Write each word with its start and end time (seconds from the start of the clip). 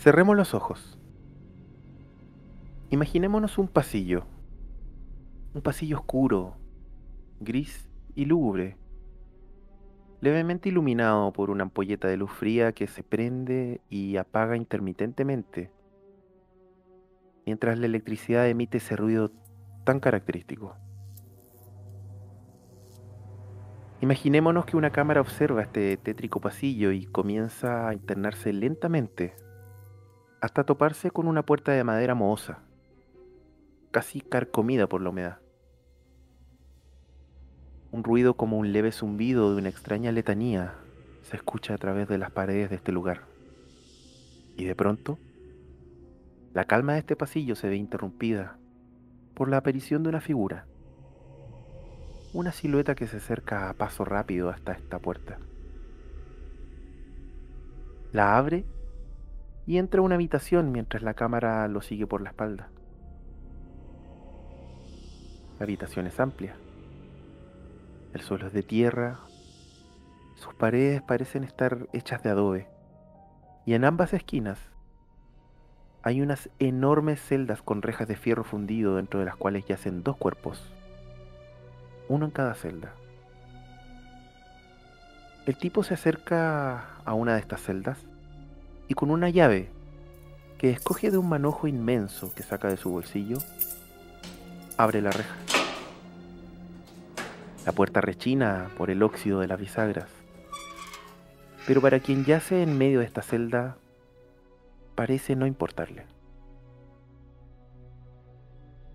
Cerremos 0.00 0.34
los 0.34 0.54
ojos. 0.54 0.98
Imaginémonos 2.88 3.58
un 3.58 3.68
pasillo. 3.68 4.24
Un 5.52 5.60
pasillo 5.60 5.98
oscuro, 5.98 6.56
gris 7.38 7.86
y 8.14 8.24
lúgubre, 8.24 8.78
levemente 10.22 10.70
iluminado 10.70 11.34
por 11.34 11.50
una 11.50 11.64
ampolleta 11.64 12.08
de 12.08 12.16
luz 12.16 12.30
fría 12.30 12.72
que 12.72 12.86
se 12.86 13.02
prende 13.02 13.82
y 13.90 14.16
apaga 14.16 14.56
intermitentemente, 14.56 15.70
mientras 17.44 17.78
la 17.78 17.84
electricidad 17.84 18.48
emite 18.48 18.78
ese 18.78 18.96
ruido 18.96 19.30
tan 19.84 20.00
característico. 20.00 20.76
Imaginémonos 24.00 24.64
que 24.64 24.78
una 24.78 24.92
cámara 24.92 25.20
observa 25.20 25.60
este 25.60 25.98
tétrico 25.98 26.40
pasillo 26.40 26.90
y 26.90 27.04
comienza 27.04 27.88
a 27.88 27.92
internarse 27.92 28.54
lentamente 28.54 29.34
hasta 30.40 30.64
toparse 30.64 31.10
con 31.10 31.28
una 31.28 31.44
puerta 31.44 31.72
de 31.72 31.84
madera 31.84 32.14
mohosa, 32.14 32.60
casi 33.90 34.20
carcomida 34.20 34.86
por 34.86 35.02
la 35.02 35.10
humedad. 35.10 35.38
Un 37.92 38.04
ruido 38.04 38.34
como 38.34 38.58
un 38.58 38.72
leve 38.72 38.92
zumbido 38.92 39.52
de 39.52 39.60
una 39.60 39.68
extraña 39.68 40.12
letanía 40.12 40.74
se 41.22 41.36
escucha 41.36 41.74
a 41.74 41.78
través 41.78 42.08
de 42.08 42.18
las 42.18 42.30
paredes 42.30 42.70
de 42.70 42.76
este 42.76 42.92
lugar. 42.92 43.22
Y 44.56 44.64
de 44.64 44.74
pronto, 44.74 45.18
la 46.54 46.64
calma 46.64 46.94
de 46.94 47.00
este 47.00 47.16
pasillo 47.16 47.54
se 47.54 47.68
ve 47.68 47.76
interrumpida 47.76 48.56
por 49.34 49.48
la 49.48 49.58
aparición 49.58 50.02
de 50.02 50.08
una 50.08 50.20
figura. 50.20 50.66
Una 52.32 52.52
silueta 52.52 52.94
que 52.94 53.06
se 53.06 53.18
acerca 53.18 53.68
a 53.68 53.74
paso 53.74 54.04
rápido 54.04 54.50
hasta 54.50 54.72
esta 54.72 54.98
puerta. 55.00 55.38
La 58.12 58.36
abre 58.36 58.64
y 59.70 59.78
entra 59.78 60.00
a 60.00 60.02
una 60.02 60.16
habitación 60.16 60.72
mientras 60.72 61.04
la 61.04 61.14
cámara 61.14 61.68
lo 61.68 61.80
sigue 61.80 62.04
por 62.04 62.22
la 62.22 62.30
espalda. 62.30 62.70
La 65.60 65.62
habitación 65.64 66.08
es 66.08 66.18
amplia. 66.18 66.56
El 68.12 68.20
suelo 68.20 68.48
es 68.48 68.52
de 68.52 68.64
tierra, 68.64 69.20
sus 70.34 70.54
paredes 70.54 71.02
parecen 71.02 71.44
estar 71.44 71.86
hechas 71.92 72.20
de 72.24 72.30
adobe, 72.30 72.66
y 73.64 73.74
en 73.74 73.84
ambas 73.84 74.12
esquinas 74.12 74.58
hay 76.02 76.20
unas 76.20 76.50
enormes 76.58 77.22
celdas 77.22 77.62
con 77.62 77.82
rejas 77.82 78.08
de 78.08 78.16
fierro 78.16 78.42
fundido 78.42 78.96
dentro 78.96 79.20
de 79.20 79.26
las 79.26 79.36
cuales 79.36 79.66
yacen 79.66 80.02
dos 80.02 80.16
cuerpos, 80.16 80.74
uno 82.08 82.24
en 82.24 82.32
cada 82.32 82.54
celda. 82.54 82.92
El 85.46 85.56
tipo 85.56 85.84
se 85.84 85.94
acerca 85.94 86.96
a 87.04 87.14
una 87.14 87.34
de 87.34 87.38
estas 87.38 87.62
celdas 87.62 88.09
y 88.90 88.94
con 88.94 89.12
una 89.12 89.30
llave 89.30 89.70
que 90.58 90.70
escoge 90.70 91.12
de 91.12 91.16
un 91.16 91.28
manojo 91.28 91.68
inmenso 91.68 92.34
que 92.34 92.42
saca 92.42 92.66
de 92.66 92.76
su 92.76 92.90
bolsillo, 92.90 93.38
abre 94.76 95.00
la 95.00 95.12
reja. 95.12 95.36
La 97.64 97.70
puerta 97.70 98.00
rechina 98.00 98.68
por 98.76 98.90
el 98.90 99.04
óxido 99.04 99.38
de 99.38 99.46
las 99.46 99.60
bisagras. 99.60 100.08
Pero 101.68 101.80
para 101.80 102.00
quien 102.00 102.24
yace 102.24 102.64
en 102.64 102.76
medio 102.76 102.98
de 102.98 103.04
esta 103.04 103.22
celda, 103.22 103.76
parece 104.96 105.36
no 105.36 105.46
importarle. 105.46 106.04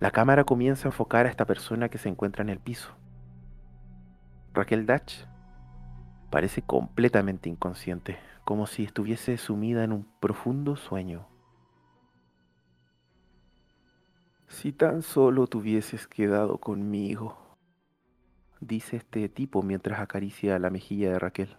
La 0.02 0.12
cámara 0.12 0.44
comienza 0.44 0.90
a 0.90 0.92
enfocar 0.92 1.26
a 1.26 1.30
esta 1.30 1.46
persona 1.46 1.88
que 1.88 2.00
se 2.00 2.09
encuentra 2.09 2.44
en 2.44 2.50
el 2.50 2.59
piso. 2.59 2.90
Raquel 4.53 4.86
Dutch 4.86 5.24
parece 6.31 6.62
completamente 6.62 7.48
inconsciente, 7.48 8.18
como 8.45 8.67
si 8.67 8.83
estuviese 8.83 9.38
sumida 9.38 9.83
en 9.83 9.91
un 9.91 10.07
profundo 10.19 10.75
sueño. 10.75 11.28
Si 14.47 14.72
tan 14.72 15.01
solo 15.01 15.47
te 15.47 15.57
quedado 16.07 16.59
conmigo, 16.59 17.57
dice 18.61 18.97
este 18.97 19.28
tipo 19.29 19.63
mientras 19.63 20.00
acaricia 20.00 20.59
la 20.59 20.69
mejilla 20.69 21.11
de 21.11 21.19
Raquel. 21.19 21.57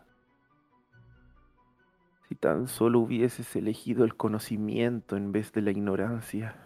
Si 2.29 2.37
tan 2.37 2.69
solo 2.69 3.01
hubieses 3.01 3.55
elegido 3.57 4.05
el 4.05 4.17
conocimiento 4.17 5.17
en 5.17 5.33
vez 5.33 5.53
de 5.53 5.63
la 5.63 5.73
ignorancia, 5.73 6.57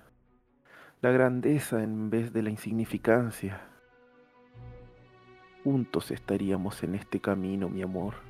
la 1.00 1.10
grandeza 1.10 1.82
en 1.82 2.10
vez 2.10 2.34
de 2.34 2.42
la 2.42 2.50
insignificancia, 2.50 3.62
juntos 5.64 6.10
estaríamos 6.10 6.82
en 6.82 6.94
este 6.94 7.20
camino, 7.20 7.70
mi 7.70 7.81
amor. 7.81 8.30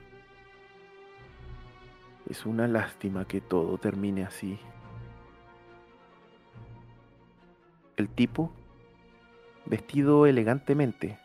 Es 2.28 2.46
una 2.46 2.68
lástima 2.68 3.24
que 3.24 3.40
todo 3.40 3.78
termine 3.78 4.24
así. 4.24 4.58
El 7.96 8.08
tipo, 8.08 8.50
vestido 9.66 10.26
elegantemente, 10.26 11.18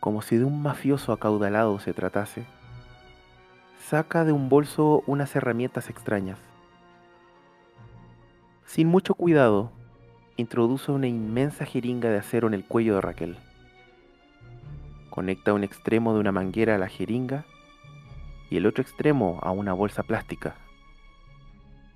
como 0.00 0.22
si 0.22 0.36
de 0.36 0.44
un 0.44 0.62
mafioso 0.62 1.12
acaudalado 1.12 1.78
se 1.78 1.92
tratase, 1.92 2.44
saca 3.78 4.24
de 4.24 4.32
un 4.32 4.48
bolso 4.48 5.02
unas 5.06 5.34
herramientas 5.36 5.90
extrañas. 5.90 6.38
Sin 8.64 8.88
mucho 8.88 9.14
cuidado, 9.14 9.70
introduce 10.36 10.90
una 10.90 11.06
inmensa 11.06 11.66
jeringa 11.66 12.08
de 12.08 12.18
acero 12.18 12.48
en 12.48 12.54
el 12.54 12.64
cuello 12.64 12.94
de 12.94 13.00
Raquel. 13.02 13.36
Conecta 15.10 15.52
un 15.52 15.62
extremo 15.62 16.14
de 16.14 16.20
una 16.20 16.32
manguera 16.32 16.76
a 16.76 16.78
la 16.78 16.88
jeringa 16.88 17.44
y 18.52 18.58
el 18.58 18.66
otro 18.66 18.82
extremo 18.82 19.38
a 19.40 19.50
una 19.50 19.72
bolsa 19.72 20.02
plástica. 20.02 20.56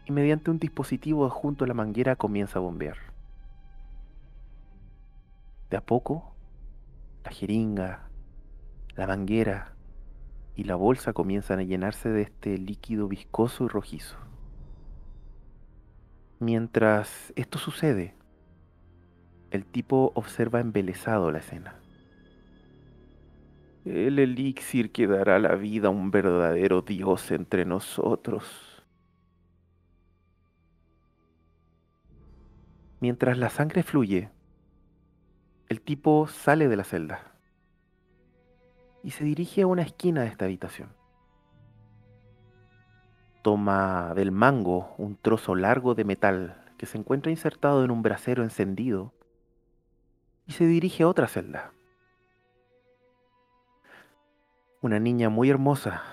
Y 0.06 0.12
mediante 0.12 0.50
un 0.50 0.58
dispositivo 0.58 1.28
junto 1.28 1.64
a 1.64 1.68
la 1.68 1.74
manguera 1.74 2.16
comienza 2.16 2.58
a 2.58 2.62
bombear. 2.62 2.96
De 5.68 5.76
a 5.76 5.82
poco, 5.82 6.34
la 7.24 7.30
jeringa, 7.30 8.08
la 8.94 9.06
manguera 9.06 9.74
y 10.54 10.64
la 10.64 10.76
bolsa 10.76 11.12
comienzan 11.12 11.58
a 11.58 11.62
llenarse 11.62 12.08
de 12.08 12.22
este 12.22 12.56
líquido 12.56 13.06
viscoso 13.06 13.64
y 13.64 13.68
rojizo. 13.68 14.16
Mientras 16.38 17.34
esto 17.36 17.58
sucede, 17.58 18.14
el 19.50 19.66
tipo 19.66 20.10
observa 20.14 20.60
embelesado 20.60 21.30
la 21.30 21.40
escena. 21.40 21.74
El 23.86 24.18
elixir 24.18 24.90
que 24.90 25.06
dará 25.06 25.38
la 25.38 25.54
vida 25.54 25.86
a 25.86 25.90
un 25.92 26.10
verdadero 26.10 26.82
Dios 26.82 27.30
entre 27.30 27.64
nosotros. 27.64 28.82
Mientras 32.98 33.38
la 33.38 33.48
sangre 33.48 33.84
fluye, 33.84 34.28
el 35.68 35.80
tipo 35.80 36.26
sale 36.26 36.66
de 36.66 36.74
la 36.74 36.82
celda 36.82 37.32
y 39.04 39.12
se 39.12 39.22
dirige 39.22 39.62
a 39.62 39.68
una 39.68 39.82
esquina 39.82 40.22
de 40.22 40.28
esta 40.30 40.46
habitación. 40.46 40.88
Toma 43.42 44.14
del 44.16 44.32
mango 44.32 44.96
un 44.98 45.16
trozo 45.16 45.54
largo 45.54 45.94
de 45.94 46.04
metal 46.04 46.64
que 46.76 46.86
se 46.86 46.98
encuentra 46.98 47.30
insertado 47.30 47.84
en 47.84 47.92
un 47.92 48.02
brasero 48.02 48.42
encendido 48.42 49.14
y 50.44 50.52
se 50.52 50.66
dirige 50.66 51.04
a 51.04 51.08
otra 51.08 51.28
celda. 51.28 51.75
Una 54.86 55.00
niña 55.00 55.30
muy 55.30 55.50
hermosa, 55.50 56.04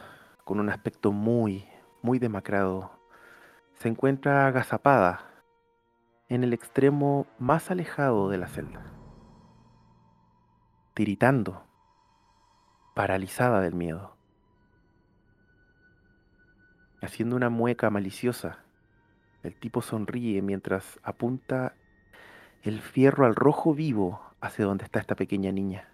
con 0.46 0.60
un 0.60 0.68
aspecto 0.68 1.12
muy, 1.12 1.64
muy 2.02 2.18
demacrado, 2.18 3.00
se 3.76 3.88
encuentra 3.88 4.48
agazapada 4.48 5.28
en 6.28 6.44
el 6.44 6.54
extremo 6.54 7.28
más 7.38 7.70
alejado 7.70 8.30
de 8.30 8.40
la 8.40 8.48
celda 8.48 8.92
tiritando, 10.96 11.68
paralizada 12.96 13.62
del 13.62 13.76
miedo. 13.76 14.18
Haciendo 17.00 17.36
una 17.36 17.52
mueca 17.52 17.92
maliciosa, 17.92 18.58
el 19.44 19.54
tipo 19.56 19.84
sonríe 19.84 20.42
mientras 20.42 21.00
apunta 21.04 21.76
el 22.64 22.82
fierro 22.82 23.28
al 23.28 23.36
rojo 23.36 23.76
vivo 23.76 24.20
hacia 24.42 24.66
donde 24.66 24.86
está 24.86 25.00
esta 25.00 25.14
pequeña 25.14 25.52
niña. 25.52 25.93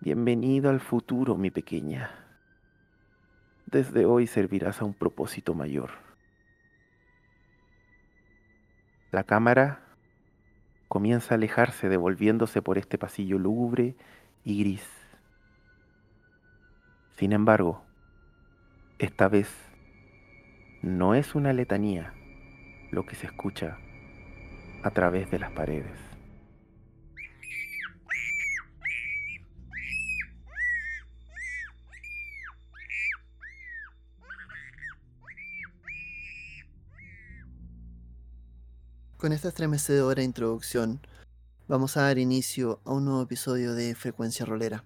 Bienvenido 0.00 0.68
al 0.68 0.80
futuro, 0.80 1.36
mi 1.36 1.50
pequeña. 1.50 2.10
Desde 3.64 4.04
hoy 4.04 4.26
servirás 4.26 4.82
a 4.82 4.84
un 4.84 4.92
propósito 4.92 5.54
mayor. 5.54 5.90
La 9.10 9.24
cámara 9.24 9.80
comienza 10.88 11.34
a 11.34 11.36
alejarse 11.36 11.88
devolviéndose 11.88 12.60
por 12.60 12.76
este 12.76 12.98
pasillo 12.98 13.38
lúgubre 13.38 13.96
y 14.44 14.60
gris. 14.60 14.86
Sin 17.16 17.32
embargo, 17.32 17.82
esta 18.98 19.28
vez 19.28 19.50
no 20.82 21.14
es 21.14 21.34
una 21.34 21.54
letanía 21.54 22.12
lo 22.90 23.06
que 23.06 23.16
se 23.16 23.26
escucha 23.26 23.78
a 24.82 24.90
través 24.90 25.30
de 25.30 25.38
las 25.38 25.52
paredes. 25.52 26.05
Con 39.26 39.32
esta 39.32 39.48
estremecedora 39.48 40.22
introducción, 40.22 41.00
vamos 41.66 41.96
a 41.96 42.02
dar 42.02 42.16
inicio 42.16 42.80
a 42.84 42.92
un 42.92 43.06
nuevo 43.06 43.22
episodio 43.22 43.74
de 43.74 43.96
Frecuencia 43.96 44.46
Rolera. 44.46 44.84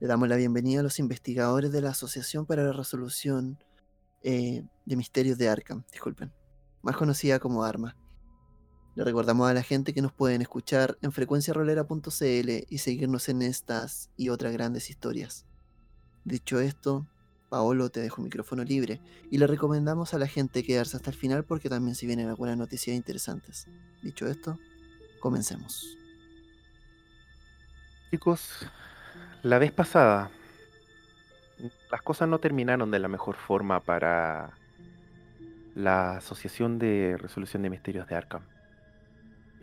Le 0.00 0.06
damos 0.06 0.30
la 0.30 0.36
bienvenida 0.36 0.80
a 0.80 0.82
los 0.82 0.98
investigadores 0.98 1.70
de 1.70 1.82
la 1.82 1.90
Asociación 1.90 2.46
para 2.46 2.64
la 2.64 2.72
Resolución 2.72 3.58
eh, 4.22 4.64
de 4.86 4.96
Misterios 4.96 5.36
de 5.36 5.50
Arkham, 5.50 5.84
disculpen, 5.92 6.32
más 6.80 6.96
conocida 6.96 7.38
como 7.38 7.64
ARMA. 7.64 7.94
Le 8.94 9.04
recordamos 9.04 9.46
a 9.46 9.52
la 9.52 9.62
gente 9.62 9.92
que 9.92 10.00
nos 10.00 10.14
pueden 10.14 10.40
escuchar 10.40 10.96
en 11.02 11.12
frecuenciarolera.cl 11.12 12.50
y 12.70 12.78
seguirnos 12.78 13.28
en 13.28 13.42
estas 13.42 14.08
y 14.16 14.30
otras 14.30 14.54
grandes 14.54 14.88
historias. 14.88 15.44
Dicho 16.24 16.60
esto, 16.60 17.06
Paolo 17.48 17.90
te 17.90 18.00
dejo 18.00 18.22
micrófono 18.22 18.64
libre 18.64 19.00
y 19.30 19.38
le 19.38 19.46
recomendamos 19.46 20.14
a 20.14 20.18
la 20.18 20.26
gente 20.26 20.62
quedarse 20.64 20.96
hasta 20.96 21.10
el 21.10 21.16
final 21.16 21.44
porque 21.44 21.68
también 21.68 21.94
se 21.94 22.06
vienen 22.06 22.28
algunas 22.28 22.56
noticias 22.56 22.96
interesantes. 22.96 23.66
Dicho 24.02 24.26
esto, 24.26 24.58
comencemos. 25.20 25.96
Chicos, 28.10 28.66
la 29.42 29.58
vez 29.58 29.72
pasada 29.72 30.30
las 31.90 32.02
cosas 32.02 32.28
no 32.28 32.38
terminaron 32.38 32.90
de 32.90 32.98
la 32.98 33.08
mejor 33.08 33.36
forma 33.36 33.80
para 33.80 34.50
la 35.74 36.16
Asociación 36.16 36.78
de 36.78 37.16
Resolución 37.18 37.62
de 37.62 37.70
Misterios 37.70 38.06
de 38.08 38.16
Arkham 38.16 38.42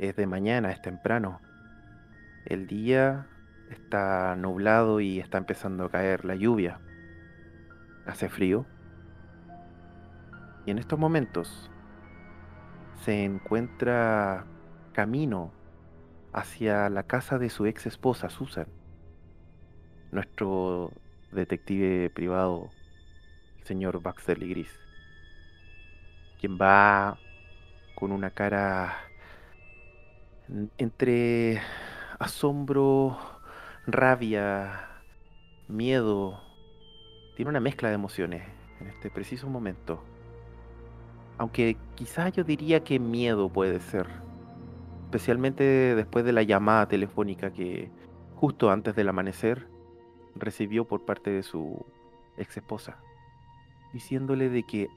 es 0.01 0.15
de 0.15 0.25
mañana, 0.25 0.71
es 0.71 0.81
temprano. 0.81 1.39
El 2.45 2.65
día 2.65 3.27
está 3.69 4.35
nublado 4.35 4.99
y 4.99 5.19
está 5.19 5.37
empezando 5.37 5.85
a 5.85 5.91
caer 5.91 6.25
la 6.25 6.35
lluvia. 6.35 6.79
Hace 8.11 8.27
frío. 8.27 8.65
Y 10.65 10.71
en 10.71 10.79
estos 10.79 10.99
momentos 10.99 11.71
se 13.05 13.23
encuentra 13.23 14.45
camino 14.91 15.53
hacia 16.33 16.89
la 16.89 17.03
casa 17.03 17.39
de 17.39 17.49
su 17.49 17.65
ex 17.67 17.85
esposa, 17.85 18.29
Susan. 18.29 18.67
Nuestro 20.11 20.91
detective 21.31 22.09
privado, 22.09 22.69
el 23.59 23.65
señor 23.65 24.01
Baxter 24.01 24.37
Gris. 24.37 24.77
Quien 26.41 26.57
va 26.61 27.17
con 27.95 28.11
una 28.11 28.31
cara 28.31 28.93
entre 30.77 31.61
asombro, 32.19 33.17
rabia, 33.87 34.89
miedo. 35.69 36.50
Tiene 37.41 37.49
una 37.49 37.59
mezcla 37.59 37.89
de 37.89 37.95
emociones 37.95 38.43
en 38.79 38.85
este 38.85 39.09
preciso 39.09 39.49
momento. 39.49 40.03
Aunque 41.39 41.75
quizás 41.95 42.31
yo 42.33 42.43
diría 42.43 42.83
que 42.83 42.99
miedo 42.99 43.49
puede 43.49 43.79
ser. 43.79 44.05
Especialmente 45.05 45.63
después 45.95 46.23
de 46.23 46.33
la 46.33 46.43
llamada 46.43 46.87
telefónica 46.87 47.51
que 47.51 47.89
justo 48.35 48.69
antes 48.69 48.95
del 48.95 49.09
amanecer 49.09 49.67
recibió 50.35 50.85
por 50.85 51.03
parte 51.03 51.31
de 51.31 51.41
su 51.41 51.83
ex 52.37 52.57
esposa. 52.57 52.97
Diciéndole 53.91 54.47
de 54.49 54.61
que 54.61 54.87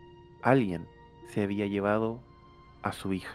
alguien 0.43 0.87
se 1.29 1.45
había 1.45 1.67
llevado 1.67 2.21
a 2.83 2.93
su 2.93 3.15
hija. 3.15 3.33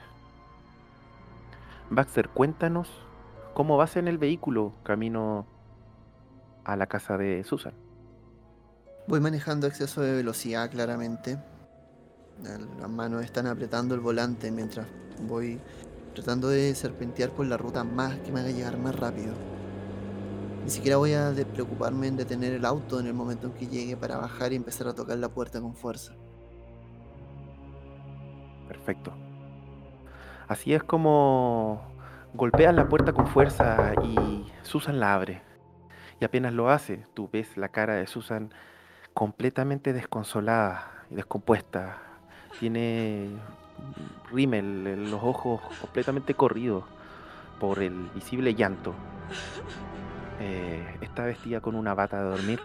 Baxter, 1.90 2.30
cuéntanos 2.30 2.92
cómo 3.56 3.76
vas 3.76 3.98
en 3.98 4.08
el 4.08 4.20
vehículo 4.20 4.72
camino 4.84 5.48
a 6.64 6.76
la 6.76 6.86
casa 6.86 7.18
de 7.18 7.44
Susan. 7.44 7.89
Voy 9.10 9.22
manejando 9.22 9.66
exceso 9.66 10.02
de 10.02 10.14
velocidad 10.14 10.70
claramente. 10.70 11.40
Las 12.80 12.90
manos 12.92 13.24
están 13.24 13.48
apretando 13.48 13.96
el 13.96 14.02
volante 14.02 14.52
mientras 14.52 14.86
voy 15.28 15.60
tratando 16.14 16.48
de 16.48 16.76
serpentear 16.76 17.32
por 17.32 17.48
la 17.48 17.58
ruta 17.58 17.84
más 17.84 18.20
que 18.20 18.32
me 18.32 18.42
haga 18.42 18.52
llegar 18.52 18.78
más 18.78 18.96
rápido. 18.96 19.34
Ni 20.64 20.70
siquiera 20.70 20.98
voy 20.98 21.14
a 21.14 21.34
preocuparme 21.54 22.06
en 22.06 22.18
detener 22.18 22.54
el 22.54 22.64
auto 22.66 23.00
en 23.00 23.08
el 23.08 23.16
momento 23.16 23.48
en 23.48 23.54
que 23.54 23.66
llegue 23.66 23.98
para 23.98 24.18
bajar 24.18 24.54
y 24.54 24.58
empezar 24.58 24.88
a 24.88 24.94
tocar 24.94 25.18
la 25.18 25.30
puerta 25.30 25.60
con 25.60 25.74
fuerza. 25.74 26.14
Perfecto. 28.68 29.12
Así 30.48 30.76
es 30.76 30.84
como 30.84 31.82
golpeas 32.36 32.76
la 32.76 32.88
puerta 32.88 33.12
con 33.12 33.26
fuerza 33.26 33.92
y 34.04 34.46
Susan 34.62 35.00
la 35.00 35.16
abre. 35.16 35.42
Y 36.20 36.26
apenas 36.26 36.54
lo 36.54 36.70
hace, 36.70 37.08
tú 37.16 37.28
ves 37.34 37.58
la 37.58 37.70
cara 37.70 37.96
de 37.96 38.06
Susan 38.06 38.54
completamente 39.20 39.92
desconsolada 39.92 41.04
y 41.12 41.16
descompuesta. 41.16 42.02
Tiene 42.58 43.28
rímel 44.32 45.12
los 45.12 45.22
ojos 45.22 45.60
completamente 45.82 46.36
corridos 46.36 46.86
por 47.60 47.84
el 47.84 48.08
visible 48.16 48.56
llanto. 48.56 48.96
Eh, 50.40 51.00
está 51.02 51.26
vestida 51.26 51.60
con 51.60 51.76
una 51.76 51.94
bata 51.94 52.24
de 52.24 52.30
dormir, 52.30 52.62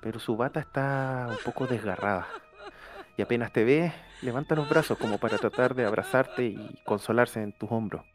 pero 0.00 0.18
su 0.18 0.38
bata 0.38 0.58
está 0.58 1.26
un 1.28 1.36
poco 1.44 1.66
desgarrada. 1.66 2.26
Y 3.18 3.20
apenas 3.20 3.52
te 3.52 3.62
ve, 3.62 3.92
levanta 4.22 4.54
los 4.54 4.70
brazos 4.70 4.96
como 4.96 5.18
para 5.18 5.36
tratar 5.36 5.74
de 5.74 5.84
abrazarte 5.84 6.46
y 6.46 6.78
consolarse 6.86 7.42
en 7.42 7.52
tus 7.52 7.70
hombros. 7.70 8.06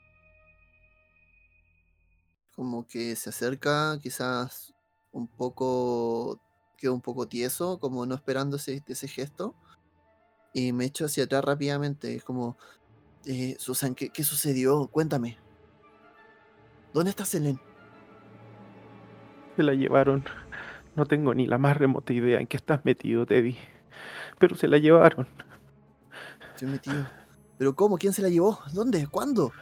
Como 2.56 2.88
que 2.88 3.16
se 3.16 3.30
acerca, 3.30 4.00
quizás 4.02 4.74
un 5.12 5.28
poco, 5.28 6.42
queda 6.84 6.92
un 6.92 7.02
poco 7.02 7.28
tieso, 7.28 7.80
como 7.80 8.06
no 8.06 8.14
esperando 8.14 8.58
ese, 8.58 9.08
gesto. 9.08 9.56
Y 10.54 10.74
me 10.74 10.86
echo 10.86 11.06
hacia 11.06 11.24
atrás 11.24 11.44
rápidamente. 11.44 12.16
Es 12.16 12.24
como, 12.24 12.58
eh, 13.26 13.56
Susan, 13.58 13.96
¿qué, 13.96 14.10
¿qué, 14.10 14.24
sucedió? 14.24 14.88
Cuéntame. 14.88 15.38
¿Dónde 16.94 17.10
está 17.10 17.26
Selene? 17.26 17.60
Se 19.56 19.64
la 19.64 19.74
llevaron. 19.74 20.26
No 20.96 21.06
tengo 21.06 21.34
ni 21.34 21.48
la 21.48 21.58
más 21.58 21.78
remota 21.78 22.14
idea 22.14 22.40
en 22.40 22.48
qué 22.48 22.58
estás 22.58 22.84
metido, 22.86 23.26
Teddy 23.26 23.58
pero 24.44 24.58
se 24.58 24.68
la 24.68 24.78
llevaron. 24.78 25.26
Estoy 26.54 26.68
metido. 26.68 27.08
¿Pero 27.58 27.76
cómo? 27.76 27.98
¿Quién 27.98 28.12
se 28.12 28.22
la 28.22 28.28
llevó? 28.28 28.60
¿Dónde? 28.74 29.08
¿Cuándo? 29.08 29.54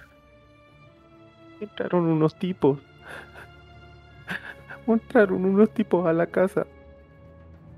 Entraron 1.59 2.05
unos 2.05 2.33
tipos. 2.39 2.79
Entraron 4.87 5.45
unos 5.45 5.71
tipos 5.71 6.07
a 6.07 6.13
la 6.13 6.25
casa. 6.25 6.65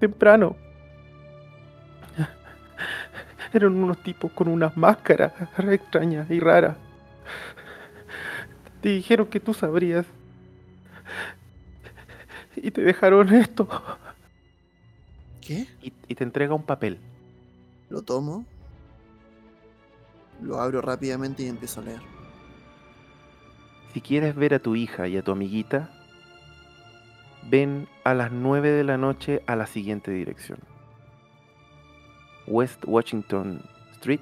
Temprano. 0.04 0.58
Eran 3.54 3.74
unos 3.82 4.04
tipos 4.04 4.30
con 4.34 4.50
unas 4.50 4.76
máscaras 4.76 5.32
extrañas 5.72 6.30
y 6.30 6.42
raras. 6.42 6.76
Te 8.82 8.90
dijeron 8.90 9.28
que 9.28 9.40
tú 9.40 9.54
sabrías. 9.54 10.06
Y 12.58 12.70
te 12.72 12.82
dejaron 12.82 13.34
esto. 13.34 13.70
¿Qué? 15.40 15.68
Y, 15.82 15.92
te 16.16 16.26
entrega 16.26 16.54
un 16.54 16.64
papel. 16.64 16.98
Lo 17.90 18.02
tomo, 18.02 18.44
lo 20.42 20.60
abro 20.60 20.82
rápidamente 20.82 21.44
y 21.44 21.48
empiezo 21.48 21.80
a 21.80 21.84
leer. 21.86 22.02
Si 23.94 24.02
quieres 24.02 24.36
ver 24.36 24.54
a 24.54 24.60
tu 24.60 24.76
hija 24.76 25.08
y 25.08 25.16
a 25.16 25.22
tu 25.22 25.32
amiguita, 25.32 26.03
ven 27.50 27.88
a 28.04 28.14
las 28.14 28.32
9 28.32 28.72
de 28.72 28.84
la 28.84 28.98
noche 28.98 29.44
a 29.48 29.56
la 29.56 29.68
siguiente 29.68 30.12
dirección. 30.12 30.60
West 32.48 32.84
Washington 32.86 33.62
Street, 33.94 34.22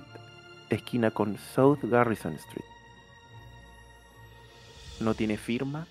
esquina 0.69 1.11
con 1.11 1.37
South 1.37 1.79
Garrison 1.83 2.33
Street. 2.33 2.65
No 4.99 5.13
tiene 5.15 5.37
firma 5.37 5.87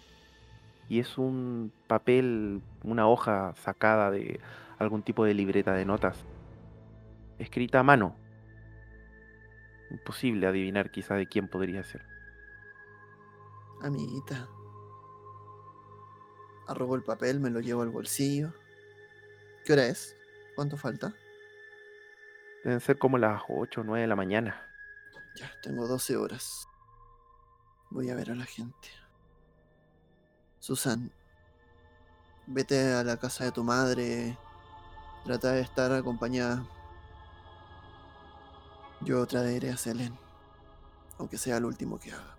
y 0.88 1.00
es 1.00 1.18
un 1.18 1.72
papel, 1.86 2.62
una 2.84 3.08
hoja 3.08 3.54
sacada 3.56 4.10
de 4.10 4.40
algún 4.78 5.02
tipo 5.02 5.24
de 5.24 5.34
libreta 5.34 5.72
de 5.72 5.84
notas, 5.84 6.24
escrita 7.38 7.80
a 7.80 7.82
mano. 7.82 8.14
Imposible 9.90 10.46
adivinar 10.46 10.90
quizá 10.90 11.14
de 11.14 11.26
quién 11.26 11.48
podría 11.48 11.82
ser. 11.82 12.02
Amiguita. 13.82 14.48
Arrobo 16.70 16.94
el 16.94 17.02
papel, 17.02 17.40
me 17.40 17.50
lo 17.50 17.58
llevo 17.58 17.82
al 17.82 17.90
bolsillo. 17.90 18.54
¿Qué 19.64 19.72
hora 19.72 19.86
es? 19.86 20.16
¿Cuánto 20.54 20.76
falta? 20.76 21.12
Deben 22.62 22.78
ser 22.78 22.96
como 22.96 23.18
las 23.18 23.42
8 23.48 23.80
o 23.80 23.84
9 23.84 24.02
de 24.02 24.06
la 24.06 24.14
mañana. 24.14 24.64
Ya, 25.34 25.50
tengo 25.62 25.88
12 25.88 26.16
horas. 26.16 26.68
Voy 27.90 28.08
a 28.10 28.14
ver 28.14 28.30
a 28.30 28.36
la 28.36 28.44
gente. 28.44 28.88
Susan, 30.60 31.10
vete 32.46 32.92
a 32.92 33.02
la 33.02 33.16
casa 33.16 33.44
de 33.44 33.50
tu 33.50 33.64
madre 33.64 34.38
Trata 35.24 35.52
de 35.52 35.60
estar 35.60 35.92
acompañada. 35.92 36.64
Yo 39.02 39.26
traeré 39.26 39.70
a 39.70 39.76
Selene, 39.76 40.16
aunque 41.18 41.36
sea 41.36 41.56
el 41.56 41.64
último 41.64 41.98
que 41.98 42.12
haga. 42.12 42.36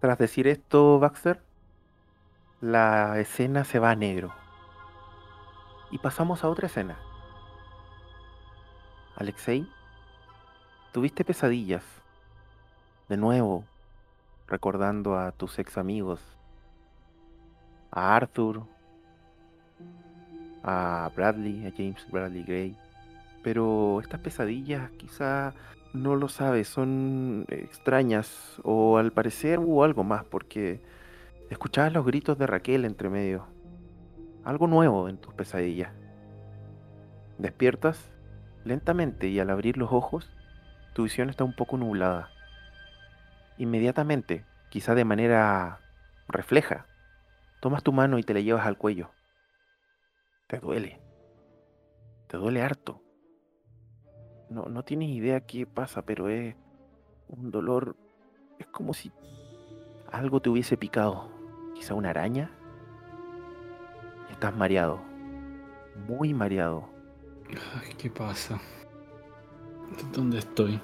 Tras 0.00 0.18
decir 0.18 0.46
esto, 0.46 0.98
Baxter, 0.98 1.42
la 2.60 3.18
escena 3.18 3.64
se 3.64 3.78
va 3.78 3.90
a 3.90 3.96
negro. 3.96 4.32
Y 5.90 5.98
pasamos 5.98 6.44
a 6.44 6.48
otra 6.48 6.66
escena. 6.66 6.96
Alexei 9.16 9.66
Tuviste 10.92 11.24
pesadillas. 11.24 11.84
De 13.08 13.16
nuevo, 13.16 13.64
recordando 14.48 15.16
a 15.16 15.30
tus 15.30 15.58
ex 15.60 15.78
amigos. 15.78 16.20
A 17.92 18.16
Arthur. 18.16 18.62
A 20.64 21.10
Bradley, 21.14 21.66
a 21.66 21.70
James 21.70 22.04
Bradley 22.10 22.42
Gray. 22.42 22.76
Pero 23.44 24.00
estas 24.00 24.20
pesadillas 24.20 24.90
quizá 24.92 25.54
no 25.92 26.16
lo 26.16 26.28
sabes, 26.28 26.68
son 26.68 27.46
extrañas 27.48 28.60
o 28.64 28.98
al 28.98 29.12
parecer 29.12 29.58
hubo 29.60 29.84
algo 29.84 30.04
más 30.04 30.24
porque 30.24 30.80
escuchabas 31.50 31.92
los 31.92 32.06
gritos 32.06 32.38
de 32.38 32.46
Raquel 32.46 32.84
entre 32.84 33.10
medio. 33.10 33.46
Algo 34.44 34.68
nuevo 34.68 35.08
en 35.08 35.18
tus 35.18 35.34
pesadillas. 35.34 35.92
Despiertas 37.38 38.10
lentamente 38.64 39.28
y 39.28 39.40
al 39.40 39.50
abrir 39.50 39.76
los 39.76 39.92
ojos, 39.92 40.30
tu 40.94 41.02
visión 41.02 41.28
está 41.28 41.44
un 41.44 41.54
poco 41.54 41.76
nublada. 41.76 42.30
Inmediatamente, 43.58 44.46
quizá 44.70 44.94
de 44.94 45.04
manera 45.04 45.80
refleja, 46.28 46.86
tomas 47.60 47.82
tu 47.82 47.92
mano 47.92 48.18
y 48.18 48.22
te 48.22 48.32
la 48.32 48.40
llevas 48.40 48.66
al 48.66 48.78
cuello. 48.78 49.10
Te 50.46 50.58
duele. 50.58 51.00
Te 52.28 52.36
duele 52.36 52.62
harto. 52.62 53.02
No, 54.48 54.66
no 54.66 54.84
tienes 54.84 55.10
idea 55.10 55.46
qué 55.46 55.66
pasa, 55.66 56.02
pero 56.02 56.28
es 56.28 56.54
un 57.28 57.50
dolor. 57.50 57.96
Es 58.58 58.66
como 58.66 58.94
si 58.94 59.12
algo 60.10 60.40
te 60.40 60.50
hubiese 60.50 60.76
picado. 60.76 61.39
Quizá 61.80 61.94
una 61.94 62.10
araña. 62.10 62.50
Estás 64.30 64.54
mareado. 64.54 65.00
Muy 66.06 66.34
mareado. 66.34 66.86
Ay, 67.48 67.94
¿Qué 67.96 68.10
pasa? 68.10 68.60
¿Dónde 70.12 70.40
estoy? 70.40 70.78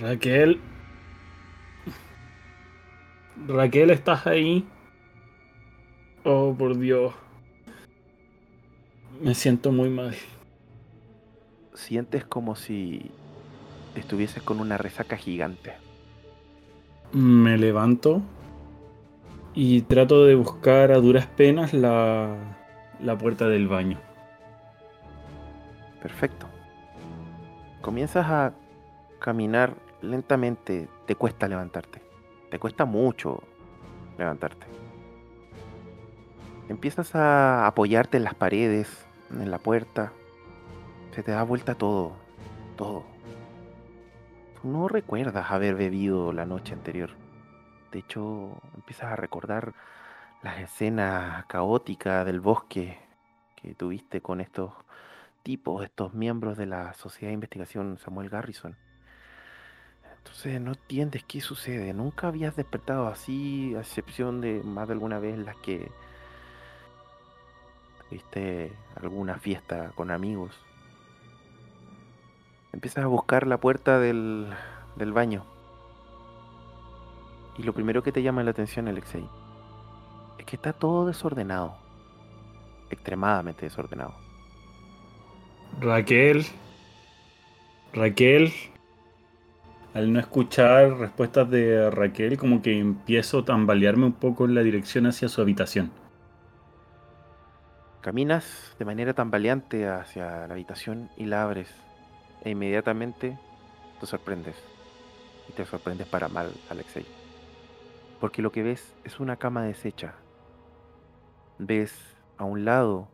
Raquel. 0.00 0.60
Raquel, 3.48 3.90
¿estás 3.90 4.24
ahí? 4.28 4.64
Oh, 6.22 6.54
por 6.56 6.78
Dios. 6.78 7.12
Me 9.20 9.34
siento 9.34 9.72
muy 9.72 9.90
mal. 9.90 10.14
Sientes 11.74 12.24
como 12.24 12.54
si 12.54 13.10
estuvieses 13.94 14.42
con 14.42 14.60
una 14.60 14.78
resaca 14.78 15.16
gigante. 15.16 15.74
Me 17.12 17.58
levanto 17.58 18.22
y 19.54 19.82
trato 19.82 20.24
de 20.24 20.34
buscar 20.34 20.92
a 20.92 20.98
duras 20.98 21.26
penas 21.26 21.74
la, 21.74 22.36
la 23.00 23.18
puerta 23.18 23.48
del 23.48 23.68
baño. 23.68 23.98
Perfecto. 26.00 26.46
Comienzas 27.80 28.26
a 28.26 28.54
caminar 29.18 29.74
lentamente, 30.00 30.88
te 31.06 31.14
cuesta 31.14 31.48
levantarte. 31.48 32.02
Te 32.50 32.58
cuesta 32.58 32.84
mucho 32.84 33.42
levantarte. 34.18 34.66
Empiezas 36.68 37.14
a 37.14 37.66
apoyarte 37.66 38.16
en 38.16 38.24
las 38.24 38.34
paredes, 38.34 39.04
en 39.30 39.50
la 39.50 39.58
puerta. 39.58 40.12
Se 41.14 41.22
te 41.22 41.32
da 41.32 41.42
vuelta 41.42 41.74
todo, 41.74 42.12
todo. 42.76 43.11
No 44.62 44.86
recuerdas 44.86 45.50
haber 45.50 45.74
bebido 45.74 46.32
la 46.32 46.46
noche 46.46 46.72
anterior. 46.72 47.10
De 47.90 47.98
hecho, 47.98 48.60
empiezas 48.76 49.12
a 49.12 49.16
recordar 49.16 49.74
las 50.42 50.60
escenas 50.60 51.44
caóticas 51.46 52.24
del 52.24 52.40
bosque 52.40 52.98
que 53.56 53.74
tuviste 53.74 54.20
con 54.20 54.40
estos 54.40 54.72
tipos, 55.42 55.84
estos 55.84 56.14
miembros 56.14 56.56
de 56.56 56.66
la 56.66 56.94
Sociedad 56.94 57.30
de 57.30 57.34
Investigación 57.34 57.98
Samuel 57.98 58.28
Garrison. 58.28 58.76
Entonces 60.18 60.60
no 60.60 60.72
entiendes 60.74 61.24
qué 61.24 61.40
sucede. 61.40 61.92
Nunca 61.92 62.28
habías 62.28 62.54
despertado 62.54 63.08
así, 63.08 63.74
a 63.74 63.80
excepción 63.80 64.40
de 64.40 64.62
más 64.62 64.86
de 64.86 64.94
alguna 64.94 65.18
vez 65.18 65.38
las 65.38 65.56
que 65.56 65.90
viste 68.12 68.72
alguna 68.94 69.38
fiesta 69.38 69.90
con 69.96 70.12
amigos. 70.12 70.56
Empiezas 72.72 73.04
a 73.04 73.08
buscar 73.08 73.46
la 73.46 73.58
puerta 73.58 73.98
del, 73.98 74.48
del 74.96 75.12
baño. 75.12 75.44
Y 77.58 77.64
lo 77.64 77.74
primero 77.74 78.02
que 78.02 78.12
te 78.12 78.22
llama 78.22 78.42
la 78.42 78.50
atención, 78.52 78.88
Alexei, 78.88 79.28
es 80.38 80.46
que 80.46 80.56
está 80.56 80.72
todo 80.72 81.06
desordenado. 81.06 81.76
Extremadamente 82.90 83.66
desordenado. 83.66 84.14
Raquel. 85.80 86.46
Raquel. 87.92 88.52
Al 89.94 90.10
no 90.12 90.20
escuchar 90.20 90.98
respuestas 90.98 91.50
de 91.50 91.90
Raquel, 91.90 92.38
como 92.38 92.62
que 92.62 92.78
empiezo 92.78 93.40
a 93.40 93.44
tambalearme 93.44 94.06
un 94.06 94.12
poco 94.14 94.46
en 94.46 94.54
la 94.54 94.62
dirección 94.62 95.06
hacia 95.06 95.28
su 95.28 95.42
habitación. 95.42 95.90
Caminas 98.00 98.74
de 98.78 98.84
manera 98.86 99.12
tambaleante 99.12 99.86
hacia 99.86 100.46
la 100.46 100.54
habitación 100.54 101.10
y 101.18 101.26
la 101.26 101.42
abres. 101.42 101.72
E 102.44 102.50
inmediatamente 102.50 103.38
te 104.00 104.06
sorprendes. 104.06 104.56
Y 105.48 105.52
te 105.52 105.64
sorprendes 105.64 106.06
para 106.08 106.28
mal, 106.28 106.52
Alexei. 106.70 107.06
Porque 108.20 108.42
lo 108.42 108.52
que 108.52 108.62
ves 108.62 108.94
es 109.04 109.20
una 109.20 109.36
cama 109.36 109.62
deshecha. 109.62 110.14
Ves 111.58 112.16
a 112.36 112.44
un 112.44 112.64
lado 112.64 113.08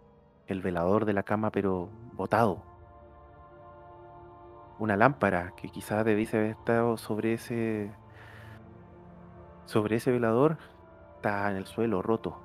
el 0.46 0.62
velador 0.62 1.04
de 1.04 1.12
la 1.12 1.22
cama, 1.22 1.50
pero 1.50 1.90
botado. 2.12 2.62
Una 4.78 4.96
lámpara 4.96 5.52
que 5.56 5.68
quizás 5.68 6.04
debiese 6.04 6.38
haber 6.38 6.50
estado 6.50 6.96
sobre 6.96 7.34
ese. 7.34 7.90
sobre 9.66 9.96
ese 9.96 10.10
velador. 10.10 10.56
Está 11.16 11.50
en 11.50 11.56
el 11.56 11.66
suelo, 11.66 12.00
roto. 12.00 12.40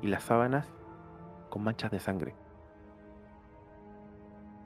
Y 0.00 0.06
las 0.06 0.22
sábanas 0.22 0.66
con 1.50 1.64
manchas 1.64 1.90
de 1.90 2.00
sangre. 2.00 2.39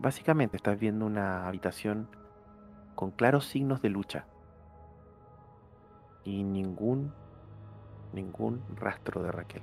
Básicamente 0.00 0.56
estás 0.56 0.78
viendo 0.78 1.06
una 1.06 1.46
habitación 1.48 2.08
con 2.94 3.10
claros 3.10 3.46
signos 3.46 3.80
de 3.82 3.88
lucha. 3.90 4.26
Y 6.24 6.42
ningún. 6.42 7.12
ningún 8.12 8.62
rastro 8.76 9.22
de 9.22 9.32
Raquel. 9.32 9.62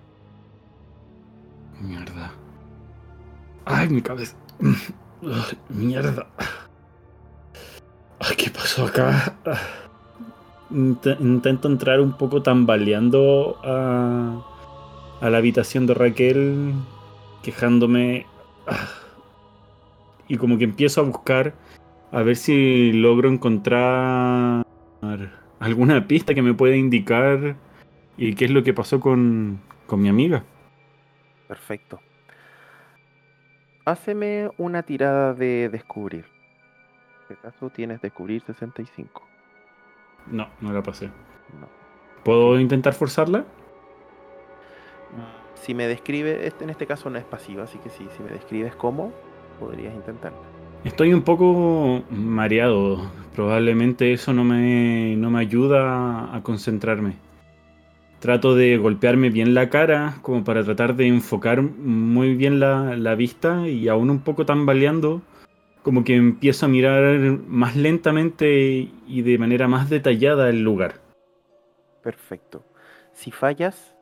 Mierda. 1.80 2.32
Ay, 3.66 3.90
mi 3.90 4.02
cabeza. 4.02 4.36
Mierda. 5.70 6.28
Ay, 8.20 8.36
¿qué 8.36 8.50
pasó 8.50 8.86
acá? 8.86 9.36
Int- 10.72 11.20
Intento 11.20 11.68
entrar 11.68 12.00
un 12.02 12.14
poco 12.14 12.42
tambaleando 12.44 13.60
a, 13.64 14.42
a 15.22 15.30
la 15.30 15.38
habitación 15.38 15.88
de 15.88 15.94
Raquel, 15.94 16.74
quejándome. 17.42 18.26
Y 20.32 20.38
como 20.38 20.58
que 20.58 20.64
empiezo 20.64 21.02
a 21.02 21.04
buscar 21.04 21.54
a 22.10 22.22
ver 22.24 22.38
si 22.38 22.94
logro 22.94 23.28
encontrar 23.28 24.66
alguna 25.60 26.08
pista 26.08 26.34
que 26.34 26.42
me 26.42 26.54
pueda 26.54 26.78
indicar 26.78 27.58
y 28.16 28.34
qué 28.36 28.46
es 28.46 28.52
lo 28.52 28.64
que 28.64 28.74
pasó 28.74 29.02
con, 29.02 29.60
con 29.88 30.02
mi 30.02 30.08
amiga. 30.08 30.46
Perfecto. 31.50 32.00
Háceme 33.84 34.50
una 34.58 34.84
tirada 34.84 35.34
de 35.34 35.68
descubrir. 35.68 36.24
En 37.28 37.36
este 37.36 37.36
caso 37.36 37.70
tienes 37.70 38.00
descubrir 38.00 38.42
65. 38.42 39.28
No, 40.28 40.48
no 40.62 40.72
la 40.72 40.82
pasé. 40.82 41.08
No. 41.08 41.68
¿Puedo 42.24 42.58
intentar 42.58 42.94
forzarla? 42.94 43.44
Si 45.56 45.74
me 45.74 45.88
describe, 45.88 46.48
este, 46.48 46.64
en 46.64 46.70
este 46.70 46.88
caso 46.88 47.10
no 47.10 47.20
es 47.20 47.26
pasiva, 47.26 47.64
así 47.64 47.80
que 47.80 47.90
sí, 47.90 48.08
si 48.16 48.24
me 48.24 48.30
describes 48.30 48.74
cómo, 48.78 49.12
podrías 49.62 49.94
intentarlo. 49.94 50.40
Estoy 50.84 51.14
un 51.14 51.22
poco 51.22 52.04
mareado. 52.10 53.12
Probablemente 53.36 54.12
eso 54.12 54.34
no 54.34 54.44
me, 54.44 55.16
no 55.16 55.30
me 55.30 55.40
ayuda 55.40 56.36
a 56.36 56.42
concentrarme. 56.42 57.14
Trato 58.20 58.56
de 58.56 58.78
golpearme 58.78 59.30
bien 59.30 59.54
la 59.54 59.70
cara 59.70 60.16
como 60.22 60.44
para 60.44 60.64
tratar 60.64 60.96
de 60.96 61.08
enfocar 61.08 61.62
muy 61.62 62.36
bien 62.36 62.60
la, 62.60 62.98
la 62.98 63.16
vista 63.16 63.68
y 63.68 63.88
aún 63.88 64.10
un 64.10 64.20
poco 64.20 64.46
tambaleando, 64.46 65.22
como 65.82 66.04
que 66.04 66.16
empiezo 66.16 66.66
a 66.66 66.70
mirar 66.70 67.20
más 67.48 67.76
lentamente 67.76 68.90
y 69.08 69.22
de 69.22 69.38
manera 69.38 69.68
más 69.68 69.90
detallada 69.90 70.50
el 70.50 70.64
lugar. 70.64 70.96
Perfecto. 72.04 72.66
Si 73.14 73.32
fallas, 73.32 73.96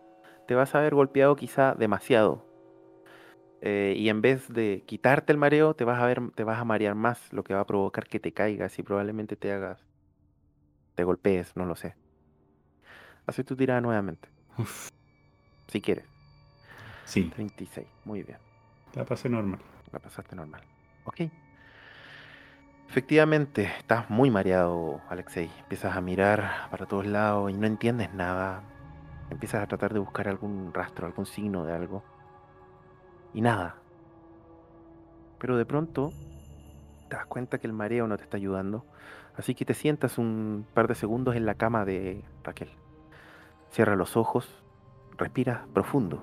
te 0.47 0.55
vas 0.55 0.73
a 0.73 0.79
haber 0.79 0.95
golpeado 0.95 1.35
quizá 1.35 1.75
demasiado. 1.75 2.48
Eh, 3.61 3.93
y 3.97 4.09
en 4.09 4.21
vez 4.21 4.47
de 4.47 4.83
quitarte 4.85 5.33
el 5.33 5.37
mareo, 5.37 5.73
te 5.73 5.83
vas 5.83 5.99
a 6.01 6.05
ver, 6.05 6.21
te 6.33 6.43
vas 6.43 6.59
a 6.59 6.65
marear 6.65 6.95
más, 6.95 7.31
lo 7.33 7.43
que 7.43 7.53
va 7.53 7.61
a 7.61 7.67
provocar 7.67 8.07
que 8.07 8.19
te 8.19 8.31
caigas 8.31 8.79
y 8.79 8.83
probablemente 8.83 9.35
te 9.35 9.51
hagas, 9.51 9.85
te 10.95 11.03
golpees, 11.03 11.55
no 11.55 11.65
lo 11.65 11.75
sé. 11.75 11.95
Hace 13.27 13.43
tu 13.43 13.55
tirada 13.55 13.81
nuevamente, 13.81 14.29
Uf, 14.57 14.89
si 15.67 15.81
quieres. 15.81 16.05
sí. 17.05 17.23
36, 17.35 17.85
muy 18.05 18.23
bien. 18.23 18.37
La 18.95 19.05
pasé 19.05 19.29
normal. 19.29 19.59
La 19.91 19.99
pasaste 19.99 20.35
normal. 20.35 20.61
Ok. 21.05 21.21
Efectivamente, 22.89 23.63
estás 23.77 24.09
muy 24.09 24.31
mareado, 24.31 24.99
Alexei. 25.09 25.51
Empiezas 25.59 25.95
a 25.95 26.01
mirar 26.01 26.69
para 26.71 26.87
todos 26.87 27.05
lados 27.05 27.51
y 27.51 27.53
no 27.53 27.67
entiendes 27.67 28.11
nada. 28.13 28.63
Empiezas 29.29 29.61
a 29.61 29.67
tratar 29.67 29.93
de 29.93 29.99
buscar 29.99 30.27
algún 30.27 30.73
rastro, 30.73 31.05
algún 31.05 31.27
signo 31.27 31.65
de 31.65 31.73
algo. 31.73 32.03
Y 33.33 33.41
nada. 33.41 33.75
Pero 35.39 35.57
de 35.57 35.65
pronto 35.65 36.11
te 37.09 37.15
das 37.15 37.25
cuenta 37.25 37.57
que 37.57 37.67
el 37.67 37.73
mareo 37.73 38.07
no 38.07 38.17
te 38.17 38.23
está 38.23 38.37
ayudando. 38.37 38.85
Así 39.35 39.55
que 39.55 39.65
te 39.65 39.73
sientas 39.73 40.17
un 40.17 40.65
par 40.73 40.87
de 40.87 40.95
segundos 40.95 41.35
en 41.35 41.45
la 41.45 41.55
cama 41.55 41.85
de 41.85 42.23
Raquel. 42.43 42.69
Cierra 43.71 43.95
los 43.95 44.17
ojos, 44.17 44.47
respira 45.17 45.65
profundo. 45.73 46.19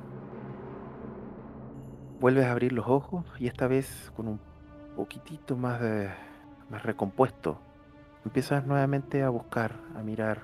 Vuelves 2.21 2.47
a 2.47 2.53
abrir 2.53 2.73
los 2.73 2.87
ojos 2.89 3.25
y 3.39 3.47
esta 3.47 3.67
vez 3.67 4.13
con 4.17 4.29
un 4.29 4.41
poquitito 4.97 5.57
más 5.57 5.81
de 5.81 6.11
más 6.71 6.83
recompuesto. 6.83 7.59
Empiezas 8.25 8.67
nuevamente 8.67 9.23
a 9.23 9.29
buscar, 9.29 9.73
a 9.97 10.03
mirar, 10.03 10.43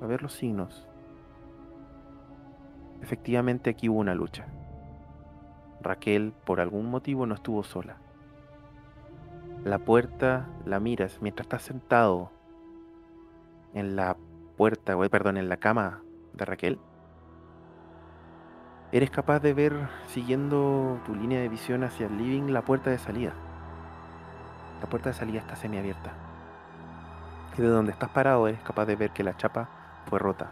a 0.00 0.06
ver 0.06 0.22
los 0.22 0.32
signos. 0.32 0.88
Efectivamente 3.02 3.70
aquí 3.70 3.88
hubo 3.88 3.98
una 3.98 4.14
lucha. 4.14 4.46
Raquel 5.82 6.32
por 6.44 6.60
algún 6.60 6.90
motivo 6.90 7.26
no 7.26 7.34
estuvo 7.34 7.62
sola. 7.62 7.96
La 9.64 9.78
puerta 9.78 10.48
la 10.64 10.80
miras 10.80 11.18
mientras 11.20 11.44
estás 11.44 11.62
sentado 11.62 12.30
en 13.74 13.96
la 13.96 14.16
puerta, 14.56 14.96
o 14.96 15.08
perdón, 15.08 15.36
en 15.36 15.48
la 15.48 15.56
cama 15.56 16.02
de 16.32 16.44
Raquel. 16.44 16.78
Eres 18.90 19.10
capaz 19.10 19.40
de 19.40 19.54
ver, 19.54 19.88
siguiendo 20.08 21.00
tu 21.06 21.14
línea 21.14 21.40
de 21.40 21.48
visión 21.48 21.84
hacia 21.84 22.06
el 22.06 22.18
living, 22.18 22.52
la 22.52 22.62
puerta 22.62 22.90
de 22.90 22.98
salida. 22.98 23.32
La 24.80 24.88
puerta 24.88 25.10
de 25.10 25.14
salida 25.14 25.40
está 25.40 25.56
semiabierta. 25.56 26.12
Y 27.56 27.62
de 27.62 27.68
donde 27.68 27.92
estás 27.92 28.10
parado 28.10 28.48
eres 28.48 28.60
capaz 28.62 28.86
de 28.86 28.96
ver 28.96 29.10
que 29.10 29.24
la 29.24 29.36
chapa 29.36 29.68
fue 30.06 30.18
rota. 30.18 30.50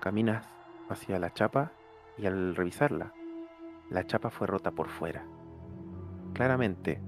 Caminas 0.00 0.44
hacia 0.88 1.18
la 1.18 1.32
chapa 1.32 1.72
y 2.18 2.26
al 2.26 2.54
revisarla, 2.54 3.12
la 3.90 4.06
chapa 4.06 4.30
fue 4.30 4.46
rota 4.46 4.70
por 4.70 4.88
fuera. 4.88 5.24
Claramente, 6.34 7.00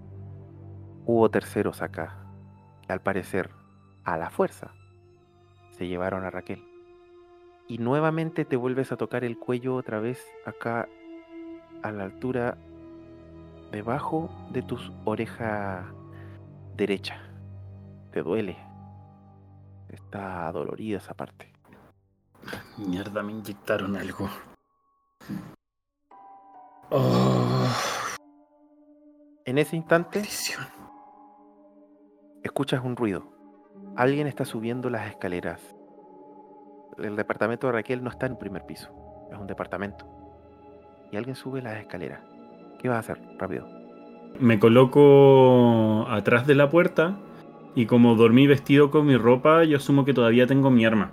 hubo 1.05 1.31
terceros 1.31 1.83
acá, 1.83 2.25
que 2.87 2.93
al 2.93 3.01
parecer, 3.01 3.51
a 4.05 4.17
la 4.17 4.31
fuerza, 4.31 4.73
se 5.73 5.87
llevaron 5.87 6.25
a 6.25 6.31
Raquel. 6.31 6.65
Y 7.69 7.79
nuevamente 7.79 8.45
te 8.45 8.57
vuelves 8.57 8.93
a 8.93 8.97
tocar 8.97 9.25
el 9.25 9.39
cuello 9.39 9.75
otra 9.77 10.01
vez 10.01 10.27
acá 10.45 10.89
a 11.83 11.93
la 11.93 12.05
altura 12.05 12.59
debajo 13.71 14.29
de 14.51 14.63
tus 14.63 14.93
oreja 15.05 15.87
derecha. 16.77 17.21
Te 18.11 18.23
duele. 18.23 18.57
Está 19.89 20.51
dolorida 20.53 20.99
esa 20.99 21.15
parte. 21.15 21.53
Mierda, 22.79 23.23
me 23.23 23.33
inyectaron 23.33 23.97
algo. 23.97 24.29
Oh, 26.91 27.67
En 29.45 29.59
ese 29.59 29.77
instante 29.77 30.19
maldición. 30.21 30.65
escuchas 32.43 32.85
un 32.85 32.97
ruido. 32.97 33.25
Alguien 33.97 34.27
está 34.27 34.45
subiendo 34.45 34.91
las 34.91 35.09
escaleras. 35.09 35.61
El 36.99 37.17
departamento 37.17 37.67
de 37.67 37.75
Raquel 37.75 38.03
no 38.03 38.11
está 38.11 38.27
en 38.27 38.37
primer 38.37 38.67
piso, 38.67 38.91
es 39.33 39.39
un 39.39 39.47
departamento. 39.47 40.07
Y 41.13 41.17
alguien 41.17 41.37
sube 41.37 41.63
las 41.63 41.79
escaleras. 41.79 42.21
¿Qué 42.79 42.89
vas 42.89 42.97
a 42.97 43.13
hacer? 43.13 43.21
Rápido. 43.39 43.67
Me 44.39 44.59
coloco 44.59 46.07
atrás 46.09 46.47
de 46.47 46.55
la 46.55 46.71
puerta 46.71 47.19
y 47.75 47.87
como 47.87 48.15
dormí 48.17 48.47
vestido 48.47 48.91
con 48.91 49.07
mi 49.07 49.17
ropa, 49.17 49.65
yo 49.65 49.77
asumo 49.77 50.05
que 50.05 50.15
todavía 50.15 50.47
tengo 50.47 50.71
mi 50.71 50.85
arma. 50.85 51.13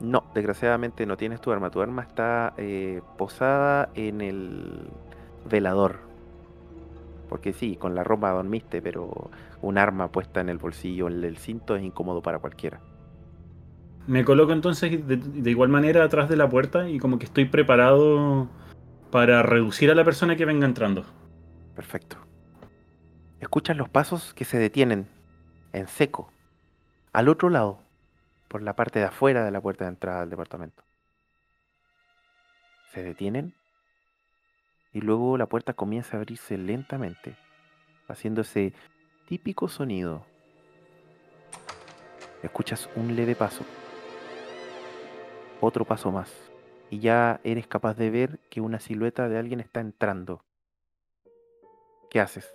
No, 0.00 0.24
desgraciadamente 0.34 1.06
no 1.06 1.16
tienes 1.16 1.40
tu 1.40 1.52
arma. 1.52 1.70
Tu 1.70 1.80
arma 1.80 2.02
está 2.02 2.52
eh, 2.56 3.00
posada 3.16 3.88
en 3.94 4.20
el 4.20 4.88
velador. 5.48 6.00
Porque 7.28 7.52
sí, 7.52 7.76
con 7.76 7.94
la 7.94 8.04
ropa 8.04 8.30
dormiste, 8.30 8.82
pero 8.82 9.30
un 9.62 9.78
arma 9.78 10.12
puesta 10.12 10.40
en 10.40 10.48
el 10.48 10.58
bolsillo, 10.58 11.08
en 11.08 11.24
el 11.24 11.38
cinto, 11.38 11.76
es 11.76 11.82
incómodo 11.82 12.22
para 12.22 12.38
cualquiera. 12.38 12.80
Me 14.06 14.24
coloco 14.24 14.52
entonces 14.52 15.06
de, 15.06 15.16
de 15.16 15.50
igual 15.50 15.68
manera 15.68 16.04
atrás 16.04 16.28
de 16.28 16.36
la 16.36 16.48
puerta 16.48 16.88
y 16.88 16.98
como 16.98 17.18
que 17.18 17.24
estoy 17.24 17.46
preparado 17.46 18.48
para 19.10 19.42
reducir 19.42 19.90
a 19.90 19.94
la 19.94 20.04
persona 20.04 20.36
que 20.36 20.44
venga 20.44 20.66
entrando. 20.66 21.04
Perfecto. 21.74 22.16
Escuchas 23.40 23.76
los 23.76 23.88
pasos 23.88 24.32
que 24.34 24.44
se 24.44 24.58
detienen 24.58 25.08
en 25.72 25.88
seco, 25.88 26.32
al 27.12 27.28
otro 27.28 27.50
lado, 27.50 27.80
por 28.48 28.62
la 28.62 28.74
parte 28.74 28.98
de 28.98 29.06
afuera 29.06 29.44
de 29.44 29.50
la 29.50 29.60
puerta 29.60 29.84
de 29.84 29.90
entrada 29.90 30.20
del 30.20 30.30
departamento. 30.30 30.82
Se 32.92 33.02
detienen 33.02 33.54
y 34.92 35.00
luego 35.00 35.36
la 35.36 35.46
puerta 35.46 35.74
comienza 35.74 36.16
a 36.16 36.20
abrirse 36.20 36.56
lentamente, 36.56 37.36
haciendo 38.08 38.40
ese 38.40 38.72
típico 39.26 39.68
sonido. 39.68 40.24
Escuchas 42.42 42.88
un 42.96 43.14
leve 43.16 43.34
paso, 43.34 43.64
otro 45.60 45.84
paso 45.84 46.12
más, 46.12 46.32
y 46.90 47.00
ya 47.00 47.40
eres 47.44 47.66
capaz 47.66 47.94
de 47.94 48.10
ver 48.10 48.38
que 48.48 48.60
una 48.60 48.78
silueta 48.78 49.28
de 49.28 49.38
alguien 49.38 49.60
está 49.60 49.80
entrando. 49.80 50.44
¿Qué 52.08 52.20
haces? 52.20 52.54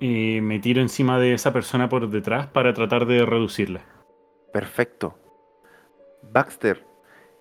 Me 0.00 0.58
tiro 0.58 0.82
encima 0.82 1.18
de 1.18 1.32
esa 1.32 1.52
persona 1.54 1.88
por 1.88 2.10
detrás 2.10 2.48
para 2.48 2.74
tratar 2.74 3.06
de 3.06 3.24
reducirla. 3.24 3.95
Perfecto. 4.56 5.18
Baxter, 6.22 6.86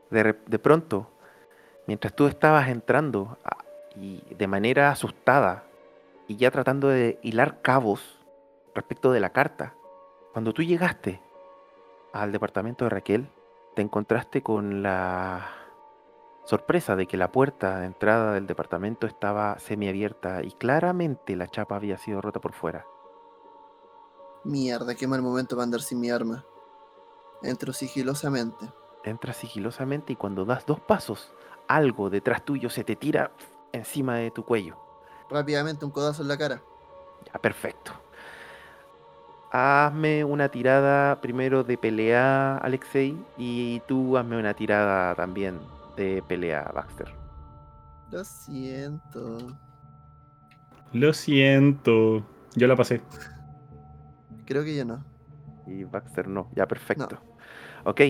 de, 0.10 0.36
de 0.46 0.60
pronto, 0.60 1.08
mientras 1.88 2.14
tú 2.14 2.28
estabas 2.28 2.68
entrando 2.68 3.38
a- 3.46 3.64
y 3.96 4.22
de 4.36 4.48
manera 4.48 4.90
asustada 4.92 5.64
y 6.28 6.36
ya 6.36 6.52
tratando 6.52 6.90
de 6.90 7.18
hilar 7.24 7.62
cabos 7.62 8.20
respecto 8.74 9.14
de 9.14 9.22
la 9.22 9.30
carta, 9.30 9.76
cuando 10.34 10.52
tú 10.52 10.62
llegaste 10.62 11.22
al 12.12 12.34
departamento 12.34 12.84
de 12.84 12.90
Raquel, 12.90 13.30
te 13.78 13.82
encontraste 13.82 14.44
con 14.44 14.84
la 14.84 15.48
sorpresa 16.44 16.98
de 16.98 17.08
que 17.08 17.16
la 17.16 17.32
puerta 17.32 17.80
de 17.80 17.86
entrada 17.86 18.34
del 18.34 18.46
departamento 18.46 19.08
estaba 19.08 19.58
semiabierta 19.60 20.44
y 20.44 20.52
claramente 20.52 21.38
la 21.38 21.48
chapa 21.48 21.78
había 21.78 21.98
sido 21.98 22.20
rota 22.20 22.42
por 22.42 22.52
fuera. 22.52 22.86
Mierda, 24.44 24.96
qué 24.96 25.08
mal 25.08 25.22
momento 25.22 25.56
para 25.56 25.64
andar 25.64 25.80
sin 25.80 26.02
mi 26.02 26.10
arma. 26.10 26.46
Entro 27.42 27.74
sigilosamente. 27.74 28.66
Entras 29.04 29.38
sigilosamente 29.38 30.14
y 30.14 30.16
cuando 30.16 30.46
das 30.46 30.66
dos 30.66 30.80
pasos, 30.80 31.32
algo 31.68 32.10
detrás 32.10 32.44
tuyo 32.44 32.70
se 32.70 32.84
te 32.84 32.96
tira 32.96 33.32
encima 33.72 34.16
de 34.16 34.32
tu 34.32 34.44
cuello. 34.44 34.78
Rápidamente 35.30 35.86
un 35.86 35.92
codazo 35.92 36.22
en 36.22 36.28
la 36.28 36.38
cara. 36.38 36.62
Ya, 37.26 37.40
perfecto. 37.40 37.92
Hazme 39.52 40.24
una 40.24 40.50
tirada 40.50 41.22
primero 41.22 41.64
de 41.64 41.78
pelea, 41.78 42.58
Alexei, 42.58 43.18
y 43.38 43.80
tú 43.82 44.18
hazme 44.18 44.38
una 44.38 44.54
tirada 44.54 45.16
también 45.16 45.60
de 45.96 46.24
pelea, 46.28 46.72
Baxter. 46.74 47.14
Lo 48.12 48.24
siento. 48.24 49.38
Lo 50.94 51.14
siento. 51.14 52.24
Yo 52.56 52.68
la 52.68 52.76
pasé. 52.76 53.02
Creo 54.46 54.64
que 54.64 54.76
yo 54.76 54.86
no. 54.86 55.04
Y 55.68 55.84
Baxter 55.84 56.28
no, 56.28 56.48
ya 56.56 56.68
perfecto. 56.68 57.18
Ok. 57.84 58.02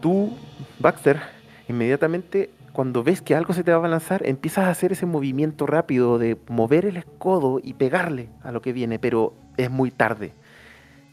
Tú, 0.00 0.36
Baxter, 0.78 1.20
inmediatamente 1.68 2.50
cuando 2.74 3.04
ves 3.04 3.22
que 3.22 3.36
algo 3.36 3.54
se 3.54 3.62
te 3.62 3.72
va 3.72 3.86
a 3.86 3.88
lanzar, 3.88 4.26
empiezas 4.26 4.64
a 4.64 4.70
hacer 4.70 4.90
ese 4.90 5.06
movimiento 5.06 5.64
rápido 5.64 6.18
de 6.18 6.36
mover 6.48 6.86
el 6.86 6.96
escudo 6.96 7.60
y 7.62 7.74
pegarle 7.74 8.30
a 8.42 8.50
lo 8.50 8.60
que 8.62 8.72
viene, 8.72 8.98
pero 8.98 9.32
es 9.56 9.70
muy 9.70 9.92
tarde. 9.92 10.32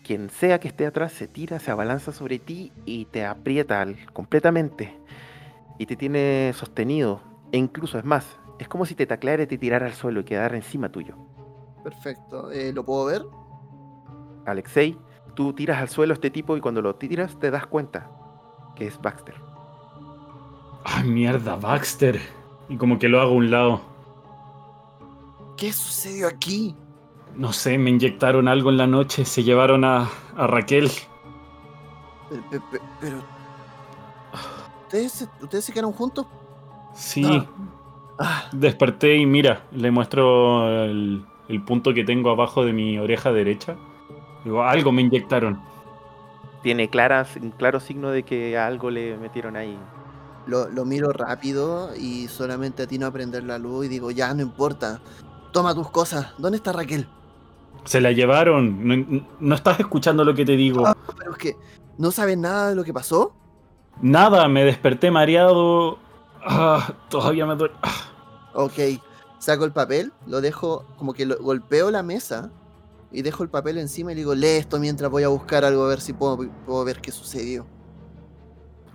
Quien 0.03 0.31
sea 0.31 0.59
que 0.59 0.67
esté 0.67 0.87
atrás 0.87 1.11
se 1.11 1.27
tira, 1.27 1.59
se 1.59 1.69
abalanza 1.69 2.11
sobre 2.11 2.39
ti 2.39 2.71
y 2.83 3.05
te 3.05 3.27
aprieta 3.27 3.85
completamente. 4.11 4.97
Y 5.77 5.85
te 5.85 5.95
tiene 5.95 6.51
sostenido. 6.55 7.21
E 7.51 7.59
incluso, 7.59 7.99
es 7.99 8.05
más, 8.05 8.25
es 8.57 8.67
como 8.67 8.87
si 8.87 8.95
te 8.95 9.05
tacleara 9.05 9.43
y 9.43 9.47
te 9.47 9.59
tirara 9.59 9.85
al 9.85 9.93
suelo 9.93 10.21
y 10.21 10.23
quedara 10.23 10.55
encima 10.55 10.89
tuyo. 10.89 11.15
Perfecto. 11.83 12.51
Eh, 12.51 12.73
¿Lo 12.73 12.83
puedo 12.83 13.05
ver? 13.05 13.21
Alexei, 14.47 14.97
tú 15.33 15.53
tiras 15.53 15.79
al 15.81 15.89
suelo 15.89 16.13
a 16.13 16.15
este 16.15 16.29
tipo 16.29 16.55
y 16.57 16.61
cuando 16.61 16.81
lo 16.81 16.95
tiras 16.95 17.37
te 17.39 17.51
das 17.51 17.65
cuenta 17.67 18.09
que 18.75 18.87
es 18.87 18.99
Baxter. 19.01 19.35
¡Ay, 20.83 21.07
mierda, 21.07 21.55
Baxter! 21.55 22.19
Y 22.69 22.77
como 22.77 22.97
que 22.99 23.07
lo 23.09 23.19
hago 23.21 23.31
a 23.31 23.35
un 23.35 23.51
lado. 23.51 23.81
¿Qué 25.57 25.71
sucedió 25.73 26.27
aquí? 26.27 26.75
No 27.35 27.53
sé, 27.53 27.77
me 27.77 27.89
inyectaron 27.91 28.47
algo 28.47 28.69
en 28.71 28.77
la 28.77 28.87
noche, 28.87 29.25
se 29.25 29.43
llevaron 29.43 29.83
a, 29.85 30.09
a 30.35 30.47
Raquel. 30.47 30.89
Pe- 32.49 32.59
Pero. 32.99 33.17
¿Ustedes, 34.83 35.11
se- 35.11 35.29
¿Ustedes 35.41 35.65
se 35.65 35.71
quedaron 35.73 35.93
juntos? 35.93 36.25
Sí. 36.93 37.23
Ah. 38.19 38.43
Desperté 38.51 39.15
y 39.17 39.25
mira, 39.25 39.63
le 39.71 39.91
muestro 39.91 40.83
el, 40.83 41.25
punto 41.65 41.93
que 41.93 42.03
tengo 42.03 42.29
abajo 42.29 42.65
de 42.65 42.73
mi 42.73 42.97
oreja 42.97 43.31
derecha. 43.31 43.75
Digo, 44.43 44.63
algo 44.63 44.91
me 44.91 45.01
inyectaron. 45.01 45.61
Tiene 46.63 46.89
claras, 46.89 47.35
un 47.35 47.51
claro 47.51 47.79
signo 47.79 48.11
de 48.11 48.23
que 48.23 48.57
algo 48.57 48.89
le 48.89 49.17
metieron 49.17 49.55
ahí. 49.55 49.77
Lo, 50.47 50.69
lo 50.69 50.85
miro 50.85 51.11
rápido 51.11 51.91
y 51.95 52.27
solamente 52.27 52.83
atino 52.83 53.07
a 53.07 53.11
prender 53.11 53.43
la 53.43 53.57
luz 53.57 53.85
y 53.85 53.89
digo, 53.89 54.11
ya 54.11 54.33
no 54.33 54.41
importa. 54.41 55.01
Toma 55.51 55.73
tus 55.73 55.89
cosas. 55.89 56.33
¿Dónde 56.37 56.57
está 56.57 56.71
Raquel? 56.71 57.07
Se 57.83 57.99
la 57.99 58.11
llevaron. 58.11 59.27
No, 59.39 59.55
estás 59.55 59.79
escuchando 59.79 60.23
lo 60.23 60.33
que 60.33 60.45
te 60.45 60.55
digo. 60.55 60.85
Ah, 60.85 60.95
pero 61.17 61.31
es 61.31 61.37
que 61.37 61.55
no 61.97 62.11
sabes 62.11 62.37
nada 62.37 62.69
de 62.69 62.75
lo 62.75 62.83
que 62.83 62.93
pasó. 62.93 63.35
Nada, 64.01 64.47
me 64.47 64.63
desperté 64.63 65.11
mareado. 65.11 65.99
Ah, 66.43 66.93
todavía 67.09 67.45
me 67.45 67.55
duele. 67.55 67.73
Ah. 67.81 68.11
Ok, 68.53 68.73
saco 69.39 69.65
el 69.65 69.71
papel, 69.71 70.11
lo 70.27 70.41
dejo 70.41 70.85
como 70.97 71.13
que 71.13 71.25
lo, 71.25 71.37
golpeo 71.37 71.89
la 71.89 72.03
mesa 72.03 72.51
y 73.11 73.21
dejo 73.21 73.43
el 73.43 73.49
papel 73.49 73.77
encima 73.77 74.11
y 74.11 74.15
digo, 74.15 74.35
lee 74.35 74.57
esto 74.57 74.79
mientras 74.79 75.09
voy 75.11 75.23
a 75.23 75.27
buscar 75.27 75.65
algo 75.65 75.83
a 75.85 75.89
ver 75.89 76.01
si 76.01 76.13
puedo, 76.13 76.37
puedo 76.65 76.83
ver 76.85 77.01
qué 77.01 77.11
sucedió. 77.11 77.65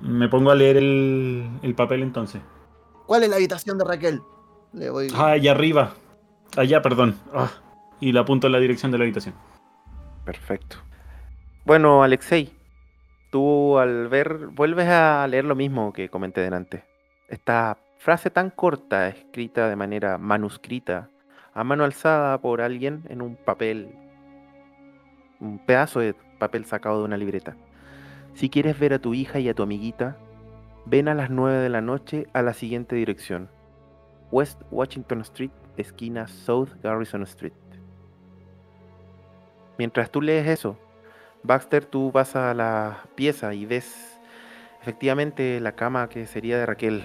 Me 0.00 0.28
pongo 0.28 0.50
a 0.50 0.54
leer 0.54 0.76
el, 0.76 1.48
el, 1.62 1.74
papel 1.74 2.02
entonces. 2.02 2.42
¿Cuál 3.06 3.22
es 3.22 3.30
la 3.30 3.36
habitación 3.36 3.78
de 3.78 3.84
Raquel? 3.84 4.20
Le 4.72 4.90
voy... 4.90 5.08
Ah, 5.14 5.32
allá 5.32 5.52
arriba. 5.52 5.94
Allá, 6.56 6.82
perdón. 6.82 7.16
Ah 7.32 7.50
y 8.00 8.12
la 8.12 8.20
apunto 8.20 8.46
en 8.46 8.52
la 8.52 8.60
dirección 8.60 8.92
de 8.92 8.98
la 8.98 9.04
habitación. 9.04 9.34
Perfecto. 10.24 10.76
Bueno, 11.64 12.02
Alexei, 12.02 12.52
tú 13.30 13.78
al 13.78 14.08
ver, 14.08 14.48
vuelves 14.48 14.88
a 14.88 15.26
leer 15.28 15.44
lo 15.44 15.54
mismo 15.54 15.92
que 15.92 16.08
comenté 16.08 16.40
delante. 16.40 16.84
Esta 17.28 17.78
frase 17.98 18.30
tan 18.30 18.50
corta, 18.50 19.08
escrita 19.08 19.68
de 19.68 19.76
manera 19.76 20.18
manuscrita, 20.18 21.10
a 21.54 21.64
mano 21.64 21.84
alzada 21.84 22.40
por 22.40 22.60
alguien 22.60 23.02
en 23.08 23.22
un 23.22 23.36
papel, 23.36 23.88
un 25.40 25.58
pedazo 25.58 26.00
de 26.00 26.14
papel 26.38 26.64
sacado 26.64 26.98
de 26.98 27.04
una 27.04 27.16
libreta. 27.16 27.56
Si 28.34 28.50
quieres 28.50 28.78
ver 28.78 28.92
a 28.92 28.98
tu 28.98 29.14
hija 29.14 29.38
y 29.38 29.48
a 29.48 29.54
tu 29.54 29.62
amiguita, 29.62 30.18
ven 30.84 31.08
a 31.08 31.14
las 31.14 31.30
9 31.30 31.58
de 31.58 31.68
la 31.68 31.80
noche 31.80 32.26
a 32.32 32.42
la 32.42 32.52
siguiente 32.52 32.96
dirección. 32.96 33.48
West 34.30 34.60
Washington 34.70 35.20
Street, 35.22 35.50
esquina 35.76 36.26
South 36.26 36.70
Garrison 36.82 37.22
Street. 37.22 37.52
Mientras 39.78 40.10
tú 40.10 40.22
lees 40.22 40.46
eso, 40.46 40.78
Baxter, 41.42 41.84
tú 41.84 42.10
vas 42.12 42.34
a 42.34 42.54
la 42.54 43.04
pieza 43.14 43.54
y 43.54 43.66
ves 43.66 44.18
efectivamente 44.82 45.60
la 45.60 45.72
cama 45.72 46.08
que 46.08 46.26
sería 46.26 46.58
de 46.58 46.66
Raquel. 46.66 47.04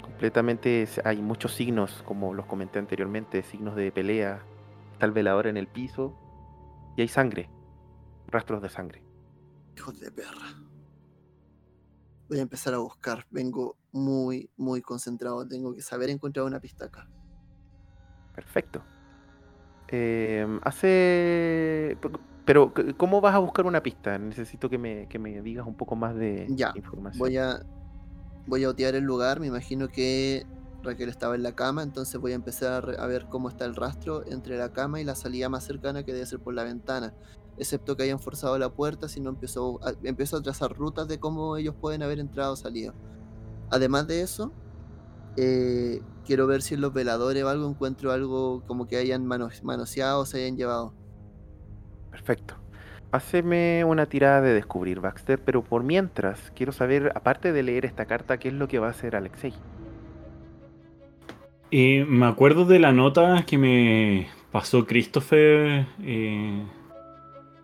Completamente 0.00 0.88
hay 1.04 1.22
muchos 1.22 1.54
signos, 1.54 2.02
como 2.04 2.34
los 2.34 2.46
comenté 2.46 2.78
anteriormente, 2.78 3.42
signos 3.42 3.76
de 3.76 3.92
pelea. 3.92 4.40
Está 4.92 5.06
el 5.06 5.12
velador 5.12 5.46
en 5.46 5.56
el 5.56 5.66
piso 5.66 6.14
y 6.96 7.02
hay 7.02 7.08
sangre, 7.08 7.50
rastros 8.28 8.62
de 8.62 8.68
sangre. 8.68 9.02
Hijos 9.76 9.98
de 10.00 10.10
perra. 10.10 10.54
Voy 12.28 12.38
a 12.38 12.42
empezar 12.42 12.74
a 12.74 12.78
buscar. 12.78 13.26
Vengo 13.30 13.76
muy, 13.92 14.50
muy 14.56 14.80
concentrado. 14.82 15.46
Tengo 15.46 15.74
que 15.74 15.82
saber 15.82 16.10
encontrar 16.10 16.46
una 16.46 16.60
pista 16.60 16.86
acá. 16.86 17.08
Perfecto. 18.34 18.82
Em, 19.88 20.58
hace. 20.62 21.98
Pero, 22.44 22.72
¿cómo 22.96 23.20
vas 23.20 23.34
a 23.34 23.38
buscar 23.38 23.66
una 23.66 23.82
pista? 23.82 24.18
Necesito 24.18 24.68
que 24.68 24.78
me, 24.78 25.06
digas 25.42 25.66
un 25.66 25.76
poco 25.76 25.94
más 25.94 26.14
de 26.14 26.46
ya, 26.50 26.72
información. 26.74 27.18
Voy 27.18 27.36
a, 27.36 27.62
voy 28.46 28.64
a 28.64 28.70
otear 28.70 28.94
el 28.94 29.04
lugar. 29.04 29.38
Me 29.38 29.46
imagino 29.46 29.88
que 29.88 30.46
Raquel 30.82 31.08
estaba 31.08 31.34
en 31.34 31.42
la 31.42 31.54
cama, 31.54 31.82
entonces 31.82 32.20
voy 32.20 32.32
a 32.32 32.34
empezar 32.34 32.96
a 32.98 33.06
ver 33.06 33.26
cómo 33.28 33.48
está 33.48 33.64
el 33.64 33.74
rastro 33.74 34.24
entre 34.26 34.56
la 34.58 34.72
cama 34.72 35.00
y 35.00 35.04
la 35.04 35.14
salida 35.14 35.48
más 35.48 35.64
cercana 35.64 36.02
que 36.04 36.12
debe 36.12 36.26
ser 36.26 36.40
por 36.40 36.54
la 36.54 36.64
ventana. 36.64 37.14
Excepto 37.58 37.96
que 37.96 38.04
hayan 38.04 38.18
forzado 38.18 38.58
la 38.58 38.70
puerta, 38.70 39.08
si 39.08 39.20
no 39.20 39.30
empiezo 39.30 39.80
a, 39.84 39.92
empiezo 40.02 40.36
a 40.36 40.42
trazar 40.42 40.74
rutas 40.74 41.06
de 41.08 41.18
cómo 41.20 41.56
ellos 41.56 41.74
pueden 41.74 42.02
haber 42.02 42.18
entrado 42.18 42.54
o 42.54 42.56
salido. 42.56 42.94
Además 43.70 44.06
de 44.06 44.22
eso, 44.22 44.52
eh, 45.36 46.02
quiero 46.24 46.46
ver 46.46 46.62
si 46.62 46.74
en 46.74 46.80
los 46.80 46.92
veladores 46.92 47.42
o 47.42 47.48
algo 47.48 47.68
encuentro 47.68 48.12
algo 48.12 48.62
como 48.66 48.86
que 48.86 48.96
hayan 48.96 49.26
manoseado 49.26 50.20
o 50.20 50.26
se 50.26 50.38
hayan 50.38 50.56
llevado. 50.56 50.94
Perfecto. 52.10 52.56
Haceme 53.12 53.84
una 53.84 54.06
tirada 54.06 54.40
de 54.40 54.54
descubrir, 54.54 55.00
Baxter, 55.00 55.38
pero 55.44 55.62
por 55.62 55.82
mientras 55.82 56.50
quiero 56.54 56.72
saber, 56.72 57.12
aparte 57.14 57.52
de 57.52 57.62
leer 57.62 57.84
esta 57.84 58.06
carta, 58.06 58.38
qué 58.38 58.48
es 58.48 58.54
lo 58.54 58.68
que 58.68 58.78
va 58.78 58.86
a 58.86 58.90
hacer 58.90 59.16
Alexei. 59.16 59.52
Eh, 61.74 62.04
me 62.06 62.26
acuerdo 62.26 62.66
de 62.66 62.78
la 62.78 62.92
nota 62.92 63.46
que 63.46 63.56
me 63.56 64.28
pasó 64.50 64.84
Christopher 64.84 65.86
eh, 66.02 66.66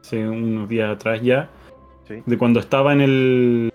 hace 0.01 0.27
unos 0.27 0.67
días 0.67 0.91
atrás 0.91 1.21
ya, 1.21 1.51
de 2.09 2.39
cuando 2.39 2.59
estaba 2.59 2.95
en 2.95 3.03
el 3.03 3.73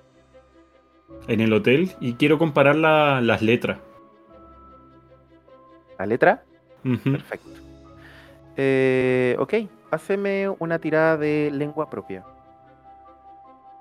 en 1.28 1.39
el 1.39 1.54
hotel 1.54 1.91
y 2.02 2.13
quiero 2.13 2.39
comparar 2.39 2.76
las 2.76 3.43
letras. 3.43 3.78
¿La 6.00 6.08
letra? 6.08 6.43
Perfecto. 6.82 7.50
Eh, 8.58 9.36
ok, 9.38 9.54
haceme 9.91 10.50
una 10.50 10.80
tirada 10.80 11.15
de 11.15 11.52
lengua 11.54 11.91
propia. 11.91 12.26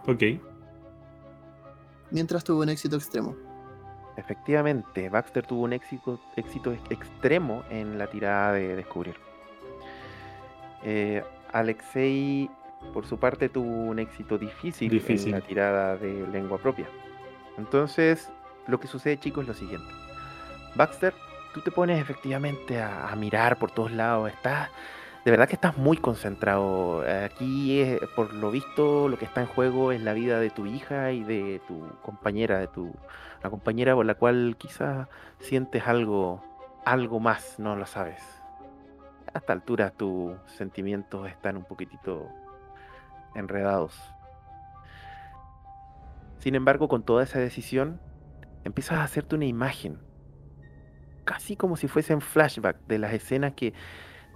Ok. 0.06 0.22
Mientras 2.10 2.44
tuvo 2.44 2.60
un 2.60 2.68
éxito 2.68 2.96
extremo. 2.96 3.34
Efectivamente, 4.16 5.08
Baxter 5.08 5.46
tuvo 5.46 5.62
un 5.62 5.72
éxito, 5.72 6.20
éxito 6.36 6.72
extremo 6.90 7.62
en 7.70 7.98
la 7.98 8.08
tirada 8.08 8.52
de 8.52 8.76
descubrir. 8.76 9.16
Eh, 10.82 11.22
Alexei, 11.52 12.50
por 12.92 13.06
su 13.06 13.18
parte, 13.18 13.48
tuvo 13.48 13.68
un 13.68 13.98
éxito 13.98 14.36
difícil, 14.36 14.90
difícil, 14.90 15.32
en 15.32 15.40
la 15.40 15.46
tirada 15.46 15.96
de 15.96 16.26
lengua 16.28 16.58
propia. 16.58 16.86
Entonces, 17.56 18.30
lo 18.66 18.80
que 18.80 18.86
sucede, 18.86 19.18
chicos, 19.18 19.42
es 19.42 19.48
lo 19.48 19.54
siguiente. 19.54 19.92
Baxter, 20.74 21.14
tú 21.54 21.60
te 21.60 21.70
pones 21.70 22.00
efectivamente 22.00 22.80
a, 22.80 23.14
mirar 23.16 23.58
por 23.58 23.70
todos 23.70 23.92
lados. 23.92 24.30
Estás, 24.30 24.70
de 25.24 25.30
verdad 25.30 25.48
que 25.48 25.54
estás 25.54 25.76
muy 25.76 25.96
concentrado. 25.96 27.04
Aquí, 27.24 27.96
por 28.16 28.32
lo 28.34 28.50
visto, 28.50 29.08
lo 29.08 29.18
que 29.18 29.24
está 29.24 29.42
en 29.42 29.46
juego 29.46 29.92
es 29.92 30.00
la 30.00 30.14
vida 30.14 30.40
de 30.40 30.50
tu 30.50 30.66
hija 30.66 31.12
y 31.12 31.22
de 31.22 31.60
tu 31.68 31.86
compañera, 32.02 32.58
de 32.58 32.68
tu 32.68 32.92
la 33.42 33.50
compañera 33.50 33.94
por 33.94 34.06
la 34.06 34.14
cual 34.14 34.56
quizás 34.58 35.08
sientes 35.38 35.86
algo, 35.86 36.42
algo 36.84 37.20
más, 37.20 37.58
no 37.58 37.76
lo 37.76 37.86
sabes. 37.86 38.22
A 39.34 39.38
esta 39.38 39.52
altura 39.52 39.90
tus 39.90 40.36
sentimientos 40.46 41.28
están 41.28 41.56
un 41.56 41.64
poquitito 41.64 42.28
enredados. 43.34 43.98
Sin 46.38 46.54
embargo, 46.54 46.88
con 46.88 47.02
toda 47.02 47.22
esa 47.22 47.38
decisión, 47.38 48.00
empiezas 48.64 48.98
a 48.98 49.04
hacerte 49.04 49.36
una 49.36 49.44
imagen, 49.44 49.98
casi 51.24 51.56
como 51.56 51.76
si 51.76 51.88
fuesen 51.88 52.20
flashback 52.20 52.78
de 52.86 52.98
las 52.98 53.12
escenas 53.12 53.54
que, 53.54 53.74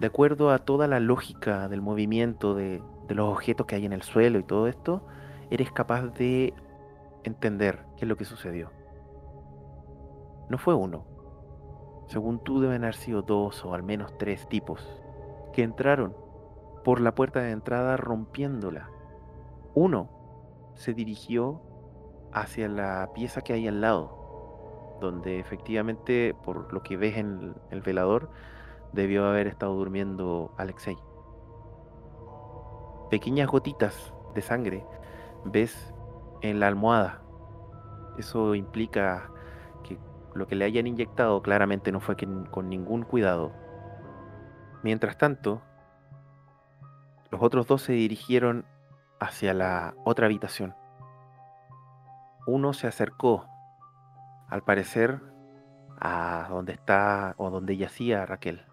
de 0.00 0.06
acuerdo 0.06 0.50
a 0.50 0.60
toda 0.60 0.86
la 0.86 1.00
lógica 1.00 1.68
del 1.68 1.82
movimiento, 1.82 2.54
de, 2.54 2.82
los 3.08 3.28
objetos 3.28 3.66
que 3.66 3.76
hay 3.76 3.86
en 3.86 3.92
el 3.92 4.02
suelo 4.02 4.38
y 4.38 4.44
todo 4.44 4.68
esto, 4.68 5.06
eres 5.50 5.70
capaz 5.72 6.02
de 6.14 6.54
entender 7.24 7.84
qué 7.96 8.04
es 8.04 8.08
lo 8.08 8.16
que 8.16 8.24
sucedió. 8.24 8.70
No 10.48 10.58
fue 10.58 10.74
uno. 10.74 11.04
Según 12.06 12.38
tú 12.38 12.60
deben 12.60 12.84
haber 12.84 12.94
sido 12.94 13.22
dos 13.22 13.64
o 13.64 13.74
al 13.74 13.82
menos 13.82 14.16
tres 14.16 14.48
tipos 14.48 14.86
que 15.52 15.62
entraron 15.62 16.14
por 16.84 17.00
la 17.00 17.14
puerta 17.14 17.40
de 17.40 17.50
entrada 17.50 17.96
rompiéndola. 17.96 18.90
Uno 19.74 20.08
se 20.74 20.94
dirigió 20.94 21.60
hacia 22.32 22.68
la 22.68 23.10
pieza 23.14 23.40
que 23.40 23.54
hay 23.54 23.66
al 23.66 23.80
lado, 23.80 24.98
donde 25.00 25.40
efectivamente, 25.40 26.34
por 26.44 26.72
lo 26.72 26.82
que 26.82 26.96
ves 26.96 27.16
en 27.16 27.54
el 27.70 27.80
velador, 27.80 28.30
debió 28.92 29.26
haber 29.26 29.46
estado 29.46 29.74
durmiendo 29.74 30.52
Alexei. 30.56 30.96
Pequeñas 33.10 33.48
gotitas 33.48 34.14
de 34.34 34.42
sangre 34.42 34.86
ves 35.44 35.92
en 36.42 36.60
la 36.60 36.68
almohada. 36.68 37.22
Eso 38.18 38.54
implica 38.54 39.30
lo 40.36 40.46
que 40.46 40.54
le 40.54 40.64
hayan 40.64 40.86
inyectado 40.86 41.42
claramente 41.42 41.92
no 41.92 42.00
fue 42.00 42.16
con 42.16 42.68
ningún 42.68 43.02
cuidado. 43.02 43.52
Mientras 44.82 45.18
tanto, 45.18 45.62
los 47.30 47.42
otros 47.42 47.66
dos 47.66 47.82
se 47.82 47.92
dirigieron 47.92 48.64
hacia 49.18 49.54
la 49.54 49.94
otra 50.04 50.26
habitación 50.26 50.74
uno 52.46 52.72
se 52.72 52.86
acercó, 52.86 53.48
al 54.48 54.62
parecer, 54.62 55.20
a 56.00 56.46
donde 56.48 56.72
está 56.72 57.34
o 57.38 57.50
donde 57.50 57.76
yacía 57.76 58.24
Raquel. 58.24 58.64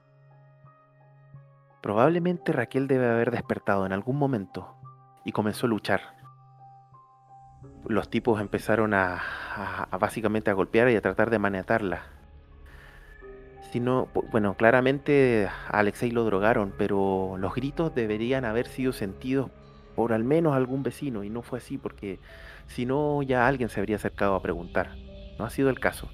Probablemente 1.82 2.54
Raquel 2.54 2.88
debe 2.88 3.10
haber 3.10 3.32
despertado 3.32 3.86
en 3.86 3.91
algún 3.91 4.17
momento 4.17 4.76
y 5.26 5.32
comenzó 5.32 5.65
a 5.65 5.69
luchar. 5.69 6.23
Los 7.88 8.10
tipos 8.10 8.39
empezaron 8.41 8.93
a, 8.93 9.22
a- 9.91 9.98
básicamente 9.98 10.50
a 10.50 10.54
golpear 10.54 10.89
y 10.89 10.96
a 10.96 11.02
tratar 11.02 11.30
de 11.30 11.39
maniatarla. 11.39 12.04
Si 13.72 13.80
no, 13.80 14.08
pu- 14.13 14.30
bueno, 14.32 14.56
claramente 14.56 15.48
a 15.69 15.80
Alexei 15.80 16.12
lo 16.12 16.24
drogaron, 16.24 16.74
pero 16.78 17.36
los 17.38 17.56
gritos 17.56 17.93
deberían 17.96 18.46
haber 18.46 18.67
sido 18.67 18.93
sentidos 18.93 19.50
por 19.96 20.13
al 20.13 20.24
menos 20.24 20.54
algún 20.56 20.84
vecino 20.84 21.24
y 21.24 21.30
no 21.30 21.41
fue 21.41 21.60
así 21.60 21.78
porque 21.78 22.19
si 22.67 22.86
no 22.86 23.22
ya 23.22 23.48
alguien 23.48 23.69
se 23.69 23.80
habría 23.80 23.96
acercado 23.98 24.36
a 24.36 24.41
preguntar. 24.41 24.96
No 25.38 25.46
ha 25.46 25.50
sido 25.50 25.69
el 25.69 25.80
caso. 25.80 26.10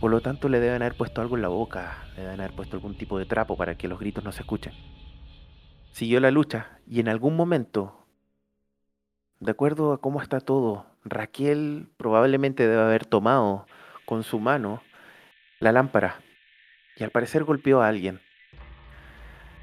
Por 0.00 0.10
lo 0.10 0.20
tanto 0.20 0.48
le 0.48 0.60
deben 0.60 0.82
haber 0.82 0.96
puesto 0.96 1.20
algo 1.22 1.36
en 1.36 1.42
la 1.42 1.48
boca, 1.48 2.04
le 2.16 2.22
deben 2.22 2.40
haber 2.40 2.54
puesto 2.54 2.76
algún 2.76 2.96
tipo 2.96 3.18
de 3.18 3.24
trapo 3.26 3.56
para 3.56 3.76
que 3.76 3.88
los 3.88 3.98
gritos 3.98 4.24
no 4.24 4.32
se 4.32 4.40
escuchen. 4.42 4.72
Siguió 5.92 6.20
la 6.20 6.30
lucha 6.30 6.78
y 6.86 7.00
en 7.00 7.08
algún 7.08 7.36
momento 7.36 8.05
de 9.40 9.50
acuerdo 9.50 9.92
a 9.92 10.00
cómo 10.00 10.22
está 10.22 10.40
todo, 10.40 10.86
Raquel 11.04 11.88
probablemente 11.96 12.66
debe 12.66 12.82
haber 12.82 13.04
tomado 13.04 13.66
con 14.04 14.22
su 14.22 14.40
mano 14.40 14.82
la 15.60 15.72
lámpara 15.72 16.16
y 16.96 17.04
al 17.04 17.10
parecer 17.10 17.44
golpeó 17.44 17.82
a 17.82 17.88
alguien. 17.88 18.20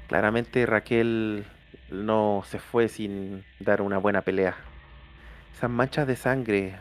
Claramente 0.08 0.66
Raquel 0.66 1.44
no 1.90 2.42
se 2.46 2.58
fue 2.58 2.88
sin 2.88 3.44
dar 3.58 3.82
una 3.82 3.98
buena 3.98 4.22
pelea. 4.22 4.56
Esas 5.54 5.70
manchas 5.70 6.06
de 6.06 6.16
sangre 6.16 6.78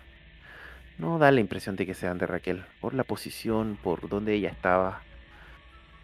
no 0.98 1.18
dan 1.18 1.36
la 1.36 1.42
impresión 1.42 1.76
de 1.76 1.86
que 1.86 1.94
sean 1.94 2.18
de 2.18 2.28
Raquel, 2.28 2.66
por 2.80 2.94
la 2.94 3.04
posición, 3.04 3.78
por 3.82 4.08
donde 4.10 4.34
ella 4.34 4.50
estaba. 4.50 5.02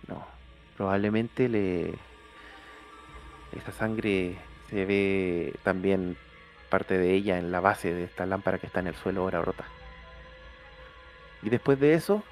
No, 0.07 0.25
probablemente 0.77 1.49
le... 1.49 1.93
Esta 3.55 3.71
sangre 3.71 4.37
se 4.69 4.85
ve 4.85 5.53
también 5.63 6.17
parte 6.69 6.97
de 6.97 7.13
ella 7.13 7.37
en 7.37 7.51
la 7.51 7.59
base 7.59 7.93
de 7.93 8.03
esta 8.03 8.25
lámpara 8.25 8.59
que 8.59 8.67
está 8.67 8.79
en 8.79 8.87
el 8.87 8.95
suelo 8.95 9.21
ahora 9.21 9.41
rota. 9.41 9.65
Y 11.41 11.49
después 11.49 11.79
de 11.79 11.93
eso, 11.93 12.23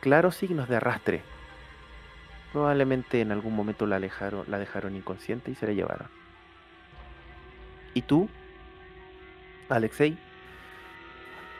claros 0.00 0.36
signos 0.36 0.68
de 0.68 0.76
arrastre. 0.76 1.22
Probablemente 2.52 3.20
en 3.20 3.32
algún 3.32 3.54
momento 3.54 3.86
la, 3.86 3.96
alejaron, 3.96 4.44
la 4.48 4.58
dejaron 4.58 4.96
inconsciente 4.96 5.50
y 5.50 5.54
se 5.54 5.66
la 5.66 5.72
llevaron. 5.72 6.08
¿Y 7.94 8.02
tú, 8.02 8.28
Alexei? 9.68 10.18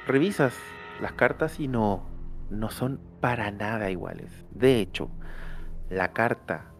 Revisas 0.06 0.54
las 1.00 1.12
cartas 1.12 1.60
y 1.60 1.68
no, 1.68 2.08
no 2.50 2.70
son 2.70 3.00
para 3.20 3.50
nada 3.50 3.90
iguales. 3.90 4.44
De 4.50 4.80
hecho, 4.80 5.10
la 5.88 6.12
carta 6.12 6.72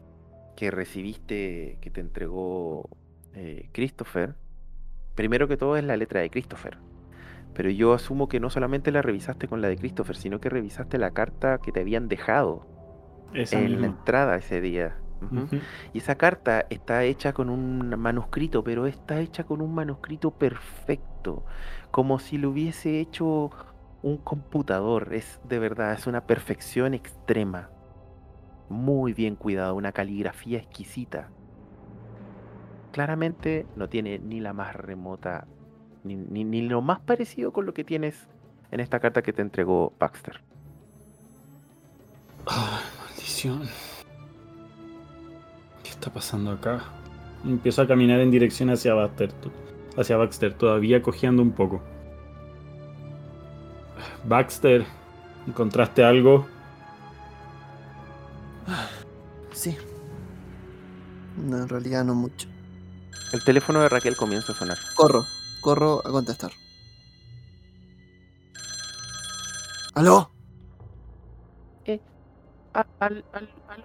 que 0.57 0.71
recibiste, 0.71 1.79
que 1.81 1.91
te 1.91 2.01
entregó 2.01 2.89
eh, 3.35 3.71
Christopher, 3.73 4.35
primero 5.15 5.49
que 5.49 5.57
todo 5.57 5.77
es 5.77 5.85
la 5.85 5.97
letra 5.97 6.21
de 6.21 6.31
Christopher. 6.31 6.79
Pero 7.55 7.71
yo 7.71 7.93
asumo 7.95 8.29
que 8.29 8.41
no 8.41 8.49
solamente 8.49 8.93
la 8.93 9.03
revisaste 9.03 9.49
con 9.49 9.61
la 9.61 9.69
de 9.69 9.77
Christopher, 9.77 10.17
sino 10.17 10.41
que 10.41 10.49
revisaste 10.49 10.99
la 10.99 11.11
carta 11.11 11.59
que 11.59 11.73
te 11.73 11.81
habían 11.81 12.09
dejado 12.09 12.67
Esa 13.35 13.61
en 13.61 13.81
la 13.81 13.89
entrada 13.89 14.37
ese 14.37 14.61
día. 14.61 14.97
Y 15.93 15.99
esa 15.99 16.15
carta 16.15 16.65
está 16.71 17.05
hecha 17.05 17.33
con 17.33 17.51
un 17.51 17.99
manuscrito, 17.99 18.65
pero 18.65 18.87
está 18.87 19.21
hecha 19.21 19.45
con 19.45 19.61
un 19.61 19.75
manuscrito 19.75 20.31
perfecto, 20.31 21.45
como 21.91 22.19
si 22.19 22.39
lo 22.39 22.51
hubiese 22.51 23.01
hecho 23.01 23.51
un 24.03 24.17
computador. 24.17 25.13
Es 25.13 25.41
de 25.45 25.59
verdad, 25.59 25.93
es 25.93 26.07
una 26.07 26.27
perfección 26.27 26.95
extrema. 26.95 27.69
Muy 28.69 29.13
bien 29.13 29.35
cuidado, 29.37 29.75
una 29.75 29.93
caligrafía 29.93 30.59
exquisita. 30.59 31.29
Claramente 32.93 33.67
no 33.77 33.89
tiene 33.89 34.19
ni 34.19 34.41
la 34.41 34.53
más 34.53 34.75
remota, 34.75 35.47
ni, 36.05 36.17
ni- 36.17 36.45
ni 36.45 36.63
lo 36.63 36.83
más 36.83 37.01
parecido 37.01 37.53
con 37.53 37.67
lo 37.67 37.75
que 37.75 37.85
tienes 37.85 38.29
en 38.71 38.81
esta 38.81 39.01
carta 39.01 39.23
que 39.23 39.33
te 39.33 39.43
entregó 39.43 39.93
Baxter. 39.99 40.41
Ay, 42.47 42.83
maldición. 42.99 43.63
¿Qué 45.83 45.91
está 45.91 46.13
pasando 46.13 46.51
acá? 46.53 46.81
Empiezo 47.45 47.83
a 47.83 47.87
caminar 47.87 48.21
en 48.21 48.31
dirección 48.31 48.71
hacia 48.71 48.95
Baxter, 48.95 49.31
hacia 49.97 50.17
Baxter, 50.17 50.55
todavía 50.55 51.01
cojeando 51.03 51.43
un 51.43 51.53
poco. 51.53 51.81
Baxter, 54.25 54.85
¿encontraste 55.47 56.05
algo? 56.05 56.47
Sí. 59.53 59.77
No, 61.37 61.59
en 61.59 61.69
realidad 61.69 62.05
no 62.05 62.15
mucho. 62.15 62.49
El 63.33 63.45
teléfono 63.45 63.81
de 63.81 63.89
Raquel 63.89 64.17
comienza 64.17 64.53
a 64.53 64.55
sonar. 64.57 64.79
Corro, 64.95 65.25
corro 65.61 66.01
a 66.05 66.11
contestar. 66.11 66.51
¿Aló? 69.95 70.31
A- 72.73 72.87
al, 73.01 73.25
al, 73.33 73.49
al- 73.69 73.85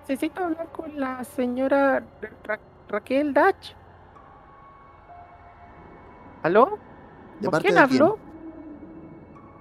Necesito 0.00 0.44
hablar 0.44 0.70
con 0.72 0.98
la 0.98 1.22
señora 1.22 2.00
Ra- 2.20 2.30
Ra- 2.42 2.60
Raquel 2.88 3.32
Dach. 3.32 3.76
¿Aló? 6.42 6.78
¿De 7.38 7.44
¿Con 7.44 7.50
parte 7.52 7.68
quién 7.68 7.80
de 7.80 7.88
quién? 7.88 8.02
habló? 8.02 8.18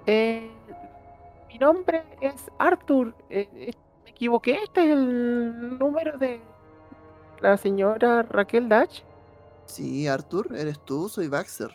Eh, 0.08 0.52
mi 1.48 1.60
nombre 1.60 2.04
es 2.22 2.50
Arthur. 2.58 3.16
Eh, 3.30 3.48
eh, 3.54 3.72
me 4.04 4.10
equivoqué. 4.10 4.56
Este 4.64 4.84
es 4.86 4.90
el 4.98 5.78
número 5.78 6.18
de 6.18 6.42
la 7.44 7.58
señora 7.58 8.24
Raquel 8.24 8.70
Dach. 8.70 9.04
Sí, 9.66 10.08
Arthur, 10.08 10.56
¿eres 10.56 10.80
tú? 10.86 11.10
Soy 11.10 11.28
Baxter. 11.28 11.72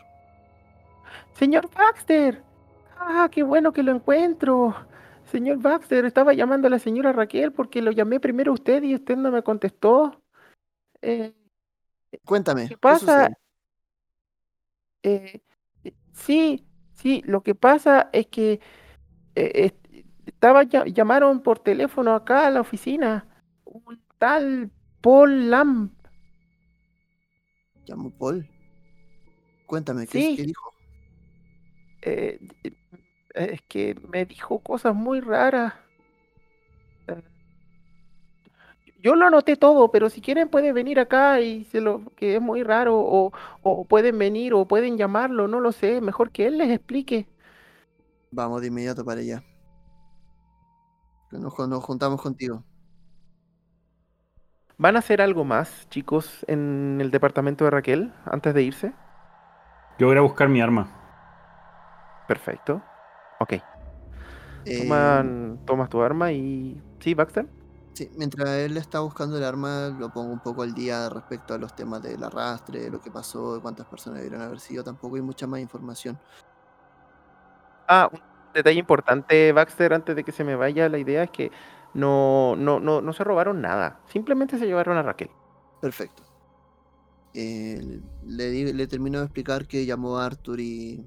Señor 1.33 1.69
Baxter. 1.73 2.43
Ah, 2.97 3.29
qué 3.31 3.43
bueno 3.43 3.71
que 3.71 3.83
lo 3.83 3.91
encuentro. 3.91 4.75
Señor 5.31 5.59
Baxter, 5.59 6.05
estaba 6.05 6.33
llamando 6.33 6.67
a 6.67 6.71
la 6.71 6.79
señora 6.79 7.13
Raquel 7.13 7.51
porque 7.51 7.81
lo 7.81 7.91
llamé 7.91 8.19
primero 8.19 8.51
a 8.51 8.55
usted 8.55 8.83
y 8.83 8.95
usted 8.95 9.15
no 9.15 9.31
me 9.31 9.43
contestó. 9.43 10.21
Eh, 11.01 11.33
Cuéntame, 12.25 12.63
¿Qué 12.63 12.69
¿qué 12.69 12.77
pasa? 12.77 13.29
Eh, 15.03 15.41
eh, 15.83 15.93
sí, 16.13 16.65
sí, 16.95 17.21
lo 17.25 17.41
que 17.41 17.55
pasa 17.55 18.09
es 18.11 18.27
que 18.27 18.59
eh, 19.35 19.51
est- 19.55 20.05
estaba 20.25 20.63
llamaron 20.63 21.41
por 21.41 21.59
teléfono 21.59 22.15
acá 22.15 22.47
a 22.47 22.51
la 22.51 22.61
oficina 22.61 23.27
un 23.65 24.01
tal 24.17 24.71
Paul 25.01 25.49
Lamb. 25.49 25.89
Llamo 27.87 28.11
Paul. 28.11 28.47
Cuéntame, 29.67 30.07
¿qué, 30.07 30.19
Sí. 30.19 30.35
qué 30.37 30.43
dijo? 30.43 30.73
eh, 32.01 32.39
eh, 32.63 32.71
es 33.33 33.61
que 33.63 33.95
me 34.09 34.25
dijo 34.25 34.59
cosas 34.59 34.95
muy 34.95 35.21
raras. 35.21 35.73
Eh, 37.07 37.21
Yo 39.01 39.15
lo 39.15 39.27
anoté 39.27 39.55
todo, 39.55 39.91
pero 39.91 40.09
si 40.09 40.21
quieren 40.21 40.49
pueden 40.49 40.73
venir 40.75 40.99
acá 40.99 41.39
y 41.41 41.63
se 41.65 41.81
lo 41.81 42.03
que 42.15 42.35
es 42.35 42.41
muy 42.41 42.63
raro 42.63 42.99
o, 42.99 43.31
o 43.63 43.85
pueden 43.85 44.17
venir 44.19 44.53
o 44.53 44.65
pueden 44.67 44.97
llamarlo, 44.97 45.47
no 45.47 45.59
lo 45.61 45.71
sé, 45.71 46.01
mejor 46.01 46.31
que 46.31 46.47
él 46.47 46.57
les 46.57 46.69
explique. 46.71 47.27
Vamos 48.31 48.61
de 48.61 48.67
inmediato 48.67 49.03
para 49.05 49.21
allá. 49.21 49.43
Nos, 51.31 51.57
nos 51.67 51.83
juntamos 51.83 52.21
contigo. 52.21 52.63
¿Van 54.79 54.95
a 54.95 54.99
hacer 54.99 55.21
algo 55.21 55.43
más, 55.43 55.89
chicos, 55.89 56.45
en 56.47 56.99
el 57.01 57.11
departamento 57.11 57.65
de 57.65 57.71
Raquel 57.71 58.13
antes 58.23 58.53
de 58.53 58.63
irse? 58.63 58.93
Yo 59.99 60.07
voy 60.07 60.15
a 60.15 60.21
buscar 60.21 60.47
mi 60.47 60.61
arma. 60.61 60.89
Perfecto. 62.29 62.81
Ok. 63.41 63.53
Eh, 64.65 64.87
Toman- 64.87 65.59
tomas 65.65 65.89
tu 65.89 66.01
arma 66.01 66.31
y... 66.31 66.81
¿Sí, 67.01 67.13
Baxter? 67.13 67.45
sí, 67.93 68.09
mientras 68.17 68.47
él 68.51 68.77
está 68.77 69.01
buscando 69.01 69.37
el 69.37 69.43
arma, 69.43 69.89
lo 69.99 70.13
pongo 70.13 70.31
un 70.31 70.39
poco 70.39 70.61
al 70.63 70.73
día 70.73 71.09
respecto 71.09 71.53
a 71.53 71.57
los 71.57 71.75
temas 71.75 72.01
del 72.01 72.23
arrastre, 72.23 72.79
de 72.79 72.89
lo 72.89 73.01
que 73.01 73.11
pasó, 73.11 73.55
de 73.55 73.61
cuántas 73.61 73.85
personas 73.87 74.19
debieron 74.21 74.41
haber 74.41 74.61
sido. 74.61 74.81
Tampoco 74.85 75.17
hay 75.17 75.21
mucha 75.21 75.45
más 75.45 75.59
información. 75.59 76.17
Ah, 77.89 78.09
un 78.13 78.21
detalle 78.53 78.79
importante, 78.79 79.51
Baxter, 79.51 79.93
antes 79.93 80.15
de 80.15 80.23
que 80.23 80.31
se 80.31 80.45
me 80.45 80.55
vaya, 80.55 80.87
la 80.87 80.99
idea 80.99 81.23
es 81.23 81.31
que 81.31 81.51
no, 81.93 82.55
no, 82.55 82.79
no, 82.79 83.01
no 83.01 83.13
se 83.13 83.23
robaron 83.23 83.61
nada. 83.61 84.01
Simplemente 84.07 84.57
se 84.57 84.65
llevaron 84.65 84.97
a 84.97 85.03
Raquel. 85.03 85.29
Perfecto. 85.81 86.23
Eh, 87.33 88.01
le, 88.25 88.49
di- 88.49 88.73
le 88.73 88.87
termino 88.87 89.19
de 89.19 89.25
explicar 89.25 89.67
que 89.67 89.85
llamó 89.85 90.17
a 90.17 90.25
Arthur 90.25 90.59
y 90.59 91.05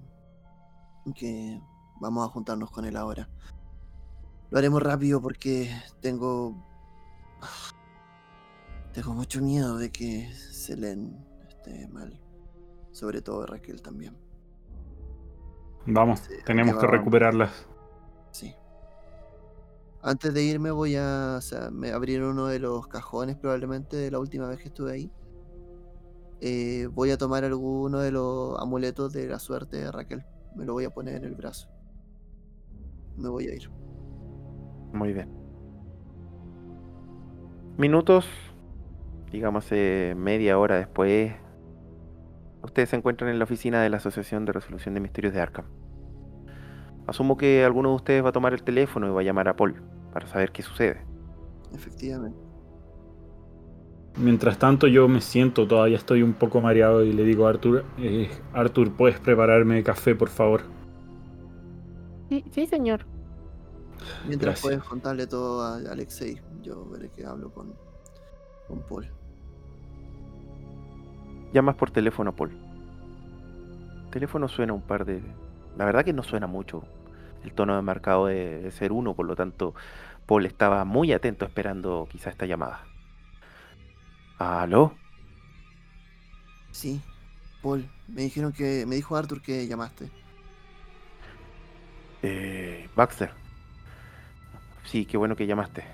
que 1.15 1.61
vamos 2.01 2.25
a 2.27 2.31
juntarnos 2.31 2.71
con 2.71 2.85
él 2.85 2.97
ahora. 2.97 3.29
Lo 4.51 4.59
haremos 4.59 4.83
rápido 4.83 5.21
porque 5.21 5.71
tengo. 6.01 6.55
Tengo 8.93 9.15
mucho 9.15 9.41
miedo 9.41 9.79
de 9.79 9.91
que 9.91 10.31
Selene 10.35 11.17
esté 11.49 11.89
mal. 11.89 12.21
Sobre 12.93 13.23
todo 13.23 13.47
Raquel 13.47 13.81
también. 13.81 14.17
Vamos, 15.87 16.21
Sí, 16.21 16.35
tenemos 16.45 16.77
que 16.79 16.87
recuperarlas. 16.87 17.67
Sí. 18.31 18.55
Antes 20.03 20.35
de 20.35 20.43
irme 20.45 20.71
voy 20.73 20.97
a 20.97 21.37
o 21.39 21.41
sea, 21.41 21.71
me 21.71 21.93
abrir 21.93 22.23
uno 22.23 22.47
de 22.49 22.59
los 22.59 22.89
cajones 22.89 23.37
probablemente 23.37 23.97
de 23.97 24.11
la 24.11 24.19
última 24.19 24.49
vez 24.49 24.59
que 24.61 24.69
estuve 24.69 24.93
ahí. 24.93 25.13
eh, 26.41 26.89
voy 26.93 27.11
a 27.11 27.19
tomar 27.19 27.45
alguno 27.45 28.01
de 28.01 28.11
los 28.13 28.59
amuletos 28.61 29.13
de 29.13 29.29
la 29.29 29.39
suerte 29.39 29.77
de 29.79 29.93
Raquel. 29.93 30.25
Me 30.57 30.65
lo 30.65 30.73
voy 30.75 30.85
a 30.85 30.91
poner 30.91 31.17
en 31.17 31.25
el 31.25 31.35
brazo. 31.35 31.69
Me 33.17 33.29
voy 33.29 33.47
a 33.49 33.55
ir. 33.55 33.71
Muy 34.93 35.13
bien. 35.13 35.31
Minutos, 37.77 38.27
digamos 39.31 39.67
eh, 39.73 40.15
media 40.17 40.59
hora 40.59 40.77
después, 40.77 41.33
ustedes 42.63 42.91
se 42.91 42.97
encuentran 42.97 43.31
en 43.31 43.39
la 43.39 43.45
oficina 43.45 43.83
de 43.83 43.91
la 43.91 43.99
Asociación 43.99 44.45
de 44.45 44.53
Resolución 44.53 44.95
de 44.95 45.01
Misterios 45.01 45.33
de 45.35 45.41
Arkham. 45.41 45.67
Asumo 47.07 47.37
que 47.37 47.65
alguno 47.65 47.91
de 47.91 47.97
ustedes 47.97 48.25
va 48.25 48.29
a 48.31 48.33
tomar 48.33 48.53
el 48.53 48.63
teléfono 48.63 49.09
y 49.09 49.11
va 49.11 49.21
a 49.21 49.25
llamar 49.25 49.49
a 49.49 49.57
Paul 49.57 49.83
para 50.13 50.27
saber 50.27 50.53
qué 50.53 50.63
sucede. 50.63 51.05
Efectivamente. 51.75 52.39
Mientras 54.17 54.59
tanto 54.59 54.87
yo 54.87 55.09
me 55.09 55.21
siento, 55.21 55.67
todavía 55.67 55.97
estoy 55.97 56.23
un 56.23 56.35
poco 56.35 56.61
mareado 56.61 57.03
y 57.03 57.13
le 57.13 57.25
digo 57.25 57.47
a 57.47 57.51
Arthur, 57.51 57.85
eh, 57.99 58.31
Arthur, 58.53 58.93
¿puedes 58.93 59.19
prepararme 59.19 59.83
café, 59.83 60.15
por 60.15 60.29
favor? 60.29 60.63
Sí, 62.29 62.45
sí, 62.51 62.67
señor. 62.67 63.07
Mientras 64.27 64.55
Gracias. 64.55 64.63
puedes 64.63 64.83
contarle 64.83 65.27
todo 65.27 65.63
a 65.63 65.77
Alexei, 65.77 66.41
yo 66.63 66.85
veré 66.91 67.11
que 67.11 67.25
hablo 67.25 67.53
con, 67.53 67.75
con 68.69 68.81
Paul. 68.83 69.11
Llamas 71.53 71.77
por 71.77 71.91
teléfono 71.91 72.31
a 72.31 72.37
Paul. 72.37 72.51
El 74.05 74.11
teléfono 74.11 74.49
suena 74.49 74.73
un 74.73 74.83
par 74.83 75.05
de... 75.05 75.23
La 75.77 75.85
verdad 75.85 76.05
que 76.05 76.13
no 76.13 76.23
suena 76.23 76.47
mucho. 76.47 76.85
El 77.45 77.53
tono 77.53 77.77
de 77.77 77.83
marcado 77.83 78.27
de, 78.27 78.61
de 78.61 78.71
ser 78.71 78.93
uno, 78.93 79.15
por 79.15 79.27
lo 79.27 79.35
tanto, 79.37 79.75
Paul 80.27 80.47
estaba 80.47 80.85
muy 80.85 81.13
atento 81.13 81.45
esperando 81.45 82.09
quizá 82.11 82.31
esta 82.31 82.47
llamada. 82.47 82.85
¿Aló? 84.39 84.95
Sí, 86.73 87.01
Paul, 87.63 87.89
me 88.09 88.23
dijeron 88.23 88.53
que. 88.53 88.87
Me 88.87 88.97
dijo 88.97 89.17
Arthur 89.17 89.43
que 89.43 89.67
llamaste. 89.67 90.11
Eh, 92.23 92.89
Baxter. 92.95 93.31
Sí, 94.85 95.07
qué 95.07 95.17
bueno 95.17 95.37
que 95.37 95.47
llamaste. 95.47 95.85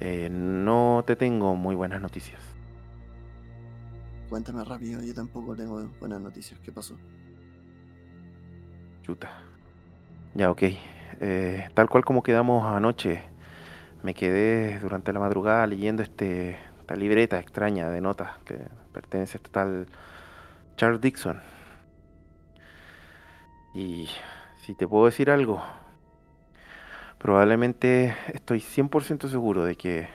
Eh, 0.00 0.28
no 0.30 1.02
te 1.06 1.16
tengo 1.16 1.56
muy 1.56 1.74
buenas 1.74 2.00
noticias. 2.00 2.40
Cuéntame 4.28 4.62
rápido, 4.64 5.02
yo 5.02 5.14
tampoco 5.14 5.56
tengo 5.56 5.82
buenas 6.00 6.20
noticias. 6.20 6.60
¿Qué 6.60 6.70
pasó? 6.72 6.96
Ya, 10.34 10.50
ok. 10.50 10.62
Eh, 11.20 11.68
tal 11.74 11.88
cual 11.88 12.04
como 12.04 12.22
quedamos 12.22 12.64
anoche, 12.66 13.22
me 14.02 14.14
quedé 14.14 14.78
durante 14.80 15.12
la 15.12 15.20
madrugada 15.20 15.66
leyendo 15.66 16.02
este, 16.02 16.58
esta 16.80 16.94
libreta 16.94 17.38
extraña 17.38 17.90
de 17.90 18.00
notas 18.00 18.38
que 18.44 18.58
pertenece 18.92 19.36
a 19.36 19.38
este 19.38 19.50
tal 19.50 19.86
Charles 20.76 21.00
Dixon. 21.00 21.40
Y 23.74 24.08
si 24.64 24.74
te 24.74 24.86
puedo 24.86 25.06
decir 25.06 25.30
algo, 25.30 25.62
probablemente 27.18 28.16
estoy 28.32 28.60
100% 28.60 29.28
seguro 29.28 29.64
de 29.64 29.76
que 29.76 30.08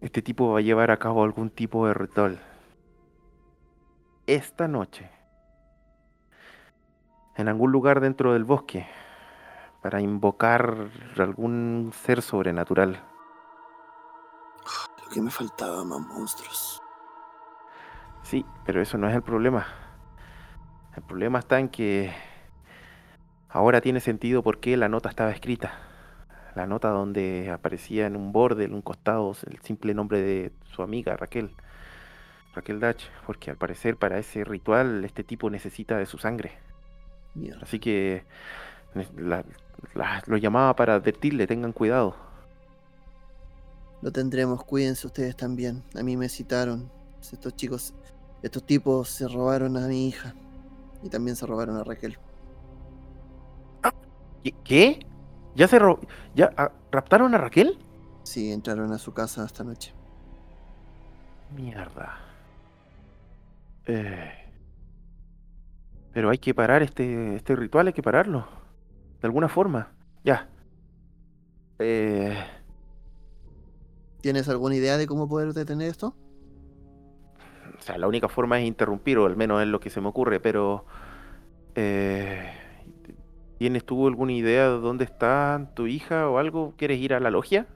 este 0.00 0.22
tipo 0.22 0.52
va 0.52 0.58
a 0.58 0.62
llevar 0.62 0.90
a 0.90 0.98
cabo 0.98 1.24
algún 1.24 1.50
tipo 1.50 1.86
de 1.86 1.94
ritual. 1.94 2.38
Esta 4.26 4.68
noche 4.68 5.15
en 7.36 7.48
algún 7.48 7.72
lugar 7.72 8.00
dentro 8.00 8.32
del 8.32 8.44
bosque 8.44 8.86
para 9.82 10.00
invocar 10.00 10.88
algún 11.18 11.92
ser 11.94 12.22
sobrenatural. 12.22 13.02
Lo 15.04 15.10
que 15.10 15.20
me 15.20 15.30
faltaba, 15.30 15.84
más 15.84 16.00
monstruos. 16.00 16.82
Sí, 18.22 18.44
pero 18.64 18.82
eso 18.82 18.98
no 18.98 19.08
es 19.08 19.14
el 19.14 19.22
problema. 19.22 19.66
El 20.96 21.02
problema 21.02 21.38
está 21.38 21.60
en 21.60 21.68
que 21.68 22.12
ahora 23.48 23.80
tiene 23.80 24.00
sentido 24.00 24.42
por 24.42 24.58
qué 24.58 24.76
la 24.76 24.88
nota 24.88 25.08
estaba 25.08 25.30
escrita. 25.30 25.78
La 26.56 26.66
nota 26.66 26.88
donde 26.88 27.50
aparecía 27.52 28.06
en 28.06 28.16
un 28.16 28.32
borde, 28.32 28.64
en 28.64 28.74
un 28.74 28.82
costado, 28.82 29.36
el 29.46 29.60
simple 29.60 29.94
nombre 29.94 30.22
de 30.22 30.52
su 30.64 30.82
amiga 30.82 31.16
Raquel. 31.16 31.54
Raquel 32.54 32.80
Dutch, 32.80 33.04
porque 33.26 33.50
al 33.50 33.58
parecer 33.58 33.98
para 33.98 34.18
ese 34.18 34.42
ritual 34.42 35.04
este 35.04 35.22
tipo 35.22 35.50
necesita 35.50 35.98
de 35.98 36.06
su 36.06 36.16
sangre. 36.16 36.58
Mierda. 37.36 37.60
Así 37.62 37.78
que 37.78 38.24
la- 39.16 39.44
la- 39.94 40.22
lo 40.26 40.36
llamaba 40.36 40.74
para 40.76 40.94
advertirle, 40.94 41.46
tengan 41.46 41.72
cuidado. 41.72 42.16
Lo 44.02 44.12
tendremos, 44.12 44.64
cuídense 44.64 45.06
ustedes 45.06 45.36
también. 45.36 45.82
A 45.98 46.02
mí 46.02 46.16
me 46.16 46.28
citaron. 46.28 46.90
Estos 47.20 47.56
chicos, 47.56 47.94
estos 48.42 48.64
tipos 48.64 49.08
se 49.10 49.26
robaron 49.28 49.76
a 49.76 49.86
mi 49.88 50.08
hija. 50.08 50.34
Y 51.02 51.08
también 51.10 51.36
se 51.36 51.46
robaron 51.46 51.76
a 51.76 51.84
Raquel. 51.84 52.18
¿Qué? 54.42 54.52
¿Qué? 54.64 55.06
¿Ya 55.54 55.68
se 55.68 55.78
ro- 55.78 56.00
¿Ya 56.34 56.50
ah, 56.56 56.72
raptaron 56.90 57.34
a 57.34 57.38
Raquel? 57.38 57.78
Sí, 58.24 58.52
entraron 58.52 58.92
a 58.92 58.98
su 58.98 59.12
casa 59.14 59.44
esta 59.44 59.64
noche. 59.64 59.94
Mierda. 61.48 62.18
Eh, 63.86 64.45
Pero 66.16 66.30
hay 66.30 66.38
que 66.38 66.54
parar 66.54 66.82
este, 66.82 67.36
este 67.36 67.54
ritual, 67.54 67.88
hay 67.88 67.92
que 67.92 68.02
pararlo. 68.02 68.48
De 69.20 69.26
alguna 69.26 69.50
forma. 69.50 69.92
Ya. 70.24 70.48
Eh, 71.78 72.34
¿Tienes 74.22 74.48
alguna 74.48 74.76
idea 74.76 74.96
de 74.96 75.06
cómo 75.06 75.28
poder 75.28 75.52
detener 75.52 75.90
esto? 75.90 76.16
o 77.78 77.82
sea, 77.82 77.98
la 77.98 78.08
única 78.08 78.30
forma 78.30 78.58
es 78.58 78.66
interrumpir, 78.66 79.18
o 79.18 79.26
al 79.26 79.36
menos 79.36 79.60
es 79.60 79.68
lo 79.68 79.78
que 79.78 79.90
se 79.90 80.00
me 80.00 80.08
ocurre, 80.08 80.40
pero... 80.40 80.86
eh, 81.74 82.50
¿Tienes 83.58 83.84
tú 83.84 84.06
alguna 84.06 84.32
idea 84.32 84.70
de 84.70 84.78
dónde 84.80 85.04
está 85.04 85.70
tu 85.74 85.86
hija 85.86 86.30
o 86.30 86.38
algo? 86.38 86.72
¿Quieres 86.78 86.98
ir 86.98 87.12
a 87.12 87.20
la 87.20 87.30
logia? 87.30 87.66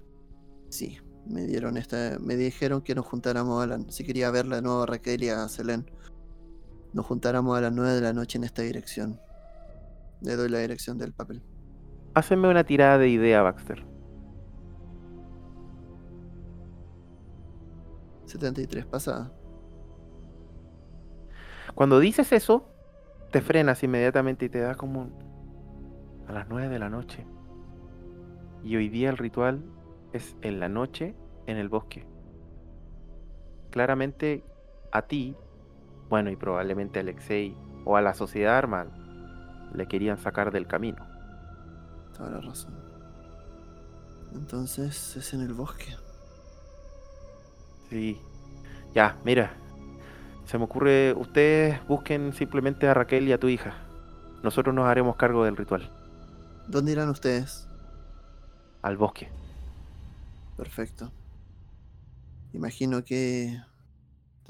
Sí, 0.71 0.99
me 1.27 1.47
dieron 1.47 1.77
esta, 1.77 2.19
me 2.19 2.37
dijeron 2.37 2.81
que 2.81 2.95
nos 2.95 3.05
juntáramos 3.05 3.63
a 3.63 3.67
la, 3.67 3.79
si 3.91 4.05
quería 4.05 4.31
verla 4.31 4.57
de 4.57 4.63
nuevo 4.63 4.83
a 4.83 4.87
Raquel 4.87 5.23
y 5.25 5.29
a 5.29 5.47
Selene, 5.49 5.85
nos 6.93 7.07
juntáramos 7.07 7.57
a 7.57 7.61
las 7.61 7.73
9 7.73 7.93
de 7.95 8.01
la 8.01 8.13
noche 8.13 8.39
en 8.39 8.45
esta 8.45 8.63
dirección. 8.63 9.21
Le 10.21 10.37
doy 10.37 10.49
la 10.49 10.59
dirección 10.59 10.99
del 10.99 11.13
papel. 11.13 11.43
Háceme 12.15 12.49
una 12.49 12.65
tirada 12.65 12.99
de 12.99 13.09
idea, 13.09 13.43
Baxter. 13.43 13.87
73 18.27 18.87
pasada. 18.87 19.33
Cuando 21.75 21.99
dices 21.99 22.33
eso, 22.33 22.69
te 23.31 23.41
frenas 23.41 23.83
inmediatamente 23.83 24.47
y 24.47 24.49
te 24.49 24.61
da 24.61 24.75
como 24.75 25.11
a 26.27 26.33
las 26.33 26.49
9 26.49 26.69
de 26.69 26.79
la 26.79 26.91
noche. 26.91 27.27
Y 28.63 28.77
hoy 28.77 28.89
día 28.89 29.11
el 29.11 29.17
ritual 29.17 29.65
es 30.13 30.37
en 30.43 30.61
la 30.61 30.69
noche 30.69 31.15
en 31.47 31.57
el 31.57 31.69
bosque. 31.69 32.07
Claramente 33.71 34.45
a 34.93 35.03
ti, 35.03 35.37
bueno, 36.11 36.31
y 36.31 36.37
probablemente 36.37 36.99
a 36.99 37.03
Alexei 37.03 37.57
o 37.87 37.97
a 37.97 38.03
la 38.03 38.13
sociedad 38.13 38.59
armal, 38.59 38.91
le 39.73 39.87
querían 39.87 40.19
sacar 40.19 40.51
del 40.51 40.67
camino. 40.67 41.07
Toda 42.17 42.31
la 42.31 42.41
razón. 42.41 42.75
Entonces 44.35 45.17
es 45.17 45.33
en 45.33 45.41
el 45.41 45.55
bosque. 45.55 45.97
Sí. 47.89 48.21
Ya, 48.93 49.17
mira. 49.25 49.55
Se 50.45 50.59
me 50.59 50.65
ocurre, 50.65 51.13
ustedes 51.13 51.87
busquen 51.87 52.33
simplemente 52.33 52.89
a 52.89 52.95
Raquel 52.95 53.29
y 53.29 53.33
a 53.33 53.39
tu 53.39 53.49
hija. 53.49 53.75
Nosotros 54.43 54.75
nos 54.75 54.89
haremos 54.89 55.15
cargo 55.15 55.45
del 55.45 55.57
ritual. 55.57 55.93
¿Dónde 56.67 56.91
irán 56.93 57.09
ustedes? 57.09 57.69
Al 58.83 58.97
bosque. 58.97 59.31
Perfecto. 60.57 61.13
Imagino 62.53 63.05
que 63.05 63.61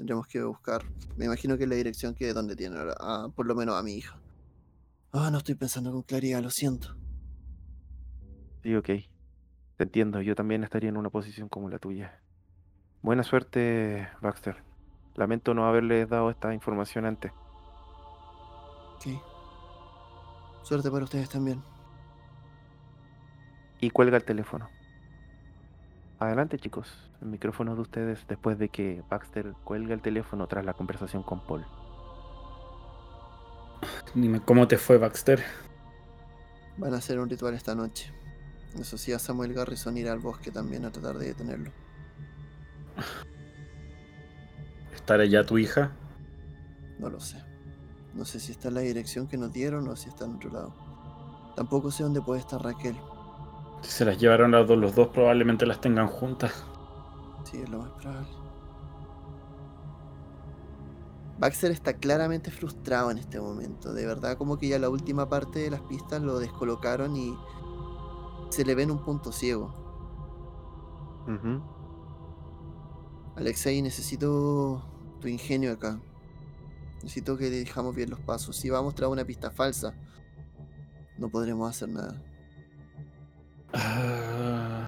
tendremos 0.01 0.25
que 0.25 0.41
buscar. 0.41 0.83
Me 1.15 1.25
imagino 1.25 1.57
que 1.57 1.63
es 1.65 1.69
la 1.69 1.75
dirección 1.75 2.15
que 2.15 2.33
donde 2.33 2.55
tiene 2.55 2.79
ahora, 2.79 2.95
a- 2.99 3.29
por 3.29 3.45
lo 3.45 3.53
menos 3.53 3.75
a 3.75 3.83
mi 3.83 3.93
hija. 3.93 4.19
Ah, 5.13 5.29
no 5.31 5.37
estoy 5.37 5.53
pensando 5.53 5.91
con 5.91 6.01
claridad, 6.01 6.41
lo 6.41 6.49
siento. 6.49 6.95
Sí, 8.63 8.75
ok. 8.75 8.85
Te 9.77 9.83
entiendo, 9.83 10.21
yo 10.21 10.33
también 10.33 10.63
estaría 10.63 10.89
en 10.89 10.97
una 10.97 11.11
posición 11.11 11.49
como 11.49 11.69
la 11.69 11.77
tuya. 11.77 12.19
Buena 13.03 13.21
suerte, 13.23 14.07
Baxter. 14.21 14.63
Lamento 15.15 15.53
no 15.53 15.67
haberles 15.67 16.09
dado 16.09 16.31
esta 16.31 16.51
información 16.53 17.05
antes. 17.05 17.31
Ok. 18.95 19.21
Suerte 20.63 20.89
para 20.89 21.03
ustedes 21.03 21.29
también. 21.29 21.61
Y 23.79 23.89
cuelga 23.91 24.17
el 24.17 24.23
teléfono. 24.23 24.67
Adelante, 26.21 26.59
chicos. 26.59 26.87
El 27.19 27.29
micrófono 27.29 27.73
de 27.73 27.81
ustedes 27.81 28.27
después 28.27 28.59
de 28.59 28.69
que 28.69 29.03
Baxter 29.09 29.55
cuelga 29.63 29.95
el 29.95 30.03
teléfono 30.03 30.45
tras 30.45 30.63
la 30.63 30.75
conversación 30.75 31.23
con 31.23 31.43
Paul. 31.43 31.65
Dime, 34.13 34.39
¿cómo 34.39 34.67
te 34.67 34.77
fue, 34.77 34.99
Baxter? 34.99 35.43
Van 36.77 36.93
a 36.93 36.97
hacer 36.97 37.19
un 37.19 37.27
ritual 37.27 37.55
esta 37.55 37.73
noche. 37.73 38.13
Eso 38.79 38.99
sí, 38.99 39.11
a 39.13 39.17
Samuel 39.17 39.55
Garrison 39.55 39.97
ir 39.97 40.09
al 40.09 40.19
bosque 40.19 40.51
también 40.51 40.85
a 40.85 40.91
tratar 40.91 41.17
de 41.17 41.25
detenerlo. 41.25 41.71
¿Estar 44.93 45.21
allá 45.21 45.43
tu 45.43 45.57
hija? 45.57 45.91
No 46.99 47.09
lo 47.09 47.19
sé. 47.19 47.43
No 48.13 48.25
sé 48.25 48.39
si 48.39 48.51
está 48.51 48.67
en 48.67 48.75
la 48.75 48.81
dirección 48.81 49.27
que 49.27 49.39
nos 49.39 49.51
dieron 49.51 49.87
o 49.87 49.95
si 49.95 50.09
está 50.09 50.25
en 50.25 50.35
otro 50.35 50.51
lado. 50.51 50.75
Tampoco 51.55 51.89
sé 51.89 52.03
dónde 52.03 52.21
puede 52.21 52.41
estar 52.41 52.61
Raquel. 52.61 52.95
Si 53.81 53.91
se 53.91 54.05
las 54.05 54.17
llevaron 54.17 54.51
las 54.51 54.67
dos, 54.67 54.77
los 54.77 54.95
dos 54.95 55.07
probablemente 55.09 55.65
las 55.65 55.81
tengan 55.81 56.07
juntas. 56.07 56.65
Sí, 57.43 57.57
es 57.61 57.69
lo 57.69 57.79
más 57.79 57.91
probable. 57.91 58.27
Baxter 61.39 61.71
está 61.71 61.93
claramente 61.93 62.51
frustrado 62.51 63.09
en 63.09 63.17
este 63.17 63.39
momento. 63.39 63.93
De 63.93 64.05
verdad, 64.05 64.37
como 64.37 64.59
que 64.59 64.67
ya 64.67 64.77
la 64.77 64.89
última 64.89 65.27
parte 65.27 65.59
de 65.59 65.71
las 65.71 65.81
pistas 65.81 66.21
lo 66.21 66.37
descolocaron 66.37 67.15
y 67.15 67.35
se 68.49 68.63
le 68.63 68.75
ve 68.75 68.83
en 68.83 68.91
un 68.91 69.03
punto 69.03 69.31
ciego. 69.31 69.73
Alexei, 73.35 73.81
necesito 73.81 74.83
tu 75.19 75.27
ingenio 75.27 75.71
acá. 75.71 75.99
Necesito 77.01 77.37
que 77.37 77.49
dejamos 77.49 77.95
bien 77.95 78.11
los 78.11 78.19
pasos. 78.19 78.55
Si 78.55 78.69
vamos 78.69 78.93
tras 78.93 79.09
una 79.09 79.25
pista 79.25 79.49
falsa, 79.49 79.95
no 81.17 81.29
podremos 81.29 81.67
hacer 81.67 81.89
nada. 81.89 82.21
Ah, 83.73 84.87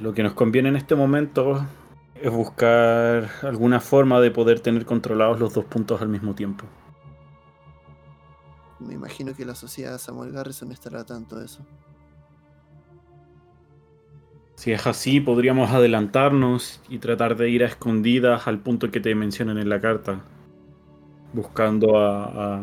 Lo 0.00 0.12
que 0.14 0.22
nos 0.22 0.34
conviene 0.34 0.68
en 0.70 0.76
este 0.76 0.96
momento 0.96 1.66
es 2.14 2.30
buscar 2.30 3.30
alguna 3.42 3.80
forma 3.80 4.20
de 4.20 4.30
poder 4.30 4.60
tener 4.60 4.84
controlados 4.86 5.38
los 5.38 5.54
dos 5.54 5.66
puntos 5.66 6.02
al 6.02 6.08
mismo 6.08 6.34
tiempo. 6.34 6.66
Me 8.80 8.94
imagino 8.94 9.34
que 9.34 9.44
la 9.44 9.54
sociedad 9.54 9.98
Samuel 9.98 10.32
Garrison 10.32 10.72
estará 10.72 11.04
tanto 11.04 11.36
de 11.38 11.46
eso. 11.46 11.68
Si 14.54 14.72
es 14.72 14.86
así, 14.86 15.20
podríamos 15.20 15.70
adelantarnos 15.72 16.82
y 16.88 16.98
tratar 17.00 17.36
de 17.36 17.48
ir 17.50 17.64
a 17.64 17.66
escondidas 17.66 18.46
al 18.46 18.60
punto 18.60 18.90
que 18.90 19.00
te 19.00 19.14
mencionan 19.14 19.58
en 19.58 19.68
la 19.68 19.80
carta. 19.80 20.24
Buscando 21.32 21.96
a, 21.98 22.58
a, 22.58 22.62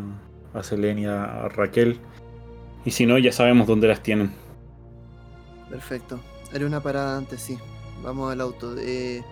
a 0.53 0.63
Selene 0.63 1.01
y 1.01 1.05
a, 1.05 1.45
a 1.45 1.49
Raquel. 1.49 1.99
Y 2.85 2.91
si 2.91 3.05
no, 3.05 3.17
ya 3.17 3.31
sabemos 3.31 3.67
dónde 3.67 3.87
las 3.87 4.03
tienen. 4.03 4.31
Perfecto. 5.69 6.19
Haré 6.53 6.65
una 6.65 6.81
parada 6.81 7.17
antes, 7.17 7.41
sí. 7.41 7.57
Vamos 8.03 8.31
al 8.31 8.41
auto. 8.41 8.75
Eh, 8.77 9.23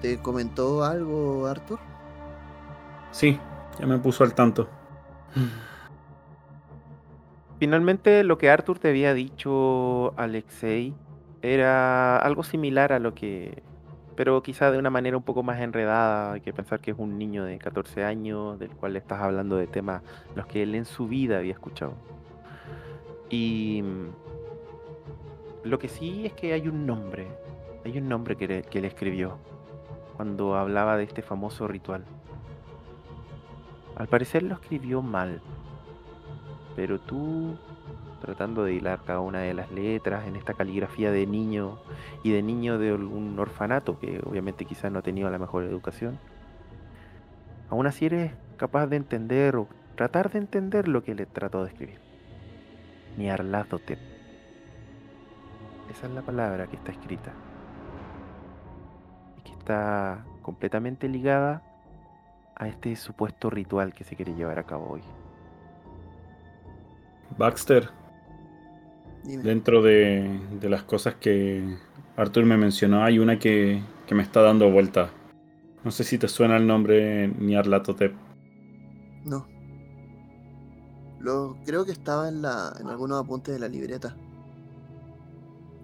¿Te 0.00 0.18
comentó 0.18 0.84
algo, 0.84 1.46
Arthur? 1.46 1.78
Sí, 3.10 3.38
ya 3.78 3.86
me 3.86 3.98
puso 3.98 4.24
al 4.24 4.34
tanto. 4.34 4.68
Finalmente, 7.58 8.24
lo 8.24 8.38
que 8.38 8.50
Arthur 8.50 8.78
te 8.78 8.88
había 8.88 9.14
dicho, 9.14 10.18
Alexei, 10.18 10.94
era 11.42 12.16
algo 12.16 12.42
similar 12.42 12.92
a 12.92 12.98
lo 12.98 13.14
que. 13.14 13.62
Pero 14.16 14.42
quizá 14.42 14.70
de 14.70 14.78
una 14.78 14.90
manera 14.90 15.16
un 15.16 15.22
poco 15.22 15.42
más 15.42 15.60
enredada. 15.60 16.32
Hay 16.32 16.40
que 16.40 16.52
pensar 16.52 16.80
que 16.80 16.90
es 16.90 16.98
un 16.98 17.18
niño 17.18 17.44
de 17.44 17.58
14 17.58 18.04
años, 18.04 18.58
del 18.58 18.70
cual 18.70 18.94
le 18.94 18.98
estás 18.98 19.20
hablando 19.20 19.56
de 19.56 19.66
temas 19.66 20.02
los 20.34 20.46
que 20.46 20.62
él 20.62 20.74
en 20.74 20.84
su 20.84 21.06
vida 21.06 21.38
había 21.38 21.52
escuchado. 21.52 21.94
Y. 23.30 23.84
Lo 25.64 25.78
que 25.78 25.88
sí 25.88 26.26
es 26.26 26.32
que 26.32 26.52
hay 26.52 26.66
un 26.66 26.86
nombre. 26.86 27.28
Hay 27.84 27.96
un 27.98 28.08
nombre 28.08 28.36
que 28.36 28.48
le, 28.48 28.86
escribió 28.86 29.38
cuando 30.16 30.56
hablaba 30.56 30.96
de 30.96 31.04
este 31.04 31.22
famoso 31.22 31.68
ritual. 31.68 32.04
Al 33.96 34.08
parecer 34.08 34.42
lo 34.42 34.54
escribió 34.54 35.02
mal. 35.02 35.40
Pero 36.74 37.00
tú, 37.00 37.56
tratando 38.20 38.64
de 38.64 38.74
hilar 38.74 39.02
cada 39.04 39.20
una 39.20 39.40
de 39.40 39.54
las 39.54 39.70
letras 39.70 40.26
en 40.26 40.36
esta 40.36 40.54
caligrafía 40.54 41.12
de 41.12 41.26
niño 41.26 41.78
y 42.24 42.32
de 42.32 42.42
niño 42.42 42.78
de 42.78 42.92
un 42.94 43.38
orfanato 43.38 43.98
que 43.98 44.20
obviamente 44.24 44.64
quizás 44.64 44.90
no 44.90 45.00
ha 45.00 45.02
tenido 45.02 45.30
la 45.30 45.38
mejor 45.38 45.64
educación, 45.64 46.18
aún 47.68 47.86
así 47.86 48.06
eres 48.06 48.32
capaz 48.56 48.86
de 48.86 48.96
entender 48.96 49.56
o 49.56 49.68
tratar 49.96 50.30
de 50.30 50.38
entender 50.38 50.88
lo 50.88 51.02
que 51.02 51.14
le 51.14 51.26
trató 51.26 51.62
de 51.62 51.70
escribir. 51.70 51.98
Niarlathotep. 53.18 54.11
Esa 55.90 56.06
es 56.06 56.12
la 56.12 56.22
palabra 56.22 56.66
que 56.66 56.76
está 56.76 56.92
escrita. 56.92 57.32
Y 59.38 59.42
que 59.42 59.52
está 59.52 60.24
completamente 60.42 61.08
ligada 61.08 61.62
a 62.56 62.68
este 62.68 62.94
supuesto 62.96 63.50
ritual 63.50 63.92
que 63.92 64.04
se 64.04 64.16
quiere 64.16 64.34
llevar 64.34 64.58
a 64.58 64.64
cabo 64.64 64.90
hoy. 64.90 65.02
Baxter, 67.38 67.88
Dime. 69.24 69.42
dentro 69.42 69.82
de, 69.82 70.40
de 70.60 70.68
las 70.68 70.82
cosas 70.82 71.14
que 71.14 71.76
Arthur 72.16 72.44
me 72.44 72.56
mencionó, 72.56 73.04
hay 73.04 73.18
una 73.18 73.38
que, 73.38 73.82
que 74.06 74.14
me 74.14 74.22
está 74.22 74.42
dando 74.42 74.70
vuelta. 74.70 75.10
No 75.84 75.90
sé 75.90 76.04
si 76.04 76.18
te 76.18 76.28
suena 76.28 76.56
el 76.56 76.66
nombre 76.66 77.28
Nyarlathotep. 77.28 78.14
No. 79.24 79.46
Lo, 81.20 81.56
creo 81.64 81.84
que 81.84 81.92
estaba 81.92 82.28
en, 82.28 82.42
la, 82.42 82.72
en 82.80 82.88
algunos 82.88 83.22
apuntes 83.22 83.54
de 83.54 83.60
la 83.60 83.68
libreta. 83.68 84.16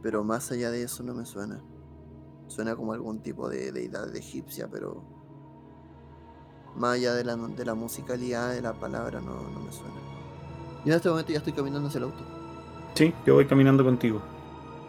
Pero 0.02 0.24
más 0.24 0.50
allá 0.52 0.70
de 0.70 0.82
eso 0.82 1.02
no 1.02 1.14
me 1.14 1.26
suena. 1.26 1.62
Suena 2.46 2.76
como 2.76 2.92
algún 2.92 3.22
tipo 3.22 3.48
de 3.48 3.72
deidad 3.72 4.14
egipcia, 4.16 4.68
pero 4.68 5.04
más 6.76 6.94
allá 6.94 7.14
de 7.14 7.24
la, 7.24 7.36
de 7.36 7.64
la 7.64 7.74
musicalidad 7.74 8.52
de 8.52 8.62
la 8.62 8.72
palabra 8.72 9.20
no, 9.20 9.50
no 9.50 9.60
me 9.60 9.72
suena. 9.72 9.94
Y 10.84 10.88
en 10.88 10.94
este 10.94 11.08
momento 11.08 11.32
ya 11.32 11.38
estoy 11.38 11.52
caminando 11.52 11.88
hacia 11.88 11.98
el 11.98 12.04
auto. 12.04 12.24
Sí, 12.94 13.12
yo 13.26 13.34
voy 13.34 13.46
caminando 13.46 13.84
contigo. 13.84 14.22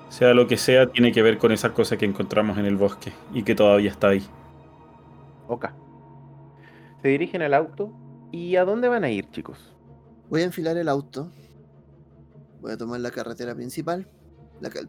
Sea 0.10 0.34
lo 0.34 0.47
que 0.47 0.57
sea, 0.57 0.91
tiene 0.91 1.12
que 1.12 1.22
ver 1.22 1.38
con 1.38 1.51
esa 1.51 1.74
cosa 1.74 1.97
que 1.97 2.05
encontramos 2.05 2.57
en 2.57 2.66
el 2.66 2.78
bosque 2.78 3.14
y 3.34 3.43
que 3.43 3.55
todavía 3.55 3.91
está 3.91 4.10
ahí. 4.10 4.24
Ok. 5.47 5.68
Se 7.01 7.07
dirigen 7.07 7.41
al 7.41 7.53
auto. 7.53 7.91
¿Y 8.32 8.55
a 8.55 8.66
dónde 8.66 8.88
van 8.88 9.03
a 9.03 9.10
ir, 9.10 9.30
chicos? 9.32 9.76
Voy 10.30 10.41
a 10.41 10.45
enfilar 10.45 10.78
el 10.78 10.89
auto. 10.89 11.32
Voy 12.62 12.72
a 12.72 12.78
tomar 12.78 12.99
la 12.99 13.12
carretera 13.12 13.55
principal. 13.55 14.07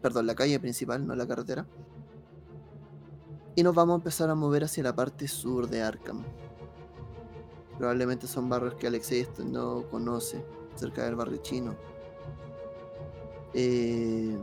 Perdón, 0.01 0.27
la 0.27 0.35
calle 0.35 0.59
principal, 0.59 1.05
no 1.05 1.15
la 1.15 1.27
carretera. 1.27 1.65
Y 3.55 3.63
nos 3.63 3.75
vamos 3.75 3.93
a 3.93 3.97
empezar 3.97 4.29
a 4.29 4.35
mover 4.35 4.63
hacia 4.63 4.83
la 4.83 4.95
parte 4.95 5.27
sur 5.27 5.67
de 5.67 5.81
Arkham. 5.81 6.23
Probablemente 7.77 8.27
son 8.27 8.47
barrios 8.49 8.75
que 8.75 8.87
Alexei 8.87 9.21
est- 9.21 9.39
no 9.39 9.83
conoce, 9.89 10.43
cerca 10.75 11.03
del 11.05 11.15
barrio 11.15 11.37
chino. 11.41 11.75
Eh, 13.53 14.37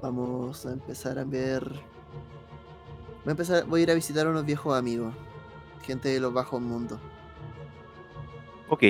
vamos 0.00 0.64
a 0.66 0.72
empezar 0.72 1.18
a 1.18 1.24
ver. 1.24 1.64
Voy 3.24 3.28
a, 3.28 3.30
empezar, 3.30 3.64
voy 3.66 3.80
a 3.80 3.82
ir 3.84 3.90
a 3.90 3.94
visitar 3.94 4.26
a 4.26 4.30
unos 4.30 4.44
viejos 4.44 4.76
amigos, 4.76 5.14
gente 5.82 6.08
de 6.08 6.20
los 6.20 6.32
bajos 6.32 6.60
mundos. 6.60 6.98
Ok. 8.68 8.82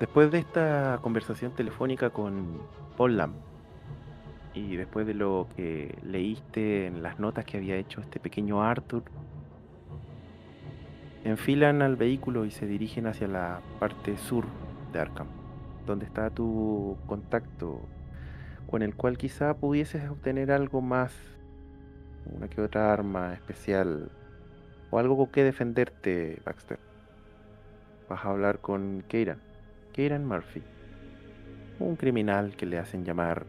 Después 0.00 0.30
de 0.30 0.38
esta 0.40 0.98
conversación 1.02 1.52
telefónica 1.52 2.10
con 2.10 2.58
Y 4.54 4.76
después 4.76 5.06
de 5.06 5.14
lo 5.14 5.48
que 5.54 5.98
leíste 6.02 6.86
en 6.86 7.02
las 7.02 7.18
notas 7.18 7.44
que 7.44 7.58
había 7.58 7.76
hecho 7.76 8.00
este 8.00 8.18
pequeño 8.18 8.62
Arthur, 8.62 9.04
enfilan 11.24 11.82
al 11.82 11.96
vehículo 11.96 12.44
y 12.44 12.50
se 12.50 12.66
dirigen 12.66 13.06
hacia 13.06 13.28
la 13.28 13.60
parte 13.78 14.16
sur 14.16 14.46
de 14.92 15.00
Arkham, 15.00 15.26
donde 15.84 16.06
está 16.06 16.30
tu 16.30 16.96
contacto 17.06 17.80
con 18.66 18.82
el 18.82 18.94
cual 18.94 19.18
quizá 19.18 19.54
pudieses 19.54 20.08
obtener 20.08 20.50
algo 20.50 20.80
más, 20.80 21.12
una 22.24 22.48
que 22.48 22.60
otra 22.60 22.92
arma 22.92 23.34
especial 23.34 24.10
o 24.90 24.98
algo 24.98 25.16
con 25.16 25.28
que 25.28 25.44
defenderte, 25.44 26.40
Baxter. 26.44 26.78
Vas 28.08 28.24
a 28.24 28.30
hablar 28.30 28.60
con 28.60 29.04
Keiran. 29.08 29.40
Keiran 29.92 30.24
Murphy. 30.24 30.62
Un 31.78 31.96
criminal 31.96 32.56
que 32.56 32.66
le 32.66 32.78
hacen 32.78 33.04
llamar 33.04 33.46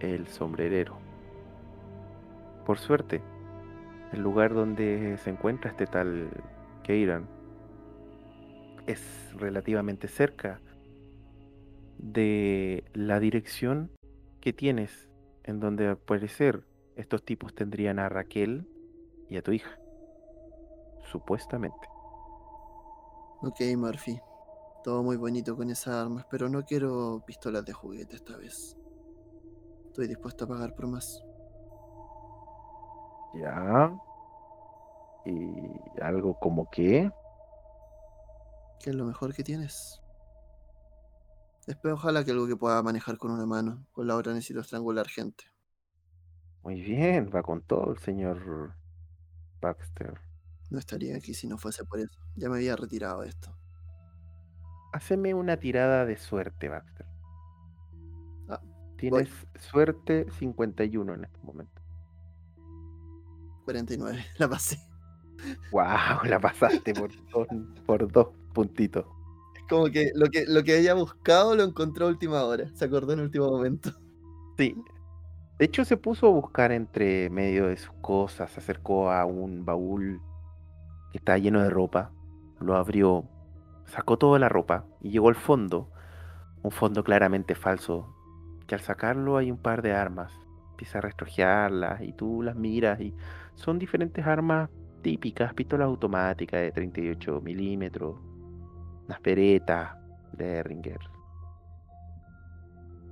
el 0.00 0.28
sombrerero. 0.28 0.98
Por 2.64 2.78
suerte, 2.78 3.20
el 4.12 4.20
lugar 4.20 4.54
donde 4.54 5.18
se 5.18 5.30
encuentra 5.30 5.70
este 5.70 5.86
tal 5.86 6.28
Keiran 6.82 7.26
es 8.86 9.34
relativamente 9.36 10.08
cerca 10.08 10.60
de 11.98 12.84
la 12.94 13.20
dirección 13.20 13.90
que 14.40 14.52
tienes 14.52 15.08
en 15.44 15.60
donde 15.60 15.88
al 15.88 15.98
parecer 15.98 16.64
estos 16.96 17.24
tipos 17.24 17.54
tendrían 17.54 17.98
a 17.98 18.08
Raquel 18.08 18.66
y 19.28 19.36
a 19.36 19.42
tu 19.42 19.52
hija. 19.52 19.78
Supuestamente. 21.10 21.88
Ok, 23.42 23.60
Murphy. 23.76 24.20
Todo 24.82 25.02
muy 25.02 25.16
bonito 25.16 25.56
con 25.56 25.70
esas 25.70 25.94
armas, 25.94 26.26
pero 26.30 26.48
no 26.48 26.64
quiero 26.64 27.22
pistolas 27.26 27.64
de 27.64 27.72
juguete 27.72 28.16
esta 28.16 28.36
vez. 28.36 28.76
Estoy 29.86 30.06
dispuesto 30.06 30.44
a 30.44 30.48
pagar 30.48 30.74
por 30.74 30.86
más. 30.86 31.24
Ya. 33.34 33.92
¿Y 35.26 36.00
algo 36.00 36.38
como 36.38 36.70
qué? 36.70 37.10
¿Qué 38.80 38.90
es 38.90 38.96
lo 38.96 39.04
mejor 39.04 39.34
que 39.34 39.42
tienes? 39.42 40.00
Espero 41.66 41.94
ojalá 41.94 42.24
que 42.24 42.30
algo 42.30 42.46
que 42.46 42.56
pueda 42.56 42.82
manejar 42.82 43.18
con 43.18 43.30
una 43.32 43.44
mano. 43.44 43.86
Con 43.92 44.06
la 44.06 44.16
otra 44.16 44.32
necesito 44.32 44.60
estrangular 44.60 45.08
gente. 45.08 45.44
Muy 46.62 46.80
bien, 46.80 47.30
va 47.34 47.42
con 47.42 47.62
todo 47.62 47.92
el 47.92 47.98
señor 47.98 48.74
Baxter. 49.60 50.20
No 50.70 50.78
estaría 50.78 51.16
aquí 51.16 51.34
si 51.34 51.46
no 51.46 51.58
fuese 51.58 51.84
por 51.84 51.98
eso. 51.98 52.20
Ya 52.36 52.48
me 52.48 52.56
había 52.56 52.76
retirado 52.76 53.22
de 53.22 53.28
esto. 53.28 53.57
Haceme 54.92 55.34
una 55.34 55.58
tirada 55.58 56.04
de 56.06 56.16
suerte, 56.16 56.68
Baxter. 56.68 57.06
Ah, 58.48 58.60
Tienes 58.96 59.28
suerte 59.58 60.26
51 60.38 61.14
en 61.14 61.24
este 61.24 61.38
momento. 61.42 61.82
49. 63.64 64.24
La 64.38 64.48
pasé. 64.48 64.78
¡Wow! 65.70 66.24
La 66.24 66.40
pasaste 66.40 66.94
por 66.94 67.10
dos, 67.32 67.46
por 67.86 68.10
dos 68.10 68.28
puntitos. 68.54 69.04
Es 69.56 69.64
como 69.68 69.86
que 69.86 70.10
lo 70.14 70.26
que 70.26 70.46
lo 70.46 70.64
que 70.64 70.78
había 70.78 70.94
buscado 70.94 71.54
lo 71.54 71.64
encontró 71.64 72.06
a 72.06 72.08
última 72.08 72.42
hora. 72.44 72.70
Se 72.74 72.86
acordó 72.86 73.12
en 73.12 73.20
último 73.20 73.50
momento. 73.50 73.90
Sí. 74.56 74.74
De 75.58 75.64
hecho, 75.64 75.84
se 75.84 75.96
puso 75.96 76.28
a 76.28 76.30
buscar 76.30 76.72
entre 76.72 77.28
medio 77.30 77.66
de 77.66 77.76
sus 77.76 77.92
cosas. 78.00 78.50
Se 78.50 78.60
acercó 78.60 79.10
a 79.10 79.24
un 79.26 79.64
baúl 79.64 80.20
que 81.12 81.18
estaba 81.18 81.38
lleno 81.38 81.62
de 81.62 81.70
ropa. 81.70 82.12
Lo 82.60 82.76
abrió, 82.76 83.28
sacó 83.88 84.18
toda 84.18 84.38
la 84.38 84.48
ropa 84.48 84.84
y 85.00 85.10
llegó 85.10 85.28
al 85.28 85.34
fondo. 85.34 85.90
Un 86.62 86.70
fondo 86.70 87.02
claramente 87.02 87.54
falso. 87.54 88.14
Que 88.66 88.74
al 88.74 88.80
sacarlo 88.80 89.36
hay 89.36 89.50
un 89.50 89.58
par 89.58 89.82
de 89.82 89.92
armas. 89.92 90.32
Empieza 90.70 90.98
a 90.98 91.00
restrojearlas 91.02 92.02
y 92.02 92.12
tú 92.12 92.42
las 92.42 92.54
miras 92.54 93.00
y 93.00 93.14
son 93.54 93.78
diferentes 93.78 94.24
armas 94.26 94.70
típicas, 95.02 95.54
pistolas 95.54 95.86
automáticas 95.86 96.60
de 96.60 96.70
38 96.70 97.40
milímetros, 97.40 98.16
unas 99.06 99.20
peretas 99.20 99.96
de 100.32 100.62
Ringer. 100.62 101.00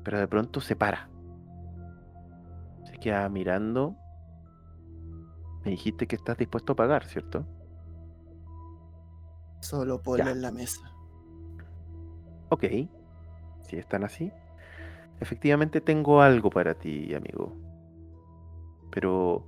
Pero 0.04 0.18
de 0.18 0.28
pronto 0.28 0.60
se 0.60 0.76
para. 0.76 1.08
Se 2.84 2.98
queda 2.98 3.28
mirando. 3.28 3.96
Me 5.64 5.72
dijiste 5.72 6.06
que 6.06 6.16
estás 6.16 6.36
dispuesto 6.36 6.74
a 6.74 6.76
pagar, 6.76 7.04
¿cierto? 7.06 7.44
Solo 9.68 10.00
ponlo 10.00 10.30
en 10.30 10.42
la 10.42 10.52
mesa. 10.52 10.92
Ok. 12.50 12.64
Si 13.62 13.76
están 13.76 14.04
así. 14.04 14.30
Efectivamente 15.18 15.80
tengo 15.80 16.22
algo 16.22 16.50
para 16.50 16.74
ti, 16.74 17.12
amigo. 17.14 17.52
Pero 18.92 19.44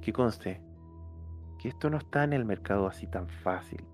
que 0.00 0.14
conste 0.14 0.62
que 1.58 1.68
esto 1.68 1.90
no 1.90 1.98
está 1.98 2.24
en 2.24 2.32
el 2.32 2.46
mercado 2.46 2.86
así 2.86 3.06
tan 3.06 3.28
fácil. 3.28 3.84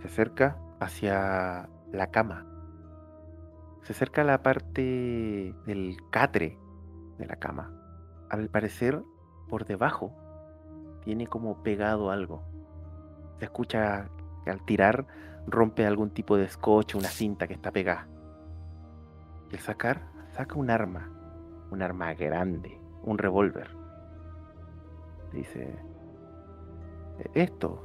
Se 0.00 0.06
acerca 0.06 0.56
hacia 0.80 1.68
la 1.92 2.06
cama. 2.10 2.46
Se 3.82 3.92
acerca 3.92 4.22
a 4.22 4.24
la 4.24 4.42
parte 4.42 5.54
del 5.66 5.98
catre 6.10 6.58
de 7.18 7.26
la 7.26 7.36
cama. 7.36 7.70
Al 8.30 8.48
parecer, 8.48 9.02
por 9.50 9.66
debajo, 9.66 10.14
tiene 11.04 11.26
como 11.26 11.62
pegado 11.62 12.10
algo. 12.10 12.55
Se 13.38 13.44
escucha 13.44 14.08
que 14.44 14.50
al 14.50 14.64
tirar 14.64 15.06
rompe 15.46 15.86
algún 15.86 16.10
tipo 16.10 16.36
de 16.36 16.48
scotch, 16.48 16.94
una 16.94 17.08
cinta 17.08 17.46
que 17.46 17.54
está 17.54 17.70
pegada. 17.70 18.06
Y 19.50 19.54
al 19.54 19.60
sacar, 19.60 20.02
saca 20.32 20.56
un 20.58 20.70
arma. 20.70 21.10
Un 21.70 21.82
arma 21.82 22.14
grande. 22.14 22.80
Un 23.02 23.18
revólver. 23.18 23.70
Dice, 25.32 25.74
"E- 27.18 27.30
esto 27.34 27.82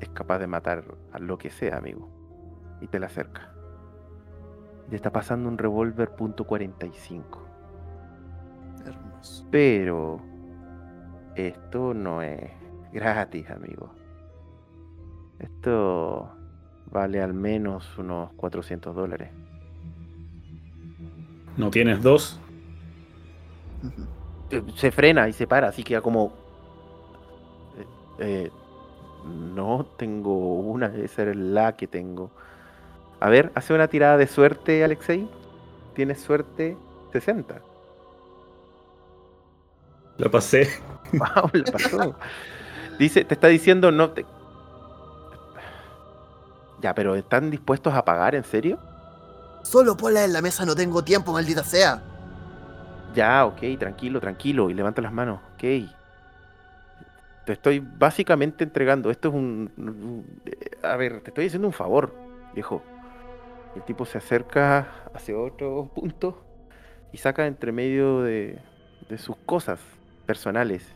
es 0.00 0.08
capaz 0.10 0.38
de 0.38 0.46
matar 0.46 0.84
a 1.12 1.18
lo 1.18 1.38
que 1.38 1.50
sea, 1.50 1.76
amigo. 1.78 2.08
Y 2.80 2.88
te 2.88 2.98
la 2.98 3.06
acerca. 3.06 3.52
Te 4.88 4.96
está 4.96 5.12
pasando 5.12 5.48
un 5.48 5.58
revólver 5.58 6.10
punto 6.16 6.44
.45. 6.46 7.38
Hermoso. 8.84 9.46
Pero 9.50 10.20
esto 11.36 11.94
no 11.94 12.22
es 12.22 12.50
gratis, 12.92 13.48
amigo. 13.50 13.94
Esto 15.40 16.38
vale 16.86 17.20
al 17.22 17.34
menos 17.34 17.98
unos 17.98 18.32
400 18.34 18.94
dólares. 18.94 19.32
¿No 21.56 21.70
tienes 21.70 22.02
dos? 22.02 22.40
Eh, 24.50 24.62
Se 24.76 24.90
frena 24.92 25.28
y 25.28 25.32
se 25.32 25.46
para, 25.46 25.68
así 25.68 25.84
queda 25.84 26.02
como... 26.02 26.32
eh, 27.74 27.88
eh, 28.18 28.50
no 29.22 29.86
tengo 29.96 30.60
una, 30.60 30.88
esa 30.96 31.24
es 31.30 31.36
la 31.36 31.76
que 31.76 31.88
tengo. 31.88 32.34
A 33.20 33.30
ver, 33.30 33.52
hace 33.54 33.74
una 33.74 33.88
tirada 33.88 34.16
de 34.18 34.26
suerte, 34.28 34.84
Alexei. 34.84 35.36
Tienes 35.94 36.22
suerte 36.22 36.86
60. 37.12 37.66
La 40.18 40.30
pasé. 40.30 40.68
Wow, 41.12 41.50
le 41.52 41.66
pasó. 41.66 42.18
Dice, 42.98 43.24
te 43.24 43.34
está 43.34 43.48
diciendo 43.48 43.92
no 43.92 44.12
te. 44.12 44.26
Ya, 46.80 46.94
pero 46.94 47.14
¿están 47.14 47.50
dispuestos 47.50 47.94
a 47.94 48.04
pagar 48.04 48.34
en 48.34 48.44
serio? 48.44 48.78
Solo 49.62 49.96
ponla 49.96 50.24
en 50.24 50.32
la 50.32 50.40
mesa, 50.40 50.64
no 50.64 50.74
tengo 50.74 51.04
tiempo, 51.04 51.32
maldita 51.32 51.62
sea. 51.62 52.02
Ya, 53.14 53.44
ok, 53.44 53.60
tranquilo, 53.78 54.20
tranquilo. 54.20 54.70
Y 54.70 54.74
levanta 54.74 55.02
las 55.02 55.12
manos. 55.12 55.40
Ok. 55.54 55.90
Te 57.44 57.52
estoy 57.52 57.80
básicamente 57.80 58.64
entregando. 58.64 59.10
Esto 59.10 59.28
es 59.28 59.34
un. 59.34 60.24
A 60.82 60.96
ver, 60.96 61.20
te 61.20 61.30
estoy 61.30 61.46
haciendo 61.46 61.68
un 61.68 61.74
favor, 61.74 62.14
viejo. 62.54 62.82
El 63.76 63.82
tipo 63.82 64.04
se 64.04 64.18
acerca 64.18 64.88
hacia 65.14 65.36
otro 65.36 65.90
punto 65.94 66.42
y 67.12 67.18
saca 67.18 67.46
entre 67.46 67.72
medio 67.72 68.22
de, 68.22 68.58
de 69.08 69.18
sus 69.18 69.36
cosas 69.36 69.80
personales. 70.26 70.86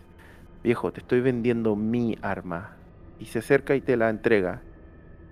Viejo, 0.62 0.92
te 0.92 1.00
estoy 1.00 1.20
vendiendo 1.20 1.76
mi 1.76 2.16
arma. 2.22 2.76
Y 3.18 3.26
se 3.26 3.40
acerca 3.40 3.74
y 3.74 3.80
te 3.80 3.96
la 3.96 4.08
entrega. 4.08 4.62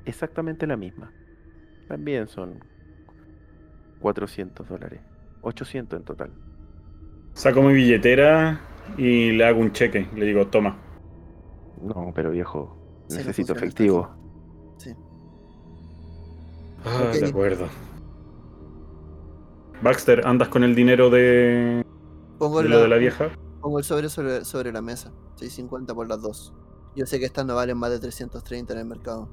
Exactamente 0.05 0.67
la 0.67 0.77
misma. 0.77 1.13
También 1.89 2.29
son 2.29 2.59
400 4.01 4.69
dólares. 4.69 5.01
800 5.43 5.99
en 6.01 6.05
total. 6.05 6.31
Saco 7.35 7.63
mi 7.63 7.73
billetera 7.75 8.61
y 8.97 9.33
le 9.33 9.45
hago 9.45 9.61
un 9.61 9.73
cheque. 9.73 10.09
Le 10.15 10.27
digo, 10.27 10.47
toma. 10.49 10.79
No, 11.81 12.13
pero 12.15 12.31
viejo, 12.31 12.77
necesito 13.11 13.53
efectivo. 13.55 14.09
Sí. 14.79 14.95
Ah, 16.85 17.11
de 17.13 17.27
acuerdo. 17.27 17.67
Baxter, 19.83 20.27
¿andas 20.27 20.49
con 20.49 20.63
el 20.63 20.75
dinero 20.75 21.11
de, 21.11 21.85
Pongo, 22.39 22.63
de 22.63 22.69
la- 22.69 22.77
lo 22.77 22.83
de 22.83 22.89
la 22.89 22.97
vieja? 22.97 23.31
pongo 23.61 23.79
el 23.79 23.85
sobre, 23.85 24.09
sobre 24.09 24.45
sobre 24.45 24.73
la 24.73 24.81
mesa. 24.83 25.13
650 25.37 25.95
por 25.95 26.09
las 26.09 26.21
dos. 26.23 26.55
Yo 26.95 27.07
sé 27.07 27.19
que 27.19 27.25
estas 27.25 27.47
no 27.47 27.55
valen 27.55 27.79
más 27.79 27.91
de 27.91 27.99
330 27.99 28.73
en 28.75 28.79
el 28.81 28.85
mercado. 28.87 29.29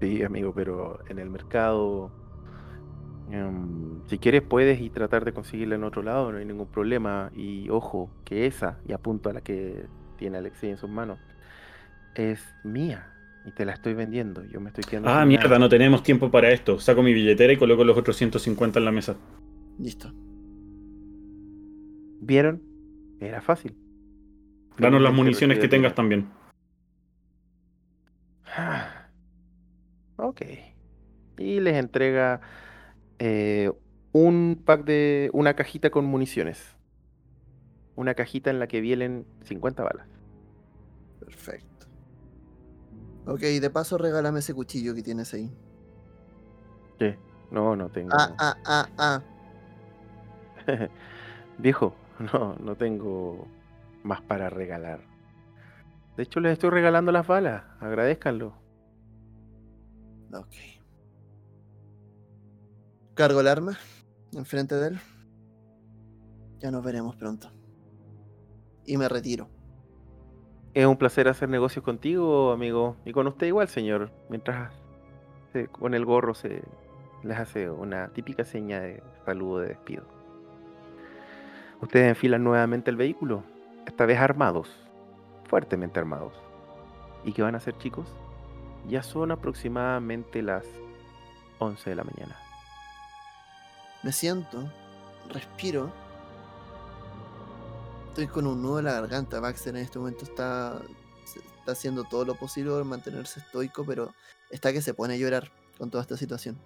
Sí, 0.00 0.22
amigo, 0.22 0.52
pero 0.54 0.98
en 1.08 1.18
el 1.18 1.28
mercado, 1.28 2.10
em, 3.30 4.00
si 4.06 4.18
quieres 4.18 4.42
puedes 4.42 4.80
y 4.80 4.88
tratar 4.88 5.24
de 5.24 5.32
conseguirla 5.32 5.74
en 5.74 5.84
otro 5.84 6.02
lado, 6.02 6.32
no 6.32 6.38
hay 6.38 6.46
ningún 6.46 6.68
problema. 6.68 7.30
Y 7.34 7.68
ojo, 7.68 8.10
que 8.24 8.46
esa, 8.46 8.78
y 8.88 8.92
apunto 8.92 9.28
a 9.28 9.34
la 9.34 9.42
que 9.42 9.86
tiene 10.16 10.38
Alexei 10.38 10.70
en 10.70 10.78
sus 10.78 10.88
manos, 10.88 11.18
es 12.14 12.42
mía. 12.64 13.12
Y 13.46 13.52
te 13.52 13.64
la 13.64 13.72
estoy 13.72 13.94
vendiendo. 13.94 14.44
Yo 14.44 14.60
me 14.60 14.68
estoy 14.68 14.84
quedando. 14.84 15.08
Ah, 15.08 15.24
mierda, 15.24 15.48
nada. 15.48 15.58
no 15.60 15.68
tenemos 15.68 16.02
tiempo 16.02 16.30
para 16.30 16.50
esto. 16.50 16.78
Saco 16.78 17.02
mi 17.02 17.14
billetera 17.14 17.52
y 17.52 17.56
coloco 17.56 17.84
los 17.84 17.96
otros 17.96 18.16
150 18.16 18.78
en 18.78 18.84
la 18.84 18.92
mesa. 18.92 19.16
Listo. 19.78 20.12
¿Vieron? 22.20 22.62
Era 23.18 23.40
fácil. 23.40 23.74
Danos 24.78 25.00
las 25.00 25.12
municiones 25.12 25.58
que 25.58 25.68
tengas 25.68 25.94
también. 25.94 26.28
Ok. 30.22 30.42
Y 31.38 31.60
les 31.60 31.76
entrega 31.76 32.40
eh, 33.18 33.72
un 34.12 34.60
pack 34.64 34.84
de. 34.84 35.30
una 35.32 35.54
cajita 35.54 35.90
con 35.90 36.04
municiones. 36.04 36.76
Una 37.96 38.14
cajita 38.14 38.50
en 38.50 38.58
la 38.58 38.66
que 38.66 38.80
vienen 38.80 39.26
50 39.44 39.82
balas. 39.82 40.06
Perfecto. 41.20 41.86
Ok, 43.26 43.40
de 43.40 43.70
paso 43.70 43.98
regálame 43.98 44.40
ese 44.40 44.54
cuchillo 44.54 44.94
que 44.94 45.02
tienes 45.02 45.32
ahí. 45.34 45.50
¿Qué? 46.98 47.18
No, 47.50 47.76
no 47.76 47.88
tengo. 47.88 48.10
Ah, 48.12 48.34
ah, 48.38 48.56
ah, 48.64 48.88
ah. 48.98 49.22
Viejo, 51.58 51.94
no, 52.32 52.56
no 52.56 52.76
tengo 52.76 53.46
más 54.02 54.22
para 54.22 54.50
regalar. 54.50 55.00
De 56.16 56.22
hecho, 56.22 56.40
les 56.40 56.52
estoy 56.52 56.70
regalando 56.70 57.12
las 57.12 57.26
balas. 57.26 57.64
Agradezcanlo. 57.80 58.59
Ok. 60.32 60.54
Cargo 63.14 63.40
el 63.40 63.48
arma 63.48 63.78
enfrente 64.32 64.74
de 64.76 64.88
él. 64.88 65.00
Ya 66.58 66.70
nos 66.70 66.84
veremos 66.84 67.16
pronto. 67.16 67.50
Y 68.86 68.96
me 68.96 69.08
retiro. 69.08 69.48
Es 70.72 70.86
un 70.86 70.96
placer 70.96 71.26
hacer 71.28 71.48
negocios 71.48 71.84
contigo, 71.84 72.52
amigo. 72.52 72.96
Y 73.04 73.12
con 73.12 73.26
usted 73.26 73.46
igual, 73.46 73.68
señor. 73.68 74.12
Mientras 74.28 74.72
con 75.72 75.94
el 75.94 76.04
gorro 76.04 76.34
se 76.34 76.62
les 77.24 77.38
hace 77.38 77.68
una 77.68 78.08
típica 78.08 78.44
seña 78.44 78.80
de 78.80 79.02
saludo 79.24 79.60
de 79.60 79.68
despido. 79.68 80.04
Ustedes 81.80 82.08
enfilan 82.08 82.44
nuevamente 82.44 82.90
el 82.90 82.96
vehículo. 82.96 83.42
esta 83.86 84.06
vez 84.06 84.18
armados, 84.18 84.70
fuertemente 85.48 85.98
armados. 85.98 86.34
¿Y 87.24 87.32
qué 87.32 87.42
van 87.42 87.54
a 87.54 87.58
hacer 87.58 87.76
chicos? 87.78 88.06
Ya 88.88 89.02
son 89.02 89.30
aproximadamente 89.30 90.42
las 90.42 90.64
11 91.58 91.90
de 91.90 91.96
la 91.96 92.04
mañana. 92.04 92.36
Me 94.02 94.12
siento, 94.12 94.70
respiro. 95.28 95.92
Estoy 98.08 98.26
con 98.26 98.46
un 98.46 98.62
nudo 98.62 98.78
en 98.78 98.86
la 98.86 98.92
garganta. 98.92 99.40
Baxter 99.40 99.76
en 99.76 99.82
este 99.82 99.98
momento 99.98 100.24
está, 100.24 100.80
está 101.58 101.72
haciendo 101.72 102.04
todo 102.04 102.24
lo 102.24 102.34
posible 102.34 102.70
por 102.70 102.84
mantenerse 102.84 103.40
estoico, 103.40 103.84
pero 103.84 104.14
está 104.50 104.72
que 104.72 104.82
se 104.82 104.94
pone 104.94 105.14
a 105.14 105.16
llorar 105.16 105.50
con 105.78 105.90
toda 105.90 106.02
esta 106.02 106.16
situación. 106.16 106.58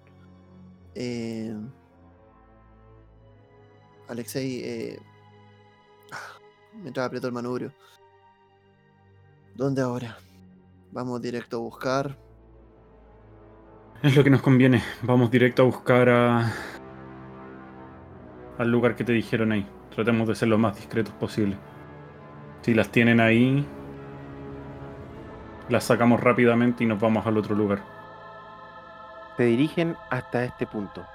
Eh, 0.95 1.53
Alexei, 4.07 4.61
eh, 4.63 4.99
mientras 6.73 7.05
aprieto 7.05 7.27
el 7.27 7.33
manubrio. 7.33 7.73
¿Dónde 9.55 9.81
ahora? 9.81 10.17
Vamos 10.95 11.21
directo 11.21 11.57
a 11.57 11.59
buscar. 11.59 12.17
Es 14.01 14.15
lo 14.15 14.23
que 14.23 14.29
nos 14.29 14.41
conviene. 14.41 14.81
Vamos 15.01 15.29
directo 15.29 15.63
a 15.63 15.65
buscar 15.65 16.07
a... 16.07 16.53
al 18.57 18.71
lugar 18.71 18.95
que 18.95 19.03
te 19.03 19.11
dijeron 19.11 19.51
ahí. 19.51 19.69
Tratemos 19.93 20.25
de 20.25 20.35
ser 20.35 20.47
lo 20.47 20.57
más 20.57 20.77
discretos 20.77 21.13
posible. 21.15 21.57
Si 22.61 22.73
las 22.73 22.93
tienen 22.93 23.19
ahí, 23.19 23.67
las 25.67 25.83
sacamos 25.83 26.21
rápidamente 26.21 26.85
y 26.85 26.87
nos 26.87 27.01
vamos 27.01 27.27
al 27.27 27.37
otro 27.37 27.55
lugar. 27.55 27.83
Se 29.35 29.43
dirigen 29.43 29.97
hasta 30.09 30.45
este 30.45 30.65
punto, 30.65 31.05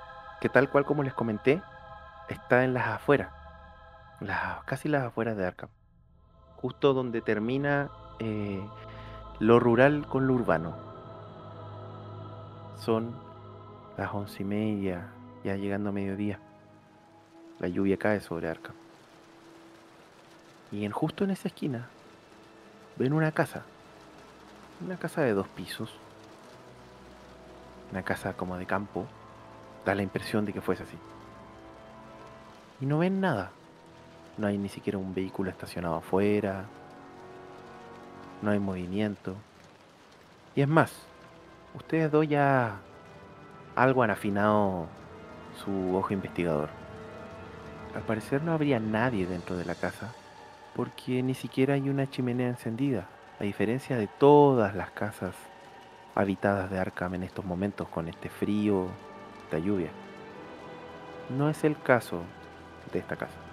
que 0.43 0.51
tal 0.51 0.69
cual 0.69 0.85
como 0.85 1.03
les 1.03 1.15
comenté, 1.15 1.63
está 2.29 2.65
en 2.65 2.75
las 2.75 2.87
afueras, 2.87 3.31
las, 4.21 4.63
casi 4.65 4.91
las 4.91 5.05
afueras 5.05 5.39
de 5.39 5.47
Arkham, 5.47 5.71
justo 6.57 6.93
donde 6.93 7.23
termina 7.23 7.91
eh, 8.19 8.63
lo 9.41 9.59
rural 9.59 10.07
con 10.07 10.27
lo 10.27 10.35
urbano. 10.35 10.75
Son 12.79 13.15
las 13.97 14.13
once 14.13 14.43
y 14.43 14.45
media, 14.45 15.09
ya 15.43 15.57
llegando 15.57 15.89
a 15.89 15.93
mediodía. 15.93 16.39
La 17.59 17.69
lluvia 17.69 17.97
cae 17.97 18.21
sobre 18.21 18.49
Arkham. 18.49 18.75
Y 20.71 20.85
en 20.85 20.93
justo 20.93 21.25
en 21.25 21.31
esa 21.31 21.49
esquina 21.49 21.89
ven 22.97 23.15
una 23.15 23.33
casa, 23.33 23.63
una 24.85 24.99
casa 24.99 25.23
de 25.23 25.33
dos 25.33 25.49
pisos, 25.49 25.91
una 27.91 28.03
casa 28.03 28.35
como 28.35 28.59
de 28.59 28.67
campo, 28.67 29.07
da 29.87 29.95
la 29.95 30.03
impresión 30.03 30.45
de 30.45 30.53
que 30.53 30.61
fuese 30.61 30.83
así. 30.83 30.99
Y 32.83 32.87
no 32.87 32.99
ven 32.99 33.21
nada. 33.21 33.53
No 34.37 34.47
hay 34.47 34.59
ni 34.59 34.69
siquiera 34.69 34.99
un 34.99 35.15
vehículo 35.15 35.51
estacionado 35.51 35.97
afuera. 35.97 36.67
No 38.43 38.51
hay 38.51 38.59
movimiento. 38.59 39.35
Y 40.55 40.63
es 40.63 40.69
más, 40.69 40.93
ustedes 41.75 42.11
dos 42.11 42.27
ya 42.29 42.81
algo 43.77 44.03
han 44.03 44.11
afinado 44.11 44.87
su 45.65 45.97
ojo 45.97 46.13
investigador. 46.13 46.69
Al 47.95 48.03
parecer 48.03 48.43
no 48.43 48.53
habría 48.53 48.81
nadie 48.81 49.27
dentro 49.27 49.57
de 49.57 49.65
la 49.65 49.75
casa, 49.75 50.13
porque 50.75 51.23
ni 51.23 51.35
siquiera 51.35 51.75
hay 51.75 51.89
una 51.89 52.09
chimenea 52.09 52.49
encendida, 52.49 53.07
a 53.39 53.45
diferencia 53.45 53.97
de 53.97 54.07
todas 54.07 54.75
las 54.75 54.91
casas 54.91 55.35
habitadas 56.15 56.71
de 56.71 56.79
Arkham 56.79 57.15
en 57.15 57.23
estos 57.25 57.45
momentos 57.45 57.89
con 57.89 58.09
este 58.09 58.29
frío, 58.29 58.87
esta 59.45 59.59
lluvia. 59.59 59.91
No 61.37 61.49
es 61.49 61.65
el 61.65 61.81
caso 61.81 62.23
de 62.93 63.01
esta 63.01 63.17
casa. 63.17 63.50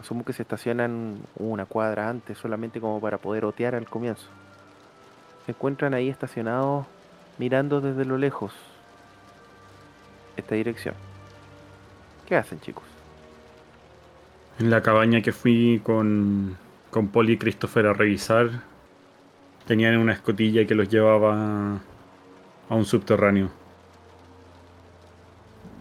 Asumo 0.00 0.24
que 0.24 0.32
se 0.32 0.42
estacionan 0.42 1.18
una 1.36 1.66
cuadra 1.66 2.08
antes 2.08 2.38
solamente 2.38 2.80
como 2.80 3.00
para 3.00 3.18
poder 3.18 3.44
otear 3.44 3.74
al 3.74 3.88
comienzo. 3.88 4.28
Se 5.44 5.52
encuentran 5.52 5.92
ahí 5.92 6.08
estacionados 6.08 6.86
mirando 7.38 7.82
desde 7.82 8.06
lo 8.06 8.16
lejos 8.16 8.54
esta 10.36 10.54
dirección. 10.54 10.94
¿Qué 12.26 12.36
hacen 12.36 12.60
chicos? 12.60 12.84
En 14.58 14.70
la 14.70 14.82
cabaña 14.82 15.20
que 15.20 15.32
fui 15.32 15.80
con, 15.84 16.56
con 16.90 17.08
Polly 17.08 17.34
y 17.34 17.36
Christopher 17.36 17.86
a 17.86 17.92
revisar, 17.92 18.62
tenían 19.66 19.98
una 19.98 20.14
escotilla 20.14 20.66
que 20.66 20.74
los 20.74 20.88
llevaba 20.88 21.78
a 22.68 22.74
un 22.74 22.84
subterráneo. 22.84 23.50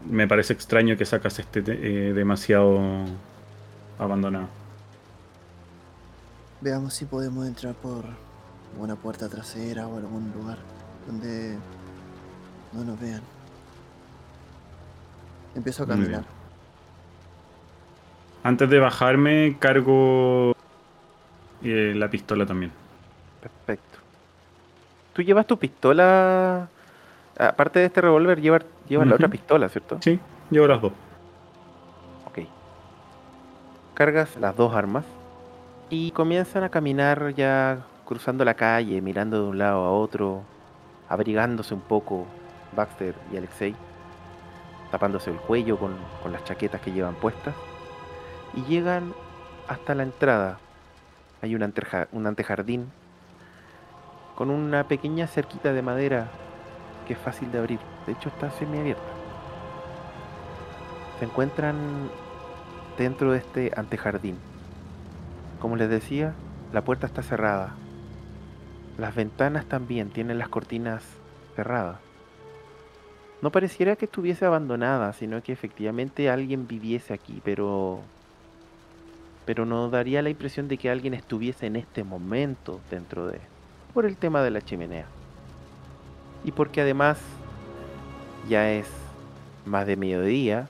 Me 0.10 0.28
parece 0.28 0.54
extraño 0.54 0.98
que 0.98 1.06
sacas 1.06 1.40
este 1.40 1.64
eh, 1.68 2.14
demasiado 2.14 3.06
abandonado. 4.00 4.48
Veamos 6.62 6.94
si 6.94 7.06
podemos 7.06 7.48
entrar 7.48 7.76
por 7.76 8.04
una 8.78 8.96
puerta 8.96 9.30
trasera 9.30 9.88
o 9.88 9.98
algún 9.98 10.32
lugar 10.32 10.58
donde 11.06 11.58
no 12.74 12.84
nos 12.84 13.00
vean. 13.00 13.22
Empiezo 15.56 15.84
a 15.84 15.88
caminar. 15.88 16.24
Antes 18.44 18.70
de 18.70 18.80
bajarme, 18.80 19.58
cargo 19.60 20.56
eh, 21.64 21.94
la 21.96 22.10
pistola 22.10 22.46
también. 22.46 22.72
Perfecto. 23.42 24.00
¿Tú 25.14 25.22
llevas 25.22 25.46
tu 25.46 25.58
pistola? 25.58 26.70
Aparte 27.38 27.80
de 27.80 27.86
este 27.86 28.02
revólver, 28.02 28.40
llevas, 28.42 28.64
llevas 28.88 29.08
la 29.08 29.16
otra 29.16 29.28
pistola, 29.28 29.70
¿cierto? 29.70 29.98
Sí, 30.02 30.20
llevo 30.50 30.68
las 30.68 30.82
dos. 30.82 30.94
Cargas 34.00 34.38
las 34.38 34.56
dos 34.56 34.74
armas 34.74 35.04
y 35.90 36.12
comienzan 36.12 36.64
a 36.64 36.70
caminar 36.70 37.34
ya 37.36 37.86
cruzando 38.06 38.46
la 38.46 38.54
calle, 38.54 39.02
mirando 39.02 39.44
de 39.44 39.50
un 39.50 39.58
lado 39.58 39.84
a 39.84 39.92
otro, 39.92 40.44
abrigándose 41.10 41.74
un 41.74 41.82
poco 41.82 42.26
Baxter 42.74 43.14
y 43.30 43.36
Alexei, 43.36 43.76
tapándose 44.90 45.32
el 45.32 45.36
cuello 45.36 45.78
con, 45.78 45.98
con 46.24 46.32
las 46.32 46.46
chaquetas 46.46 46.80
que 46.80 46.94
llevan 46.94 47.16
puestas, 47.16 47.54
y 48.54 48.62
llegan 48.72 49.14
hasta 49.68 49.94
la 49.96 50.04
entrada. 50.04 50.60
Hay 51.42 51.54
un, 51.54 51.62
anteja- 51.62 52.08
un 52.14 52.26
antejardín 52.26 52.90
con 54.36 54.50
una 54.50 54.86
pequeña 54.86 55.28
cerquita 55.28 55.74
de 55.74 55.82
madera 55.82 56.28
que 57.06 57.16
es 57.16 57.20
fácil 57.20 57.52
de 57.52 57.60
abrir. 57.60 57.80
De 58.06 58.14
hecho 58.14 58.30
está 58.30 58.50
semiabierta. 58.52 59.12
Se 61.20 61.26
encuentran 61.26 61.76
dentro 63.00 63.32
de 63.32 63.38
este 63.38 63.72
antejardín. 63.78 64.36
Como 65.62 65.78
les 65.78 65.90
decía, 65.90 66.34
la 66.74 66.84
puerta 66.84 67.08
está 67.08 67.24
cerrada. 67.24 67.74
Las 68.98 69.16
ventanas 69.16 69.66
también 69.66 70.10
tienen 70.10 70.38
las 70.38 70.50
cortinas 70.50 71.04
cerradas. 71.56 71.98
No 73.42 73.52
pareciera 73.52 73.96
que 73.96 74.04
estuviese 74.04 74.46
abandonada, 74.46 75.14
sino 75.14 75.42
que 75.42 75.54
efectivamente 75.54 76.30
alguien 76.30 76.68
viviese 76.68 77.14
aquí, 77.14 77.42
pero 77.44 78.02
pero 79.46 79.66
no 79.66 79.90
daría 79.90 80.22
la 80.22 80.30
impresión 80.30 80.68
de 80.68 80.78
que 80.78 80.92
alguien 80.92 81.16
estuviese 81.16 81.66
en 81.66 81.76
este 81.76 82.04
momento 82.04 82.82
dentro 82.92 83.26
de 83.26 83.40
por 83.94 84.06
el 84.06 84.18
tema 84.18 84.44
de 84.44 84.52
la 84.52 84.62
chimenea. 84.62 85.06
Y 86.44 86.52
porque 86.52 86.82
además 86.82 87.18
ya 88.48 88.70
es 88.72 88.88
más 89.66 89.88
de 89.88 89.96
mediodía 89.96 90.68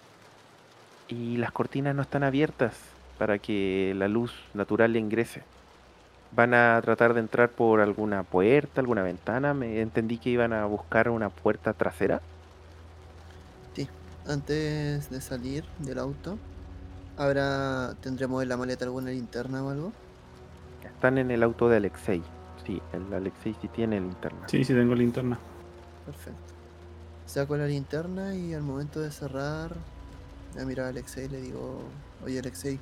y 1.10 1.38
las 1.38 1.52
cortinas 1.52 1.96
no 1.96 2.02
están 2.02 2.24
abiertas 2.24 2.74
para 3.18 3.40
que 3.40 3.94
la 3.96 4.08
luz 4.08 4.34
natural 4.54 4.94
le 4.94 5.00
ingrese. 5.00 5.44
Van 6.32 6.54
a 6.54 6.80
tratar 6.82 7.14
de 7.14 7.20
entrar 7.20 7.50
por 7.50 7.82
alguna 7.82 8.24
puerta, 8.24 8.82
alguna 8.82 9.02
ventana. 9.02 9.54
Me 9.54 9.82
entendí 9.82 10.18
que 10.18 10.30
iban 10.30 10.54
a 10.54 10.66
buscar 10.66 11.10
una 11.10 11.30
puerta 11.30 11.74
trasera. 11.74 12.22
Antes 14.30 15.10
de 15.10 15.22
salir 15.22 15.64
del 15.80 15.98
auto, 15.98 16.38
¿habrá, 17.18 17.96
tendremos 18.00 18.44
en 18.44 18.50
la 18.50 18.58
maleta 18.58 18.86
alguna 18.86 19.10
linterna 19.10 19.64
o 19.64 19.72
algo? 19.72 19.92
Están 20.84 21.18
en 21.18 21.32
el 21.32 21.42
auto 21.42 21.68
de 21.68 21.78
Alexei. 21.78 22.22
Sí, 22.64 22.80
el 22.94 23.12
Alexei 23.12 23.56
sí 23.60 23.68
tiene 23.70 24.00
linterna. 24.00 24.48
Sí, 24.48 24.64
sí 24.64 24.76
tengo 24.76 24.94
linterna. 24.94 25.40
Perfecto. 26.06 26.54
Saco 27.26 27.58
la 27.58 27.66
linterna 27.66 28.36
y 28.36 28.54
al 28.54 28.62
momento 28.62 29.00
de 29.00 29.10
cerrar, 29.10 29.72
voy 30.54 30.62
a 30.64 30.66
mirar 30.66 30.86
a 30.88 30.90
Alexei 30.90 31.26
y 31.26 31.30
le 31.30 31.42
digo, 31.42 31.82
oye 32.26 32.40
Alexei, 32.40 32.80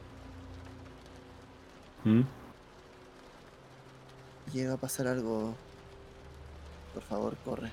¿Mm? 2.04 2.22
llega 4.54 4.74
a 4.74 4.78
pasar 4.78 5.08
algo, 5.08 5.54
por 6.94 7.04
favor, 7.04 7.36
corre. 7.44 7.72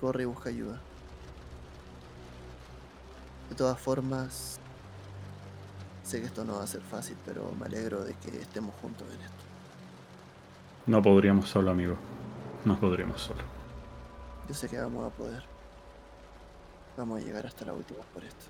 Corre 0.00 0.22
y 0.22 0.26
busca 0.26 0.48
ayuda. 0.48 0.80
De 3.50 3.54
todas 3.54 3.78
formas, 3.78 4.58
sé 6.02 6.20
que 6.20 6.26
esto 6.26 6.44
no 6.44 6.56
va 6.56 6.64
a 6.64 6.66
ser 6.66 6.80
fácil, 6.80 7.16
pero 7.24 7.52
me 7.60 7.66
alegro 7.66 8.02
de 8.02 8.14
que 8.14 8.40
estemos 8.40 8.74
juntos 8.80 9.06
en 9.14 9.20
esto. 9.20 9.42
No 10.86 11.02
podríamos 11.02 11.48
solo, 11.48 11.70
amigo. 11.70 11.96
No 12.64 12.78
podríamos 12.80 13.20
solo. 13.20 13.42
Yo 14.48 14.54
sé 14.54 14.68
que 14.68 14.80
vamos 14.80 15.06
a 15.06 15.14
poder. 15.14 15.51
Vamos 16.96 17.20
a 17.20 17.24
llegar 17.24 17.46
hasta 17.46 17.64
la 17.64 17.72
última 17.72 18.00
por 18.12 18.22
esto. 18.24 18.44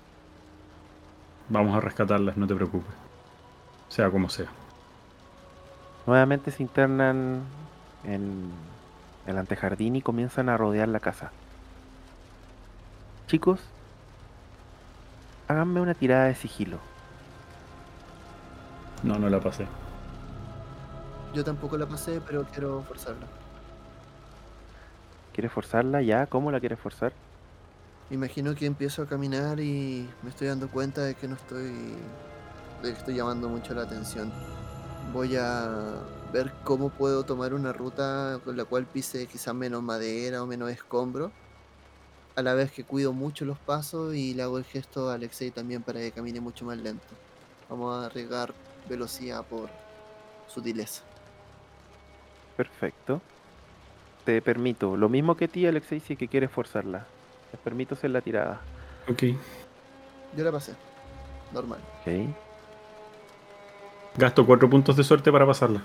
Vamos 1.49 1.75
a 1.75 1.79
rescatarlas, 1.79 2.37
no 2.37 2.47
te 2.47 2.55
preocupes. 2.55 2.93
Sea 3.89 4.09
como 4.09 4.29
sea. 4.29 4.47
Nuevamente 6.05 6.51
se 6.51 6.63
internan 6.63 7.43
en 8.03 8.51
el 9.25 9.37
antejardín 9.37 9.95
y 9.95 10.01
comienzan 10.01 10.49
a 10.49 10.57
rodear 10.57 10.89
la 10.89 10.99
casa. 10.99 11.31
Chicos, 13.27 13.61
háganme 15.47 15.79
una 15.79 15.93
tirada 15.93 16.25
de 16.25 16.35
sigilo. 16.35 16.77
No, 19.03 19.17
no 19.17 19.29
la 19.29 19.39
pasé. 19.39 19.67
Yo 21.33 21.43
tampoco 21.43 21.77
la 21.77 21.85
pasé, 21.87 22.21
pero 22.21 22.43
quiero 22.45 22.83
forzarla. 22.83 23.25
¿Quieres 25.33 25.51
forzarla 25.51 26.01
ya? 26.01 26.27
¿Cómo 26.27 26.51
la 26.51 26.59
quieres 26.59 26.79
forzar? 26.79 27.13
Imagino 28.13 28.53
que 28.53 28.67
empiezo 28.67 29.01
a 29.01 29.07
caminar 29.07 29.59
y 29.59 30.07
me 30.21 30.29
estoy 30.29 30.47
dando 30.47 30.69
cuenta 30.69 31.01
de 31.01 31.15
que 31.15 31.27
no 31.27 31.33
estoy. 31.33 31.73
de 32.83 32.91
que 32.93 32.99
estoy 32.99 33.15
llamando 33.15 33.49
mucho 33.49 33.73
la 33.73 33.81
atención. 33.81 34.31
Voy 35.11 35.35
a 35.35 35.95
ver 36.31 36.53
cómo 36.63 36.91
puedo 36.91 37.23
tomar 37.23 37.55
una 37.55 37.73
ruta 37.73 38.39
con 38.45 38.55
la 38.55 38.65
cual 38.65 38.85
pise 38.85 39.25
quizás 39.25 39.55
menos 39.55 39.81
madera 39.81 40.43
o 40.43 40.45
menos 40.45 40.69
escombro. 40.69 41.31
A 42.35 42.43
la 42.43 42.53
vez 42.53 42.71
que 42.71 42.83
cuido 42.83 43.13
mucho 43.13 43.45
los 43.45 43.57
pasos 43.57 44.13
y 44.13 44.35
le 44.35 44.43
hago 44.43 44.59
el 44.59 44.63
gesto 44.63 45.09
a 45.09 45.15
Alexei 45.15 45.49
también 45.49 45.81
para 45.81 45.99
que 45.99 46.11
camine 46.11 46.39
mucho 46.39 46.65
más 46.65 46.77
lento. 46.77 47.15
Vamos 47.67 47.95
a 47.95 48.05
arriesgar 48.05 48.53
velocidad 48.87 49.43
por 49.43 49.71
sutileza. 50.47 51.01
Perfecto. 52.57 53.23
Te 54.23 54.39
permito. 54.43 54.97
Lo 54.97 55.09
mismo 55.09 55.35
que 55.35 55.47
ti, 55.47 55.65
Alexei, 55.65 55.99
si 55.99 56.15
que 56.15 56.27
quieres 56.27 56.51
forzarla. 56.51 57.07
Te 57.53 57.57
permito 57.59 57.93
hacer 57.93 58.09
la 58.09 58.19
tirada. 58.19 58.61
Ok. 59.07 59.25
Yo 60.35 60.43
la 60.43 60.51
pasé. 60.51 60.73
Normal. 61.51 61.77
Ok. 62.01 62.35
Gasto 64.17 64.43
cuatro 64.43 64.67
puntos 64.67 64.97
de 64.97 65.03
suerte 65.03 65.31
para 65.31 65.45
pasarla. 65.45 65.83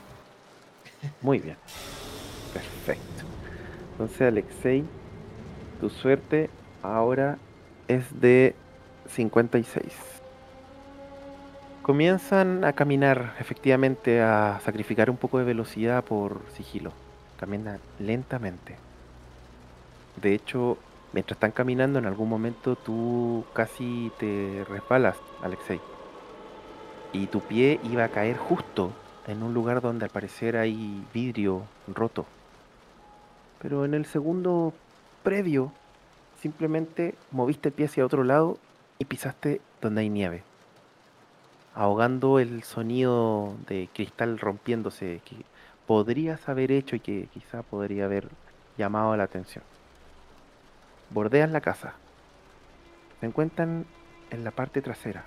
Muy 1.20 1.40
bien. 1.40 1.58
Perfecto. 2.54 3.24
Entonces, 3.92 4.22
Alexei, 4.22 4.82
tu 5.78 5.90
suerte 5.90 6.48
ahora 6.82 7.36
es 7.86 8.18
de 8.18 8.54
56. 9.10 9.84
Comienzan 11.82 12.64
a 12.64 12.72
caminar, 12.72 13.34
efectivamente, 13.40 14.22
a 14.22 14.58
sacrificar 14.64 15.10
un 15.10 15.18
poco 15.18 15.38
de 15.38 15.44
velocidad 15.44 16.02
por 16.02 16.40
sigilo. 16.56 16.94
Caminan 17.38 17.78
lentamente. 17.98 18.76
De 20.16 20.32
hecho, 20.32 20.78
mientras 21.12 21.36
están 21.36 21.52
caminando, 21.52 21.98
en 21.98 22.06
algún 22.06 22.28
momento 22.28 22.76
tú 22.76 23.44
casi 23.52 24.12
te 24.18 24.64
resbalas, 24.68 25.16
Alexei. 25.42 25.80
Y 27.12 27.26
tu 27.26 27.40
pie 27.40 27.80
iba 27.84 28.04
a 28.04 28.08
caer 28.08 28.36
justo 28.36 28.92
en 29.26 29.42
un 29.42 29.54
lugar 29.54 29.80
donde 29.80 30.04
al 30.04 30.10
parecer 30.10 30.56
hay 30.56 31.04
vidrio 31.12 31.62
roto. 31.86 32.26
Pero 33.60 33.84
en 33.84 33.94
el 33.94 34.06
segundo 34.06 34.72
previo, 35.22 35.72
simplemente 36.40 37.14
moviste 37.30 37.68
el 37.68 37.74
pie 37.74 37.86
hacia 37.86 38.06
otro 38.06 38.24
lado 38.24 38.58
y 38.98 39.04
pisaste 39.04 39.60
donde 39.80 40.02
hay 40.02 40.10
nieve, 40.10 40.42
ahogando 41.74 42.38
el 42.38 42.62
sonido 42.62 43.54
de 43.66 43.88
cristal 43.92 44.38
rompiéndose 44.38 45.20
que 45.24 45.36
podrías 45.86 46.48
haber 46.48 46.70
hecho 46.72 46.96
y 46.96 47.00
que 47.00 47.28
quizá 47.32 47.62
podría 47.62 48.04
haber 48.04 48.28
llamado 48.76 49.16
la 49.16 49.24
atención. 49.24 49.64
Bordean 51.10 51.52
la 51.52 51.60
casa. 51.60 51.94
Se 53.20 53.26
encuentran 53.26 53.86
en 54.30 54.44
la 54.44 54.50
parte 54.50 54.82
trasera. 54.82 55.24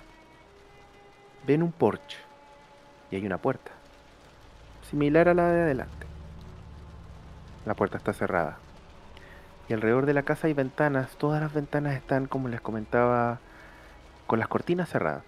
Ven 1.46 1.62
un 1.62 1.72
porche 1.72 2.18
y 3.10 3.16
hay 3.16 3.26
una 3.26 3.38
puerta, 3.38 3.72
similar 4.88 5.28
a 5.28 5.34
la 5.34 5.50
de 5.50 5.62
adelante. 5.62 6.06
La 7.66 7.74
puerta 7.74 7.98
está 7.98 8.12
cerrada. 8.12 8.58
Y 9.68 9.72
alrededor 9.72 10.06
de 10.06 10.14
la 10.14 10.22
casa 10.22 10.46
hay 10.46 10.54
ventanas. 10.54 11.16
Todas 11.16 11.40
las 11.40 11.52
ventanas 11.52 11.94
están, 11.94 12.26
como 12.26 12.48
les 12.48 12.60
comentaba, 12.60 13.38
con 14.26 14.38
las 14.38 14.48
cortinas 14.48 14.88
cerradas. 14.88 15.22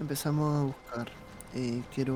Empezamos 0.00 0.56
a 0.56 0.62
buscar. 0.64 1.08
Eh, 1.54 1.82
quiero. 1.94 2.14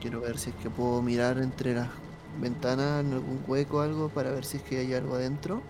Quiero 0.00 0.20
ver 0.20 0.38
si 0.38 0.50
es 0.50 0.56
que 0.56 0.70
puedo 0.70 1.02
mirar 1.02 1.38
entre 1.38 1.74
las 1.74 1.88
ventanas 2.40 3.04
en 3.04 3.12
algún 3.12 3.42
hueco 3.46 3.78
o 3.78 3.80
algo 3.80 4.08
para 4.08 4.30
ver 4.30 4.44
si 4.44 4.58
es 4.58 4.62
que 4.62 4.78
hay 4.78 4.94
algo 4.94 5.14
adentro. 5.14 5.62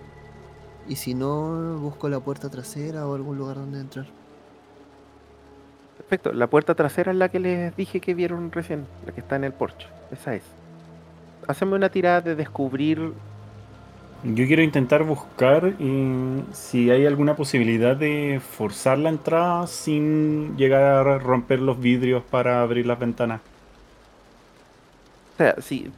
Y 0.88 0.96
si 0.96 1.14
no, 1.14 1.78
busco 1.78 2.08
la 2.08 2.20
puerta 2.20 2.48
trasera 2.48 3.06
o 3.06 3.14
algún 3.14 3.38
lugar 3.38 3.56
donde 3.56 3.80
entrar. 3.80 4.06
Perfecto. 5.96 6.32
La 6.32 6.48
puerta 6.48 6.74
trasera 6.74 7.12
es 7.12 7.18
la 7.18 7.28
que 7.28 7.38
les 7.38 7.76
dije 7.76 8.00
que 8.00 8.14
vieron 8.14 8.50
recién, 8.50 8.86
la 9.06 9.12
que 9.12 9.20
está 9.20 9.36
en 9.36 9.44
el 9.44 9.52
porche. 9.52 9.86
Esa 10.10 10.34
es. 10.34 10.42
Haceme 11.46 11.76
una 11.76 11.88
tirada 11.88 12.20
de 12.20 12.34
descubrir. 12.34 13.12
Yo 14.24 14.46
quiero 14.46 14.62
intentar 14.62 15.04
buscar 15.04 15.72
eh, 15.78 16.42
si 16.52 16.90
hay 16.90 17.06
alguna 17.06 17.36
posibilidad 17.36 17.96
de 17.96 18.40
forzar 18.40 18.98
la 18.98 19.10
entrada 19.10 19.66
sin 19.66 20.56
llegar 20.56 20.82
a 20.82 21.18
romper 21.18 21.60
los 21.60 21.80
vidrios 21.80 22.22
para 22.24 22.62
abrir 22.62 22.86
las 22.86 22.98
ventanas. 22.98 23.40
O 25.34 25.36
sea, 25.36 25.54
si 25.60 25.90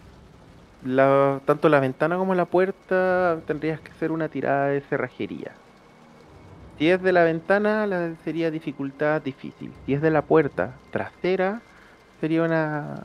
la, 0.85 1.41
tanto 1.45 1.69
la 1.69 1.81
ventana 1.81 2.17
como 2.17 2.35
la 2.35 2.47
puerta 2.47 3.41
tendrías 3.47 3.81
que 3.81 3.93
hacer 3.93 4.13
una 4.13 4.29
tirada 4.29 4.67
de 4.69 4.81
cerrajería. 4.83 5.53
Si 6.79 6.89
es 6.89 7.03
de 7.03 7.13
la 7.13 7.25
ventana, 7.25 7.87
la 7.87 8.15
sería 8.25 8.51
dificultad 8.51 9.23
difícil. 9.23 9.73
Si 9.87 9.95
es 9.95 10.03
de 10.03 10.11
la 10.11 10.23
puerta 10.23 10.75
trasera, 10.91 11.63
sería 12.21 12.43
una. 12.43 13.05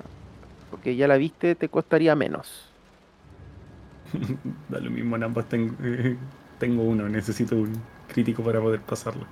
Porque 0.72 0.96
ya 0.96 1.08
la 1.08 1.18
viste, 1.18 1.56
te 1.56 1.70
costaría 1.70 2.16
menos. 2.16 2.74
Da 4.70 4.80
lo 4.80 4.90
mismo 4.90 5.16
en 5.16 5.24
ambas. 5.24 5.48
Tengo, 5.48 5.76
tengo 6.60 6.84
uno, 6.84 7.08
necesito 7.10 7.56
un 7.56 7.74
crítico 8.08 8.44
para 8.44 8.60
poder 8.62 8.82
pasarlo. 8.82 9.26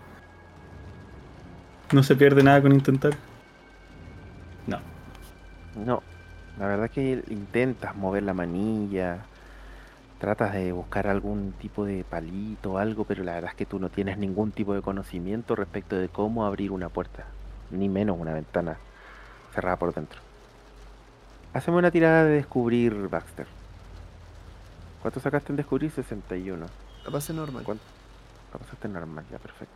¿No 1.92 2.04
se 2.04 2.16
pierde 2.16 2.44
nada 2.44 2.62
con 2.62 2.74
intentar? 2.74 3.14
No. 4.68 4.80
No, 5.76 6.04
la 6.60 6.68
verdad 6.68 6.90
que 6.90 7.24
intentas 7.30 7.96
mover 7.96 8.24
la 8.24 8.34
manilla, 8.34 9.20
tratas 10.20 10.54
de 10.54 10.72
buscar 10.72 11.08
algún 11.08 11.54
tipo 11.54 11.86
de 11.86 12.04
palito 12.04 12.74
o 12.74 12.78
algo, 12.78 13.04
pero 13.04 13.24
la 13.24 13.34
verdad 13.34 13.52
es 13.52 13.56
que 13.56 13.66
tú 13.66 13.80
no 13.80 13.90
tienes 13.90 14.18
ningún 14.18 14.52
tipo 14.52 14.74
de 14.74 14.82
conocimiento 14.82 15.56
respecto 15.56 15.96
de 15.96 16.08
cómo 16.10 16.46
abrir 16.46 16.72
una 16.72 16.90
puerta, 16.90 17.26
ni 17.72 17.90
menos 17.90 18.18
una 18.20 18.34
ventana 18.34 18.78
cerrada 19.54 19.76
por 19.78 19.94
dentro. 19.94 20.20
Hacemos 21.54 21.80
una 21.80 21.92
tirada 21.92 22.26
de 22.26 22.32
descubrir, 22.32 22.94
Baxter. 23.08 23.48
¿Cuánto 25.02 25.20
sacaste 25.20 25.52
en 25.52 25.58
descubrir? 25.58 25.92
61. 25.92 26.66
La 27.06 27.12
pasé 27.12 27.34
normal. 27.34 27.64
¿Cuánto? 27.64 27.84
La 28.52 28.60
pasaste 28.60 28.88
normal, 28.88 29.24
ya, 29.32 29.38
perfecto. 29.38 29.74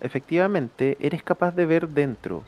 Efectivamente, 0.00 0.96
eres 1.00 1.22
capaz 1.22 1.54
de 1.54 1.66
ver 1.66 1.88
dentro. 1.88 2.44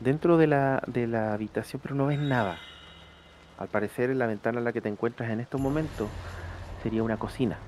Dentro 0.00 0.36
de 0.36 0.46
la, 0.46 0.82
de 0.86 1.06
la 1.06 1.32
habitación, 1.32 1.80
pero 1.82 1.94
no 1.94 2.06
ves 2.06 2.18
nada. 2.18 2.58
Al 3.58 3.68
parecer, 3.68 4.10
en 4.10 4.18
la 4.18 4.26
ventana 4.26 4.58
en 4.58 4.64
la 4.64 4.72
que 4.72 4.80
te 4.80 4.88
encuentras 4.88 5.30
en 5.30 5.40
estos 5.40 5.60
momentos 5.60 6.08
sería 6.82 7.02
una 7.02 7.16
cocina. 7.16 7.58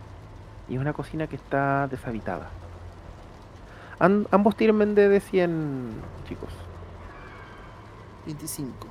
Y 0.69 0.75
es 0.77 0.81
una 0.81 0.93
cocina 0.93 1.27
que 1.27 1.35
está 1.37 1.89
deshabitada. 1.89 2.49
Am- 3.99 4.27
ambos 4.31 4.57
tienen 4.57 4.95
de 4.95 5.21
100, 5.21 5.91
chicos. 6.29 6.51
25. 8.27 8.87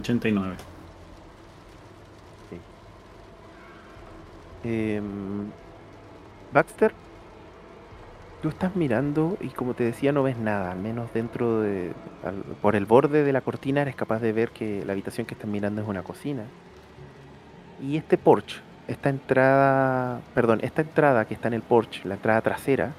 89. 0.00 0.56
Em, 4.64 5.50
Baxter, 6.52 6.92
tú 8.42 8.48
estás 8.48 8.76
mirando 8.76 9.36
y 9.40 9.48
como 9.48 9.74
te 9.74 9.84
decía 9.84 10.12
no 10.12 10.22
ves 10.22 10.36
nada, 10.36 10.72
al 10.72 10.78
menos 10.78 11.12
dentro 11.12 11.60
de... 11.60 11.92
por 12.62 12.76
el 12.76 12.86
borde 12.86 13.24
de 13.24 13.32
la 13.32 13.40
cortina 13.40 13.82
eres 13.82 13.96
capaz 13.96 14.20
de 14.20 14.32
ver 14.32 14.50
que 14.50 14.84
la 14.84 14.92
habitación 14.92 15.26
que 15.26 15.34
estás 15.34 15.48
mirando 15.50 15.82
es 15.82 15.88
una 15.88 16.02
cocina. 16.02 16.44
Y 17.82 17.96
este 17.96 18.18
porche, 18.18 18.60
esta 18.86 19.08
entrada, 19.08 20.20
perdón, 20.34 20.60
esta 20.62 20.82
entrada 20.82 21.24
que 21.26 21.34
está 21.34 21.48
en 21.48 21.54
el 21.54 21.62
porche, 21.62 22.02
la 22.04 22.14
entrada 22.14 22.40
trasera, 22.40 22.92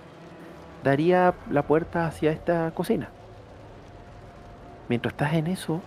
daría 0.83 1.33
la 1.49 1.63
puerta 1.63 2.05
hacia 2.05 2.31
esta 2.31 2.71
cocina. 2.71 3.09
Mientras 4.87 5.13
estás 5.13 5.33
en 5.33 5.47
eso, 5.47 5.81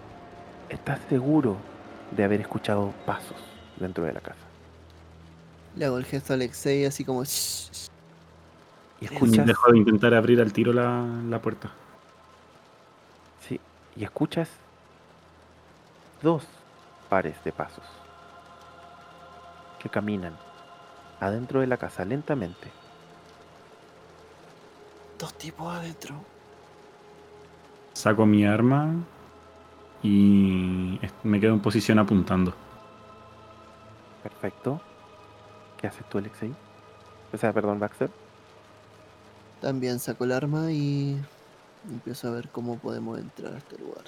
estás 0.69 1.01
seguro 1.09 1.57
de 2.11 2.25
haber 2.25 2.41
escuchado 2.41 2.93
pasos 3.07 3.43
dentro 3.79 4.05
de 4.05 4.13
la 4.13 4.21
casa. 4.21 4.39
Le 5.77 5.87
hago 5.87 5.97
el 5.99 6.05
gesto 6.05 6.33
a 6.33 6.37
Alexei 6.37 6.85
así 6.85 7.05
como... 7.05 7.25
"Shh, 7.25 7.71
shh". 7.73 7.92
Y 9.03 9.07
escuchas... 9.07 9.45
Dejo 9.47 9.71
de 9.73 9.79
intentar 9.79 10.15
abrir 10.15 10.41
al 10.41 10.53
tiro 10.53 10.73
la, 10.73 11.05
la 11.29 11.43
puerta. 11.43 11.71
Sí, 13.41 13.61
y 13.97 14.05
escuchas 14.05 14.49
dos 16.23 16.47
pares 17.11 17.43
de 17.45 17.53
pasos 17.53 17.85
que 19.79 19.89
caminan 19.89 20.37
adentro 21.21 21.61
de 21.61 21.67
la 21.67 21.77
casa 21.77 22.05
lentamente. 22.05 22.71
estos 25.23 25.39
tipos 25.39 25.73
adentro. 25.73 26.17
Saco 27.93 28.27
mi 28.27 28.45
arma 28.45 28.93
y 30.03 30.99
me 31.23 31.39
quedo 31.39 31.53
en 31.55 31.61
posición 31.61 32.01
apuntando. 32.01 32.53
Perfecto. 34.25 34.81
¿Qué 35.77 35.87
haces 35.87 36.09
tú, 36.09 36.19
Alexei? 36.19 36.53
O 37.33 37.37
sea, 37.37 37.53
perdón, 37.53 37.79
Baxter. 37.79 38.11
También 39.63 40.01
saco 40.01 40.25
el 40.25 40.33
arma 40.33 40.73
y 40.73 41.17
empiezo 41.89 42.27
a 42.27 42.33
ver 42.33 42.49
cómo 42.49 42.79
podemos 42.79 43.17
entrar 43.21 43.55
a 43.55 43.59
este 43.59 43.79
lugar. 43.79 44.03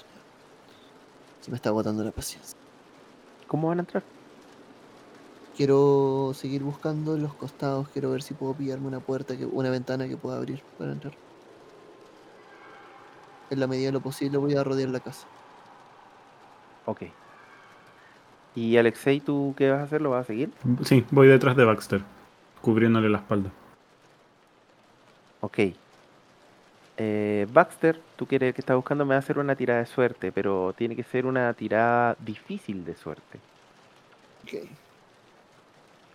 Se 1.39 1.49
me 1.49 1.55
está 1.55 1.69
agotando 1.69 2.03
la 2.03 2.11
paciencia. 2.11 2.57
¿Cómo 3.47 3.69
van 3.69 3.79
a 3.79 3.81
entrar? 3.83 4.03
Quiero 5.55 6.33
seguir 6.35 6.61
buscando 6.61 7.15
en 7.15 7.23
los 7.23 7.33
costados, 7.33 7.87
quiero 7.87 8.11
ver 8.11 8.21
si 8.21 8.33
puedo 8.33 8.53
pillarme 8.53 8.87
una 8.87 8.99
puerta, 8.99 9.37
que, 9.37 9.45
una 9.45 9.69
ventana 9.69 10.09
que 10.09 10.17
pueda 10.17 10.35
abrir 10.35 10.61
para 10.77 10.91
entrar. 10.91 11.13
En 13.49 13.61
la 13.61 13.67
medida 13.67 13.85
de 13.85 13.93
lo 13.93 14.01
posible 14.01 14.37
voy 14.37 14.55
a 14.55 14.63
rodear 14.65 14.89
la 14.89 14.99
casa. 14.99 15.25
Ok. 16.85 17.03
¿Y 18.55 18.75
Alexei, 18.75 19.21
tú 19.21 19.53
qué 19.55 19.71
vas 19.71 19.79
a 19.79 19.83
hacer? 19.83 20.01
¿Lo 20.01 20.09
vas 20.09 20.25
a 20.25 20.27
seguir? 20.27 20.51
Sí, 20.83 21.05
voy 21.11 21.29
detrás 21.29 21.55
de 21.55 21.63
Baxter, 21.63 22.01
cubriéndole 22.61 23.07
la 23.07 23.19
espalda. 23.19 23.51
Ok. 25.45 25.59
Eh, 26.97 27.45
Baxter, 27.51 27.99
tú 28.15 28.25
que 28.25 28.39
que 28.39 28.49
está 28.57 28.73
buscando, 28.75 29.05
me 29.05 29.09
va 29.09 29.15
a 29.17 29.19
hacer 29.19 29.37
una 29.37 29.55
tirada 29.55 29.81
de 29.81 29.85
suerte, 29.85 30.31
pero 30.31 30.73
tiene 30.75 30.95
que 30.95 31.03
ser 31.03 31.25
una 31.27 31.53
tirada 31.53 32.15
difícil 32.19 32.83
de 32.83 32.95
suerte. 32.95 33.37
Ok. 34.43 34.67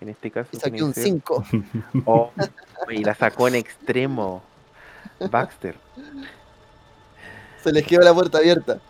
En 0.00 0.08
este 0.08 0.30
caso. 0.32 0.48
Saqué 0.58 0.82
un 0.82 0.94
ser- 0.94 1.04
5. 1.04 1.44
Oh, 2.06 2.32
y 2.88 3.04
la 3.04 3.14
sacó 3.14 3.46
en 3.46 3.54
extremo. 3.54 4.42
Baxter, 5.30 5.76
Se 7.62 7.70
les 7.72 7.86
quedó 7.86 8.00
la 8.00 8.12
puerta 8.14 8.38
abierta. 8.38 8.80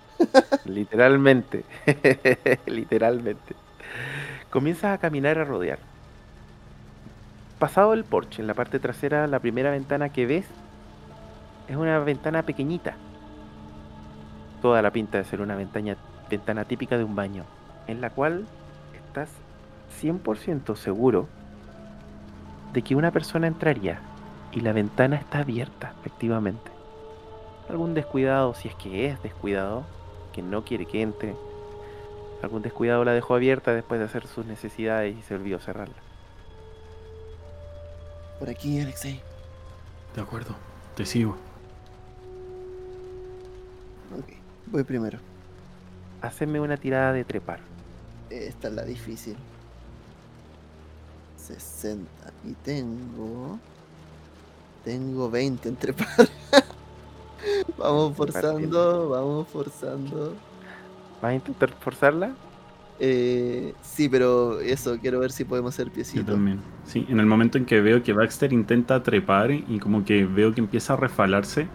literalmente. 0.64 1.64
literalmente. 2.66 3.54
Comienzas 4.48 4.94
a 4.94 4.98
caminar 4.98 5.38
a 5.38 5.44
rodear. 5.44 5.78
Pasado 7.60 7.92
el 7.92 8.04
porche, 8.04 8.40
en 8.40 8.46
la 8.46 8.54
parte 8.54 8.78
trasera, 8.78 9.26
la 9.26 9.38
primera 9.38 9.70
ventana 9.70 10.08
que 10.08 10.24
ves 10.24 10.46
es 11.68 11.76
una 11.76 11.98
ventana 11.98 12.42
pequeñita. 12.42 12.94
Toda 14.62 14.80
la 14.80 14.90
pinta 14.92 15.18
de 15.18 15.24
ser 15.24 15.42
una 15.42 15.56
ventana, 15.56 16.64
típica 16.64 16.96
de 16.96 17.04
un 17.04 17.14
baño, 17.14 17.44
en 17.86 18.00
la 18.00 18.08
cual 18.08 18.46
estás 18.94 19.28
100% 20.00 20.74
seguro 20.74 21.28
de 22.72 22.80
que 22.80 22.96
una 22.96 23.10
persona 23.10 23.46
entraría 23.46 24.00
y 24.52 24.60
la 24.60 24.72
ventana 24.72 25.16
está 25.16 25.40
abierta, 25.40 25.92
efectivamente. 26.00 26.70
Algún 27.68 27.92
descuidado, 27.92 28.54
si 28.54 28.68
es 28.68 28.74
que 28.74 29.04
es 29.08 29.22
descuidado, 29.22 29.84
que 30.32 30.40
no 30.40 30.64
quiere 30.64 30.86
que 30.86 31.02
entre. 31.02 31.36
Algún 32.42 32.62
descuidado 32.62 33.04
la 33.04 33.12
dejó 33.12 33.34
abierta 33.34 33.74
después 33.74 34.00
de 34.00 34.06
hacer 34.06 34.26
sus 34.26 34.46
necesidades 34.46 35.14
y 35.14 35.20
se 35.20 35.34
olvidó 35.34 35.58
cerrarla. 35.58 36.09
Por 38.40 38.48
aquí, 38.48 38.80
Alexei. 38.80 39.20
De 40.16 40.22
acuerdo, 40.22 40.56
te 40.96 41.04
sigo. 41.04 41.36
Ok. 44.18 44.32
Voy 44.66 44.82
primero. 44.82 45.18
Haceme 46.22 46.58
una 46.58 46.78
tirada 46.78 47.12
de 47.12 47.24
trepar. 47.24 47.60
Esta 48.30 48.68
es 48.68 48.74
la 48.74 48.84
difícil. 48.84 49.36
60. 51.36 52.10
Y 52.44 52.52
tengo. 52.54 53.58
Tengo 54.84 55.30
20 55.30 55.68
en 55.68 55.76
trepar. 55.76 56.08
vamos 57.76 58.16
forzando, 58.16 59.10
vamos 59.10 59.48
forzando. 59.48 60.34
¿Vas 61.20 61.30
a 61.30 61.34
intentar 61.34 61.70
forzarla? 61.78 62.34
Eh, 63.02 63.72
sí, 63.82 64.10
pero 64.10 64.60
eso, 64.60 64.98
quiero 65.00 65.20
ver 65.20 65.32
si 65.32 65.44
podemos 65.44 65.74
hacer 65.74 65.86
Yo 65.88 65.92
piecito. 65.94 66.32
también. 66.32 66.60
Sí, 66.84 67.06
en 67.08 67.18
el 67.18 67.26
momento 67.26 67.56
en 67.56 67.64
que 67.64 67.80
veo 67.80 68.02
que 68.02 68.12
Baxter 68.12 68.52
intenta 68.52 69.02
trepar 69.02 69.50
y 69.50 69.78
como 69.80 70.04
que 70.04 70.26
veo 70.26 70.52
que 70.54 70.60
empieza 70.60 70.92
a 70.92 70.96
refalarse, 70.96 71.66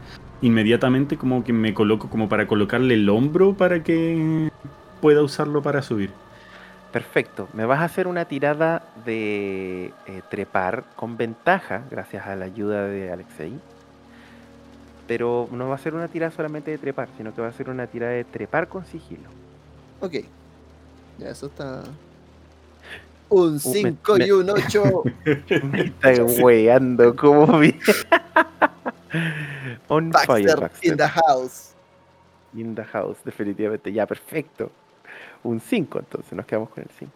inmediatamente 0.42 1.18
como 1.18 1.44
que 1.44 1.52
me 1.52 1.74
coloco 1.74 2.10
como 2.10 2.30
para 2.30 2.48
colocarle 2.48 2.94
el 2.94 3.10
hombro 3.10 3.56
para 3.56 3.82
que 3.84 4.52
pueda 5.02 5.24
usarlo 5.24 5.64
para 5.64 5.82
subir. 5.82 6.12
Perfecto. 6.92 7.50
Me 7.54 7.66
vas 7.66 7.80
a 7.80 7.86
hacer 7.86 8.08
una 8.08 8.26
tirada 8.26 8.84
de 9.04 9.92
eh, 10.06 10.22
trepar 10.30 10.86
con 10.96 11.18
ventaja, 11.18 11.84
gracias 11.90 12.28
a 12.28 12.36
la 12.36 12.46
ayuda 12.46 12.88
de 12.88 13.12
Alexei. 13.12 13.54
Pero 15.08 15.50
no 15.52 15.68
va 15.68 15.76
a 15.76 15.80
ser 15.80 15.94
una 15.96 16.08
tirada 16.08 16.32
solamente 16.32 16.72
de 16.72 16.78
trepar, 16.78 17.10
sino 17.18 17.34
que 17.34 17.42
va 17.42 17.48
a 17.48 17.52
ser 17.52 17.70
una 17.70 17.88
tirada 17.88 18.14
de 18.14 18.24
trepar 18.24 18.68
con 18.68 18.86
sigilo. 18.86 19.30
Ok. 20.00 20.16
Ya, 21.18 21.30
eso 21.30 21.48
está. 21.48 21.84
Un 23.30 23.54
me- 23.54 23.60
5 23.60 24.16
me- 24.18 24.28
y 24.28 24.32
un 24.32 24.50
8. 24.50 25.04
Me 25.72 25.82
está 25.82 26.14
weando, 26.44 27.16
como. 27.16 27.46
On 29.88 30.12
fire, 30.12 30.46
Baxter 30.46 30.60
Baxter. 30.60 30.92
in 30.92 30.98
the 30.98 31.08
house. 31.08 31.74
In 32.54 32.76
the 32.76 32.84
house, 32.84 33.18
definitivamente. 33.24 33.92
Ya, 33.92 34.06
perfecto. 34.06 34.72
Un 35.44 35.60
5, 35.60 36.00
entonces 36.00 36.34
nos 36.34 36.46
quedamos 36.46 36.70
con 36.70 36.84
el 36.84 36.90
5. 36.98 37.12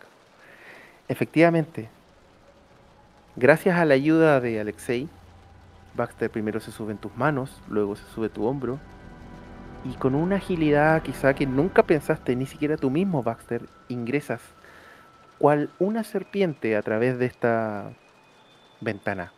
Efectivamente, 1.07 1.89
gracias 3.35 3.77
a 3.77 3.85
la 3.85 3.95
ayuda 3.95 4.39
de 4.39 4.59
Alexei, 4.59 5.09
Baxter 5.95 6.29
primero 6.29 6.59
se 6.59 6.71
sube 6.71 6.91
en 6.91 6.99
tus 6.99 7.15
manos, 7.17 7.59
luego 7.67 7.95
se 7.95 8.03
sube 8.13 8.29
tu 8.29 8.45
hombro, 8.45 8.77
y 9.85 9.93
con 9.93 10.15
una 10.15 10.37
agilidad 10.37 11.01
quizá 11.01 11.33
que 11.33 11.45
nunca 11.45 11.83
pensaste, 11.83 12.35
ni 12.35 12.45
siquiera 12.45 12.77
tú 12.77 12.89
mismo, 12.89 13.23
Baxter, 13.23 13.63
ingresas 13.87 14.41
cual 15.39 15.69
una 15.79 16.03
serpiente 16.03 16.75
a 16.75 16.81
través 16.83 17.17
de 17.17 17.25
esta 17.25 17.91
ventana. 18.81 19.31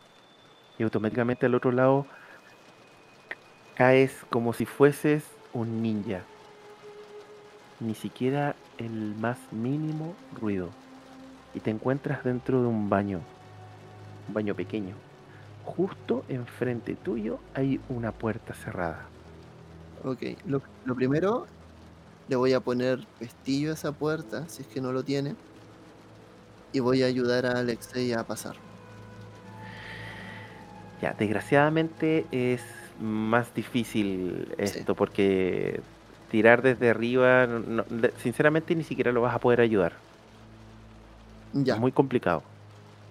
Y 0.78 0.82
automáticamente 0.82 1.46
al 1.46 1.54
otro 1.54 1.70
lado 1.70 2.06
caes 3.76 4.26
como 4.28 4.52
si 4.52 4.66
fueses 4.66 5.24
un 5.52 5.80
ninja. 5.80 6.20
Ni 7.80 7.94
siquiera 7.94 8.54
el 8.78 9.14
más 9.14 9.38
mínimo 9.52 10.14
ruido. 10.38 10.70
Y 11.54 11.60
te 11.60 11.70
encuentras 11.70 12.24
dentro 12.24 12.60
de 12.60 12.66
un 12.66 12.90
baño. 12.90 13.20
Un 14.28 14.34
baño 14.34 14.54
pequeño. 14.54 14.94
Justo 15.64 16.24
enfrente 16.28 16.96
tuyo 16.96 17.38
hay 17.54 17.80
una 17.88 18.10
puerta 18.10 18.54
cerrada. 18.54 19.11
Ok, 20.04 20.22
lo, 20.46 20.62
lo 20.84 20.94
primero, 20.94 21.46
le 22.28 22.36
voy 22.36 22.52
a 22.52 22.60
poner 22.60 23.06
pestillo 23.18 23.70
a 23.70 23.74
esa 23.74 23.92
puerta, 23.92 24.48
si 24.48 24.62
es 24.62 24.68
que 24.68 24.80
no 24.80 24.92
lo 24.92 25.02
tiene. 25.02 25.34
Y 26.72 26.80
voy 26.80 27.02
a 27.02 27.06
ayudar 27.06 27.46
a 27.46 27.58
Alexei 27.58 28.12
a 28.12 28.24
pasar. 28.24 28.56
Ya, 31.00 31.14
desgraciadamente 31.18 32.24
es 32.30 32.62
más 33.00 33.52
difícil 33.54 34.46
esto 34.58 34.94
porque 34.94 35.80
tirar 36.30 36.62
desde 36.62 36.90
arriba, 36.90 37.46
no- 37.46 37.84
sinceramente 38.22 38.74
ni 38.74 38.84
siquiera 38.84 39.12
lo 39.12 39.20
vas 39.20 39.34
a 39.34 39.38
poder 39.38 39.60
ayudar. 39.60 39.92
Ya, 41.52 41.74
Es 41.74 41.80
muy 41.80 41.92
complicado. 41.92 42.42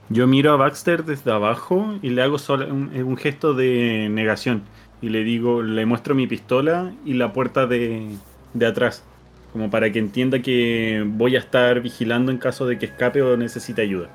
Yo 0.09 0.27
miro 0.27 0.51
a 0.51 0.57
Baxter 0.57 1.05
desde 1.05 1.31
abajo 1.31 1.85
y 2.01 2.09
le 2.09 2.21
hago 2.21 2.37
solo 2.37 2.65
un, 2.67 2.91
un 2.95 3.17
gesto 3.17 3.53
de 3.53 4.09
negación. 4.09 4.63
Y 5.01 5.09
le 5.09 5.23
digo, 5.23 5.63
le 5.63 5.85
muestro 5.85 6.13
mi 6.13 6.27
pistola 6.27 6.93
y 7.05 7.13
la 7.13 7.33
puerta 7.33 7.65
de, 7.65 8.07
de 8.53 8.65
atrás. 8.65 9.03
Como 9.51 9.69
para 9.69 9.91
que 9.91 9.99
entienda 9.99 10.41
que 10.41 11.03
voy 11.05 11.35
a 11.35 11.39
estar 11.39 11.81
vigilando 11.81 12.31
en 12.31 12.37
caso 12.37 12.65
de 12.67 12.77
que 12.77 12.85
escape 12.85 13.21
o 13.21 13.35
necesite 13.35 13.81
ayuda. 13.81 14.09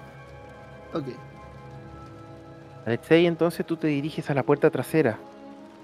ok. 0.93 1.05
Alexei, 2.87 3.27
entonces 3.27 3.67
tú 3.67 3.77
te 3.77 3.89
diriges 3.89 4.31
a 4.31 4.35
la 4.35 4.45
puerta 4.45 4.71
trasera 4.71 5.19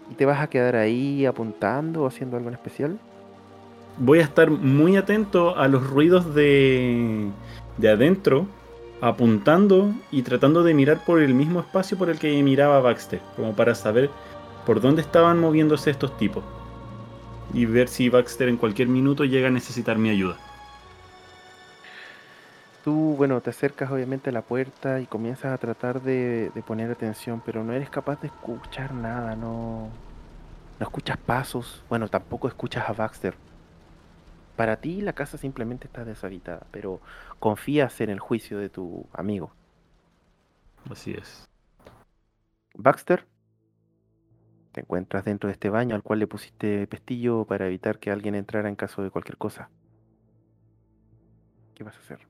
y 0.09 0.14
te 0.14 0.24
vas 0.24 0.40
a 0.40 0.46
quedar 0.46 0.76
ahí 0.76 1.26
apuntando 1.26 2.03
o 2.03 2.07
haciendo 2.07 2.36
algo 2.36 2.48
en 2.48 2.55
especial. 2.55 2.98
Voy 3.98 4.20
a 4.20 4.22
estar 4.22 4.50
muy 4.50 4.96
atento 4.96 5.57
a 5.57 5.66
los 5.66 5.84
ruidos 5.88 6.32
de, 6.34 7.28
de 7.76 7.88
adentro, 7.88 8.46
apuntando 9.00 9.92
y 10.12 10.22
tratando 10.22 10.62
de 10.62 10.74
mirar 10.74 11.05
por 11.05 11.20
el 11.20 11.34
mismo 11.34 11.61
espacio 11.61 11.98
por 11.98 12.09
el 12.09 12.18
que 12.18 12.40
miraba 12.42 12.80
Baxter, 12.80 13.20
como 13.34 13.55
para 13.55 13.74
saber 13.74 14.09
por 14.66 14.80
dónde 14.80 15.02
estaban 15.02 15.38
moviéndose 15.38 15.90
estos 15.90 16.16
tipos. 16.16 16.44
Y 17.52 17.66
ver 17.66 17.88
si 17.88 18.08
Baxter 18.08 18.48
en 18.48 18.56
cualquier 18.56 18.88
minuto 18.88 19.24
llega 19.24 19.48
a 19.48 19.50
necesitar 19.50 19.98
mi 19.98 20.10
ayuda. 20.10 20.36
Tú, 22.84 23.14
bueno, 23.16 23.40
te 23.40 23.50
acercas 23.50 23.90
obviamente 23.90 24.30
a 24.30 24.32
la 24.32 24.42
puerta 24.42 25.00
y 25.00 25.06
comienzas 25.06 25.52
a 25.52 25.58
tratar 25.58 26.02
de, 26.02 26.50
de 26.52 26.62
poner 26.62 26.90
atención, 26.90 27.40
pero 27.44 27.62
no 27.62 27.72
eres 27.72 27.90
capaz 27.90 28.20
de 28.20 28.26
escuchar 28.26 28.92
nada, 28.92 29.36
no, 29.36 29.88
no 30.80 30.86
escuchas 30.86 31.16
pasos, 31.16 31.84
bueno, 31.88 32.08
tampoco 32.08 32.48
escuchas 32.48 32.88
a 32.88 32.92
Baxter. 32.92 33.34
Para 34.56 34.76
ti 34.76 35.00
la 35.00 35.12
casa 35.12 35.38
simplemente 35.38 35.86
está 35.86 36.04
deshabitada, 36.04 36.66
pero 36.72 37.00
confías 37.38 38.00
en 38.00 38.10
el 38.10 38.18
juicio 38.18 38.58
de 38.58 38.68
tu 38.68 39.06
amigo. 39.12 39.52
Así 40.90 41.12
es. 41.12 41.48
Baxter, 42.74 43.26
Te 44.73 44.81
encuentras 44.81 45.25
dentro 45.25 45.49
de 45.49 45.53
este 45.53 45.70
baño 45.70 45.95
al 45.95 46.03
cual 46.03 46.18
le 46.18 46.27
pusiste 46.27 46.87
pestillo 46.87 47.45
para 47.45 47.66
evitar 47.66 47.99
que 47.99 48.11
alguien 48.11 48.35
entrara 48.35 48.68
en 48.68 48.77
caso 48.77 49.03
de 49.03 49.11
cualquier 49.11 49.37
cosa. 49.37 49.70
¿Qué 51.75 51.85
vas 51.85 51.97
a 51.97 52.01
hacer? 52.01 52.20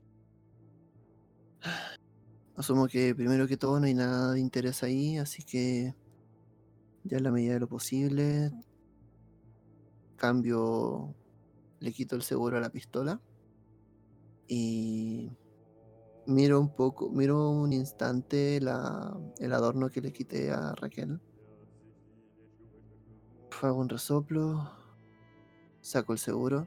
Asumo 2.57 2.86
que 2.88 3.14
primero 3.14 3.47
que 3.47 3.57
todo 3.57 3.80
no 3.80 3.86
hay 3.86 3.95
nada 3.95 4.32
de 4.32 4.40
interés 4.40 4.82
ahí, 4.82 5.16
así 5.18 5.43
que 5.43 5.95
ya 7.05 7.16
en 7.16 7.24
la 7.24 7.30
medida 7.30 7.55
de 7.55 7.61
lo 7.61 7.68
posible 7.68 8.53
cambio, 10.22 11.16
le 11.80 11.93
quito 11.93 12.14
el 12.14 12.22
seguro 12.22 12.57
a 12.57 12.61
la 12.61 12.70
pistola 12.70 13.20
y 14.47 15.32
miro 16.26 16.61
un 16.61 16.72
poco, 16.76 17.11
miro 17.11 17.51
un 17.51 17.72
instante 17.72 18.61
la, 18.61 19.18
el 19.40 19.53
adorno 19.53 19.90
que 19.90 20.01
le 20.01 20.12
quité 20.12 20.53
a 20.53 20.76
Raquel. 20.76 21.20
Hago 23.61 23.78
un 23.78 23.88
resoplo, 23.88 24.70
saco 25.80 26.12
el 26.12 26.18
seguro 26.18 26.66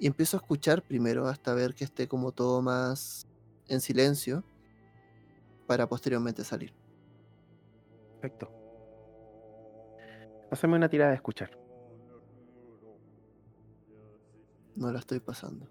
y 0.00 0.06
empiezo 0.06 0.36
a 0.36 0.40
escuchar 0.40 0.82
primero 0.82 1.28
hasta 1.28 1.54
ver 1.54 1.74
que 1.74 1.84
esté 1.84 2.08
como 2.08 2.32
todo 2.32 2.60
más 2.62 3.28
en 3.68 3.80
silencio 3.80 4.42
para 5.66 5.86
posteriormente 5.88 6.42
salir. 6.42 6.72
Perfecto. 8.20 8.50
Pásame 10.48 10.76
una 10.76 10.88
tirada 10.88 11.10
de 11.10 11.16
escuchar. 11.16 11.56
No 14.74 14.90
la 14.90 14.98
estoy 14.98 15.20
pasando. 15.20 15.68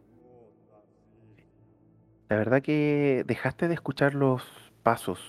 La 2.30 2.38
verdad 2.38 2.62
que 2.62 3.26
dejaste 3.28 3.68
de 3.68 3.74
escuchar 3.74 4.14
los 4.14 4.44
pasos 4.84 5.20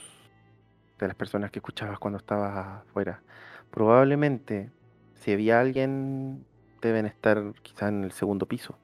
de 0.99 1.09
las 1.09 1.17
personas 1.17 1.51
que 1.51 1.59
escuchabas 1.59 1.99
cuando 1.99 2.19
estabas 2.19 2.83
afuera. 2.87 3.23
Probablemente, 3.71 4.73
si 5.14 5.33
había 5.33 5.61
alguien, 5.61 6.45
deben 6.83 7.07
estar 7.07 7.55
quizá 7.62 7.89
en 7.89 8.05
el 8.05 8.12
segundo 8.12 8.47
piso. 8.47 8.77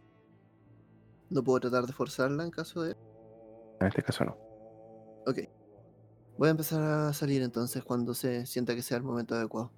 No 1.30 1.42
puedo 1.42 1.60
tratar 1.60 1.86
de 1.86 1.92
forzarla 1.92 2.44
en 2.44 2.50
caso 2.50 2.82
de... 2.82 2.96
En 3.80 3.86
este 3.86 4.02
caso 4.02 4.24
no. 4.24 4.36
Ok. 5.26 5.40
Voy 6.38 6.48
a 6.48 6.52
empezar 6.52 6.82
a 6.82 7.12
salir 7.12 7.42
entonces 7.42 7.82
cuando 7.82 8.14
se 8.14 8.46
sienta 8.46 8.74
que 8.74 8.82
sea 8.82 8.98
el 8.98 9.02
momento 9.02 9.34
adecuado. 9.34 9.72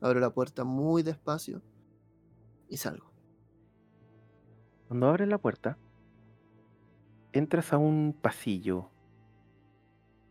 Abro 0.00 0.20
la 0.20 0.30
puerta 0.30 0.64
muy 0.64 1.02
despacio 1.02 1.62
y 2.68 2.78
salgo. 2.78 3.12
Cuando 4.88 5.08
abres 5.08 5.28
la 5.28 5.38
puerta, 5.38 5.76
entras 7.32 7.72
a 7.72 7.78
un 7.78 8.16
pasillo. 8.20 8.88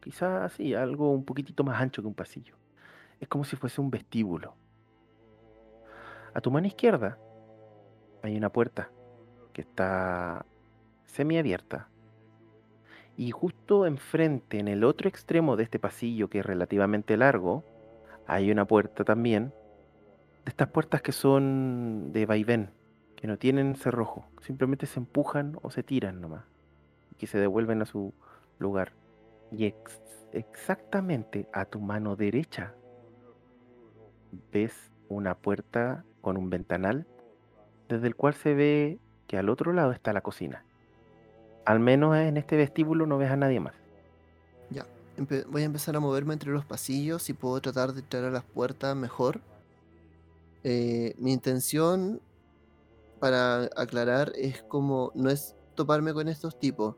Quizá 0.01 0.45
así, 0.45 0.73
algo 0.73 1.11
un 1.11 1.23
poquitito 1.23 1.63
más 1.63 1.79
ancho 1.81 2.01
que 2.01 2.07
un 2.07 2.13
pasillo. 2.13 2.56
Es 3.19 3.27
como 3.27 3.43
si 3.43 3.55
fuese 3.55 3.81
un 3.81 3.89
vestíbulo. 3.89 4.55
A 6.33 6.41
tu 6.41 6.51
mano 6.51 6.67
izquierda 6.67 7.17
hay 8.21 8.37
una 8.37 8.49
puerta 8.49 8.89
que 9.53 9.61
está 9.61 10.45
semiabierta. 11.05 11.89
Y 13.15 13.31
justo 13.31 13.87
enfrente, 13.87 14.59
en 14.59 14.67
el 14.67 14.83
otro 14.83 15.09
extremo 15.09 15.55
de 15.55 15.63
este 15.63 15.79
pasillo 15.79 16.29
que 16.29 16.39
es 16.39 16.45
relativamente 16.45 17.17
largo, 17.17 17.63
hay 18.27 18.51
una 18.51 18.65
puerta 18.65 19.03
también. 19.03 19.53
De 20.45 20.49
estas 20.49 20.67
puertas 20.67 21.01
que 21.01 21.11
son 21.11 22.11
de 22.13 22.27
vaivén, 22.27 22.69
que 23.15 23.25
no 23.25 23.37
tienen 23.37 23.75
cerrojo, 23.75 24.27
simplemente 24.41 24.85
se 24.85 24.99
empujan 24.99 25.57
o 25.63 25.71
se 25.71 25.81
tiran 25.81 26.21
nomás, 26.21 26.45
y 27.11 27.15
que 27.15 27.25
se 27.25 27.39
devuelven 27.39 27.81
a 27.81 27.85
su 27.85 28.13
lugar. 28.59 28.93
Y 29.51 29.65
ex- 29.65 30.27
exactamente 30.33 31.49
a 31.51 31.65
tu 31.65 31.79
mano 31.79 32.15
derecha 32.15 32.75
ves 34.51 34.73
una 35.09 35.35
puerta 35.35 36.03
con 36.21 36.37
un 36.37 36.49
ventanal 36.49 37.07
desde 37.87 38.07
el 38.07 38.15
cual 38.15 38.33
se 38.33 38.53
ve 38.53 38.99
que 39.27 39.37
al 39.37 39.49
otro 39.49 39.73
lado 39.73 39.91
está 39.91 40.13
la 40.13 40.21
cocina. 40.21 40.63
Al 41.65 41.79
menos 41.79 42.15
en 42.15 42.37
este 42.37 42.55
vestíbulo 42.55 43.05
no 43.05 43.17
ves 43.17 43.31
a 43.31 43.35
nadie 43.35 43.59
más. 43.59 43.75
Ya. 44.69 44.85
Voy 45.47 45.63
a 45.63 45.65
empezar 45.65 45.95
a 45.95 45.99
moverme 45.99 46.33
entre 46.33 46.51
los 46.51 46.65
pasillos 46.65 47.29
y 47.29 47.33
puedo 47.33 47.59
tratar 47.59 47.93
de 47.93 48.01
entrar 48.01 48.23
a 48.25 48.31
las 48.31 48.43
puertas 48.43 48.95
mejor. 48.95 49.41
Eh, 50.63 51.15
mi 51.17 51.33
intención, 51.33 52.21
para 53.19 53.69
aclarar, 53.75 54.31
es 54.35 54.61
como, 54.63 55.11
no 55.15 55.29
es 55.29 55.55
toparme 55.75 56.13
con 56.13 56.27
estos 56.27 56.59
tipos, 56.59 56.95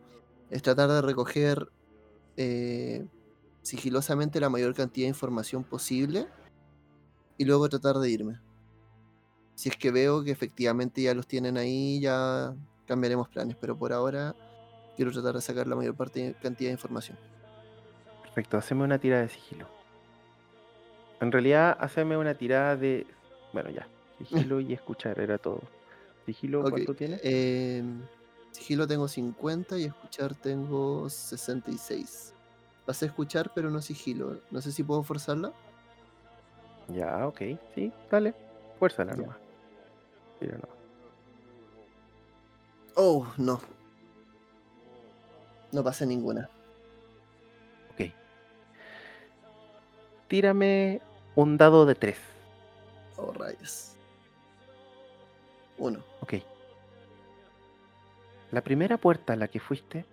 es 0.49 0.61
tratar 0.61 0.89
de 0.89 1.01
recoger 1.01 1.69
eh, 2.37 3.05
sigilosamente 3.61 4.39
la 4.39 4.49
mayor 4.49 4.73
cantidad 4.73 5.05
de 5.05 5.09
información 5.09 5.63
posible 5.63 6.27
y 7.39 7.45
luego 7.45 7.69
tratar 7.69 7.97
de 7.97 8.09
irme. 8.11 8.39
Si 9.55 9.69
es 9.69 9.77
que 9.77 9.91
veo 9.91 10.23
que 10.23 10.31
efectivamente 10.31 11.01
ya 11.01 11.13
los 11.15 11.25
tienen 11.25 11.57
ahí, 11.57 11.99
ya 12.01 12.53
cambiaremos 12.85 13.29
planes, 13.29 13.55
pero 13.59 13.77
por 13.77 13.93
ahora 13.93 14.35
quiero 14.97 15.11
tratar 15.11 15.35
de 15.35 15.41
sacar 15.41 15.65
la 15.65 15.77
mayor 15.77 15.95
parte, 15.95 16.35
cantidad 16.41 16.69
de 16.69 16.73
información. 16.73 17.17
Perfecto, 18.23 18.57
haceme 18.57 18.83
una 18.83 18.99
tirada 18.99 19.21
de 19.23 19.29
sigilo. 19.29 19.67
En 21.21 21.31
realidad, 21.31 21.77
haceme 21.79 22.17
una 22.17 22.35
tirada 22.35 22.75
de. 22.75 23.07
Bueno, 23.53 23.69
ya. 23.69 23.87
Sigilo 24.17 24.59
y 24.59 24.73
escuchar, 24.73 25.17
era 25.19 25.37
todo. 25.37 25.61
¿Sigilo 26.25 26.61
cuánto 26.61 26.93
tienes? 26.93 27.21
eh, 27.23 27.83
sigilo 28.51 28.85
tengo 28.85 29.07
50 29.07 29.79
y 29.79 29.85
escuchar 29.85 30.35
tengo 30.35 31.09
66. 31.09 32.33
Pasé 32.85 33.05
a 33.05 33.07
escuchar, 33.07 33.51
pero 33.55 33.69
no 33.69 33.81
sigilo. 33.81 34.41
No 34.51 34.61
sé 34.61 34.73
si 34.73 34.83
puedo 34.83 35.03
forzarla. 35.03 35.53
Ya, 36.93 37.27
ok. 37.27 37.41
Sí, 37.75 37.91
dale. 38.09 38.33
Fuérzala 38.79 39.13
Ya. 39.13 39.21
nomás. 39.21 39.37
Tira 40.39 40.53
nomás. 40.53 40.77
Oh, 42.95 43.27
no. 43.37 43.61
No 45.71 45.83
pasé 45.83 46.05
ninguna. 46.05 46.49
Ok. 47.91 48.11
Tírame 50.27 51.01
un 51.35 51.57
dado 51.57 51.85
de 51.85 51.95
3. 51.95 52.17
Oh, 53.17 53.31
rayos. 53.33 53.95
Uno. 55.77 55.99
Ok. 56.21 56.35
La 58.51 58.61
primera 58.61 58.97
puerta 58.97 59.33
a 59.33 59.35
la 59.35 59.47
que 59.47 59.59
fuiste, 59.59 60.05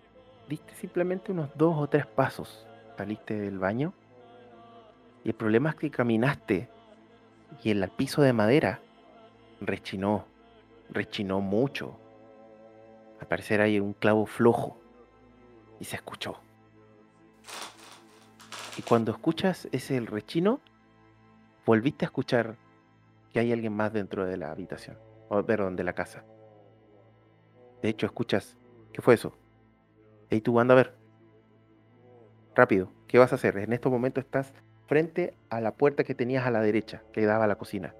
diste 0.48 0.74
simplemente 0.74 1.32
unos 1.32 1.48
dos 1.56 1.76
o 1.78 1.88
tres 1.88 2.06
pasos. 2.06 2.66
Saliste 2.96 3.34
del 3.34 3.58
baño. 3.58 3.92
Y 5.26 5.30
el 5.30 5.34
problema 5.34 5.70
es 5.70 5.74
que 5.74 5.90
caminaste 5.90 6.68
y 7.64 7.70
el 7.70 7.88
piso 7.88 8.22
de 8.22 8.32
madera 8.32 8.78
rechinó. 9.60 10.24
Rechinó 10.88 11.40
mucho. 11.40 11.98
Al 13.20 13.26
parecer 13.26 13.60
hay 13.60 13.80
un 13.80 13.92
clavo 13.92 14.26
flojo. 14.26 14.78
Y 15.80 15.84
se 15.84 15.96
escuchó. 15.96 16.36
Y 18.78 18.82
cuando 18.82 19.10
escuchas 19.10 19.68
ese 19.72 19.96
el 19.96 20.06
rechino, 20.06 20.60
volviste 21.66 22.04
a 22.04 22.06
escuchar 22.06 22.54
que 23.32 23.40
hay 23.40 23.50
alguien 23.50 23.72
más 23.72 23.92
dentro 23.92 24.26
de 24.26 24.36
la 24.36 24.52
habitación. 24.52 24.96
O, 25.28 25.42
perdón, 25.42 25.74
de 25.74 25.82
la 25.82 25.94
casa. 25.94 26.22
De 27.82 27.88
hecho, 27.88 28.06
escuchas. 28.06 28.56
¿Qué 28.92 29.02
fue 29.02 29.14
eso? 29.14 29.36
Ey, 30.30 30.40
tú 30.40 30.60
anda 30.60 30.74
a 30.74 30.76
ver. 30.76 30.94
Rápido. 32.54 32.92
¿Qué 33.08 33.18
vas 33.18 33.32
a 33.32 33.34
hacer? 33.34 33.58
En 33.58 33.72
estos 33.72 33.90
momentos 33.90 34.22
estás 34.22 34.52
frente 34.86 35.34
a 35.50 35.60
la 35.60 35.72
puerta 35.74 36.04
que 36.04 36.14
tenías 36.14 36.46
a 36.46 36.50
la 36.50 36.60
derecha, 36.60 37.02
que 37.12 37.24
daba 37.26 37.44
a 37.44 37.48
la 37.48 37.56
cocina. 37.56 37.94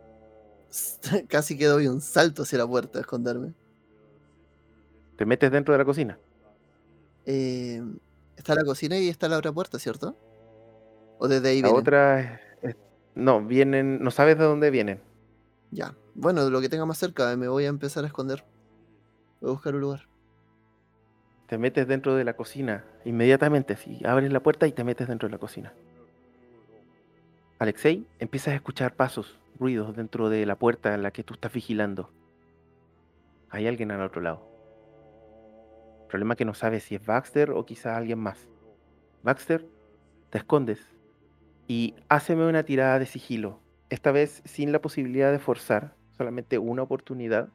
Casi 1.28 1.57
que 1.57 1.66
doy 1.66 1.89
un 1.89 2.01
salto 2.01 2.43
hacia 2.43 2.59
la 2.59 2.66
puerta 2.66 2.99
a 2.99 3.03
esconderme. 3.03 3.53
Te 5.16 5.24
metes 5.24 5.51
dentro 5.51 5.72
de 5.72 5.78
la 5.78 5.84
cocina. 5.84 6.18
Eh, 7.24 7.82
está 8.37 8.55
la 8.55 8.64
cocina 8.64 8.99
y 8.99 9.09
está 9.09 9.28
la 9.28 9.39
otra 9.39 9.53
puerta, 9.53 9.78
¿cierto? 9.78 10.16
O 11.18 11.28
desde 11.28 11.49
ahí 11.49 11.62
La 11.62 11.68
vienen. 11.68 11.80
otra 11.80 12.41
es- 12.62 12.76
no, 13.14 13.43
vienen, 13.43 14.03
no 14.03 14.11
sabes 14.11 14.37
de 14.39 14.45
dónde 14.45 14.70
vienen. 14.70 15.01
Ya. 15.70 15.95
Bueno, 16.14 16.45
de 16.45 16.51
lo 16.51 16.61
que 16.61 16.68
tenga 16.68 16.84
más 16.87 16.99
cerca, 16.99 17.34
me 17.37 17.49
voy 17.49 17.64
a 17.64 17.68
empezar 17.68 18.05
a 18.05 18.07
esconder. 18.07 18.45
Voy 19.41 19.51
a 19.51 19.53
buscar 19.55 19.74
un 19.74 19.80
lugar. 19.80 20.07
Te 21.49 21.59
metes 21.59 21.87
dentro 21.89 22.14
de 22.14 22.24
la 22.24 22.34
cocina 22.34 22.84
inmediatamente, 23.05 23.76
si 23.76 24.05
abres 24.05 24.32
la 24.32 24.41
puerta 24.41 24.66
y 24.66 24.72
te 24.72 24.84
metes 24.84 25.09
dentro 25.09 25.28
de 25.28 25.32
la 25.32 25.39
cocina. 25.39 25.72
Alexei, 27.59 28.07
empiezas 28.19 28.53
a 28.53 28.57
escuchar 28.57 28.97
pasos, 28.97 29.39
ruidos 29.59 29.97
dentro 29.97 30.29
de 30.29 30.45
la 30.45 30.57
puerta 30.57 30.93
en 30.93 31.03
la 31.03 31.11
que 31.11 31.25
tú 31.25 31.33
estás 31.33 31.55
vigilando. 31.55 32.11
Hay 33.49 33.67
alguien 33.67 33.91
al 33.91 34.03
otro 34.03 34.21
lado. 34.21 34.47
Problema 36.07 36.37
que 36.37 36.45
no 36.45 36.53
sabes 36.53 36.85
si 36.85 36.97
es 36.97 37.07
Baxter 37.07 37.53
o 37.53 37.65
quizá 37.65 37.97
alguien 37.97 38.19
más. 38.19 38.47
Baxter, 39.23 39.67
te 40.29 40.37
escondes 40.37 40.87
y 41.67 41.95
háceme 42.11 42.47
una 42.47 42.65
tirada 42.65 42.99
de 42.99 43.07
sigilo. 43.07 43.59
Esta 43.89 44.13
vez 44.13 44.43
sin 44.45 44.71
la 44.71 44.83
posibilidad 44.83 45.33
de 45.33 45.39
forzar, 45.39 45.95
solamente 46.19 46.59
una 46.59 46.83
oportunidad. 46.83 47.49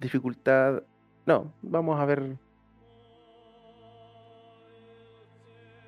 Dificultad. 0.00 0.82
No, 1.26 1.52
vamos 1.60 2.00
a 2.00 2.06
ver 2.06 2.38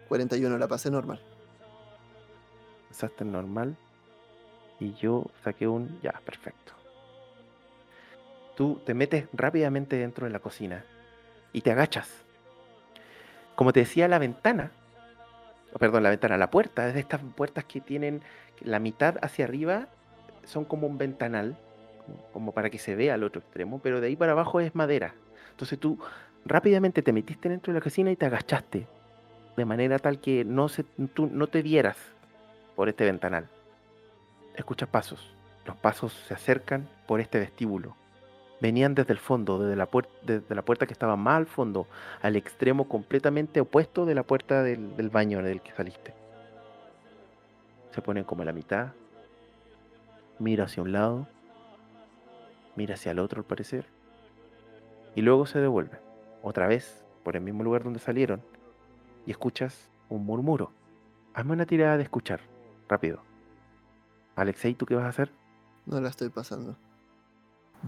41, 0.08 0.58
la 0.58 0.68
pasé 0.68 0.90
normal. 0.90 1.31
Pasaste 2.92 3.24
normal. 3.24 3.74
Y 4.78 4.92
yo 4.94 5.24
saqué 5.42 5.66
un... 5.66 5.98
Ya, 6.02 6.12
perfecto. 6.24 6.74
Tú 8.54 8.82
te 8.84 8.92
metes 8.92 9.28
rápidamente 9.32 9.96
dentro 9.96 10.26
de 10.26 10.32
la 10.32 10.40
cocina 10.40 10.84
y 11.54 11.62
te 11.62 11.70
agachas. 11.70 12.22
Como 13.54 13.72
te 13.72 13.80
decía, 13.80 14.08
la 14.08 14.18
ventana, 14.18 14.72
perdón, 15.78 16.02
la 16.02 16.10
ventana, 16.10 16.36
la 16.36 16.50
puerta, 16.50 16.86
es 16.88 16.94
de 16.94 17.00
estas 17.00 17.22
puertas 17.34 17.64
que 17.64 17.80
tienen 17.80 18.20
la 18.60 18.78
mitad 18.78 19.16
hacia 19.22 19.46
arriba, 19.46 19.88
son 20.44 20.66
como 20.66 20.86
un 20.86 20.98
ventanal, 20.98 21.56
como 22.34 22.52
para 22.52 22.68
que 22.68 22.78
se 22.78 22.94
vea 22.94 23.14
al 23.14 23.24
otro 23.24 23.40
extremo, 23.40 23.80
pero 23.82 24.02
de 24.02 24.08
ahí 24.08 24.16
para 24.16 24.32
abajo 24.32 24.60
es 24.60 24.74
madera. 24.74 25.14
Entonces 25.50 25.78
tú 25.78 25.98
rápidamente 26.44 27.00
te 27.00 27.12
metiste 27.12 27.48
dentro 27.48 27.72
de 27.72 27.78
la 27.78 27.82
cocina 27.82 28.10
y 28.10 28.16
te 28.16 28.26
agachaste, 28.26 28.86
de 29.56 29.64
manera 29.64 29.98
tal 29.98 30.20
que 30.20 30.44
no, 30.44 30.68
se, 30.68 30.84
tú 31.14 31.30
no 31.32 31.46
te 31.46 31.62
vieras 31.62 31.96
por 32.76 32.88
este 32.88 33.04
ventanal. 33.04 33.48
Escuchas 34.54 34.88
pasos. 34.88 35.34
Los 35.64 35.76
pasos 35.76 36.12
se 36.26 36.34
acercan 36.34 36.88
por 37.06 37.20
este 37.20 37.38
vestíbulo. 37.38 37.96
Venían 38.60 38.94
desde 38.94 39.12
el 39.12 39.18
fondo, 39.18 39.58
desde 39.58 39.76
la, 39.76 39.88
desde 40.22 40.54
la 40.54 40.62
puerta 40.62 40.86
que 40.86 40.92
estaba 40.92 41.16
más 41.16 41.36
al 41.36 41.46
fondo, 41.46 41.88
al 42.20 42.36
extremo 42.36 42.88
completamente 42.88 43.60
opuesto 43.60 44.06
de 44.06 44.14
la 44.14 44.22
puerta 44.22 44.62
del, 44.62 45.10
baño 45.10 45.42
del 45.42 45.60
que 45.60 45.72
saliste. 45.72 46.14
Se 47.90 48.02
ponen 48.02 48.24
como 48.24 48.42
a 48.42 48.44
la 48.44 48.52
mitad. 48.52 48.92
Mira 50.38 50.64
hacia 50.64 50.82
un 50.82 50.92
lado. 50.92 51.26
Mira 52.76 52.94
hacia 52.94 53.12
el 53.12 53.18
otro 53.18 53.40
al 53.40 53.46
parecer. 53.46 53.86
Y 55.14 55.22
luego 55.22 55.46
se 55.46 55.58
devuelven. 55.58 55.98
Otra 56.42 56.66
vez, 56.68 57.04
por 57.24 57.36
el 57.36 57.42
mismo 57.42 57.64
lugar 57.64 57.82
donde 57.82 57.98
salieron. 57.98 58.42
Y 59.26 59.32
escuchas 59.32 59.90
un 60.08 60.24
murmuro. 60.24 60.70
Hazme 61.34 61.52
una 61.52 61.66
tirada 61.66 61.96
de 61.96 62.04
escuchar. 62.04 62.51
Rápido. 62.88 63.22
Alexei, 64.36 64.74
¿tú 64.74 64.86
qué 64.86 64.94
vas 64.94 65.04
a 65.04 65.08
hacer? 65.08 65.30
No 65.86 66.00
la 66.00 66.08
estoy 66.08 66.28
pasando. 66.30 66.76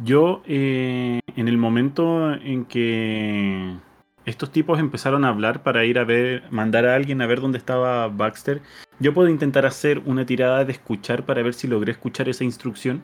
Yo, 0.03 0.43
eh, 0.47 1.21
en 1.37 1.49
el 1.49 1.57
momento 1.57 2.33
en 2.33 2.65
que 2.65 3.77
estos 4.25 4.51
tipos 4.51 4.79
empezaron 4.79 5.25
a 5.25 5.29
hablar 5.29 5.63
para 5.63 5.85
ir 5.85 5.99
a 5.99 6.05
ver, 6.05 6.51
mandar 6.51 6.87
a 6.87 6.95
alguien 6.95 7.23
a 7.23 7.27
ver 7.27 7.41
dónde 7.41 7.59
estaba 7.59 8.09
Baxter, 8.09 8.61
yo 8.99 9.15
puedo 9.15 9.29
intentar 9.29 9.67
hacer 9.67 10.01
una 10.01 10.27
tirada 10.27 10.65
de 10.65 10.73
escuchar 10.73 11.25
para 11.25 11.43
ver 11.43 11.55
si 11.55 11.69
logré 11.69 11.93
escuchar 11.93 12.29
esa 12.29 12.43
instrucción. 12.43 13.03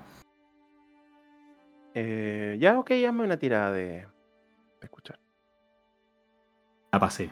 Eh, 1.94 2.56
ya, 2.60 2.78
ok, 2.78 2.90
hazme 3.06 3.24
una 3.24 3.36
tirada 3.36 3.72
de, 3.72 4.06
escuchar. 4.80 5.18
La 6.92 6.98
pasé. 6.98 7.30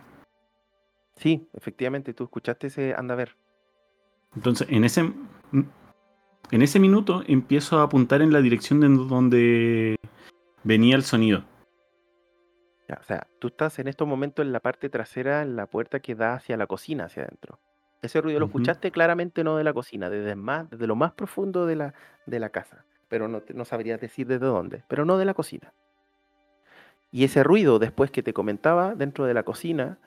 Sí, 1.17 1.49
efectivamente, 1.53 2.15
tú 2.15 2.25
escuchaste 2.25 2.69
ese 2.69 2.95
anda 2.95 3.15
a 3.15 3.17
ver. 3.17 3.37
Entonces, 4.37 4.69
en 4.71 4.85
ese, 4.85 5.13
en 6.51 6.63
ese 6.63 6.79
minuto 6.79 7.23
empiezo 7.27 7.79
a 7.79 7.83
apuntar 7.83 8.23
en 8.23 8.33
la 8.33 8.41
dirección 8.41 8.81
de 8.81 8.89
donde 8.89 9.97
venía 10.65 10.97
el 10.97 11.03
sonido. 11.03 11.45
o 12.89 13.03
sea, 13.05 13.27
tú 13.39 13.49
estás 13.49 13.79
en 13.79 13.89
estos 13.89 14.07
momentos 14.07 14.45
en 14.45 14.53
la 14.53 14.61
parte 14.61 14.89
trasera, 14.89 15.43
en 15.43 15.57
la 15.57 15.67
puerta 15.67 16.01
que 16.01 16.15
da 16.15 16.35
hacia 16.35 16.57
la 16.57 16.67
cocina, 16.67 17.05
hacia 17.05 17.25
adentro. 17.25 17.59
Ese 18.01 18.21
ruido 18.21 18.39
lo 18.39 18.47
escuchaste 18.47 18.93
claramente 18.93 19.43
no 19.43 19.57
de 19.57 19.65
la 19.65 19.73
cocina, 19.73 20.09
desde, 20.09 20.37
más, 20.37 20.71
desde 20.71 20.87
lo 20.87 20.95
más 20.95 21.13
profundo 21.13 21.67
de 21.67 21.77
la, 21.77 21.95
de 22.27 22.39
la 22.39 22.51
casa. 22.51 22.85
Pero 23.09 23.27
no, 23.27 23.43
no 23.55 23.65
sabrías 23.65 24.01
decir 24.01 24.27
desde 24.27 24.47
dónde, 24.47 24.85
pero 24.89 25.05
no 25.05 25.19
de 25.19 25.25
la 25.25 25.35
cocina. 25.35 25.73
Y 27.11 27.25
ese 27.25 27.43
ruido 27.43 27.79
después 27.79 28.11
que 28.11 28.23
te 28.23 28.33
comentaba 28.33 28.95
dentro 28.95 29.25
de 29.25 29.35
la 29.35 29.43
cocina, 29.43 29.99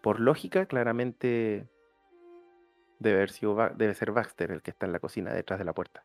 por 0.00 0.20
lógica, 0.20 0.66
claramente 0.66 1.66
Debe, 3.04 3.26
debe 3.76 3.94
ser 3.94 4.12
Baxter 4.12 4.50
el 4.50 4.62
que 4.62 4.70
está 4.70 4.86
en 4.86 4.92
la 4.92 4.98
cocina 4.98 5.32
detrás 5.32 5.58
de 5.58 5.64
la 5.64 5.74
puerta. 5.74 6.04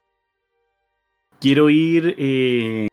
Quiero 1.39 1.70
ir 1.70 2.16
eh, 2.18 2.89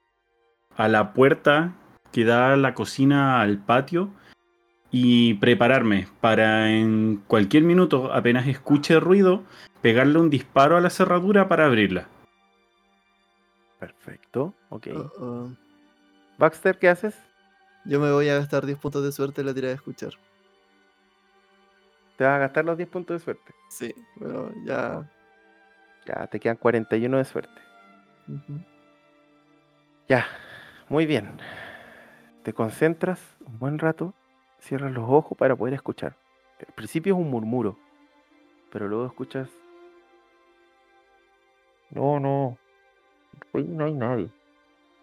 a 0.77 0.87
la 0.89 1.13
puerta 1.13 1.75
que 2.13 2.25
da 2.25 2.57
la 2.57 2.73
cocina 2.75 3.41
al 3.41 3.59
patio 3.59 4.11
y 4.93 5.35
prepararme 5.35 6.07
para 6.21 6.71
en 6.71 7.23
cualquier 7.27 7.65
minuto, 7.65 8.13
apenas 8.13 8.47
escuche 8.47 9.01
ruido, 9.01 9.43
pegarle 9.83 10.21
un 10.21 10.31
disparo 10.31 10.77
a 10.77 10.81
la 10.81 10.91
cerradura 10.91 11.49
para 11.49 11.67
abrirla. 11.67 12.09
Perfecto, 13.81 14.55
ok. 14.71 14.87
Baxter, 16.39 16.79
¿qué 16.79 16.89
haces? 16.89 17.15
Yo 17.85 17.99
me 18.01 18.13
voy 18.13 18.29
a 18.29 18.37
gastar 18.37 18.65
10 18.65 18.79
puntos 18.79 19.05
de 19.05 19.11
suerte 19.11 19.41
en 19.41 19.49
la 19.49 19.55
tirada 19.55 19.71
de 19.71 19.77
escuchar. 19.77 20.13
Te 22.17 22.25
vas 22.25 22.37
a 22.37 22.39
gastar 22.39 22.65
los 22.65 22.77
10 22.77 22.89
puntos 22.89 23.21
de 23.21 23.25
suerte. 23.25 23.55
Sí, 23.69 23.95
pero 24.19 24.51
ya. 24.65 25.11
Ya, 26.07 26.27
te 26.29 26.41
quedan 26.41 26.57
41 26.57 27.19
de 27.19 27.25
suerte. 27.25 27.61
Ya, 30.09 30.27
muy 30.89 31.05
bien. 31.05 31.39
Te 32.43 32.53
concentras 32.53 33.21
un 33.45 33.59
buen 33.59 33.79
rato, 33.79 34.15
cierras 34.61 34.93
los 34.93 35.09
ojos 35.09 35.37
para 35.37 35.57
poder 35.57 35.75
escuchar. 35.75 36.17
Al 36.61 36.73
principio 36.75 37.15
es 37.15 37.21
un 37.21 37.31
murmuro, 37.31 37.77
pero 38.73 38.89
luego 38.89 39.07
escuchas. 39.07 39.51
No, 41.91 42.19
no. 42.21 42.57
no 43.53 43.85
hay 43.85 43.95
nadie. 43.95 44.31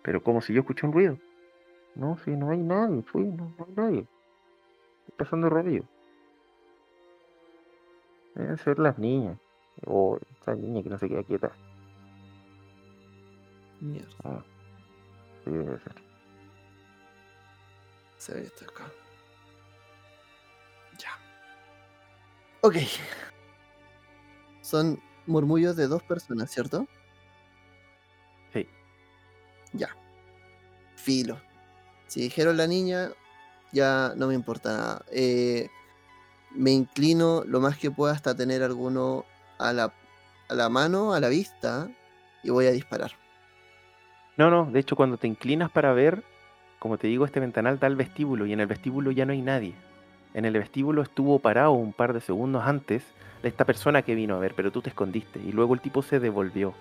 Pero 0.02 0.24
como 0.24 0.42
si 0.42 0.54
yo 0.54 0.62
escuché 0.62 0.86
un 0.86 0.94
ruido. 0.94 1.18
No, 1.96 2.18
sí, 2.18 2.32
no 2.32 2.50
hay 2.50 2.58
nadie. 2.58 3.04
Fui, 3.04 3.24
no, 3.24 3.54
no 3.58 3.66
hay 3.66 3.74
nadie. 3.76 4.08
Estoy 5.02 5.16
pasando 5.18 5.50
radio. 5.50 5.86
Deben 8.36 8.58
ser 8.58 8.80
las 8.80 8.98
niñas. 8.98 9.38
O 9.86 10.20
esa 10.42 10.56
niña 10.56 10.84
que 10.84 10.90
no 10.90 10.98
se 10.98 11.10
queda 11.10 11.24
quieta. 11.24 11.52
Mierda. 13.80 14.16
Ah, 14.24 14.44
sí, 15.44 15.52
debe 15.52 15.80
ser. 15.80 15.96
Se 18.18 18.34
ve 18.34 18.44
esto 18.44 18.66
acá. 18.66 18.86
Ya. 20.98 21.10
Ok. 22.62 22.76
Son 24.62 25.00
murmullos 25.26 25.76
de 25.76 25.88
dos 25.88 26.04
personas, 26.04 26.50
¿cierto? 26.50 26.88
Sí. 28.54 28.68
Ya. 29.74 29.90
Filo. 30.96 31.42
Si 32.08 32.22
dijeron 32.22 32.56
la 32.56 32.68
niña, 32.68 33.10
ya 33.74 34.14
no 34.16 34.28
me 34.28 34.36
importa 34.36 34.72
nada. 34.72 35.06
Eh, 35.12 35.70
me 36.56 36.72
inclino 36.72 37.44
lo 37.46 37.60
más 37.60 37.78
que 37.78 37.92
pueda 37.92 38.14
hasta 38.14 38.36
tener 38.36 38.64
alguno 38.64 39.26
a 39.58 39.74
la, 39.74 39.94
a 40.50 40.54
la 40.54 40.70
mano, 40.70 41.14
a 41.14 41.20
la 41.20 41.30
vista, 41.30 41.90
y 42.44 42.50
voy 42.50 42.68
a 42.68 42.72
disparar. 42.72 43.12
No, 44.38 44.50
no, 44.50 44.70
de 44.72 44.80
hecho 44.80 44.96
cuando 44.96 45.18
te 45.18 45.28
inclinas 45.28 45.72
para 45.72 45.94
ver, 45.94 46.24
como 46.80 46.98
te 46.98 47.08
digo, 47.08 47.26
este 47.26 47.40
ventanal 47.40 47.80
da 47.80 47.88
al 47.88 47.96
vestíbulo 47.96 48.46
y 48.46 48.54
en 48.54 48.60
el 48.60 48.68
vestíbulo 48.68 49.12
ya 49.12 49.26
no 49.26 49.34
hay 49.34 49.42
nadie. 49.42 49.76
En 50.34 50.46
el 50.46 50.54
vestíbulo 50.54 51.04
estuvo 51.04 51.40
parado 51.40 51.72
un 51.72 51.94
par 51.94 52.14
de 52.14 52.22
segundos 52.22 52.64
antes 52.66 53.04
de 53.42 53.50
esta 53.50 53.66
persona 53.66 54.02
que 54.02 54.16
vino 54.16 54.36
a 54.36 54.40
ver, 54.40 54.54
pero 54.56 54.72
tú 54.72 54.82
te 54.82 54.90
escondiste 54.90 55.40
y 55.40 55.52
luego 55.52 55.76
el 55.76 55.82
tipo 55.82 56.02
se 56.02 56.20
devolvió. 56.20 56.74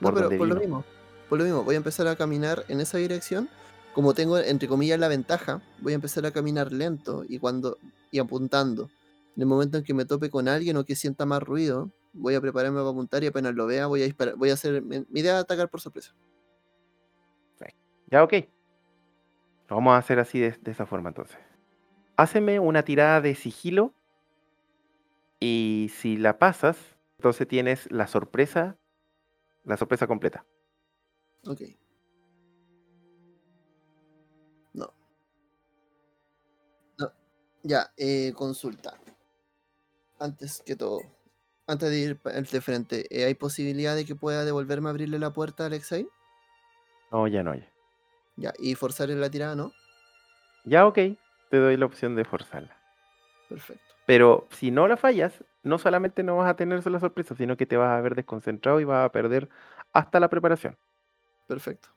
no, 0.00 0.12
pero 0.12 0.28
por 0.36 0.48
lo 0.48 0.56
mismo, 0.56 0.84
por 1.28 1.38
lo 1.38 1.44
mismo, 1.44 1.64
voy 1.64 1.74
a 1.74 1.78
empezar 1.78 2.06
a 2.08 2.16
caminar 2.16 2.64
en 2.68 2.80
esa 2.80 2.98
dirección. 2.98 3.48
Como 3.94 4.14
tengo 4.14 4.38
entre 4.38 4.68
comillas 4.68 4.98
la 4.98 5.08
ventaja, 5.08 5.60
voy 5.80 5.92
a 5.92 5.96
empezar 5.96 6.24
a 6.26 6.30
caminar 6.30 6.72
lento 6.72 7.24
y 7.28 7.38
cuando 7.38 7.78
y 8.10 8.18
apuntando. 8.18 8.90
En 9.36 9.42
el 9.42 9.46
momento 9.46 9.78
en 9.78 9.84
que 9.84 9.94
me 9.94 10.04
tope 10.04 10.30
con 10.30 10.48
alguien 10.48 10.76
o 10.76 10.84
que 10.84 10.94
sienta 10.94 11.24
más 11.24 11.42
ruido, 11.42 11.90
voy 12.12 12.34
a 12.34 12.40
prepararme 12.40 12.78
para 12.78 12.90
apuntar 12.90 13.24
y 13.24 13.28
apenas 13.28 13.54
lo 13.54 13.66
vea 13.66 13.86
voy 13.86 14.02
a 14.02 14.04
disparar. 14.04 14.36
Voy 14.36 14.50
a 14.50 14.54
hacer. 14.54 14.82
Mi 14.82 15.20
idea 15.20 15.36
es 15.36 15.44
atacar 15.44 15.70
por 15.70 15.80
sorpresa. 15.80 16.14
Ya, 18.10 18.22
ok. 18.22 18.34
Lo 19.70 19.76
vamos 19.76 19.94
a 19.94 19.96
hacer 19.96 20.18
así 20.18 20.38
de, 20.38 20.58
esa 20.66 20.84
forma 20.84 21.08
entonces. 21.08 21.38
Háceme 22.18 22.60
una 22.60 22.84
tirada 22.84 23.22
de 23.22 23.34
sigilo. 23.34 23.94
Y 25.40 25.90
si 25.96 26.18
la 26.18 26.38
pasas, 26.38 26.76
entonces 27.16 27.48
tienes 27.48 27.90
la 27.90 28.06
sorpresa. 28.06 28.76
La 29.64 29.78
sorpresa 29.78 30.06
completa. 30.06 30.44
Ok. 31.46 31.62
No. 34.74 34.92
No. 36.98 37.12
Ya, 37.62 37.94
eh, 37.96 38.34
consulta 38.36 39.01
antes 40.22 40.62
que 40.64 40.76
todo, 40.76 41.00
antes 41.66 41.90
de 41.90 41.98
ir 41.98 42.20
de 42.20 42.60
frente, 42.60 43.06
eh, 43.10 43.24
¿hay 43.24 43.34
posibilidad 43.34 43.96
de 43.96 44.04
que 44.04 44.14
pueda 44.14 44.44
devolverme 44.44 44.88
a 44.88 44.90
abrirle 44.90 45.18
la 45.18 45.32
puerta 45.32 45.64
a 45.64 45.66
Alexei? 45.66 46.06
No, 47.10 47.26
ya 47.26 47.42
no, 47.42 47.54
ya. 47.54 47.68
Ya, 48.36 48.52
y 48.58 48.74
forzar 48.74 49.10
en 49.10 49.20
la 49.20 49.30
tirada, 49.30 49.54
¿no? 49.54 49.72
Ya, 50.64 50.86
ok, 50.86 50.98
te 51.50 51.56
doy 51.56 51.76
la 51.76 51.86
opción 51.86 52.14
de 52.14 52.24
forzarla. 52.24 52.76
Perfecto. 53.48 53.84
Pero 54.06 54.48
si 54.50 54.70
no 54.70 54.88
la 54.88 54.96
fallas, 54.96 55.44
no 55.62 55.78
solamente 55.78 56.22
no 56.22 56.36
vas 56.36 56.50
a 56.50 56.56
tener 56.56 56.84
la 56.86 57.00
sorpresa, 57.00 57.34
sino 57.36 57.56
que 57.56 57.66
te 57.66 57.76
vas 57.76 57.96
a 57.96 58.00
ver 58.00 58.14
desconcentrado 58.14 58.80
y 58.80 58.84
vas 58.84 59.04
a 59.04 59.12
perder 59.12 59.48
hasta 59.92 60.18
la 60.20 60.30
preparación. 60.30 60.76
Perfecto. 61.46 61.88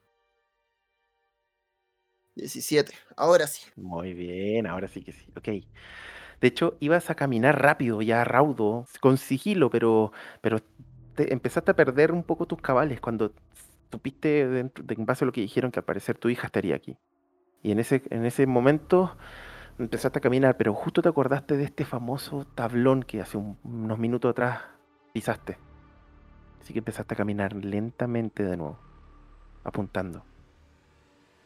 17, 2.35 2.93
ahora 3.15 3.47
sí. 3.47 3.65
Muy 3.77 4.13
bien, 4.13 4.67
ahora 4.67 4.87
sí 4.87 5.01
que 5.01 5.13
sí. 5.13 5.25
Ok. 5.37 5.47
De 6.41 6.47
hecho, 6.47 6.75
ibas 6.79 7.09
a 7.09 7.15
caminar 7.15 7.61
rápido, 7.61 8.01
ya 8.01 8.23
raudo, 8.23 8.85
con 8.99 9.17
sigilo, 9.17 9.69
pero, 9.69 10.11
pero 10.41 10.59
te 11.15 11.33
empezaste 11.33 11.71
a 11.71 11.75
perder 11.75 12.11
un 12.11 12.23
poco 12.23 12.45
tus 12.45 12.61
cabales 12.61 12.99
cuando 12.99 13.31
supiste, 13.91 14.41
en 14.41 14.71
base 15.05 15.23
a 15.23 15.27
lo 15.27 15.31
que 15.31 15.41
dijeron, 15.41 15.71
que 15.71 15.79
al 15.79 15.85
parecer 15.85 16.17
tu 16.17 16.29
hija 16.29 16.47
estaría 16.47 16.75
aquí. 16.75 16.97
Y 17.63 17.71
en 17.71 17.79
ese, 17.79 18.03
en 18.09 18.25
ese 18.25 18.45
momento 18.45 19.17
empezaste 19.79 20.19
a 20.19 20.21
caminar, 20.21 20.57
pero 20.57 20.73
justo 20.73 21.01
te 21.01 21.09
acordaste 21.09 21.57
de 21.57 21.63
este 21.63 21.85
famoso 21.85 22.45
tablón 22.55 23.03
que 23.03 23.21
hace 23.21 23.37
unos 23.37 23.97
minutos 23.97 24.31
atrás 24.31 24.61
pisaste. 25.13 25.57
Así 26.61 26.73
que 26.73 26.79
empezaste 26.79 27.13
a 27.13 27.17
caminar 27.17 27.53
lentamente 27.53 28.43
de 28.43 28.57
nuevo, 28.57 28.79
apuntando. 29.63 30.23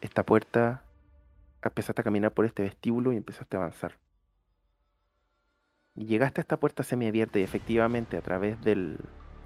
Esta 0.02 0.26
puerta, 0.26 0.84
empezaste 1.62 2.02
a 2.02 2.04
caminar 2.04 2.32
por 2.32 2.46
este 2.46 2.64
vestíbulo 2.64 3.12
y 3.14 3.18
empezaste 3.18 3.58
a 3.58 3.60
avanzar. 3.60 3.98
Llegaste 6.06 6.40
a 6.40 6.44
esta 6.44 6.56
puerta 6.56 6.82
semiabierta 6.84 7.40
y 7.40 7.44
efectivamente 7.44 8.16
a 8.16 8.22
través 8.22 8.62
de 8.62 8.96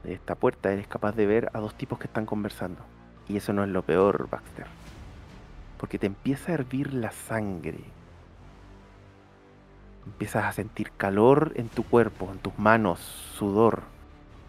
esta 0.04 0.36
puerta 0.36 0.72
eres 0.72 0.88
capaz 0.88 1.16
de 1.16 1.26
ver 1.26 1.50
a 1.52 1.60
dos 1.60 1.74
tipos 1.74 1.98
que 1.98 2.06
están 2.06 2.28
conversando. 2.28 2.80
Y 3.28 3.38
eso 3.38 3.54
no 3.54 3.64
es 3.64 3.72
lo 3.72 3.82
peor, 3.82 4.30
Baxter. 4.30 4.68
Porque 5.80 5.98
te 5.98 6.06
empieza 6.06 6.52
a 6.52 6.56
hervir 6.56 6.94
la 6.94 7.10
sangre. 7.10 7.80
Empiezas 10.06 10.46
a 10.46 10.52
sentir 10.52 10.92
calor 10.92 11.54
en 11.56 11.70
tu 11.70 11.84
cuerpo, 11.84 12.30
en 12.32 12.38
tus 12.38 12.58
manos, 12.60 13.00
sudor. 13.00 13.82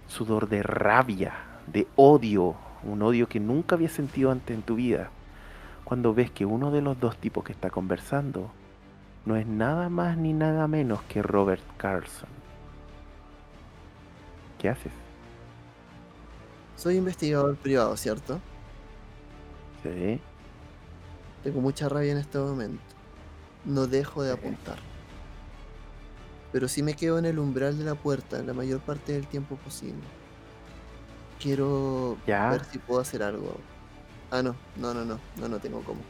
Sudor 0.06 0.50
de 0.50 0.62
rabia, 0.62 1.32
de 1.68 1.86
odio. 1.96 2.54
Un 2.82 3.00
odio 3.00 3.30
que 3.30 3.40
nunca 3.40 3.76
habías 3.76 3.92
sentido 3.92 4.30
antes 4.30 4.54
en 4.54 4.62
tu 4.62 4.74
vida. 4.74 5.08
Cuando 5.84 6.12
ves 6.12 6.30
que 6.30 6.44
uno 6.44 6.70
de 6.70 6.82
los 6.82 7.00
dos 7.00 7.16
tipos 7.16 7.44
que 7.44 7.52
está 7.52 7.70
conversando 7.70 8.50
no 9.26 9.36
es 9.36 9.46
nada 9.46 9.88
más 9.88 10.16
ni 10.16 10.32
nada 10.32 10.66
menos 10.68 11.00
que 11.08 11.22
Robert 11.22 11.62
Carlson. 11.76 12.28
¿Qué 14.58 14.68
haces? 14.68 14.92
Soy 16.76 16.96
investigador 16.96 17.56
privado, 17.56 17.96
¿cierto? 17.96 18.40
Sí. 19.82 20.20
Tengo 21.42 21.60
mucha 21.60 21.88
rabia 21.88 22.12
en 22.12 22.18
este 22.18 22.38
momento. 22.38 22.82
No 23.64 23.86
dejo 23.86 24.22
de 24.22 24.32
apuntar. 24.32 24.78
Pero 26.52 26.68
sí 26.68 26.82
me 26.82 26.94
quedo 26.94 27.18
en 27.18 27.24
el 27.24 27.38
umbral 27.38 27.78
de 27.78 27.84
la 27.84 27.94
puerta 27.94 28.42
la 28.42 28.52
mayor 28.52 28.80
parte 28.80 29.12
del 29.12 29.26
tiempo 29.26 29.56
posible. 29.56 30.02
Quiero 31.40 32.16
Ya. 32.26 32.50
ver 32.50 32.64
si 32.64 32.78
puedo 32.78 33.00
hacer 33.00 33.22
algo. 33.22 33.56
Ah, 34.30 34.42
no, 34.42 34.54
no, 34.76 34.94
no, 34.94 35.04
no, 35.04 35.18
no, 35.36 35.48
no 35.48 35.58
tengo 35.58 35.80
cómo. 35.82 36.00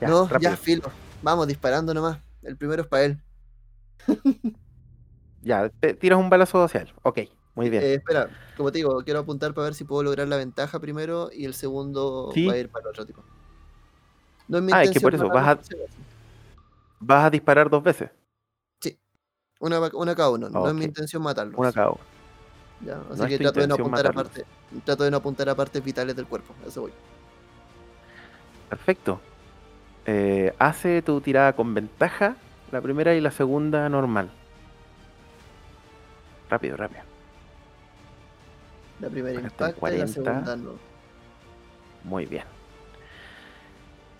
Ya, 0.00 0.08
no, 0.08 0.26
rápido. 0.28 0.50
ya, 0.50 0.56
filo. 0.56 0.90
Vamos, 1.22 1.46
disparando 1.46 1.92
nomás. 1.94 2.18
El 2.42 2.56
primero 2.56 2.82
es 2.82 2.88
para 2.88 3.04
él. 3.04 3.22
Ya, 5.40 5.68
te 5.68 5.94
tiras 5.94 6.18
un 6.18 6.28
balazo 6.28 6.64
hacia 6.64 6.80
él. 6.80 6.92
Ok, 7.02 7.20
muy 7.54 7.70
bien. 7.70 7.80
Eh, 7.82 7.94
espera, 7.94 8.28
como 8.56 8.72
te 8.72 8.78
digo, 8.78 9.02
quiero 9.04 9.20
apuntar 9.20 9.54
para 9.54 9.66
ver 9.66 9.74
si 9.74 9.84
puedo 9.84 10.02
lograr 10.02 10.26
la 10.26 10.36
ventaja 10.36 10.80
primero 10.80 11.30
y 11.32 11.44
el 11.44 11.54
segundo 11.54 12.30
Sí. 12.34 12.44
va 12.44 12.54
a 12.54 12.58
ir 12.58 12.68
para 12.68 12.82
el 12.82 12.88
otro 12.88 13.06
tipo. 13.06 13.22
No 14.48 14.58
es 14.58 14.64
mi 14.64 14.72
Ah, 14.72 14.82
es 14.82 14.90
que 14.90 15.00
por 15.00 15.14
eso, 15.14 15.28
vas 15.28 15.46
a-. 15.46 15.60
Vas 16.98 17.24
a 17.26 17.30
disparar 17.30 17.70
dos 17.70 17.82
veces. 17.84 18.10
Una, 19.60 19.78
va- 19.78 19.90
una 19.94 20.14
cada 20.16 20.30
uno, 20.30 20.50
no 20.50 20.68
es 20.68 20.74
mi 20.74 20.84
intención 20.84 21.22
matarlos. 21.22 21.56
Una 21.56 21.72
cada 21.72 21.90
uno. 21.90 22.00
Ya, 22.84 23.00
así 23.10 23.22
No 23.22 23.28
que 23.28 23.38
trato 23.38 23.60
de 23.60 23.68
no 23.68 23.74
apuntar 23.74 24.06
a 24.08 24.12
parte, 24.12 24.44
trato 24.84 25.04
de 25.04 25.10
no 25.12 25.16
apuntar 25.18 25.48
a 25.48 25.54
partes 25.54 25.82
vitales 25.84 26.14
del 26.16 26.26
cuerpo, 26.26 26.52
a 26.64 26.68
eso 26.68 26.80
voy. 26.82 26.92
Perfecto. 28.68 29.20
Eh, 30.06 30.54
hace 30.58 31.02
tu 31.02 31.20
tirada 31.20 31.54
con 31.54 31.74
ventaja, 31.74 32.36
la 32.72 32.80
primera 32.80 33.14
y 33.14 33.20
la 33.20 33.30
segunda 33.30 33.88
normal. 33.88 34.30
Rápido, 36.48 36.76
rápido. 36.76 37.02
La 39.00 39.08
primera 39.08 39.38
un 39.38 39.44
impacta 39.44 39.68
y 39.68 39.72
la 39.72 39.78
40. 39.78 40.06
segunda 40.12 40.56
no. 40.56 40.72
Muy 42.04 42.26
bien. 42.26 42.44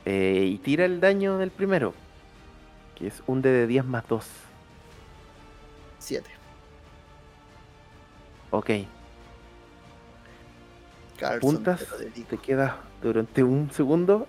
Eh, 0.04 0.44
y 0.52 0.58
tira 0.58 0.84
el 0.84 1.00
daño 1.00 1.38
del 1.38 1.50
primero, 1.50 1.94
que 2.94 3.08
es 3.08 3.22
un 3.26 3.42
D 3.42 3.50
de 3.50 3.66
10 3.66 3.84
más 3.84 4.06
2. 4.08 4.26
7. 5.98 6.30
Ok, 8.50 8.70
Carlson, 11.18 11.50
Apuntas, 11.50 11.86
te 12.14 12.22
te 12.22 12.38
quedas 12.38 12.74
durante 13.02 13.42
un 13.42 13.70
segundo 13.70 14.28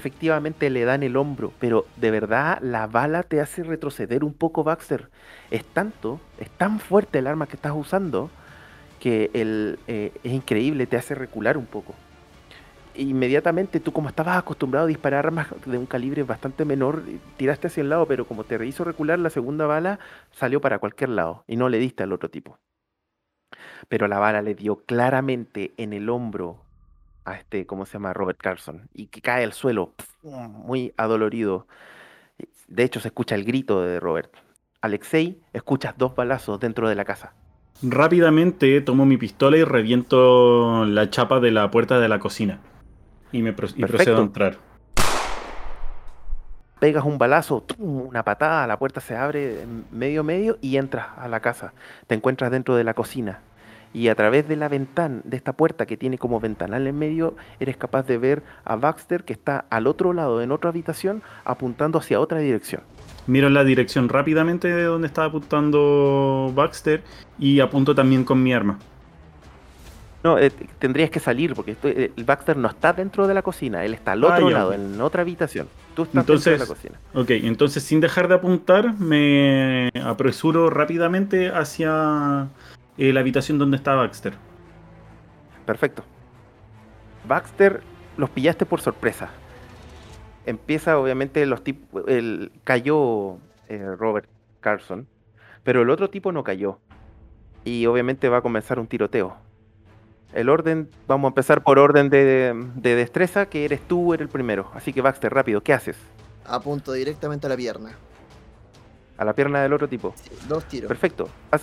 efectivamente 0.00 0.70
le 0.70 0.84
dan 0.84 1.02
el 1.02 1.16
hombro, 1.16 1.52
pero 1.60 1.86
de 1.96 2.10
verdad 2.10 2.58
la 2.62 2.86
bala 2.86 3.22
te 3.22 3.40
hace 3.40 3.62
retroceder 3.62 4.24
un 4.24 4.34
poco, 4.34 4.64
Baxter. 4.64 5.10
Es 5.50 5.64
tanto, 5.64 6.20
es 6.38 6.50
tan 6.50 6.80
fuerte 6.80 7.18
el 7.18 7.26
arma 7.26 7.46
que 7.46 7.56
estás 7.56 7.72
usando 7.74 8.30
que 8.98 9.30
el, 9.34 9.78
eh, 9.86 10.12
es 10.24 10.32
increíble, 10.32 10.86
te 10.86 10.96
hace 10.96 11.14
recular 11.14 11.56
un 11.58 11.66
poco. 11.66 11.94
Inmediatamente 12.94 13.80
tú 13.80 13.92
como 13.92 14.08
estabas 14.08 14.36
acostumbrado 14.38 14.86
a 14.86 14.88
disparar 14.88 15.26
armas 15.26 15.48
de 15.64 15.78
un 15.78 15.86
calibre 15.86 16.22
bastante 16.22 16.64
menor, 16.64 17.02
tiraste 17.36 17.68
hacia 17.68 17.82
el 17.82 17.90
lado, 17.90 18.06
pero 18.06 18.26
como 18.26 18.44
te 18.44 18.66
hizo 18.66 18.84
recular, 18.84 19.18
la 19.18 19.30
segunda 19.30 19.66
bala 19.66 20.00
salió 20.32 20.60
para 20.60 20.78
cualquier 20.78 21.10
lado 21.10 21.44
y 21.46 21.56
no 21.56 21.68
le 21.68 21.78
diste 21.78 22.02
al 22.02 22.12
otro 22.12 22.30
tipo 22.30 22.58
pero 23.88 24.08
la 24.08 24.18
bala 24.18 24.42
le 24.42 24.54
dio 24.54 24.84
claramente 24.84 25.72
en 25.76 25.92
el 25.92 26.08
hombro 26.08 26.64
a 27.24 27.34
este, 27.34 27.66
¿cómo 27.66 27.86
se 27.86 27.94
llama? 27.94 28.12
Robert 28.12 28.38
Carlson, 28.40 28.88
y 28.94 29.06
que 29.06 29.20
cae 29.20 29.44
al 29.44 29.52
suelo, 29.52 29.92
muy 30.22 30.92
adolorido. 30.96 31.66
De 32.68 32.84
hecho, 32.84 33.00
se 33.00 33.08
escucha 33.08 33.34
el 33.34 33.44
grito 33.44 33.82
de 33.82 34.00
Robert. 34.00 34.32
Alexei, 34.80 35.40
escuchas 35.52 35.94
dos 35.98 36.14
balazos 36.14 36.58
dentro 36.60 36.88
de 36.88 36.94
la 36.94 37.04
casa. 37.04 37.34
Rápidamente 37.82 38.80
tomo 38.80 39.06
mi 39.06 39.16
pistola 39.16 39.56
y 39.56 39.64
reviento 39.64 40.84
la 40.86 41.10
chapa 41.10 41.40
de 41.40 41.50
la 41.50 41.70
puerta 41.70 41.98
de 42.00 42.08
la 42.08 42.18
cocina. 42.18 42.60
Y, 43.32 43.42
me 43.42 43.52
pro- 43.52 43.68
y 43.74 43.84
procedo 43.84 44.18
a 44.18 44.22
entrar. 44.22 44.58
Pegas 46.78 47.04
un 47.04 47.18
balazo, 47.18 47.64
una 47.78 48.24
patada, 48.24 48.66
la 48.66 48.78
puerta 48.78 49.00
se 49.00 49.14
abre 49.14 49.66
medio 49.92 50.24
medio 50.24 50.56
y 50.62 50.78
entras 50.78 51.08
a 51.18 51.28
la 51.28 51.40
casa. 51.40 51.74
Te 52.06 52.14
encuentras 52.14 52.50
dentro 52.50 52.74
de 52.74 52.84
la 52.84 52.94
cocina. 52.94 53.40
Y 53.92 54.06
a 54.08 54.14
través 54.14 54.46
de 54.46 54.54
la 54.54 54.68
ventana, 54.68 55.20
de 55.24 55.36
esta 55.36 55.52
puerta 55.52 55.84
que 55.84 55.96
tiene 55.96 56.16
como 56.16 56.38
ventanal 56.38 56.86
en 56.86 56.96
medio, 56.96 57.34
eres 57.58 57.76
capaz 57.76 58.06
de 58.06 58.18
ver 58.18 58.42
a 58.64 58.76
Baxter 58.76 59.24
que 59.24 59.32
está 59.32 59.64
al 59.68 59.88
otro 59.88 60.12
lado, 60.12 60.42
en 60.42 60.52
otra 60.52 60.70
habitación, 60.70 61.22
apuntando 61.44 61.98
hacia 61.98 62.20
otra 62.20 62.38
dirección. 62.38 62.82
Miro 63.26 63.50
la 63.50 63.64
dirección 63.64 64.08
rápidamente 64.08 64.68
de 64.68 64.84
donde 64.84 65.08
estaba 65.08 65.26
apuntando 65.26 66.52
Baxter 66.54 67.02
y 67.38 67.58
apunto 67.60 67.94
también 67.94 68.24
con 68.24 68.40
mi 68.42 68.52
arma. 68.54 68.78
No, 70.22 70.38
eh, 70.38 70.52
tendrías 70.78 71.08
que 71.10 71.18
salir 71.18 71.54
porque 71.54 71.72
estoy- 71.72 71.92
eh, 71.96 72.12
el 72.14 72.24
Baxter 72.24 72.56
no 72.56 72.68
está 72.68 72.92
dentro 72.92 73.26
de 73.26 73.32
la 73.32 73.40
cocina, 73.42 73.84
él 73.86 73.94
está 73.94 74.12
al 74.12 74.22
Ah, 74.24 74.34
otro 74.34 74.50
ya, 74.50 74.58
lado, 74.58 74.72
en 74.74 75.00
otra 75.00 75.22
habitación. 75.22 75.66
Tú 75.96 76.02
estás 76.02 76.26
dentro 76.26 76.34
de 76.52 76.58
la 76.58 76.64
Entonces- 76.64 76.68
cocina. 76.68 76.98
Ok, 77.14 77.30
entonces 77.44 77.82
sin 77.82 78.00
dejar 78.00 78.28
de 78.28 78.34
apuntar, 78.34 78.94
me 79.00 79.88
apresuro 80.04 80.68
rápidamente 80.68 81.48
hacia 81.48 82.48
eh, 82.98 83.12
la 83.12 83.20
habitación 83.20 83.58
donde 83.58 83.76
está 83.76 83.94
Baxter. 83.94 84.34
Perfecto. 85.66 86.04
Baxter 87.26 87.82
los 88.16 88.30
pillaste 88.30 88.66
por 88.66 88.80
sorpresa. 88.80 89.30
Empieza, 90.46 90.98
obviamente, 90.98 91.44
los 91.46 91.62
tipos. 91.62 92.04
El, 92.08 92.52
cayó 92.64 93.38
eh, 93.68 93.94
Robert 93.96 94.28
Carlson, 94.60 95.06
pero 95.62 95.82
el 95.82 95.90
otro 95.90 96.10
tipo 96.10 96.32
no 96.32 96.44
cayó. 96.44 96.78
Y 97.64 97.86
obviamente 97.86 98.28
va 98.28 98.38
a 98.38 98.42
comenzar 98.42 98.78
un 98.78 98.86
tiroteo. 98.86 99.36
El 100.32 100.48
orden, 100.48 100.88
vamos 101.06 101.28
a 101.28 101.30
empezar 101.30 101.62
por 101.62 101.78
orden 101.78 102.08
de, 102.08 102.54
de 102.76 102.94
destreza, 102.94 103.46
que 103.46 103.64
eres 103.64 103.80
tú, 103.86 104.14
eres 104.14 104.26
el 104.26 104.28
primero. 104.28 104.70
Así 104.74 104.92
que 104.92 105.02
Baxter, 105.02 105.32
rápido, 105.32 105.62
¿qué 105.62 105.72
haces? 105.72 105.96
Apunto 106.46 106.92
directamente 106.92 107.46
a 107.46 107.50
la 107.50 107.56
pierna. 107.56 107.92
A 109.18 109.24
la 109.24 109.34
pierna 109.34 109.60
del 109.62 109.72
otro 109.72 109.88
tipo. 109.88 110.14
Sí, 110.16 110.30
dos 110.48 110.64
tiros. 110.64 110.88
Perfecto. 110.88 111.28
Haz 111.50 111.62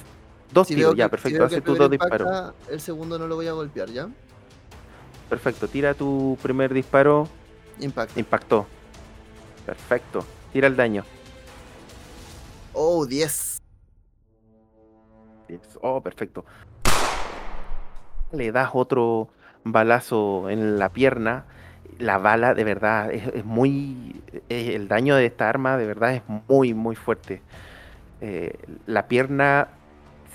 dos 0.52 0.68
Si 0.68 0.76
tiros, 0.76 0.95
ya, 0.95 1.06
que- 1.06 1.10
perfecto. 1.11 1.44
Hace 1.45 1.61
primero 1.61 1.84
dos 1.84 1.91
disparos. 1.91 2.53
El 2.69 2.80
segundo 2.82 3.18
no 3.19 3.28
lo 3.28 3.36
voy 3.36 3.48
a 3.48 3.53
golpear, 3.53 3.90
¿ya? 3.90 4.07
Perfecto. 5.30 5.68
Tira 5.68 5.94
tu 5.94 6.38
primer 6.41 6.74
disparo. 6.74 7.28
Impacto. 7.80 8.19
Impactó. 8.19 8.65
Perfecto. 9.65 10.26
Tira 10.53 10.68
el 10.68 10.76
daño. 10.76 11.03
Oh, 12.74 13.06
10. 13.06 13.61
Diez. 15.48 15.61
Oh, 15.82 16.02
perfecto. 16.02 16.45
Le 18.32 18.52
das 18.52 18.69
otro 18.74 19.30
balazo 19.64 20.49
en 20.49 20.80
la 20.80 20.90
pierna. 20.90 21.45
La 21.99 22.18
bala, 22.19 22.53
de 22.53 22.64
verdad, 22.64 23.11
es, 23.11 23.28
es 23.34 23.45
muy. 23.45 24.22
eh, 24.49 24.74
el 24.76 24.88
daño 24.88 25.15
de 25.15 25.26
esta 25.26 25.49
arma, 25.49 25.78
de 25.78 25.86
verdad, 25.88 26.14
es 26.14 26.22
muy, 26.48 26.74
muy 26.74 26.95
fuerte. 26.95 27.41
Eh, 28.22 28.57
la 28.86 29.07
pierna 29.07 29.69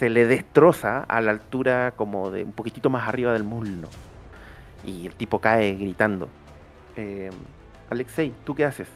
se 0.03 0.11
le 0.11 0.27
destroza 0.27 1.05
a 1.05 1.21
la 1.21 1.31
altura 1.31 1.93
como 1.95 2.33
de 2.33 2.43
un 2.43 2.51
poquitito 2.51 2.91
más 2.91 3.07
arriba 3.07 3.33
del 3.33 3.45
muslo. 3.45 3.87
Y 4.85 5.07
el 5.07 5.15
tipo 5.15 5.39
cae 5.39 5.75
gritando. 5.75 6.29
Eh, 6.97 7.31
Alexei, 7.89 8.33
¿tú 8.45 8.53
qué 8.57 8.65
haces? 8.65 8.89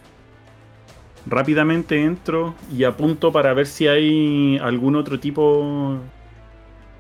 Rápidamente 1.25 2.03
entro 2.03 2.57
y 2.73 2.83
apunto 2.83 3.31
para 3.31 3.55
ver 3.55 3.69
si 3.69 3.87
hay 3.87 4.59
algún 4.61 4.97
otro 4.97 5.21
tipo 5.21 5.97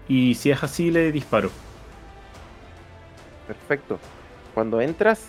Y 0.08 0.36
si 0.36 0.52
es 0.52 0.62
así, 0.62 0.92
le 0.92 1.10
disparo. 1.10 1.50
Perfecto. 3.48 3.98
Cuando 4.54 4.80
entras, 4.80 5.26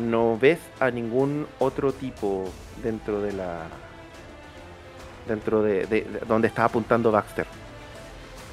no 0.00 0.36
ves 0.36 0.58
a 0.80 0.90
ningún 0.90 1.46
otro 1.60 1.92
tipo 1.92 2.50
dentro 2.82 3.22
de 3.22 3.34
la. 3.34 3.68
dentro 5.28 5.62
de, 5.62 5.86
de- 5.86 6.00
de 6.02 6.18
donde 6.26 6.48
está 6.48 6.64
apuntando 6.64 7.12
Baxter. 7.12 7.46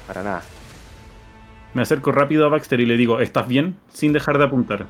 Para 0.06 0.22
nada. 0.22 0.42
Me 1.74 1.82
acerco 1.82 2.12
rápido 2.12 2.46
a 2.46 2.48
Baxter 2.48 2.80
y 2.80 2.86
le 2.86 2.96
digo, 2.96 3.20
¿estás 3.20 3.48
bien? 3.48 3.78
Sin 3.92 4.12
dejar 4.12 4.38
de 4.38 4.44
apuntar. 4.44 4.86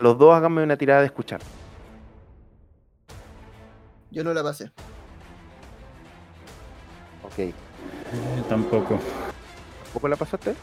Los 0.00 0.16
dos 0.18 0.34
háganme 0.34 0.62
una 0.62 0.76
tirada 0.76 1.00
de 1.00 1.06
escuchar. 1.06 1.40
Yo 4.10 4.24
no 4.24 4.32
la 4.32 4.42
pasé. 4.42 4.70
Ok. 7.22 7.38
Eh, 7.38 7.52
tampoco. 8.48 8.98
¿Tampoco 9.84 10.08
la 10.08 10.16
pasaste? 10.16 10.54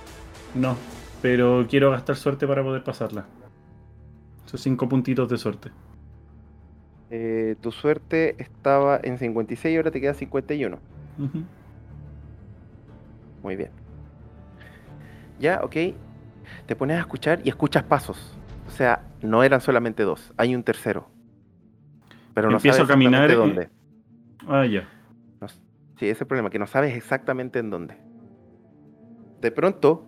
No, 0.56 0.76
pero 1.22 1.66
quiero 1.70 1.91
gastar 1.91 2.16
suerte 2.16 2.48
para 2.48 2.64
poder 2.64 2.84
pasarla. 2.84 3.26
Esos 4.48 4.62
cinco 4.62 4.90
puntitos 4.90 5.30
de 5.30 5.38
suerte. 5.38 5.72
Eh, 7.12 7.56
tu 7.62 7.72
suerte 7.72 8.36
estaba 8.41 8.99
en 9.03 9.20
56 9.20 9.74
y 9.74 9.78
ahora 9.78 9.91
te 9.91 10.02
queda 10.02 10.14
51. 10.14 10.80
Ujú. 11.20 11.44
Muy 13.46 13.56
bien. 13.56 13.70
Ya, 15.38 15.60
ok. 15.64 15.76
Te 16.66 16.76
pones 16.76 16.98
a 16.98 17.02
escuchar 17.02 17.42
y 17.44 17.50
escuchas 17.50 17.84
pasos. 17.84 18.36
O 18.68 18.72
sea, 18.72 19.04
no 19.22 19.44
eran 19.44 19.62
solamente 19.62 20.02
dos, 20.02 20.34
hay 20.36 20.56
un 20.56 20.64
tercero. 20.64 21.08
Pero 22.34 22.50
no 22.50 22.58
Empiezo 22.58 22.78
sabes 22.78 22.90
a 22.90 22.94
caminar 22.94 23.30
exactamente 23.30 23.34
y- 23.34 23.38
dónde. 23.38 23.70
Ah, 24.48 24.66
ya. 24.66 24.90
No 25.42 25.48
sí, 25.48 25.60
ese 26.00 26.12
es 26.12 26.22
el 26.22 26.28
problema, 26.28 26.50
que 26.50 26.58
no 26.58 26.66
sabes 26.66 26.96
exactamente 26.98 27.60
en 27.60 27.70
dónde. 27.70 27.96
De 29.42 29.52
pronto, 29.52 30.08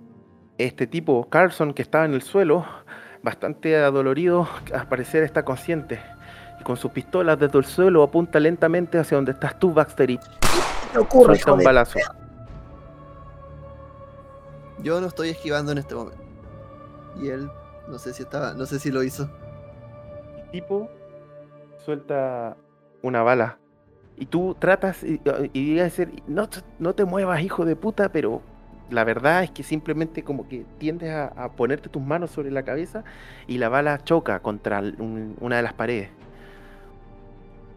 este 0.58 0.88
tipo, 0.88 1.30
Carlson, 1.30 1.76
que 1.76 1.84
estaba 1.84 2.06
en 2.06 2.16
el 2.16 2.24
suelo, 2.24 2.66
bastante 3.22 3.78
adolorido, 3.78 4.50
al 4.74 4.88
parecer 4.88 5.22
está 5.22 5.46
consciente. 5.46 6.00
Y 6.60 6.64
con 6.64 6.76
sus 6.76 6.90
pistolas 6.90 7.38
desde 7.38 7.60
el 7.60 7.66
suelo 7.66 8.02
apunta 8.02 8.40
lentamente 8.40 8.98
hacia 8.98 9.16
donde 9.16 9.34
estás 9.34 9.60
tú, 9.60 9.74
Baxter, 9.76 10.10
y 10.10 10.18
¿Qué 10.92 10.98
ocurre, 10.98 11.36
suelta 11.36 11.52
un 11.52 11.64
balazo. 11.64 12.00
Yo 14.88 15.02
no 15.02 15.08
estoy 15.08 15.28
esquivando 15.28 15.74
en 15.74 15.80
este 15.80 15.96
momento. 15.96 16.24
Y 17.22 17.28
él, 17.28 17.52
no 17.90 18.00
sé 18.00 18.14
si 18.14 18.24
estaba, 18.24 18.54
no 18.54 18.66
sé 18.66 18.80
si 18.80 18.90
lo 18.90 19.04
hizo. 19.04 19.30
El 20.38 20.50
tipo 20.50 20.90
suelta 21.84 22.56
una 23.02 23.22
bala. 23.22 23.60
Y 24.16 24.28
tú 24.28 24.56
tratas 24.58 25.04
y, 25.04 25.20
y 25.52 25.72
digas 25.72 25.98
decir, 25.98 26.24
no, 26.26 26.48
no 26.80 26.96
te 26.96 27.04
muevas, 27.04 27.42
hijo 27.42 27.66
de 27.66 27.76
puta, 27.76 28.14
pero 28.14 28.42
la 28.90 29.04
verdad 29.04 29.44
es 29.44 29.52
que 29.52 29.62
simplemente 29.62 30.24
como 30.24 30.48
que 30.48 30.66
tiendes 30.78 31.14
a, 31.14 31.52
ponerte 31.58 31.90
tus 31.90 32.02
manos 32.02 32.32
sobre 32.32 32.50
la 32.50 32.64
cabeza 32.64 33.04
y 33.46 33.58
la 33.58 33.68
bala 33.68 34.02
choca 34.06 34.40
contra 34.40 34.82
una 35.42 35.58
de 35.58 35.64
las 35.64 35.74
paredes. 35.74 36.12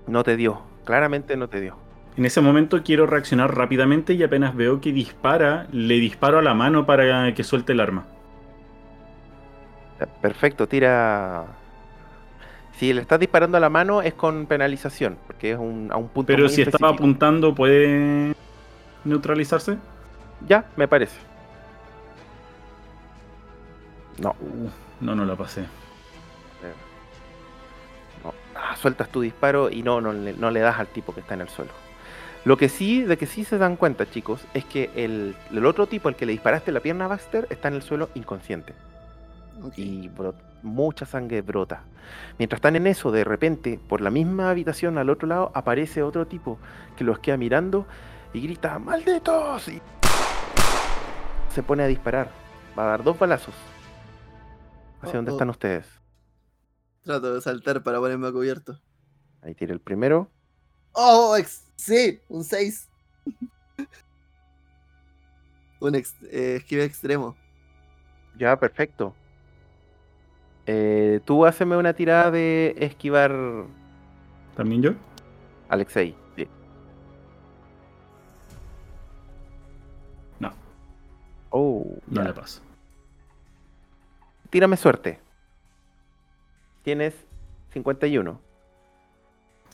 No 0.07 0.23
te 0.23 0.37
dio, 0.37 0.62
claramente 0.85 1.37
no 1.37 1.49
te 1.49 1.61
dio. 1.61 1.89
En 2.16 2.24
ese 2.24 2.41
momento 2.41 2.82
quiero 2.82 3.07
reaccionar 3.07 3.57
rápidamente 3.57 4.12
y 4.15 4.23
apenas 4.23 4.55
veo 4.55 4.81
que 4.81 4.93
dispara, 4.93 5.66
le 5.73 5.95
disparo 5.95 6.39
a 6.39 6.43
la 6.43 6.55
mano 6.55 6.85
para 6.85 7.32
que 7.35 7.45
suelte 7.45 7.73
el 7.73 7.81
arma. 7.81 8.05
Eh, 10.01 10.07
Perfecto, 10.20 10.66
tira... 10.66 11.45
Si 12.73 12.93
le 12.93 13.03
estás 13.03 13.20
disparando 13.20 13.59
a 13.59 13.61
la 13.61 13.69
mano 13.69 14.01
es 14.01 14.15
con 14.15 14.47
penalización, 14.47 15.19
porque 15.27 15.53
es 15.53 15.59
un, 15.59 15.89
a 15.93 15.97
un 15.97 16.09
punto 16.09 16.28
Pero 16.28 16.45
muy 16.45 16.49
si 16.55 16.62
estaba 16.62 16.89
apuntando, 16.91 17.55
¿puede 17.55 18.35
neutralizarse? 19.05 19.77
Ya, 20.49 20.65
me 20.77 20.89
parece. 20.89 21.19
No, 24.19 24.35
no, 25.01 25.15
no 25.15 25.24
la 25.27 25.37
pasé. 25.37 25.61
No, 28.24 28.32
ah, 28.55 28.74
sueltas 28.77 29.11
tu 29.11 29.20
disparo 29.20 29.70
y 29.70 29.82
no, 29.82 30.01
no, 30.01 30.12
le- 30.15 30.32
no 30.35 30.51
le 30.51 30.61
das 30.61 30.78
al 30.78 30.87
tipo 30.87 31.15
que 31.15 31.20
está 31.20 31.35
en 31.35 31.43
el 31.43 31.49
suelo. 31.51 31.73
Lo 32.44 32.56
que 32.56 32.68
sí, 32.70 33.02
de 33.02 33.18
que 33.18 33.26
sí 33.26 33.44
se 33.44 33.58
dan 33.58 33.76
cuenta, 33.76 34.08
chicos, 34.10 34.40
es 34.54 34.64
que 34.64 34.90
el, 34.94 35.36
el 35.52 35.66
otro 35.66 35.86
tipo 35.86 36.08
al 36.08 36.16
que 36.16 36.24
le 36.26 36.32
disparaste 36.32 36.72
la 36.72 36.80
pierna 36.80 37.04
a 37.04 37.08
Baxter 37.08 37.46
está 37.50 37.68
en 37.68 37.74
el 37.74 37.82
suelo 37.82 38.08
inconsciente. 38.14 38.74
Y 39.76 40.08
bro- 40.08 40.34
mucha 40.62 41.04
sangre 41.04 41.42
brota. 41.42 41.82
Mientras 42.38 42.58
están 42.58 42.76
en 42.76 42.86
eso, 42.86 43.10
de 43.12 43.24
repente, 43.24 43.78
por 43.88 44.00
la 44.00 44.10
misma 44.10 44.48
habitación 44.48 44.96
al 44.96 45.10
otro 45.10 45.28
lado, 45.28 45.52
aparece 45.54 46.02
otro 46.02 46.26
tipo 46.26 46.58
que 46.96 47.04
los 47.04 47.18
queda 47.18 47.36
mirando 47.36 47.86
y 48.32 48.40
grita, 48.40 48.78
¡Malditos! 48.78 49.68
Y 49.68 49.82
se 51.50 51.62
pone 51.62 51.82
a 51.82 51.86
disparar. 51.86 52.30
Va 52.78 52.84
a 52.84 52.86
dar 52.86 53.04
dos 53.04 53.18
balazos. 53.18 53.54
¿Hacia 55.02 55.12
Oh, 55.12 55.16
dónde 55.16 55.32
oh. 55.32 55.34
están 55.34 55.50
ustedes? 55.50 55.86
Trato 57.02 57.34
de 57.34 57.40
saltar 57.42 57.82
para 57.82 57.98
ponerme 57.98 58.28
a 58.28 58.32
cubierto. 58.32 58.80
Ahí 59.42 59.54
tira 59.54 59.72
el 59.74 59.80
primero. 59.80 60.30
¡Oh! 60.92 61.36
ex- 61.36 61.64
sí, 61.76 62.20
un 62.28 62.44
6. 62.44 62.88
un 65.80 65.94
ex- 65.94 66.16
eh, 66.30 66.56
esquive 66.56 66.84
extremo. 66.84 67.36
Ya, 68.36 68.58
perfecto. 68.58 69.14
Eh, 70.66 71.20
tú 71.24 71.46
haceme 71.46 71.76
una 71.76 71.94
tirada 71.94 72.30
de 72.30 72.74
esquivar, 72.78 73.32
¿También 74.56 74.82
yo? 74.82 74.90
Alexei. 75.68 76.14
Sí. 76.36 76.46
No. 80.38 80.52
Oh, 81.50 81.84
No 82.08 82.22
ya. 82.22 82.28
la 82.28 82.34
paso. 82.34 82.60
Tírame 84.50 84.76
suerte. 84.76 85.20
Tienes 86.82 87.14
51. 87.72 88.40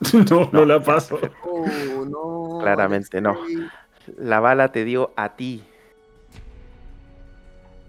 no, 0.30 0.48
no 0.52 0.64
la 0.64 0.82
paso. 0.82 1.18
Oh, 1.42 2.04
no. 2.04 2.58
Claramente 2.60 3.20
no. 3.20 3.36
La 4.18 4.40
bala 4.40 4.70
te 4.72 4.84
dio 4.84 5.12
a 5.16 5.36
ti. 5.36 5.64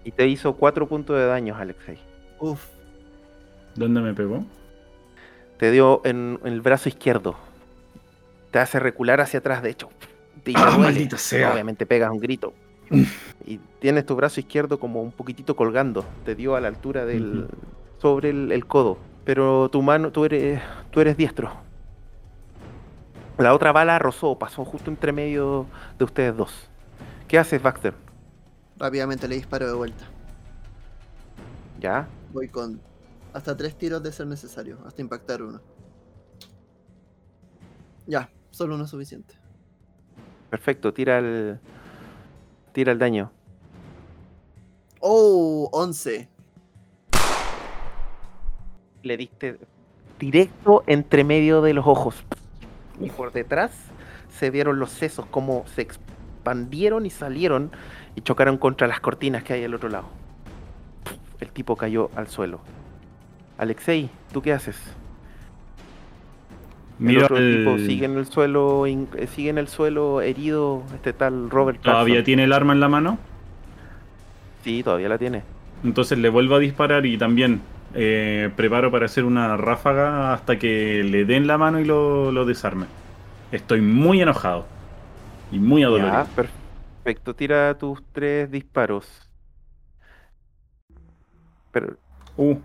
Y 0.04 0.10
te 0.12 0.26
hizo 0.26 0.54
4 0.54 0.86
puntos 0.88 1.16
de 1.16 1.26
daño, 1.26 1.54
Alexei. 1.56 1.98
Uf. 2.40 2.64
¿Dónde 3.74 4.00
me 4.00 4.14
pegó? 4.14 4.44
Te 5.58 5.70
dio 5.70 6.00
en, 6.04 6.38
en 6.44 6.52
el 6.52 6.60
brazo 6.60 6.88
izquierdo. 6.88 7.36
Te 8.50 8.58
hace 8.58 8.80
recular 8.80 9.20
hacia 9.20 9.40
atrás, 9.40 9.62
de 9.62 9.70
hecho. 9.70 9.90
Te 10.42 10.52
¡Ah, 10.56 10.76
maldita 10.78 11.18
sea! 11.18 11.52
Obviamente 11.52 11.84
pegas 11.84 12.10
un 12.10 12.18
grito. 12.18 12.54
y 13.44 13.58
tienes 13.80 14.06
tu 14.06 14.16
brazo 14.16 14.40
izquierdo 14.40 14.80
como 14.80 15.02
un 15.02 15.12
poquitito 15.12 15.54
colgando. 15.56 16.06
Te 16.24 16.34
dio 16.34 16.56
a 16.56 16.60
la 16.60 16.68
altura 16.68 17.04
del. 17.04 17.48
Sobre 17.98 18.30
el, 18.30 18.52
el 18.52 18.66
codo. 18.66 18.98
Pero 19.24 19.68
tu 19.68 19.82
mano, 19.82 20.10
tú 20.10 20.24
eres. 20.24 20.62
tú 20.90 21.00
eres 21.00 21.16
diestro. 21.16 21.67
La 23.38 23.54
otra 23.54 23.70
bala 23.70 24.00
rozó, 24.00 24.36
pasó 24.36 24.64
justo 24.64 24.90
entre 24.90 25.12
medio 25.12 25.66
de 25.96 26.04
ustedes 26.04 26.36
dos. 26.36 26.68
¿Qué 27.28 27.38
haces, 27.38 27.62
Baxter? 27.62 27.94
Rápidamente 28.76 29.28
le 29.28 29.36
disparo 29.36 29.66
de 29.66 29.74
vuelta. 29.74 30.04
¿Ya? 31.78 32.08
Voy 32.32 32.48
con 32.48 32.80
hasta 33.32 33.56
tres 33.56 33.78
tiros 33.78 34.02
de 34.02 34.10
ser 34.10 34.26
necesario, 34.26 34.78
hasta 34.84 35.02
impactar 35.02 35.42
uno. 35.42 35.60
Ya, 38.08 38.28
solo 38.50 38.74
uno 38.74 38.84
es 38.84 38.90
suficiente. 38.90 39.34
Perfecto, 40.50 40.92
tira 40.92 41.18
el. 41.18 41.60
Tira 42.72 42.90
el 42.90 42.98
daño. 42.98 43.30
Oh, 44.98 45.68
11. 45.72 46.28
Le 49.02 49.16
diste 49.16 49.60
directo 50.18 50.82
entre 50.88 51.22
medio 51.22 51.62
de 51.62 51.74
los 51.74 51.86
ojos. 51.86 52.24
Y 53.00 53.10
por 53.10 53.32
detrás 53.32 53.72
se 54.28 54.50
vieron 54.50 54.78
los 54.78 54.90
sesos 54.90 55.26
como 55.26 55.64
se 55.74 55.82
expandieron 55.82 57.06
y 57.06 57.10
salieron 57.10 57.70
y 58.14 58.20
chocaron 58.22 58.58
contra 58.58 58.86
las 58.86 59.00
cortinas 59.00 59.42
que 59.42 59.54
hay 59.54 59.64
al 59.64 59.74
otro 59.74 59.88
lado. 59.88 60.08
El 61.40 61.50
tipo 61.50 61.76
cayó 61.76 62.10
al 62.16 62.28
suelo. 62.28 62.60
Alexei, 63.58 64.10
¿tú 64.32 64.42
qué 64.42 64.52
haces? 64.52 64.76
El 67.00 67.06
Miro 67.06 67.24
otro 67.24 67.36
tipo 67.36 67.78
sigue 67.78 68.06
en 68.06 68.16
el 68.16 68.26
suelo, 68.26 68.86
eh, 68.86 69.28
sigue 69.32 69.50
en 69.50 69.58
el 69.58 69.68
suelo 69.68 70.20
herido, 70.20 70.82
este 70.94 71.12
tal 71.12 71.48
Robert 71.48 71.80
¿Todavía 71.80 72.16
Carson. 72.16 72.24
tiene 72.24 72.44
el 72.44 72.52
arma 72.52 72.72
en 72.72 72.80
la 72.80 72.88
mano? 72.88 73.18
Sí, 74.64 74.82
todavía 74.82 75.08
la 75.08 75.18
tiene. 75.18 75.42
Entonces 75.84 76.18
le 76.18 76.28
vuelvo 76.28 76.56
a 76.56 76.58
disparar 76.58 77.06
y 77.06 77.16
también 77.16 77.60
eh, 77.94 78.52
preparo 78.56 78.90
para 78.90 79.06
hacer 79.06 79.24
una 79.24 79.56
ráfaga 79.56 80.32
hasta 80.34 80.58
que 80.58 81.02
le 81.04 81.24
den 81.24 81.46
la 81.46 81.58
mano 81.58 81.80
y 81.80 81.84
lo, 81.84 82.32
lo 82.32 82.44
desarme. 82.46 82.86
Estoy 83.50 83.80
muy 83.82 84.20
enojado 84.22 84.66
y 85.50 85.60
muy 85.60 85.82
adolorido. 85.84 86.12
Ya, 86.12 86.32
perfecto. 86.34 87.34
Tira 87.34 87.76
tus 87.78 88.02
tres 88.12 88.50
disparos. 88.50 89.30
Pero 91.70 91.98
Uh, 92.36 92.56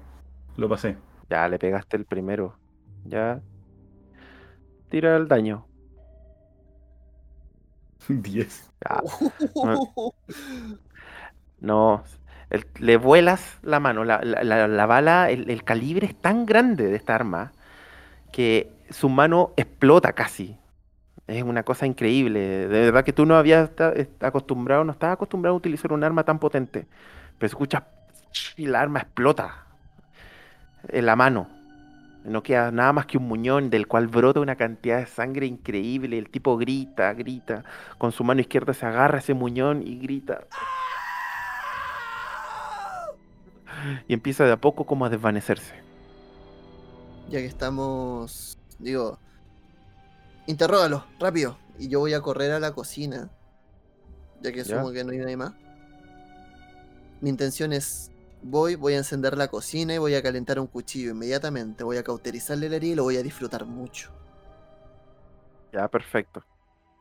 lo 0.57 0.69
pasé. 0.69 0.97
ya 1.29 1.47
le 1.49 1.59
pegaste 1.59 1.97
el 1.97 2.05
primero. 2.05 2.59
Ya. 3.03 3.43
Tira 4.89 5.17
el 5.17 5.27
daño. 5.27 5.67
10. 8.23 8.71
Ya. 8.81 9.01
No, 11.59 12.03
le 12.79 12.97
vuelas 12.97 13.57
la 13.63 13.79
mano. 13.79 14.03
La, 14.03 14.21
la- 14.23 14.43
la- 14.43 14.67
la 14.67 14.85
bala, 14.85 15.29
el, 15.29 15.63
calibre 15.63 16.07
es 16.07 16.15
tan 16.15 16.45
grande 16.45 16.85
de 16.87 16.95
esta 16.95 17.15
arma 17.15 17.51
que 18.31 18.71
su 18.89 19.09
mano 19.09 19.53
explota 19.57 20.13
casi. 20.13 20.57
Es 21.27 21.43
una 21.43 21.63
cosa 21.63 21.85
increíble. 21.87 22.39
De 22.67 22.67
verdad 22.67 23.03
que 23.05 23.13
tú 23.13 23.25
no 23.25 23.35
habías 23.35 23.71
acostumbrado, 24.21 24.83
no 24.83 24.91
estabas 24.93 25.15
acostumbrado 25.15 25.55
a 25.55 25.57
utilizar 25.57 25.93
un 25.93 26.03
arma 26.03 26.23
tan 26.23 26.39
potente. 26.39 26.85
Pero 27.37 27.47
escuchas 27.47 27.83
y 28.57 28.67
la 28.67 28.81
arma 28.81 28.99
explota 28.99 29.65
en 30.89 31.05
la 31.05 31.15
mano. 31.15 31.47
No 32.25 32.41
queda 32.43 32.71
nada 32.71 32.93
más 32.93 33.05
que 33.05 33.17
un 33.17 33.27
muñón 33.27 33.69
del 33.69 33.87
cual 33.87 34.07
brota 34.07 34.39
una 34.39 34.55
cantidad 34.55 34.99
de 34.99 35.05
sangre 35.07 35.45
increíble. 35.45 36.17
El 36.17 36.29
tipo 36.29 36.57
grita, 36.57 37.13
grita. 37.13 37.63
Con 37.97 38.11
su 38.11 38.23
mano 38.23 38.41
izquierda 38.41 38.73
se 38.73 38.85
agarra 38.85 39.19
ese 39.19 39.33
muñón 39.33 39.81
y 39.85 39.97
grita. 39.99 40.41
Y 44.07 44.13
empieza 44.13 44.45
de 44.45 44.51
a 44.53 44.57
poco 44.57 44.85
como 44.85 45.05
a 45.05 45.09
desvanecerse. 45.09 45.73
Ya 47.29 47.39
que 47.39 47.45
estamos. 47.45 48.57
Digo. 48.79 49.19
Interrógalo, 50.45 51.05
rápido. 51.19 51.57
Y 51.79 51.87
yo 51.89 51.99
voy 51.99 52.13
a 52.13 52.21
correr 52.21 52.51
a 52.51 52.59
la 52.59 52.73
cocina. 52.73 53.29
Ya 54.41 54.51
que 54.51 54.63
Ya. 54.63 54.75
asumo 54.77 54.91
que 54.91 55.03
no 55.03 55.11
hay 55.11 55.19
nadie 55.19 55.37
más. 55.37 55.53
Mi 57.21 57.29
intención 57.29 57.73
es. 57.73 58.11
Voy, 58.41 58.75
voy 58.75 58.93
a 58.93 58.97
encender 58.97 59.37
la 59.37 59.47
cocina 59.47 59.93
y 59.95 59.97
voy 59.97 60.15
a 60.15 60.21
calentar 60.21 60.59
un 60.59 60.67
cuchillo 60.67 61.11
inmediatamente. 61.11 61.85
Voy 61.85 61.95
a 61.97 62.03
cauterizarle 62.03 62.67
la 62.69 62.75
herida 62.75 62.91
y 62.91 62.95
lo 62.95 63.03
voy 63.03 63.15
a 63.15 63.23
disfrutar 63.23 63.65
mucho. 63.65 64.11
Ya, 65.71 65.87
perfecto. 65.87 66.43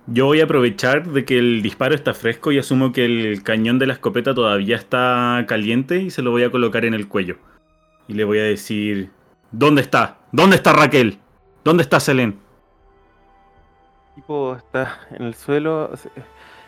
Yo 0.08 0.26
voy 0.26 0.40
a 0.40 0.44
aprovechar 0.44 1.06
de 1.06 1.24
que 1.24 1.38
el 1.38 1.62
disparo 1.62 1.94
está 1.94 2.12
fresco 2.12 2.50
y 2.50 2.58
asumo 2.58 2.92
que 2.92 3.04
el 3.04 3.42
cañón 3.44 3.78
de 3.78 3.86
la 3.86 3.92
escopeta 3.92 4.34
todavía 4.34 4.74
está 4.74 5.44
caliente 5.46 6.02
y 6.02 6.10
se 6.10 6.22
lo 6.22 6.32
voy 6.32 6.42
a 6.42 6.50
colocar 6.50 6.84
en 6.84 6.94
el 6.94 7.06
cuello. 7.06 7.36
Y 8.08 8.14
le 8.14 8.24
voy 8.24 8.40
a 8.40 8.44
decir, 8.44 9.10
¿dónde 9.52 9.80
está? 9.82 10.18
¿Dónde 10.32 10.56
está 10.56 10.72
Raquel? 10.72 11.18
¿Dónde 11.62 11.84
está 11.84 12.00
Selene? 12.00 12.34
El 14.08 14.14
tipo 14.16 14.56
está 14.56 14.98
en 15.12 15.22
el 15.22 15.34
suelo 15.34 15.92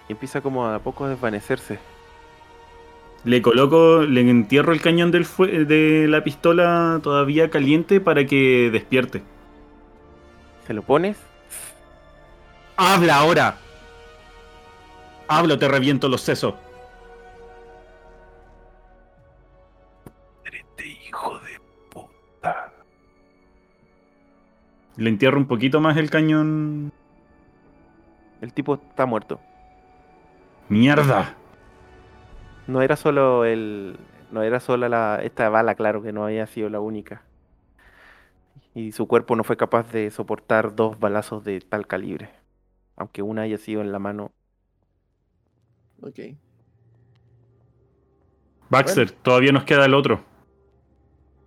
y 0.09 0.13
empieza 0.13 0.41
como 0.41 0.67
a 0.67 0.79
poco 0.79 1.05
a 1.05 1.09
desvanecerse. 1.09 1.81
Le 3.25 3.43
coloco, 3.43 4.03
le 4.03 4.21
entierro 4.21 4.73
el 4.73 4.81
cañón 4.81 5.11
del 5.11 5.27
de 5.67 6.07
la 6.09 6.23
pistola 6.23 7.01
todavía 7.03 7.51
caliente 7.51 8.01
para 8.01 8.27
que 8.27 8.71
despierte. 8.71 9.23
¿Se 10.67 10.73
lo 10.73 10.83
pones? 10.83 11.34
¡Habla 12.77 13.19
ahora! 13.19 13.57
¡Hablo, 15.29 15.59
te 15.59 15.69
reviento 15.69 16.09
los 16.09 16.21
sesos! 16.21 16.55
Este 20.45 20.87
hijo 20.87 21.39
de 21.41 21.61
puta. 21.91 22.73
Le 24.97 25.09
entierro 25.09 25.39
un 25.39 25.47
poquito 25.47 25.81
más 25.81 25.97
el 25.97 26.11
cañón. 26.11 26.93
El 28.41 28.53
tipo 28.53 28.75
está 28.75 29.07
muerto. 29.07 29.41
¡Mierda! 30.69 31.35
No 32.67 32.83
era 32.83 32.97
solo 32.97 33.45
el. 33.45 33.99
No 34.31 34.43
era 34.43 34.59
solo 34.59 34.89
la, 34.89 35.21
esta 35.23 35.49
bala, 35.49 35.75
claro 35.77 36.03
que 36.03 36.13
no 36.13 36.25
había 36.25 36.47
sido 36.47 36.69
la 36.69 36.81
única. 36.81 37.23
Y 38.75 38.91
su 38.93 39.07
cuerpo 39.07 39.37
no 39.37 39.45
fue 39.45 39.57
capaz 39.57 39.93
de 39.93 40.11
soportar 40.11 40.75
dos 40.75 40.99
balazos 40.99 41.45
de 41.45 41.61
tal 41.61 41.87
calibre. 41.87 42.44
Aunque 42.97 43.23
una 43.23 43.43
haya 43.43 43.59
sido 43.59 43.81
en 43.81 43.93
la 43.93 43.99
mano. 43.99 44.33
Ok. 46.01 46.21
Baxter, 48.71 49.11
todavía 49.11 49.53
nos 49.53 49.65
queda 49.65 49.85
el 49.85 49.95
otro. 49.95 50.25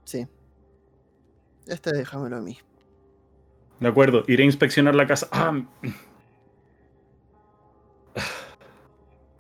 Sí. 0.03 0.27
Este 1.67 1.91
déjamelo 1.91 2.37
a 2.37 2.41
mí. 2.41 2.57
De 3.79 3.87
acuerdo, 3.87 4.23
iré 4.27 4.43
a 4.43 4.45
inspeccionar 4.45 4.95
la 4.95 5.05
casa. 5.05 5.27
Ah. 5.31 5.61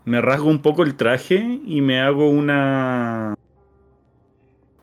Me 0.05 0.21
rasgo 0.21 0.47
un 0.47 0.61
poco 0.61 0.83
el 0.83 0.95
traje 0.95 1.59
y 1.65 1.81
me 1.81 1.99
hago 1.99 2.29
una. 2.29 3.35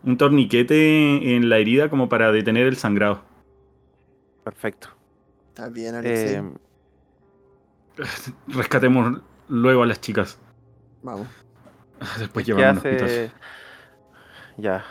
un 0.03 0.19
torniquete 0.19 1.35
en 1.37 1.49
la 1.49 1.59
herida 1.59 1.89
como 1.89 2.09
para 2.09 2.33
detener 2.33 2.67
el 2.67 2.77
sangrado. 2.77 3.23
Perfecto. 4.43 4.89
Está 5.49 5.69
bien, 5.69 5.95
Alexei. 5.95 6.35
Eh, 6.35 6.43
Rescatemos 8.49 9.21
luego 9.49 9.83
a 9.83 9.87
las 9.87 10.01
chicas. 10.01 10.39
Vamos. 11.03 11.29
Después 12.19 12.45
¿qué 12.45 12.53
llevamos 12.53 12.79
hace? 12.85 13.31
Ya. 14.57 14.85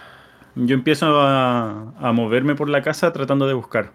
Yo 0.55 0.75
empiezo 0.75 1.19
a, 1.19 1.93
a 1.97 2.11
moverme 2.11 2.55
por 2.55 2.69
la 2.69 2.81
casa 2.81 3.11
tratando 3.11 3.47
de 3.47 3.53
buscar. 3.53 3.91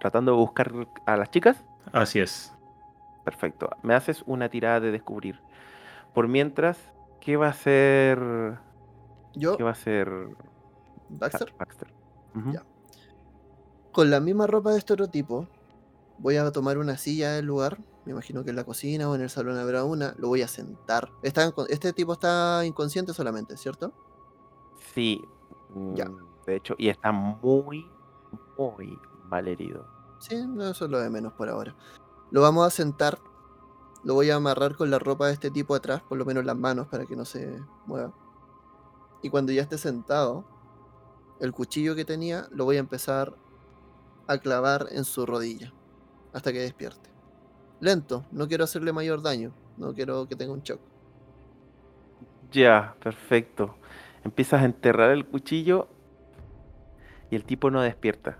Tratando 0.00 0.32
de 0.32 0.38
buscar 0.38 0.72
a 1.06 1.16
las 1.16 1.30
chicas. 1.30 1.64
Así 1.92 2.20
es. 2.20 2.52
Perfecto. 3.24 3.70
Me 3.82 3.94
haces 3.94 4.22
una 4.26 4.48
tirada 4.48 4.80
de 4.80 4.90
descubrir. 4.92 5.40
Por 6.14 6.28
mientras, 6.28 6.78
¿qué 7.20 7.36
va 7.36 7.46
a 7.46 7.50
hacer? 7.50 8.18
Yo, 9.34 9.56
¿Qué 9.56 9.62
va 9.62 9.70
a 9.70 9.72
hacer 9.72 10.10
Baxter, 11.08 11.52
Baxter? 11.58 11.88
Ya. 12.52 12.62
con 13.92 14.10
la 14.10 14.20
misma 14.20 14.46
ropa 14.46 14.70
de 14.72 14.78
este 14.78 14.92
otro 14.92 15.08
tipo, 15.08 15.48
voy 16.18 16.36
a 16.36 16.50
tomar 16.52 16.78
una 16.78 16.96
silla 16.96 17.32
del 17.32 17.46
lugar. 17.46 17.78
Me 18.04 18.12
imagino 18.12 18.44
que 18.44 18.50
en 18.50 18.56
la 18.56 18.64
cocina 18.64 19.08
o 19.08 19.14
en 19.14 19.22
el 19.22 19.30
salón 19.30 19.58
habrá 19.58 19.84
una. 19.84 20.14
Lo 20.18 20.28
voy 20.28 20.42
a 20.42 20.48
sentar. 20.48 21.12
Está 21.22 21.52
este 21.68 21.92
tipo 21.92 22.12
está 22.12 22.64
inconsciente 22.64 23.12
solamente, 23.14 23.56
¿cierto? 23.56 23.92
Sí. 24.94 25.22
Ya. 25.94 26.08
mm, 26.08 26.44
De 26.46 26.56
hecho, 26.56 26.74
y 26.78 26.88
está 26.88 27.12
muy, 27.12 27.86
muy 28.56 28.98
mal 29.24 29.46
herido. 29.48 29.86
Sí, 30.20 30.36
no, 30.46 30.68
eso 30.68 30.86
es 30.86 30.90
lo 30.90 30.98
de 30.98 31.10
menos 31.10 31.32
por 31.34 31.48
ahora. 31.48 31.76
Lo 32.30 32.40
vamos 32.42 32.66
a 32.66 32.70
sentar. 32.70 33.18
Lo 34.04 34.14
voy 34.14 34.30
a 34.30 34.36
amarrar 34.36 34.76
con 34.76 34.90
la 34.90 34.98
ropa 34.98 35.26
de 35.26 35.32
este 35.32 35.50
tipo 35.50 35.74
atrás, 35.74 36.02
por 36.08 36.18
lo 36.18 36.24
menos 36.24 36.44
las 36.44 36.56
manos, 36.56 36.86
para 36.86 37.04
que 37.04 37.16
no 37.16 37.24
se 37.24 37.60
mueva. 37.86 38.14
Y 39.22 39.30
cuando 39.30 39.52
ya 39.52 39.62
esté 39.62 39.76
sentado, 39.76 40.44
el 41.40 41.52
cuchillo 41.52 41.94
que 41.94 42.04
tenía 42.04 42.48
lo 42.52 42.64
voy 42.64 42.76
a 42.76 42.80
empezar 42.80 43.36
a 44.28 44.38
clavar 44.38 44.86
en 44.90 45.04
su 45.04 45.26
rodilla 45.26 45.74
hasta 46.32 46.52
que 46.52 46.60
despierte. 46.60 47.10
Lento, 47.80 48.24
no 48.32 48.48
quiero 48.48 48.64
hacerle 48.64 48.92
mayor 48.92 49.22
daño, 49.22 49.52
no 49.76 49.94
quiero 49.94 50.26
que 50.28 50.36
tenga 50.36 50.52
un 50.52 50.62
shock. 50.62 50.80
Ya, 52.50 52.94
perfecto. 53.02 53.76
Empiezas 54.24 54.62
a 54.62 54.64
enterrar 54.64 55.10
el 55.10 55.26
cuchillo 55.26 55.88
y 57.30 57.36
el 57.36 57.44
tipo 57.44 57.70
no 57.70 57.80
despierta. 57.82 58.38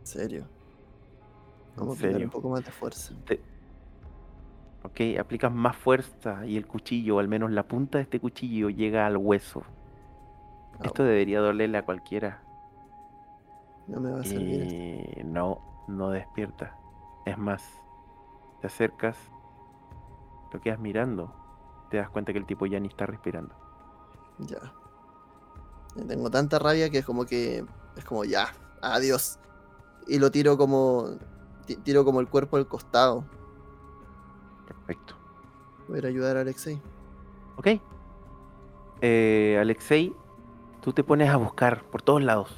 En 0.00 0.06
serio. 0.06 0.48
En 1.76 1.76
Vamos 1.76 1.98
a 1.98 2.00
serio. 2.00 2.24
un 2.26 2.30
poco 2.30 2.48
más 2.50 2.64
de 2.64 2.70
fuerza. 2.72 3.14
Te- 3.26 3.40
Ok, 4.84 5.00
aplicas 5.20 5.52
más 5.52 5.76
fuerza 5.76 6.44
y 6.44 6.56
el 6.56 6.66
cuchillo, 6.66 7.16
o 7.16 7.18
al 7.20 7.28
menos 7.28 7.52
la 7.52 7.62
punta 7.62 7.98
de 7.98 8.02
este 8.02 8.18
cuchillo, 8.18 8.68
llega 8.68 9.06
al 9.06 9.16
hueso. 9.16 9.62
Esto 10.82 11.04
Au, 11.04 11.08
debería 11.08 11.38
dolerle 11.40 11.78
a 11.78 11.84
cualquiera. 11.84 12.42
no 13.86 14.00
me 14.00 14.10
va 14.10 14.20
a 14.20 14.24
servir. 14.24 14.62
esto. 14.62 15.20
Y 15.20 15.22
no, 15.24 15.84
no 15.88 16.10
despierta. 16.10 16.76
Es 17.24 17.38
más, 17.38 17.62
te 18.60 18.66
acercas, 18.66 19.16
lo 20.52 20.60
quedas 20.60 20.78
mirando, 20.78 21.32
te 21.90 21.96
das 21.98 22.10
cuenta 22.10 22.32
que 22.32 22.38
el 22.38 22.46
tipo 22.46 22.66
ya 22.66 22.80
ni 22.80 22.88
está 22.88 23.06
respirando. 23.06 23.54
Ya. 24.38 24.72
Tengo 26.08 26.30
tanta 26.30 26.58
rabia 26.58 26.90
que 26.90 26.98
es 26.98 27.04
como 27.06 27.24
que. 27.26 27.64
Es 27.96 28.04
como 28.04 28.24
ya. 28.24 28.48
Adiós. 28.80 29.38
Y 30.08 30.18
lo 30.18 30.30
tiro 30.30 30.56
como. 30.56 31.10
ti- 31.66 31.76
Tiro 31.76 32.04
como 32.04 32.20
el 32.20 32.28
cuerpo 32.28 32.56
al 32.56 32.66
costado. 32.66 33.24
Perfecto. 34.66 35.14
Voy 35.88 35.96
a 35.96 35.98
ir 35.98 36.06
a 36.06 36.08
ayudar 36.08 36.36
a 36.36 36.40
Alexei. 36.40 36.80
Ok. 37.56 37.68
Eh, 39.02 39.58
Alexei, 39.60 40.14
tú 40.80 40.92
te 40.92 41.04
pones 41.04 41.28
a 41.28 41.36
buscar 41.36 41.82
por 41.84 42.02
todos 42.02 42.22
lados. 42.22 42.50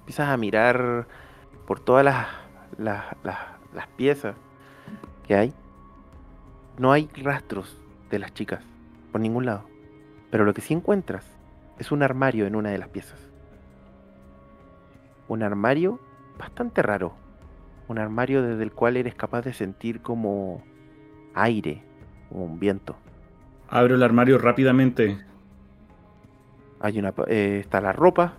Empiezas 0.00 0.28
a 0.28 0.36
mirar 0.36 1.08
por 1.66 1.80
todas 1.80 2.04
las, 2.04 2.26
las, 2.76 3.04
las- 3.22 3.53
las 3.74 3.86
piezas 3.88 4.36
que 5.26 5.34
hay. 5.34 5.52
No 6.78 6.92
hay 6.92 7.08
rastros 7.22 7.78
de 8.10 8.18
las 8.18 8.32
chicas 8.34 8.62
por 9.12 9.20
ningún 9.20 9.46
lado. 9.46 9.64
Pero 10.30 10.44
lo 10.44 10.54
que 10.54 10.60
sí 10.60 10.74
encuentras 10.74 11.24
es 11.78 11.92
un 11.92 12.02
armario 12.02 12.46
en 12.46 12.56
una 12.56 12.70
de 12.70 12.78
las 12.78 12.88
piezas. 12.88 13.20
Un 15.28 15.42
armario 15.42 16.00
bastante 16.38 16.82
raro. 16.82 17.14
Un 17.88 17.98
armario 17.98 18.42
desde 18.42 18.62
el 18.62 18.72
cual 18.72 18.96
eres 18.96 19.14
capaz 19.14 19.42
de 19.42 19.52
sentir 19.52 20.00
como 20.00 20.62
aire, 21.34 21.82
como 22.28 22.44
un 22.44 22.58
viento. 22.58 22.96
Abro 23.68 23.94
el 23.94 24.02
armario 24.02 24.38
rápidamente. 24.38 25.18
Hay 26.80 26.98
una, 26.98 27.14
eh, 27.28 27.58
está 27.60 27.80
la 27.80 27.92
ropa. 27.92 28.34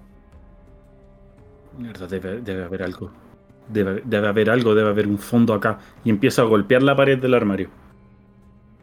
Mierda, 1.77 2.07
debe, 2.07 2.41
debe 2.41 2.63
haber 2.63 2.83
algo. 2.83 3.11
Debe, 3.67 4.01
debe 4.05 4.27
haber 4.27 4.49
algo, 4.49 4.75
debe 4.75 4.89
haber 4.89 5.07
un 5.07 5.17
fondo 5.17 5.53
acá. 5.53 5.79
Y 6.03 6.09
empiezo 6.09 6.41
a 6.41 6.45
golpear 6.45 6.83
la 6.83 6.95
pared 6.95 7.19
del 7.19 7.33
armario. 7.33 7.69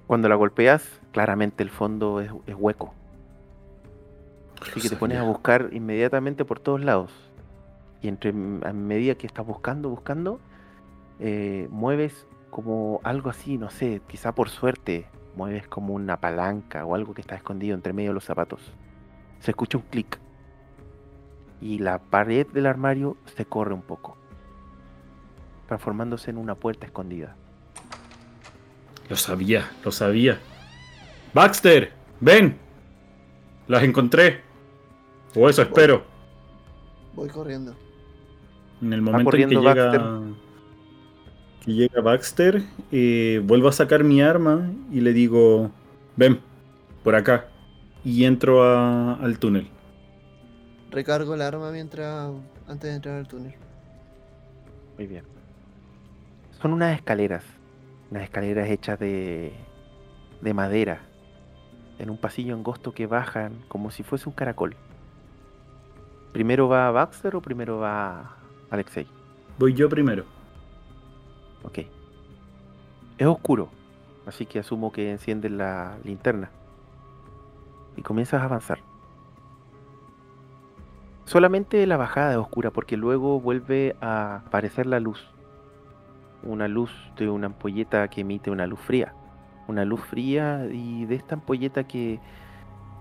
Cuando 0.07 0.29
la 0.29 0.35
golpeas, 0.35 1.01
claramente 1.13 1.63
el 1.63 1.71
fondo 1.71 2.21
es, 2.21 2.31
es 2.47 2.55
hueco. 2.59 2.95
Así 4.61 4.81
que 4.81 4.89
te 4.89 4.97
pones 4.97 5.19
a 5.19 5.23
buscar 5.23 5.71
inmediatamente 5.73 6.45
por 6.45 6.61
todos 6.61 6.83
lados. 6.83 7.11
Y 8.01 8.09
entre 8.09 8.31
a 8.31 8.73
medida 8.73 9.15
que 9.15 9.27
estás 9.27 9.47
buscando, 9.47 9.89
buscando, 9.89 10.41
eh, 11.19 11.69
mueves 11.71 12.27
como 12.51 13.01
algo 13.05 13.31
así, 13.31 13.59
no 13.59 13.71
sé, 13.71 14.03
quizá 14.09 14.35
por 14.35 14.49
suerte, 14.49 15.07
mueves 15.37 15.67
como 15.67 15.95
una 15.95 16.19
palanca 16.21 16.85
o 16.85 16.95
algo 16.95 17.15
que 17.15 17.21
está 17.21 17.35
escondido 17.35 17.75
entre 17.75 17.93
medio 17.93 18.11
de 18.11 18.15
los 18.15 18.25
zapatos. 18.25 18.61
Se 19.41 19.53
escucha 19.53 19.79
un 19.79 19.85
clic. 19.85 20.19
Y 21.61 21.79
la 21.79 21.99
pared 21.99 22.47
del 22.49 22.67
armario 22.67 23.17
se 23.37 23.45
corre 23.45 23.73
un 23.73 23.83
poco, 23.83 24.17
transformándose 25.73 26.31
en 26.31 26.37
una 26.37 26.55
puerta 26.55 26.85
escondida. 26.85 27.35
Lo 29.09 29.17
sabía, 29.17 29.71
lo 29.83 29.91
sabía. 29.91 30.39
Baxter, 31.33 31.93
ven. 32.21 32.59
Las 33.69 33.83
encontré. 33.83 34.43
O 35.35 35.49
eso 35.49 35.63
espero. 35.63 36.05
Voy 37.15 37.31
corriendo. 37.31 37.75
En 38.83 38.93
el 38.93 39.01
momento 39.01 39.35
en 39.35 39.49
que 39.49 39.57
llega, 39.57 40.21
que 41.65 41.73
llega 41.73 42.01
Baxter, 42.03 42.63
eh, 42.91 43.41
vuelvo 43.43 43.69
a 43.69 43.73
sacar 43.73 44.05
mi 44.05 44.21
arma 44.21 44.71
y 44.91 45.01
le 45.01 45.15
digo, 45.15 45.71
ven, 46.17 46.39
por 47.03 47.15
acá. 47.15 47.47
Y 48.05 48.25
entro 48.27 48.63
a- 48.63 49.15
al 49.15 49.39
túnel. 49.39 49.69
Recargo 50.91 51.35
el 51.35 51.41
arma 51.41 51.71
mientras. 51.71 52.31
antes 52.69 52.91
de 52.91 52.97
entrar 52.97 53.17
al 53.17 53.27
túnel. 53.29 53.55
Muy 54.99 55.07
bien. 55.07 55.25
Son 56.63 56.73
unas 56.73 56.95
escaleras. 56.95 57.43
Unas 58.13 58.23
escaleras 58.23 58.71
hechas 58.71 58.97
de, 58.97 59.53
de 60.41 60.55
madera. 60.55 61.01
En 61.99 62.09
un 62.09 62.17
pasillo 62.17 62.55
angosto 62.55 62.93
que 62.93 63.09
bajan 63.09 63.65
como 63.67 63.91
si 63.91 64.05
fuese 64.05 64.29
un 64.29 64.35
caracol. 64.37 64.77
¿Primero 66.33 66.69
va 66.69 66.93
Baxter 66.93 67.35
o 67.35 67.41
primero 67.41 67.79
va 67.79 68.37
Alexei? 68.71 69.09
Voy 69.59 69.75
yo 69.75 69.89
primero. 69.89 70.25
Ok. 71.65 71.81
Es 73.19 73.27
oscuro. 73.27 73.69
Así 74.25 74.47
que 74.47 74.61
asumo 74.61 74.93
que 74.93 75.11
enciendes 75.11 75.51
la 75.51 75.99
linterna. 76.05 76.51
Y 77.97 78.03
comienzas 78.03 78.41
a 78.41 78.45
avanzar. 78.45 78.79
Solamente 81.25 81.85
la 81.89 81.97
bajada 81.97 82.31
es 82.31 82.39
oscura 82.39 82.71
porque 82.71 82.97
luego 82.97 83.41
vuelve 83.41 83.97
a 84.01 84.45
aparecer 84.47 84.87
la 84.87 85.01
luz. 85.01 85.32
Una 86.43 86.69
luz 86.69 86.91
de 87.17 87.29
una 87.29 87.47
ampolleta 87.47 88.09
que 88.09 88.23
emite 88.23 88.51
una 88.51 88.67
luz 88.67 88.81
fría. 88.81 89.15
Una 89.69 89.85
luz 89.85 90.01
fría 90.01 90.67
y 90.71 91.05
de 91.07 91.15
esta 91.15 91.37
ampolleta 91.37 91.85
que 91.85 92.21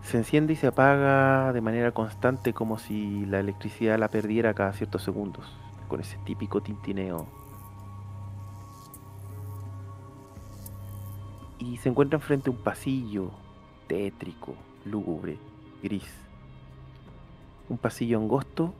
se 0.01 0.17
enciende 0.17 0.53
y 0.53 0.55
se 0.55 0.67
apaga 0.67 1.53
de 1.53 1.61
manera 1.61 1.91
constante 1.91 2.53
como 2.53 2.77
si 2.77 3.25
la 3.25 3.39
electricidad 3.39 3.99
la 3.99 4.09
perdiera 4.09 4.53
cada 4.53 4.73
ciertos 4.73 5.03
segundos. 5.03 5.45
Con 5.87 5.99
ese 5.99 6.17
típico 6.25 6.61
tintineo. 6.61 7.27
Y 11.59 11.77
se 11.77 11.89
encuentran 11.89 12.21
frente 12.21 12.49
a 12.49 12.53
un 12.53 12.59
pasillo 12.59 13.31
tétrico, 13.87 14.55
lúgubre, 14.85 15.37
gris 15.83 16.31
un 17.71 17.77
pasillo 17.77 18.17
angosto 18.17 18.73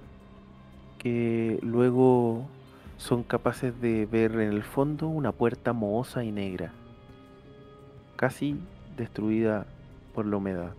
que 0.98 1.58
luego 1.64 2.46
son 3.02 3.24
capaces 3.24 3.82
de 3.82 4.06
ver 4.06 4.34
en 4.34 4.52
el 4.52 4.62
fondo 4.62 5.08
una 5.08 5.32
puerta 5.32 5.74
mohosa 5.74 6.24
y 6.24 6.32
negra, 6.32 6.72
casi 8.16 8.62
destruida 8.96 9.66
por 10.14 10.28
la 10.28 10.38
humedad. 10.38 10.74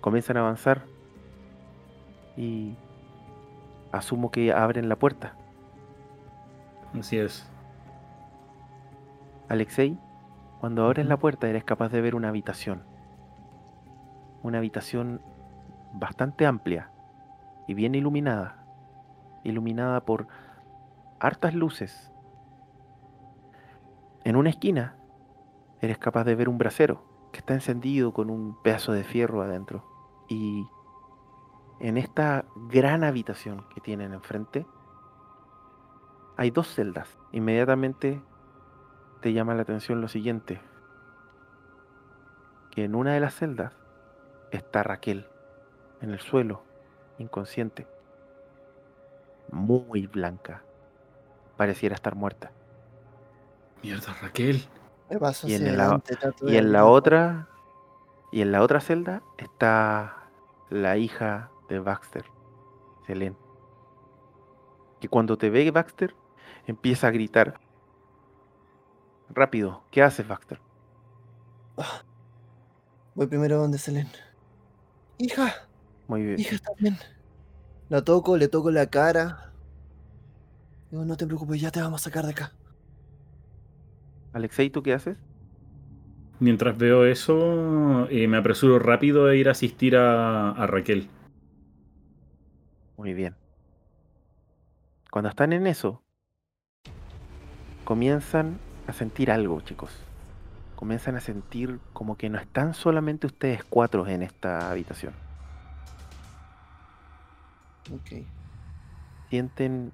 Comienzan 0.00 0.38
a 0.38 0.40
avanzar 0.40 0.82
y 2.36 2.74
asumo 3.92 4.32
que 4.32 4.52
abren 4.52 4.88
la 4.88 4.96
puerta. 4.96 5.36
Así 6.98 7.18
es. 7.18 7.48
Alexei, 9.48 9.96
cuando 10.60 10.84
abres 10.84 11.06
la 11.06 11.16
puerta 11.16 11.48
eres 11.48 11.62
capaz 11.62 11.90
de 11.90 12.00
ver 12.00 12.16
una 12.16 12.30
habitación. 12.30 12.82
Una 14.42 14.58
habitación 14.58 15.20
bastante 15.92 16.44
amplia 16.44 16.90
y 17.68 17.74
bien 17.74 17.94
iluminada. 17.94 18.61
Iluminada 19.44 20.04
por 20.04 20.26
hartas 21.20 21.54
luces. 21.54 22.12
En 24.24 24.36
una 24.36 24.50
esquina 24.50 24.96
eres 25.80 25.98
capaz 25.98 26.24
de 26.24 26.34
ver 26.34 26.48
un 26.48 26.58
brasero 26.58 27.04
que 27.32 27.38
está 27.38 27.54
encendido 27.54 28.12
con 28.12 28.30
un 28.30 28.60
pedazo 28.62 28.92
de 28.92 29.04
fierro 29.04 29.42
adentro. 29.42 29.84
Y 30.28 30.66
en 31.80 31.96
esta 31.96 32.44
gran 32.68 33.02
habitación 33.02 33.66
que 33.74 33.80
tienen 33.80 34.12
enfrente 34.12 34.66
hay 36.36 36.50
dos 36.50 36.68
celdas. 36.68 37.18
Inmediatamente 37.32 38.22
te 39.20 39.32
llama 39.32 39.54
la 39.54 39.62
atención 39.62 40.00
lo 40.00 40.08
siguiente. 40.08 40.60
Que 42.70 42.84
en 42.84 42.94
una 42.94 43.14
de 43.14 43.20
las 43.20 43.34
celdas 43.34 43.74
está 44.50 44.82
Raquel, 44.82 45.26
en 46.00 46.10
el 46.10 46.20
suelo, 46.20 46.62
inconsciente. 47.18 47.86
Muy 49.52 50.06
blanca. 50.06 50.62
Pareciera 51.56 51.94
estar 51.94 52.14
muerta. 52.16 52.50
Mierda, 53.82 54.14
Raquel. 54.20 54.66
Y 55.46 55.54
en 55.54 55.76
la- 55.76 56.02
Y 56.42 56.56
en 56.56 56.72
la 56.72 56.86
otra. 56.86 57.48
Y 58.32 58.40
en 58.40 58.50
la 58.50 58.62
otra 58.62 58.80
celda 58.80 59.22
está 59.36 60.16
la 60.70 60.96
hija 60.96 61.50
de 61.68 61.78
Baxter, 61.80 62.24
Selene. 63.06 63.36
Que 65.00 65.08
cuando 65.08 65.36
te 65.36 65.50
ve 65.50 65.70
Baxter, 65.70 66.14
empieza 66.66 67.08
a 67.08 67.10
gritar. 67.10 67.60
Rápido, 69.28 69.82
¿qué 69.90 70.02
haces, 70.02 70.26
Baxter? 70.26 70.60
Voy 73.14 73.26
primero 73.26 73.58
donde 73.58 73.76
Selene. 73.78 74.10
Hija, 75.18 75.52
Muy 76.08 76.22
bien. 76.22 76.40
hija, 76.40 76.54
¿estás 76.54 76.74
bien? 76.78 76.96
La 77.92 78.00
toco, 78.00 78.38
le 78.38 78.48
toco 78.48 78.70
la 78.70 78.86
cara. 78.86 79.50
Digo, 80.90 81.04
no 81.04 81.14
te 81.18 81.26
preocupes, 81.26 81.60
ya 81.60 81.70
te 81.70 81.82
vamos 81.82 82.00
a 82.00 82.04
sacar 82.04 82.24
de 82.24 82.30
acá. 82.30 82.52
Alexei, 84.32 84.70
¿tú 84.70 84.82
qué 84.82 84.94
haces? 84.94 85.18
Mientras 86.40 86.78
veo 86.78 87.04
eso, 87.04 88.08
eh, 88.08 88.26
me 88.28 88.38
apresuro 88.38 88.78
rápido 88.78 89.26
a 89.26 89.34
ir 89.34 89.46
a 89.48 89.50
asistir 89.50 89.94
a, 89.94 90.52
a 90.52 90.66
Raquel. 90.66 91.10
Muy 92.96 93.12
bien. 93.12 93.36
Cuando 95.10 95.28
están 95.28 95.52
en 95.52 95.66
eso, 95.66 96.02
comienzan 97.84 98.58
a 98.86 98.94
sentir 98.94 99.30
algo, 99.30 99.60
chicos. 99.60 99.90
Comienzan 100.76 101.16
a 101.16 101.20
sentir 101.20 101.78
como 101.92 102.16
que 102.16 102.30
no 102.30 102.38
están 102.38 102.72
solamente 102.72 103.26
ustedes 103.26 103.62
cuatro 103.64 104.06
en 104.06 104.22
esta 104.22 104.70
habitación. 104.70 105.12
Ok. 107.90 108.24
Sienten 109.30 109.92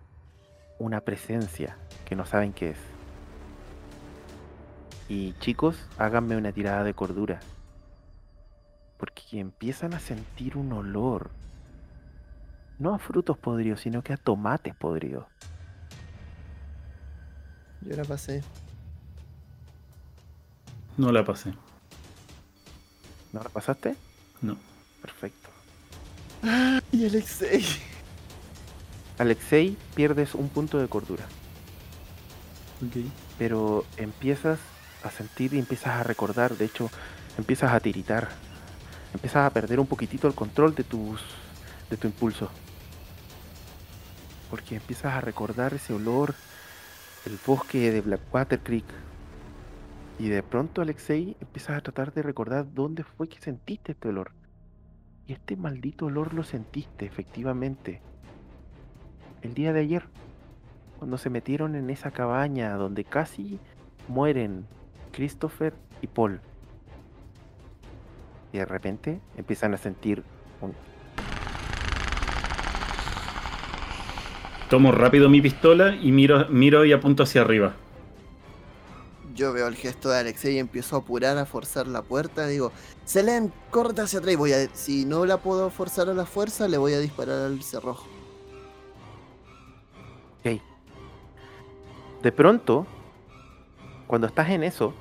una 0.78 1.00
presencia 1.00 1.76
que 2.04 2.16
no 2.16 2.26
saben 2.26 2.52
qué 2.52 2.70
es. 2.70 2.78
Y 5.08 5.32
chicos, 5.40 5.76
háganme 5.96 6.36
una 6.36 6.52
tirada 6.52 6.84
de 6.84 6.92
cordura. 6.92 7.40
Porque 8.98 9.40
empiezan 9.40 9.94
a 9.94 10.00
sentir 10.00 10.56
un 10.56 10.72
olor. 10.72 11.30
No 12.78 12.94
a 12.94 12.98
frutos 12.98 13.38
podridos, 13.38 13.80
sino 13.80 14.02
que 14.02 14.12
a 14.12 14.16
tomates 14.16 14.74
podridos. 14.74 15.26
Yo 17.80 17.96
la 17.96 18.04
pasé. 18.04 18.42
No 20.96 21.12
la 21.12 21.24
pasé. 21.24 21.54
¿No 23.32 23.40
la 23.40 23.48
pasaste? 23.48 23.96
No. 24.42 24.56
Perfecto. 25.00 25.47
Y 26.92 27.06
Alexei. 27.06 27.64
Alexei, 29.18 29.76
pierdes 29.94 30.34
un 30.34 30.48
punto 30.48 30.78
de 30.78 30.88
cordura. 30.88 31.24
Pero 33.38 33.84
empiezas 33.96 34.58
a 35.02 35.10
sentir 35.10 35.54
y 35.54 35.58
empiezas 35.58 35.96
a 35.96 36.02
recordar. 36.02 36.56
De 36.56 36.64
hecho, 36.64 36.90
empiezas 37.36 37.72
a 37.72 37.80
tiritar. 37.80 38.28
Empiezas 39.12 39.46
a 39.46 39.50
perder 39.50 39.80
un 39.80 39.86
poquitito 39.86 40.28
el 40.28 40.34
control 40.34 40.74
de 40.74 40.84
tus 40.84 41.20
de 41.90 41.96
tu 41.96 42.06
impulso. 42.06 42.50
Porque 44.50 44.76
empiezas 44.76 45.14
a 45.14 45.20
recordar 45.20 45.74
ese 45.74 45.92
olor, 45.92 46.34
el 47.26 47.38
bosque 47.44 47.90
de 47.90 48.00
Blackwater 48.00 48.60
Creek. 48.60 48.86
Y 50.18 50.28
de 50.28 50.42
pronto, 50.42 50.82
Alexei, 50.82 51.36
empiezas 51.40 51.76
a 51.76 51.80
tratar 51.80 52.12
de 52.12 52.22
recordar 52.22 52.66
dónde 52.72 53.04
fue 53.04 53.28
que 53.28 53.40
sentiste 53.40 53.92
este 53.92 54.08
olor. 54.08 54.32
Y 55.28 55.34
este 55.34 55.56
maldito 55.56 56.06
olor 56.06 56.32
lo 56.32 56.42
sentiste, 56.42 57.04
efectivamente. 57.04 58.00
El 59.42 59.52
día 59.52 59.74
de 59.74 59.80
ayer, 59.80 60.04
cuando 60.98 61.18
se 61.18 61.28
metieron 61.28 61.74
en 61.74 61.90
esa 61.90 62.10
cabaña 62.10 62.74
donde 62.76 63.04
casi 63.04 63.60
mueren 64.08 64.64
Christopher 65.12 65.74
y 66.00 66.06
Paul. 66.06 66.40
Y 68.54 68.58
de 68.58 68.64
repente 68.64 69.20
empiezan 69.36 69.74
a 69.74 69.76
sentir 69.76 70.24
un... 70.62 70.72
Tomo 74.70 74.92
rápido 74.92 75.28
mi 75.28 75.42
pistola 75.42 75.94
y 75.94 76.10
miro, 76.10 76.48
miro 76.48 76.86
y 76.86 76.92
apunto 76.92 77.24
hacia 77.24 77.42
arriba. 77.42 77.74
Yo 79.38 79.52
veo 79.52 79.68
el 79.68 79.76
gesto 79.76 80.10
de 80.10 80.18
Alexei 80.18 80.56
y 80.56 80.58
empiezo 80.58 80.96
a 80.96 80.98
apurar 80.98 81.38
a 81.38 81.46
forzar 81.46 81.86
la 81.86 82.02
puerta. 82.02 82.48
Digo, 82.48 82.72
Selen, 83.04 83.52
córrete 83.70 84.00
hacia 84.00 84.18
atrás. 84.18 84.36
Voy 84.36 84.52
a, 84.52 84.68
si 84.74 85.04
no 85.04 85.24
la 85.26 85.36
puedo 85.36 85.70
forzar 85.70 86.08
a 86.08 86.12
la 86.12 86.26
fuerza, 86.26 86.66
le 86.66 86.76
voy 86.76 86.92
a 86.94 86.98
disparar 86.98 87.46
al 87.46 87.62
cerrojo. 87.62 88.08
Ok. 90.40 90.60
De 92.20 92.32
pronto, 92.32 92.84
cuando 94.08 94.26
estás 94.26 94.50
en 94.50 94.64
eso, 94.64 94.92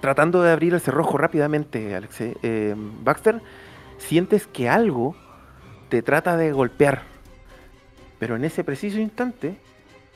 tratando 0.00 0.40
de 0.40 0.50
abrir 0.50 0.72
el 0.72 0.80
cerrojo 0.80 1.18
rápidamente, 1.18 1.94
Alexei, 1.94 2.34
eh, 2.42 2.74
Baxter, 3.04 3.42
sientes 3.98 4.46
que 4.46 4.70
algo 4.70 5.14
te 5.90 6.00
trata 6.00 6.38
de 6.38 6.52
golpear. 6.52 7.02
Pero 8.18 8.34
en 8.36 8.46
ese 8.46 8.64
preciso 8.64 8.98
instante, 8.98 9.58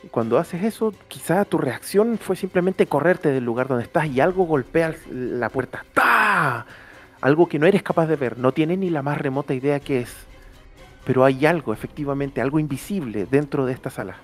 cuando 0.08 0.38
haces 0.38 0.62
eso, 0.64 0.92
quizá 1.08 1.44
tu 1.44 1.58
reacción 1.58 2.18
fue 2.18 2.36
simplemente 2.36 2.86
correrte 2.86 3.30
del 3.30 3.44
lugar 3.44 3.68
donde 3.68 3.84
estás 3.84 4.06
y 4.06 4.20
algo 4.20 4.44
golpea 4.44 4.94
la 5.10 5.48
puerta. 5.48 5.84
¡Ta! 5.94 6.66
Algo 7.20 7.48
que 7.48 7.58
no 7.58 7.66
eres 7.66 7.82
capaz 7.82 8.06
de 8.06 8.16
ver, 8.16 8.38
no 8.38 8.52
tienes 8.52 8.78
ni 8.78 8.90
la 8.90 9.02
más 9.02 9.18
remota 9.18 9.54
idea 9.54 9.80
qué 9.80 10.00
es. 10.00 10.14
Pero 11.04 11.24
hay 11.24 11.46
algo, 11.46 11.72
efectivamente, 11.72 12.40
algo 12.40 12.58
invisible 12.58 13.26
dentro 13.30 13.64
de 13.66 13.72
esta 13.72 13.90
sala. 13.90 14.16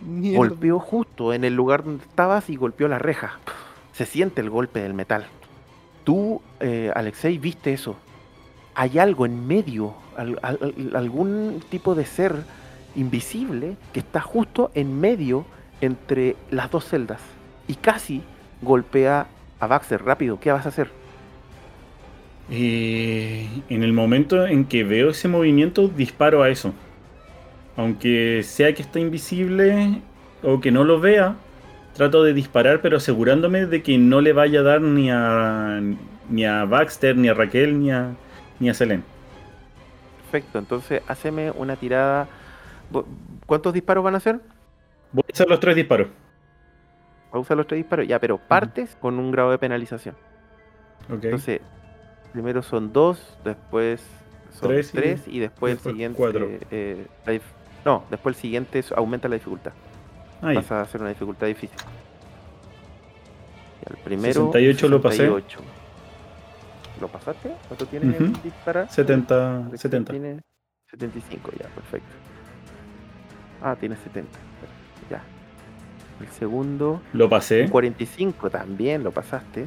Mierda. 0.00 0.38
Golpeó 0.38 0.78
justo 0.78 1.32
en 1.32 1.44
el 1.44 1.54
lugar 1.54 1.82
donde 1.84 2.04
estabas 2.04 2.48
y 2.50 2.56
golpeó 2.56 2.86
la 2.88 2.98
reja. 2.98 3.38
Se 3.92 4.06
siente 4.06 4.40
el 4.40 4.50
golpe 4.50 4.80
del 4.80 4.94
metal. 4.94 5.26
Tú, 6.04 6.40
eh, 6.60 6.92
Alexei, 6.94 7.36
viste 7.38 7.72
eso. 7.72 7.96
Hay 8.74 8.98
algo 8.98 9.26
en 9.26 9.46
medio, 9.46 9.94
al- 10.16 10.38
al- 10.42 10.58
al- 10.62 10.96
algún 10.96 11.60
tipo 11.68 11.94
de 11.96 12.04
ser 12.06 12.36
invisible 12.98 13.76
que 13.92 14.00
está 14.00 14.20
justo 14.20 14.70
en 14.74 15.00
medio 15.00 15.46
entre 15.80 16.36
las 16.50 16.70
dos 16.70 16.84
celdas. 16.84 17.20
Y 17.66 17.74
casi 17.74 18.22
golpea 18.62 19.26
a 19.60 19.66
Baxter. 19.66 20.02
Rápido, 20.04 20.40
¿qué 20.40 20.52
vas 20.52 20.66
a 20.66 20.70
hacer? 20.70 20.90
Eh, 22.50 23.46
en 23.68 23.82
el 23.82 23.92
momento 23.92 24.46
en 24.46 24.64
que 24.64 24.84
veo 24.84 25.10
ese 25.10 25.28
movimiento, 25.28 25.88
disparo 25.88 26.42
a 26.42 26.48
eso. 26.48 26.72
Aunque 27.76 28.42
sea 28.42 28.74
que 28.74 28.82
está 28.82 28.98
invisible 28.98 30.00
o 30.42 30.60
que 30.60 30.72
no 30.72 30.84
lo 30.84 30.98
vea, 30.98 31.36
trato 31.94 32.24
de 32.24 32.32
disparar, 32.32 32.80
pero 32.80 32.96
asegurándome 32.96 33.66
de 33.66 33.82
que 33.82 33.98
no 33.98 34.20
le 34.20 34.32
vaya 34.32 34.60
a 34.60 34.62
dar 34.62 34.80
ni 34.80 35.10
a, 35.10 35.80
ni 36.28 36.44
a 36.44 36.64
Baxter, 36.64 37.16
ni 37.16 37.28
a 37.28 37.34
Raquel, 37.34 37.78
ni 37.78 37.90
a, 37.90 38.14
ni 38.58 38.70
a 38.70 38.74
Selene. 38.74 39.02
Perfecto, 40.22 40.58
entonces 40.58 41.02
haceme 41.06 41.50
una 41.52 41.76
tirada. 41.76 42.28
¿Cuántos 43.46 43.72
disparos 43.72 44.04
van 44.04 44.14
a 44.14 44.18
hacer? 44.18 44.40
Voy 45.12 45.22
a 45.28 45.32
hacer 45.32 45.48
los 45.48 45.60
tres 45.60 45.76
disparos. 45.76 46.08
Va 47.32 47.36
a 47.36 47.38
usar 47.38 47.56
los 47.56 47.66
tres 47.66 47.78
disparos. 47.78 48.06
Ya, 48.06 48.18
pero 48.18 48.38
partes 48.38 48.96
con 49.00 49.18
un 49.18 49.30
grado 49.30 49.50
de 49.50 49.58
penalización. 49.58 50.14
Ok. 51.10 51.24
Entonces, 51.24 51.60
primero 52.32 52.62
son 52.62 52.92
dos, 52.92 53.38
después 53.44 54.02
son 54.50 54.70
Tres 54.70 54.92
tres, 54.92 55.28
y- 55.28 55.36
y, 55.36 55.38
después 55.40 55.74
después 55.74 55.86
el 55.86 55.92
siguiente. 55.92 56.16
cuatro. 56.18 56.48
eh, 56.70 57.06
la 57.26 57.40
no, 57.84 58.04
después 58.10 58.36
el 58.36 58.40
siguiente 58.40 58.84
aumenta 58.96 59.28
la 59.28 59.34
dificultad. 59.34 59.72
Vas 60.42 60.70
a 60.70 60.82
hacer 60.82 61.00
una 61.00 61.10
dificultad 61.10 61.46
difícil. 61.46 61.76
Ya, 63.82 63.90
el 63.90 63.96
primero. 63.98 64.32
68 64.46 64.88
lo 64.88 65.00
pasé. 65.00 65.16
68. 65.18 65.60
¿Lo 67.00 67.08
pasaste? 67.08 67.52
¿Cuánto 67.68 67.86
tienes 67.86 68.16
en 68.16 68.30
Ujú. 68.32 68.40
disparar? 68.42 68.90
70, 68.90 69.66
Alex, 69.66 69.80
70. 69.80 70.12
Tiene 70.12 70.40
75, 70.90 71.50
ya, 71.58 71.68
perfecto. 71.68 72.08
Ah, 73.62 73.76
tiene 73.78 73.96
70. 73.96 74.30
Ya. 75.10 75.22
El 76.20 76.28
segundo. 76.28 77.00
Lo 77.12 77.28
pasé. 77.28 77.62
un 77.64 77.68
45 77.68 78.50
también 78.50 79.02
lo 79.02 79.10
pasaste. 79.10 79.66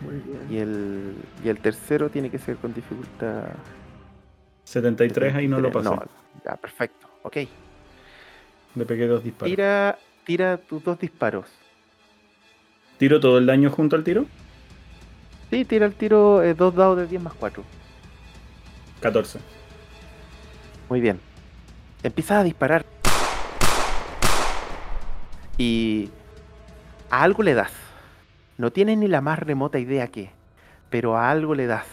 Muy 0.00 0.14
bien. 0.16 0.46
Y 0.50 0.58
el, 0.58 1.14
y 1.44 1.48
el 1.48 1.58
tercero 1.58 2.10
tiene 2.10 2.30
que 2.30 2.38
ser 2.38 2.56
con 2.56 2.74
dificultad. 2.74 3.44
73, 4.64 5.34
ahí 5.34 5.48
no 5.48 5.60
lo 5.60 5.70
pasé. 5.70 5.90
No, 5.90 6.02
ya, 6.44 6.56
perfecto. 6.56 7.08
Ok. 7.22 7.36
Le 8.74 8.86
pegué 8.86 9.06
dos 9.06 9.22
disparos. 9.22 9.50
Tira, 9.50 9.98
tira 10.24 10.56
tus 10.56 10.82
dos 10.82 10.98
disparos. 10.98 11.46
¿Tiro 12.98 13.20
todo 13.20 13.38
el 13.38 13.46
daño 13.46 13.70
junto 13.70 13.96
al 13.96 14.04
tiro? 14.04 14.26
Sí, 15.50 15.64
tira 15.64 15.86
el 15.86 15.94
tiro 15.94 16.42
eh, 16.42 16.54
dos 16.54 16.74
dados 16.74 16.96
de 16.96 17.06
10 17.06 17.22
más 17.22 17.34
4. 17.34 17.62
14. 19.00 19.38
Muy 20.88 21.00
bien. 21.00 21.20
Empiezas 22.02 22.38
a 22.38 22.44
disparar. 22.44 22.86
Y 25.62 26.10
a 27.08 27.22
algo 27.22 27.44
le 27.44 27.54
das. 27.54 27.70
No 28.58 28.72
tienes 28.72 28.98
ni 28.98 29.06
la 29.06 29.20
más 29.20 29.38
remota 29.38 29.78
idea 29.78 30.08
qué, 30.08 30.30
pero 30.90 31.16
a 31.16 31.30
algo 31.30 31.54
le 31.54 31.68
das. 31.68 31.84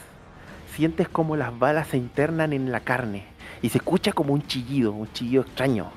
Sientes 0.75 1.07
como 1.07 1.35
las 1.35 1.57
balas 1.59 1.89
se 1.89 1.97
internan 1.97 2.51
en 2.51 2.71
la 2.71 2.79
carne 2.79 3.25
y 3.61 3.69
se 3.69 3.77
escucha 3.77 4.11
como 4.11 4.33
un 4.33 4.41
chillido, 4.47 4.91
un 4.91 5.11
chillido 5.13 5.43
extraño. 5.43 5.91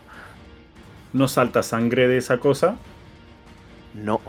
¿No 1.14 1.28
salta 1.28 1.62
sangre 1.62 2.08
de 2.08 2.18
esa 2.18 2.36
cosa? 2.36 2.76
No. 3.94 4.20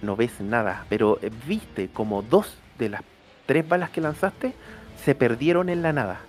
No 0.00 0.16
ves 0.16 0.40
nada, 0.40 0.86
pero 0.88 1.18
eh, 1.20 1.30
viste 1.46 1.88
como 1.92 2.22
dos 2.22 2.56
de 2.78 2.88
las 2.88 3.02
tres 3.44 3.68
balas 3.68 3.90
que 3.90 4.00
lanzaste 4.00 4.54
se 5.04 5.14
perdieron 5.14 5.68
en 5.68 5.82
la 5.82 5.92
nada. 5.92 6.20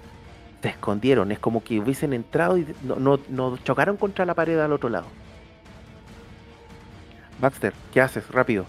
Se 0.61 0.67
escondieron, 0.69 1.31
es 1.31 1.39
como 1.39 1.63
que 1.63 1.80
hubiesen 1.80 2.11
entrado 2.11 2.57
y 2.57 2.67
no, 2.84 2.97
no- 2.97 3.19
no 3.30 3.55
chocaron 3.63 3.95
contra 3.95 4.26
la 4.26 4.34
pared 4.34 4.59
al 4.59 4.73
otro 4.73 4.89
lado. 4.89 5.05
Baxter, 7.40 7.74
¿qué 7.94 8.02
haces? 8.02 8.28
Rápido. 8.30 8.66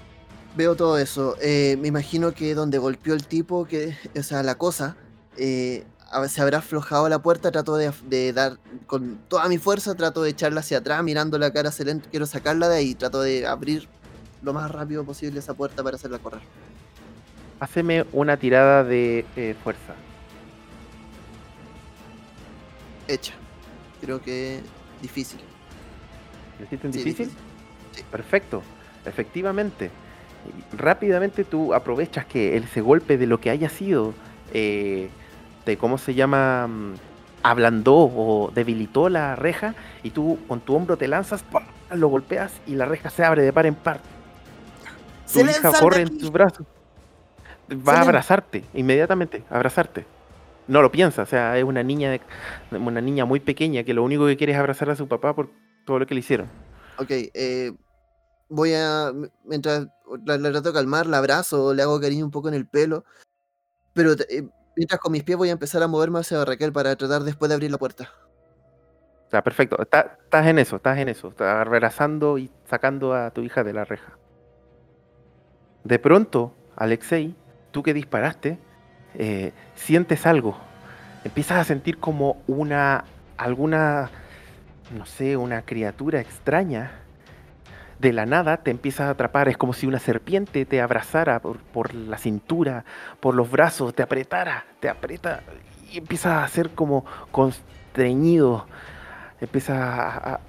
Veo 0.57 0.75
todo 0.75 0.99
eso. 0.99 1.37
Eh, 1.41 1.77
me 1.81 1.89
imagino 1.89 2.33
que 2.33 2.55
donde 2.55 2.79
golpeó 2.79 3.15
el 3.15 3.27
tipo, 3.27 3.67
que, 3.67 3.97
o 4.19 4.23
sea, 4.23 4.43
la 4.43 4.57
cosa, 4.57 4.97
eh, 5.37 5.85
se 6.29 6.41
habrá 6.41 6.59
aflojado 6.59 7.09
la 7.09 7.21
puerta. 7.21 7.51
Trato 7.51 7.77
de, 7.77 7.93
de 8.09 8.33
dar 8.33 8.59
con 8.87 9.19
toda 9.29 9.49
mi 9.49 9.59
fuerza, 9.59 9.95
trato 9.95 10.23
de 10.23 10.31
echarla 10.31 10.61
hacia 10.61 10.79
atrás, 10.79 11.03
mirando 11.03 11.39
la 11.39 11.53
cara 11.53 11.69
a 11.69 11.73
Selene. 11.73 12.01
Quiero 12.11 12.27
sacarla 12.27 12.69
de 12.69 12.77
ahí. 12.79 12.95
Trato 12.95 13.21
de 13.21 13.47
abrir 13.47 13.89
lo 14.43 14.53
más 14.53 14.71
rápido 14.71 15.05
posible 15.05 15.41
esa 15.41 15.55
puerta 15.55 15.83
para 15.83 15.97
hacerla 15.97 16.19
correr. 16.19 16.41
Haceme 17.61 18.05
una 18.13 18.37
tirada 18.37 18.83
de 18.85 19.25
eh, 19.37 19.55
fuerza. 19.63 19.95
Hecha. 23.09 23.35
Creo 24.01 24.21
que 24.21 24.61
difícil. 25.01 25.41
¿Lo 26.59 26.65
hiciste 26.65 26.87
en 26.87 26.93
Sí, 26.93 26.99
difícil? 27.05 27.33
Perfecto, 28.11 28.63
efectivamente. 29.05 29.91
Rápidamente 30.73 31.45
tú 31.45 31.75
aprovechas 31.75 32.27
que 32.27 32.57
ese 32.57 32.81
golpe 32.81 33.19
de 33.19 33.27
lo 33.27 33.41
que 33.41 33.51
haya 33.51 33.69
sido, 33.69 34.15
eh, 34.53 35.11
de 35.65 35.79
cómo 35.79 35.99
se 35.99 36.15
llama, 36.15 36.67
mm, 36.69 36.95
ablandó 37.43 37.95
o 37.97 38.51
debilitó 38.55 39.09
la 39.09 39.37
reja 39.37 39.75
y 40.03 40.11
tú 40.11 40.45
con 40.49 40.61
tu 40.61 40.75
hombro 40.75 40.97
te 40.99 41.09
lanzas, 41.09 41.43
¡pum! 41.45 41.63
lo 41.91 42.09
golpeas 42.09 42.61
y 42.67 42.75
la 42.75 42.87
reja 42.87 43.11
se 43.11 43.25
abre 43.25 43.43
de 43.43 43.53
par 43.53 43.67
en 43.67 43.75
par. 43.77 44.01
Tu 45.31 45.47
hija 45.47 45.73
corre 45.75 46.03
en 46.03 46.11
tus 46.11 46.33
brazos. 46.33 46.67
Va 47.89 47.99
a 47.99 48.01
abrazarte, 48.03 48.65
inmediatamente, 48.75 49.45
abrazarte. 49.51 50.07
No 50.69 50.83
lo 50.83 50.91
piensa, 50.93 51.23
o 51.23 51.27
sea, 51.27 51.59
es 51.59 51.65
una 51.65 51.83
niña, 51.83 52.11
de- 52.13 52.23
una 52.79 53.01
niña 53.01 53.25
muy 53.25 53.41
pequeña 53.41 53.85
que 53.85 53.95
lo 53.95 54.05
único 54.05 54.27
que 54.27 54.37
quiere 54.37 54.53
es 54.53 54.59
abrazar 54.59 54.91
a 54.91 54.97
su 54.97 55.09
papá 55.09 55.35
por 55.35 55.51
todo 55.85 55.99
lo 55.99 56.07
que 56.07 56.15
le 56.15 56.21
hicieron. 56.21 56.49
Ok, 56.97 57.11
eh, 57.35 57.73
voy 58.49 58.73
a. 58.75 59.13
Mientras 59.45 59.87
la, 60.25 60.39
trato 60.39 60.69
de 60.71 60.73
calmar, 60.73 61.07
la 61.07 61.19
abrazo, 61.19 61.75
le 61.75 61.83
hago 61.83 62.01
cariño 62.01 62.25
un 62.25 62.31
poco 62.31 62.49
en 62.49 62.55
el 62.55 62.67
pelo. 62.67 63.05
Pero 63.93 64.13
eh, 64.13 64.49
mientras 64.77 65.01
con 65.01 65.13
mis 65.13 65.25
pies 65.25 65.39
voy 65.39 65.49
a 65.49 65.53
empezar 65.53 65.83
a 65.83 65.89
moverme 65.89 66.21
hacia 66.21 66.45
Raquel 66.45 66.73
para 66.73 66.95
tratar 66.97 67.23
después 67.23 67.49
de 67.49 67.55
abrir 67.55 67.71
la 67.71 67.79
puerta. 67.79 68.11
Sea, 69.31 69.43
perfecto. 69.43 69.81
Está- 69.81 70.19
estás 70.23 70.47
en 70.47 70.59
eso, 70.59 70.77
estás 70.77 70.99
en 70.99 71.09
eso. 71.09 71.29
Estás 71.29 71.67
abrazando 71.67 72.39
y 72.39 72.51
sacando 72.69 73.15
a 73.15 73.31
tu 73.31 73.43
hija 73.43 73.65
de 73.65 73.73
la 73.73 73.85
reja. 73.85 74.17
De 75.85 75.99
pronto, 75.99 76.53
Alexei, 76.77 77.35
tú 77.71 77.83
que 77.83 77.95
disparaste, 77.95 78.59
eh, 79.15 79.53
sientes 79.75 80.27
algo. 80.27 80.57
Empiezas 81.25 81.59
a 81.59 81.65
sentir 81.65 81.99
como 81.99 82.43
una, 82.47 83.05
alguna, 83.37 84.11
no 84.97 85.07
sé, 85.07 85.37
una 85.37 85.63
criatura 85.63 86.21
extraña. 86.21 87.01
De 87.99 88.13
la 88.13 88.27
nada 88.27 88.59
te 88.59 88.71
empiezas 88.71 89.09
a 89.09 89.11
atrapar. 89.11 89.49
Es 89.49 89.57
como 89.57 89.73
si 89.73 89.87
una 89.87 89.99
serpiente 89.99 90.65
te 90.67 90.81
abrazara 90.81 91.41
por, 91.41 91.95
la 91.95 92.19
cintura, 92.19 92.85
por 93.21 93.35
los 93.35 93.51
brazos, 93.51 93.95
te 93.95 94.03
apretara, 94.03 94.67
te 94.81 94.89
aprieta 94.89 95.43
y 95.93 95.99
empiezas 95.99 96.45
a 96.45 96.49
ser 96.49 96.71
como 96.71 97.05
constreñido 97.31 98.67
empieza 99.41 100.03
a, 100.09 100.35
a- 100.35 100.41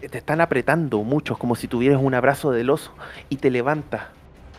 te 0.00 0.18
están 0.18 0.40
apretando 0.42 1.02
muchos, 1.02 1.38
como 1.38 1.56
si 1.56 1.66
tuvieras 1.66 2.00
un 2.02 2.12
abrazo 2.14 2.50
del 2.50 2.68
oso, 2.68 2.92
y 3.30 3.36
te 3.36 3.50
levanta. 3.50 4.10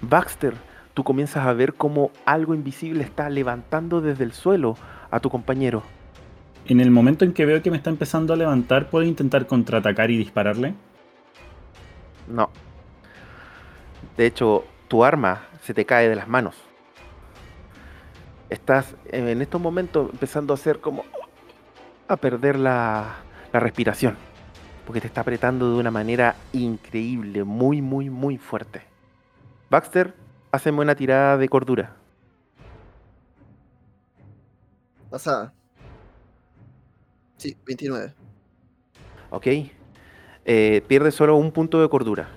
Baxter, 0.02 0.56
tú 0.95 1.03
comienzas 1.03 1.45
a 1.45 1.53
ver 1.53 1.76
cómo 1.76 2.10
algo 2.26 2.56
invisible 2.56 3.03
está 3.03 3.30
levantando 3.30 4.02
desde 4.02 4.23
el 4.23 4.34
suelo 4.34 4.76
a 5.11 5.19
tu 5.19 5.30
compañero. 5.30 5.84
En 6.68 6.80
el 6.80 6.90
momento 6.90 7.26
en 7.26 7.34
que 7.34 7.45
veo 7.45 7.61
que 7.61 7.69
me 7.69 7.77
está 7.77 7.91
empezando 7.91 8.34
a 8.34 8.38
levantar, 8.38 8.90
¿puedo 8.90 9.06
intentar 9.06 9.45
contraatacar 9.45 10.10
y 10.10 10.18
dispararle? 10.18 10.73
No. 12.28 12.50
De 14.18 14.26
hecho, 14.26 14.66
tu 14.88 15.04
arma 15.04 15.48
se 15.62 15.74
te 15.74 15.86
cae 15.86 16.10
de 16.10 16.16
las 16.16 16.28
manos. 16.28 16.56
Estás 18.50 18.96
en 19.06 19.42
estos 19.42 19.60
momentos 19.60 20.10
empezando 20.12 20.54
a 20.54 20.56
hacer 20.56 20.80
como 20.80 21.04
a 22.08 22.18
perder 22.18 22.58
la, 22.58 23.16
la 23.52 23.60
respiración. 23.60 24.16
Porque 24.86 25.02
te 25.02 25.08
está 25.08 25.22
apretando 25.22 25.72
de 25.74 25.80
una 25.80 25.90
manera 25.90 26.36
increíble, 26.54 27.44
muy, 27.44 27.82
muy, 27.82 28.10
muy 28.10 28.38
fuerte. 28.38 28.84
Baxter, 29.70 30.14
haceme 30.52 30.82
una 30.82 30.96
tirada 30.96 31.38
de 31.38 31.50
cordura. 31.50 31.96
Pasada. 35.10 35.54
Sí, 37.38 37.58
29. 37.66 38.14
¿Ok? 39.32 39.48
Eh, 40.46 40.84
pierdes 40.88 41.16
solo 41.16 41.36
un 41.36 41.52
punto 41.52 41.82
de 41.82 41.90
cordura. 41.90 42.30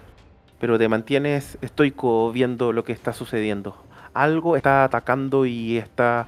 Pero 0.61 0.79
te 0.79 0.89
mantienes 0.89 1.57
estoico 1.61 2.33
viendo 2.33 2.73
lo 2.73 2.83
que 2.85 2.93
está 2.93 3.13
sucediendo. 3.13 3.77
Algo 4.15 4.57
está 4.57 4.85
atacando 4.85 5.47
y 5.47 5.77
está. 5.79 6.27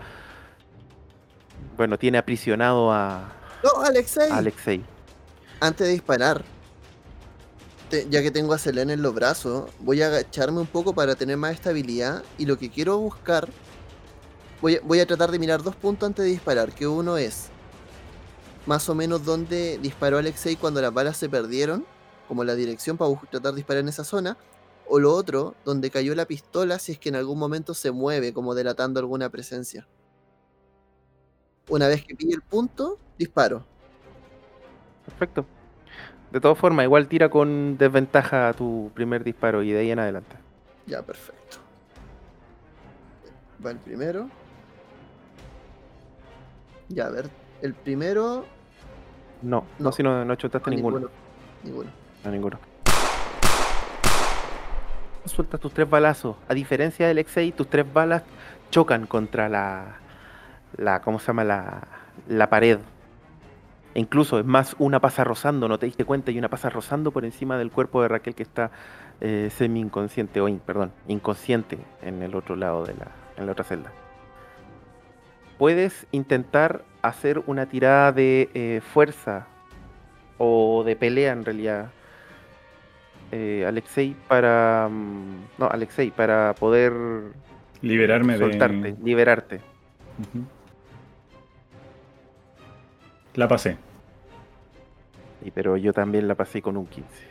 Bueno, 1.77 1.99
tiene 1.99 2.19
aprisionado 2.19 2.93
a, 2.93 3.33
No, 3.65 3.83
Alexei. 3.83 4.31
a 4.31 4.37
Alexei. 4.37 4.83
Antes 5.61 5.87
de 5.87 5.93
disparar, 5.95 6.45
te- 7.89 8.07
ya 8.09 8.23
que 8.23 8.31
tengo 8.31 8.53
a 8.53 8.59
Selene 8.59 8.93
en 8.93 9.03
los 9.03 9.15
brazos, 9.15 9.71
voy 9.81 10.03
a 10.03 10.07
agacharme 10.07 10.61
un 10.61 10.67
poco 10.67 10.95
para 10.95 11.15
tener 11.17 11.37
más 11.37 11.53
estabilidad. 11.53 12.23
Y 12.39 12.47
lo 12.47 12.57
que 12.59 12.71
quiero 12.71 12.99
buscar, 12.99 13.49
voy 14.61 14.77
a, 14.77 14.81
voy 14.85 15.01
a 15.01 15.07
tratar 15.07 15.31
de 15.31 15.39
mirar 15.39 15.63
dos 15.63 15.75
puntos 15.75 16.07
antes 16.07 16.25
de 16.25 16.31
disparar. 16.31 16.71
Que 16.73 16.87
uno 16.87 17.17
es 17.17 17.49
más 18.67 18.89
o 18.89 18.95
menos 18.95 19.25
donde 19.25 19.79
disparó 19.79 20.19
Alexei 20.19 20.57
cuando 20.57 20.81
las 20.81 20.93
balas 20.93 21.17
se 21.17 21.29
perdieron, 21.29 21.85
como 22.29 22.45
la 22.45 22.55
dirección 22.55 22.97
para 22.97 23.13
tratar 23.31 23.53
de 23.53 23.57
disparar 23.57 23.83
en 23.83 23.89
esa 23.89 24.05
zona. 24.05 24.37
O 24.93 24.99
lo 24.99 25.15
otro, 25.15 25.55
donde 25.65 25.91
cayó 25.91 26.15
la 26.17 26.27
pistola 26.27 26.79
si 26.81 26.93
es 26.93 26.99
que 26.99 27.11
en 27.11 27.15
algún 27.17 27.39
momento 27.39 27.75
se 27.75 27.93
mueve, 27.93 28.33
como 28.33 28.55
delatando 28.55 28.99
alguna 28.99 29.29
presencia. 29.29 29.87
Una 31.69 31.87
vez 31.87 32.05
que 32.05 32.17
pille 32.17 32.35
el 32.35 32.43
punto, 32.43 32.99
disparo. 33.17 33.65
Perfecto. 35.05 35.47
De 36.33 36.41
todas 36.41 36.59
formas, 36.59 36.85
igual 36.85 37.09
tira 37.09 37.29
con 37.29 37.79
desventaja 37.79 38.53
tu 38.53 38.91
primer 38.95 39.23
disparo 39.23 39.63
y 39.63 39.71
de 39.71 39.81
ahí 39.81 39.91
en 39.91 39.99
adelante. 40.01 40.37
Ya, 40.87 41.03
perfecto. 41.03 41.59
Va 43.65 43.71
el 43.71 43.79
primero. 43.79 44.29
Ya, 46.89 47.07
a 47.07 47.11
ver. 47.11 47.31
El 47.63 47.75
primero. 47.75 48.45
No, 49.43 49.65
no, 49.79 49.85
No. 49.87 49.93
si 49.93 50.03
no, 50.03 50.25
no 50.25 50.35
chutaste 50.35 50.71
no, 50.71 50.77
ninguno. 50.77 51.09
Ninguno. 51.63 51.91
No, 52.25 52.31
ninguno. 52.31 52.59
Sueltas 55.27 55.61
tus 55.61 55.73
tres 55.73 55.89
balazos. 55.89 56.37
A 56.49 56.55
diferencia 56.55 57.07
del 57.07 57.19
X6, 57.19 57.55
tus 57.55 57.69
tres 57.69 57.91
balas 57.93 58.23
chocan 58.71 59.07
contra 59.07 59.49
la. 59.49 59.97
la 60.77 61.01
¿Cómo 61.03 61.19
se 61.19 61.27
llama? 61.29 61.45
La, 61.45 61.83
la 62.29 62.49
pared. 62.51 62.79
E 63.95 64.01
incluso, 64.01 64.39
es 64.39 64.45
más, 64.45 64.77
una 64.79 65.01
pasa 65.01 65.25
rozando, 65.25 65.67
no 65.69 65.79
te 65.79 65.87
diste 65.87 66.05
cuenta, 66.05 66.31
y 66.31 66.39
una 66.39 66.49
pasa 66.49 66.71
rozando 66.71 67.11
por 67.11 67.25
encima 67.25 67.59
del 67.59 67.71
cuerpo 67.73 68.01
de 68.03 68.09
Raquel 68.09 68.35
que 68.37 68.43
está 68.45 68.71
eh, 69.21 69.51
semi-inconsciente, 69.57 70.41
o 70.41 70.47
in- 70.49 70.61
perdón, 70.61 70.93
inconsciente 71.09 71.79
en 72.03 72.23
el 72.23 72.35
otro 72.37 72.55
lado 72.57 72.85
de 72.87 72.95
la, 72.95 73.09
en 73.37 73.47
la 73.47 73.53
otra 73.53 73.65
celda. 73.65 73.91
Puedes 75.61 76.07
intentar 76.11 76.87
hacer 77.03 77.43
una 77.47 77.67
tirada 77.67 78.13
de 78.13 78.49
eh, 78.55 78.81
fuerza 78.81 79.47
o 80.39 80.85
de 80.85 80.97
pelea 80.97 81.33
en 81.33 81.45
realidad, 81.45 81.91
eh, 83.31 83.67
Alexei, 83.69 84.17
para. 84.27 84.89
mm, 84.91 85.59
No, 85.59 85.69
Alexei, 85.69 86.13
para 86.13 86.55
poder 86.55 86.95
Liberarme 87.83 88.39
soltarte, 88.39 88.93
de. 88.93 88.97
liberarte. 89.05 89.61
La 93.35 93.47
pasé. 93.47 93.77
Y, 95.45 95.51
pero 95.51 95.77
yo 95.77 95.93
también 95.93 96.27
la 96.27 96.37
pasé 96.37 96.63
con 96.63 96.79
un 96.79 96.87
15. 96.87 97.30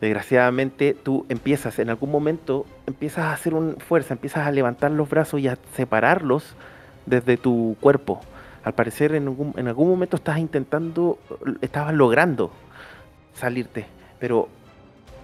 Desgraciadamente 0.00 0.94
tú 0.94 1.26
empiezas, 1.28 1.78
en 1.80 1.90
algún 1.90 2.10
momento, 2.10 2.66
empiezas 2.86 3.24
a 3.24 3.32
hacer 3.32 3.54
un 3.54 3.76
fuerza, 3.78 4.14
empiezas 4.14 4.46
a 4.46 4.52
levantar 4.52 4.92
los 4.92 5.08
brazos 5.08 5.40
y 5.40 5.48
a 5.48 5.58
separarlos 5.74 6.54
desde 7.06 7.36
tu 7.36 7.76
cuerpo. 7.80 8.20
Al 8.62 8.74
parecer 8.74 9.14
en 9.14 9.24
algún, 9.24 9.54
en 9.56 9.66
algún 9.66 9.88
momento 9.88 10.16
estás 10.16 10.38
intentando, 10.38 11.18
estabas 11.60 11.94
logrando 11.94 12.52
salirte, 13.34 13.86
pero 14.20 14.48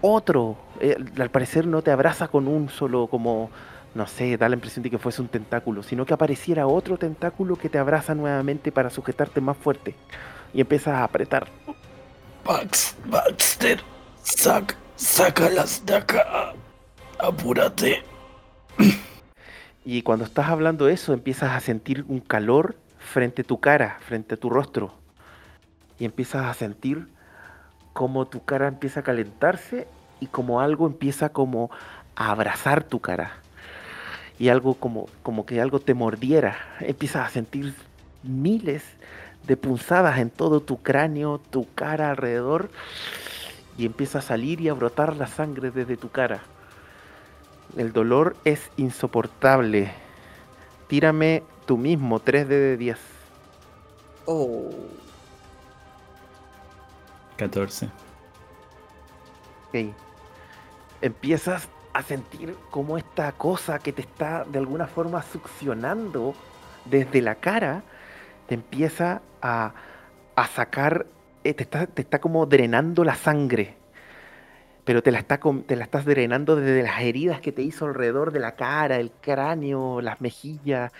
otro, 0.00 0.56
eh, 0.80 0.96
al 1.18 1.30
parecer 1.30 1.66
no 1.66 1.82
te 1.82 1.90
abraza 1.90 2.28
con 2.28 2.48
un 2.48 2.68
solo 2.68 3.06
como, 3.06 3.50
no 3.94 4.06
sé, 4.06 4.36
da 4.36 4.48
la 4.48 4.54
impresión 4.54 4.82
de 4.82 4.90
que 4.90 4.98
fuese 4.98 5.22
un 5.22 5.28
tentáculo, 5.28 5.82
sino 5.82 6.04
que 6.04 6.14
apareciera 6.14 6.66
otro 6.66 6.96
tentáculo 6.96 7.56
que 7.56 7.68
te 7.68 7.78
abraza 7.78 8.14
nuevamente 8.14 8.72
para 8.72 8.90
sujetarte 8.90 9.40
más 9.40 9.56
fuerte 9.56 9.94
y 10.52 10.60
empiezas 10.60 10.94
a 10.94 11.04
apretar. 11.04 11.46
Baxter, 12.44 13.80
sac, 14.24 14.76
sácalas 14.96 15.84
de 15.86 15.96
acá. 15.96 16.54
Apúrate. 17.18 18.02
Y 19.84 20.02
cuando 20.02 20.24
estás 20.24 20.48
hablando 20.48 20.88
eso, 20.88 21.12
empiezas 21.12 21.52
a 21.52 21.60
sentir 21.60 22.04
un 22.08 22.20
calor 22.20 22.76
frente 22.98 23.42
a 23.42 23.44
tu 23.44 23.60
cara, 23.60 23.98
frente 24.06 24.34
a 24.34 24.38
tu 24.38 24.50
rostro. 24.50 24.94
Y 25.98 26.06
empiezas 26.06 26.46
a 26.46 26.54
sentir 26.54 27.06
como 27.92 28.26
tu 28.26 28.44
cara 28.44 28.66
empieza 28.66 29.00
a 29.00 29.02
calentarse 29.04 29.86
y 30.20 30.26
como 30.26 30.60
algo 30.60 30.86
empieza 30.86 31.28
como 31.28 31.70
a 32.16 32.30
abrazar 32.30 32.82
tu 32.82 32.98
cara. 33.00 33.32
Y 34.38 34.48
algo 34.48 34.74
como, 34.74 35.06
como 35.22 35.46
que 35.46 35.60
algo 35.60 35.78
te 35.78 35.94
mordiera. 35.94 36.56
Empiezas 36.80 37.26
a 37.26 37.30
sentir 37.30 37.74
miles 38.24 38.82
de 39.46 39.56
punzadas 39.56 40.18
en 40.18 40.30
todo 40.30 40.60
tu 40.60 40.82
cráneo, 40.82 41.40
tu 41.50 41.68
cara 41.74 42.10
alrededor. 42.10 42.70
Y 43.76 43.86
empieza 43.86 44.18
a 44.18 44.22
salir 44.22 44.60
y 44.60 44.68
a 44.68 44.74
brotar 44.74 45.16
la 45.16 45.26
sangre 45.26 45.70
desde 45.70 45.96
tu 45.96 46.10
cara. 46.10 46.42
El 47.76 47.92
dolor 47.92 48.36
es 48.44 48.70
insoportable. 48.76 49.92
Tírame 50.86 51.42
tú 51.66 51.76
mismo 51.76 52.20
3D 52.20 52.46
de 52.46 52.76
10. 52.76 52.98
Oh. 54.26 54.70
14. 57.36 57.86
Ok. 59.68 59.94
Empiezas 61.00 61.68
a 61.92 62.02
sentir 62.02 62.56
como 62.70 62.96
esta 62.96 63.32
cosa 63.32 63.78
que 63.78 63.92
te 63.92 64.02
está 64.02 64.44
de 64.44 64.58
alguna 64.58 64.86
forma 64.86 65.22
succionando 65.22 66.34
desde 66.84 67.22
la 67.22 67.36
cara 67.36 67.82
te 68.46 68.54
empieza 68.54 69.22
a, 69.40 69.72
a 70.36 70.46
sacar, 70.48 71.06
te, 71.52 71.64
está, 71.64 71.86
te 71.86 72.02
está 72.02 72.20
como 72.20 72.46
drenando 72.46 73.04
la 73.04 73.14
sangre. 73.16 73.74
Pero 74.84 75.02
te 75.02 75.10
la, 75.10 75.18
está, 75.18 75.40
te 75.66 75.76
la 75.76 75.84
estás 75.84 76.04
drenando 76.04 76.56
desde 76.56 76.82
las 76.82 77.00
heridas 77.00 77.40
que 77.40 77.52
te 77.52 77.62
hizo 77.62 77.86
alrededor 77.86 78.32
de 78.32 78.40
la 78.40 78.54
cara, 78.54 78.96
el 78.96 79.10
cráneo, 79.10 80.02
las 80.02 80.20
mejillas, 80.20 80.92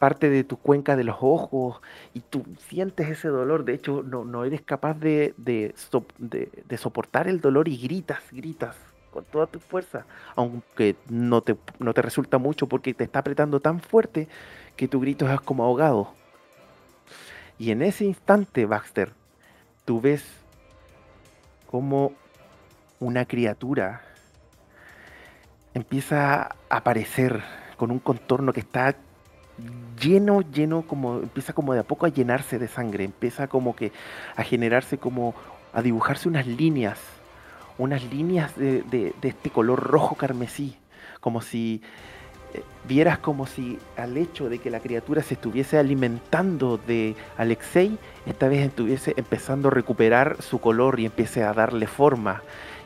parte 0.00 0.28
de 0.28 0.42
tu 0.42 0.56
cuenca 0.56 0.96
de 0.96 1.04
los 1.04 1.18
ojos, 1.20 1.80
y 2.14 2.20
tú 2.20 2.44
sientes 2.68 3.08
ese 3.08 3.28
dolor. 3.28 3.64
De 3.64 3.74
hecho, 3.74 4.02
no, 4.02 4.24
no 4.24 4.44
eres 4.44 4.62
capaz 4.62 4.94
de, 4.94 5.34
de, 5.36 5.72
sop- 5.76 6.12
de- 6.18 6.48
de 6.66 6.78
soportar 6.78 7.28
el 7.28 7.40
dolor 7.40 7.68
y 7.68 7.76
gritas, 7.76 8.22
gritas 8.32 8.76
con 9.12 9.24
toda 9.24 9.46
tu 9.46 9.60
fuerza, 9.60 10.04
aunque 10.34 10.96
no 11.08 11.40
te, 11.40 11.56
no 11.78 11.94
te 11.94 12.02
resulta 12.02 12.38
mucho 12.38 12.66
porque 12.66 12.92
te 12.92 13.04
está 13.04 13.20
apretando 13.20 13.60
tan 13.60 13.78
fuerte 13.80 14.26
que 14.76 14.88
tu 14.88 15.00
grito 15.00 15.32
es 15.32 15.40
como 15.40 15.62
ahogado. 15.64 16.12
Y 17.56 17.70
en 17.70 17.82
ese 17.82 18.04
instante, 18.04 18.66
Baxter, 18.66 19.12
tú 19.88 20.02
ves 20.02 20.22
como 21.66 22.12
una 23.00 23.24
criatura 23.24 24.02
empieza 25.72 26.42
a 26.42 26.56
aparecer 26.68 27.42
con 27.78 27.90
un 27.90 27.98
contorno 27.98 28.52
que 28.52 28.60
está 28.60 28.96
lleno, 29.98 30.42
lleno, 30.42 30.82
como 30.82 31.20
empieza 31.20 31.54
como 31.54 31.72
de 31.72 31.80
a 31.80 31.84
poco 31.84 32.04
a 32.04 32.10
llenarse 32.10 32.58
de 32.58 32.68
sangre, 32.68 33.04
empieza 33.04 33.48
como 33.48 33.74
que 33.74 33.90
a 34.36 34.42
generarse 34.42 34.98
como 34.98 35.34
a 35.72 35.80
dibujarse 35.80 36.28
unas 36.28 36.46
líneas, 36.46 36.98
unas 37.78 38.04
líneas 38.04 38.54
de, 38.56 38.82
de- 38.82 39.14
de 39.22 39.28
este 39.28 39.48
color 39.48 39.82
rojo 39.82 40.16
carmesí, 40.16 40.76
como 41.20 41.40
si 41.40 41.80
vieras 42.86 43.18
como 43.18 43.46
si 43.46 43.78
al 43.96 44.16
hecho 44.16 44.48
de 44.48 44.58
que 44.58 44.70
la 44.70 44.80
criatura 44.80 45.22
se 45.22 45.34
estuviese 45.34 45.78
alimentando 45.78 46.78
de 46.78 47.14
Alexei, 47.36 47.98
esta 48.26 48.48
vez 48.48 48.66
estuviese 48.66 49.14
empezando 49.16 49.68
a 49.68 49.70
recuperar 49.70 50.40
su 50.40 50.60
color 50.60 50.98
y 50.98 51.06
empiece 51.06 51.42
a 51.44 51.52
darle 51.52 51.86
forma. 51.86 52.42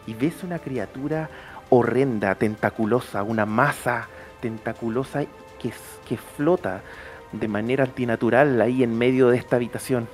Y 0.06 0.14
ves 0.14 0.42
una 0.42 0.58
criatura 0.58 1.30
horrenda, 1.70 2.34
tentaculosa, 2.34 3.22
una 3.22 3.46
masa 3.46 4.08
tentaculosa 4.40 5.24
que, 5.60 5.72
que 6.08 6.16
flota 6.16 6.82
de 7.30 7.48
manera 7.48 7.84
antinatural 7.84 8.60
ahí 8.60 8.82
en 8.82 8.98
medio 8.98 9.28
de 9.28 9.38
esta 9.38 9.56
habitación. 9.56 10.08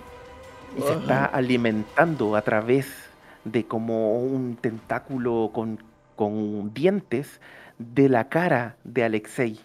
Y 0.77 0.83
se 0.83 0.93
está 0.93 1.25
alimentando 1.25 2.37
a 2.37 2.43
través 2.43 2.87
de 3.45 3.65
como 3.65 4.21
un 4.21 4.57
tentáculo 4.57 5.51
con, 5.53 5.83
con 6.15 6.75
dientes 6.75 7.41
de 7.79 8.09
la 8.09 8.29
cara 8.29 8.77
de 8.85 9.05
Alexei, 9.05 9.61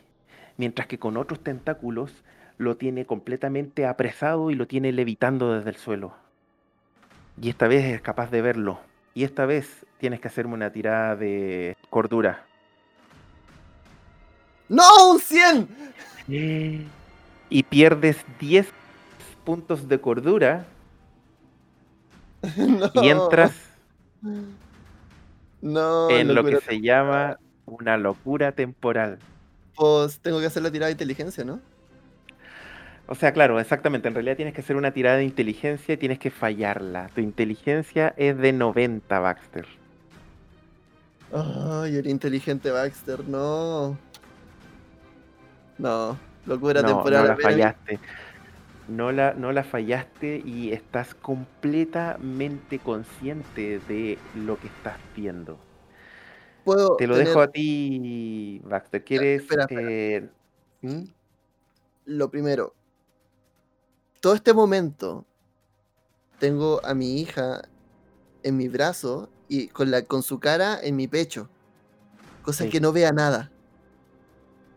mientras 0.58 0.88
que 0.88 1.00
con 1.00 1.18
otros 1.18 1.40
tentáculos 1.44 2.12
lo 2.58 2.78
tiene 2.78 3.06
completamente 3.06 3.86
apresado 3.86 4.52
y 4.52 4.56
lo 4.56 4.68
tiene 4.68 4.92
levitando 4.92 5.54
desde 5.54 5.72
el 5.72 5.76
suelo. 5.78 6.14
Y 7.42 7.50
esta 7.50 7.68
vez 7.68 7.86
es 7.86 8.02
capaz 8.02 8.30
de 8.30 8.42
verlo. 8.42 8.80
Y 9.16 9.24
esta 9.24 9.46
vez 9.46 9.86
tienes 9.98 10.20
que 10.20 10.28
hacerme 10.28 10.54
una 10.54 10.72
tirada 10.72 11.16
de 11.16 11.76
cordura. 11.90 12.46
¡No! 14.70 14.84
¡Un 15.12 15.20
100! 15.20 15.68
Y 17.50 17.64
pierdes 17.64 18.26
10 18.40 18.68
puntos 19.44 19.88
de 19.88 20.00
cordura 20.00 20.66
No. 22.58 22.90
y 22.96 23.10
entras 23.10 23.54
No, 25.62 26.10
en 26.10 26.34
lo 26.34 26.44
que 26.44 26.60
se 26.62 26.82
llama 26.82 27.38
una 27.66 27.98
locura 27.98 28.52
temporal. 28.52 29.20
Pues 29.76 30.20
tengo 30.20 30.40
que 30.40 30.46
hacer 30.46 30.64
la 30.64 30.72
tirada 30.72 30.88
de 30.88 30.94
inteligencia, 30.94 31.44
¿no? 31.44 31.60
O 33.08 33.16
sea, 33.16 33.34
claro, 33.34 33.60
exactamente. 33.60 34.08
En 34.08 34.14
realidad 34.14 34.36
tienes 34.36 34.54
que 34.54 34.62
hacer 34.62 34.76
una 34.76 34.92
tirada 34.92 35.18
de 35.18 35.26
inteligencia 35.26 35.94
y 35.94 35.98
tienes 35.98 36.20
que 36.20 36.32
fallarla. 36.32 37.10
Tu 37.14 37.22
inteligencia 37.22 38.14
es 38.18 38.38
de 38.38 38.54
90, 38.54 39.20
Baxter. 39.20 39.66
Ay, 41.34 41.98
era 41.98 42.10
inteligente 42.10 42.72
Baxter, 42.72 43.28
no. 43.28 43.98
No, 45.78 46.18
locura 46.46 46.82
no, 46.82 46.88
temporal. 46.88 47.24
no 47.24 47.28
la 47.30 47.38
fallaste. 47.38 48.00
No 48.88 49.12
la, 49.12 49.34
no 49.34 49.52
la 49.52 49.64
fallaste 49.64 50.42
y 50.46 50.72
estás 50.72 51.16
completamente 51.16 52.80
consciente 52.80 53.80
de 53.88 54.18
lo 54.36 54.60
que 54.60 54.68
estás 54.68 54.98
viendo. 55.16 55.58
Puedo 56.64 56.96
Te 56.96 57.08
lo 57.08 57.14
tener 57.16 57.28
dejo 57.28 57.42
a 57.42 57.48
ti, 57.52 58.62
Baxter. 58.66 59.04
¿Quieres...? 59.04 59.42
espera, 59.42 59.64
espera. 59.64 59.92
eh, 59.92 60.30
¿Mm? 60.82 61.04
lo 62.06 62.30
primero. 62.30 62.74
Todo 64.22 64.34
este 64.36 64.54
momento 64.54 65.26
tengo 66.40 66.80
a 66.86 66.94
mi 66.94 67.20
hija 67.22 67.62
en 68.44 68.58
mi 68.58 68.68
brazo 68.70 69.30
y 69.48 69.68
con, 69.68 69.92
la, 69.92 70.04
con 70.04 70.24
su 70.24 70.40
cara 70.40 70.80
en 70.82 70.96
mi 70.96 71.08
pecho. 71.08 71.50
Cosa 72.42 72.66
Sí. 72.66 72.70
que 72.70 72.80
no 72.82 72.92
vea 72.92 73.12
nada. 73.12 73.52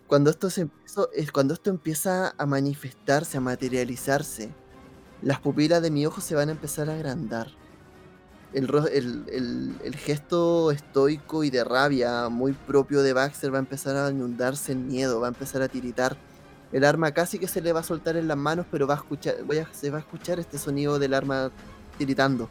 Cuando 0.06 0.30
esto, 0.30 0.50
se 0.50 0.62
empezó- 0.62 1.10
es 1.12 1.32
cuando 1.32 1.54
esto 1.54 1.70
empieza 1.70 2.32
a 2.38 2.46
manifestarse, 2.46 3.38
a 3.38 3.40
materializarse, 3.40 4.50
las 5.22 5.40
pupilas 5.40 5.82
de 5.82 5.90
mi 5.90 6.06
ojo 6.06 6.20
se 6.20 6.34
van 6.36 6.48
a 6.48 6.52
empezar 6.52 6.88
a 6.90 6.94
agrandar. 6.94 7.48
El, 8.57 9.95
gesto 9.97 10.70
estoico 10.70 11.45
y 11.45 11.51
de 11.51 11.62
rabia 11.62 12.31
muy 12.31 12.53
propio 12.53 13.03
de 13.03 13.12
Baxter 13.12 13.53
va 13.53 13.59
a 13.59 13.61
empezar 13.61 13.97
a 13.97 14.11
inundarse 14.11 14.73
en 14.73 14.87
miedo, 14.87 15.20
va 15.20 15.27
a 15.27 15.28
empezar 15.28 15.61
a 15.61 15.69
tiritar. 15.69 16.16
El 16.73 16.85
arma 16.85 17.12
casi 17.12 17.39
que 17.39 17.49
se 17.49 17.61
le 17.61 17.74
va 17.74 17.81
a 17.81 17.83
soltar 17.83 18.16
en 18.16 18.28
las 18.28 18.37
manos, 18.39 18.65
pero 18.70 18.87
va 18.87 18.95
a 18.95 18.97
escuchar, 18.97 19.43
voy 19.45 19.59
a- 19.59 19.69
se 19.74 19.91
va 19.91 19.99
a 19.99 20.01
escuchar 20.01 20.41
este 20.41 20.57
sonido 20.57 20.99
del 20.99 21.12
arma 21.12 21.51
tiritando. 21.99 22.49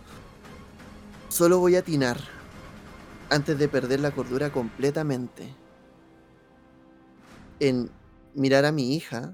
Solo 1.28 1.58
voy 1.58 1.76
a 1.76 1.80
atinar 1.80 2.18
antes 3.32 3.58
de 3.58 3.68
perder 3.68 4.00
la 4.00 4.12
cordura 4.12 4.52
completamente 4.52 5.56
en 7.60 7.90
mirar 8.36 8.66
a 8.66 8.72
mi 8.72 8.96
hija, 8.96 9.34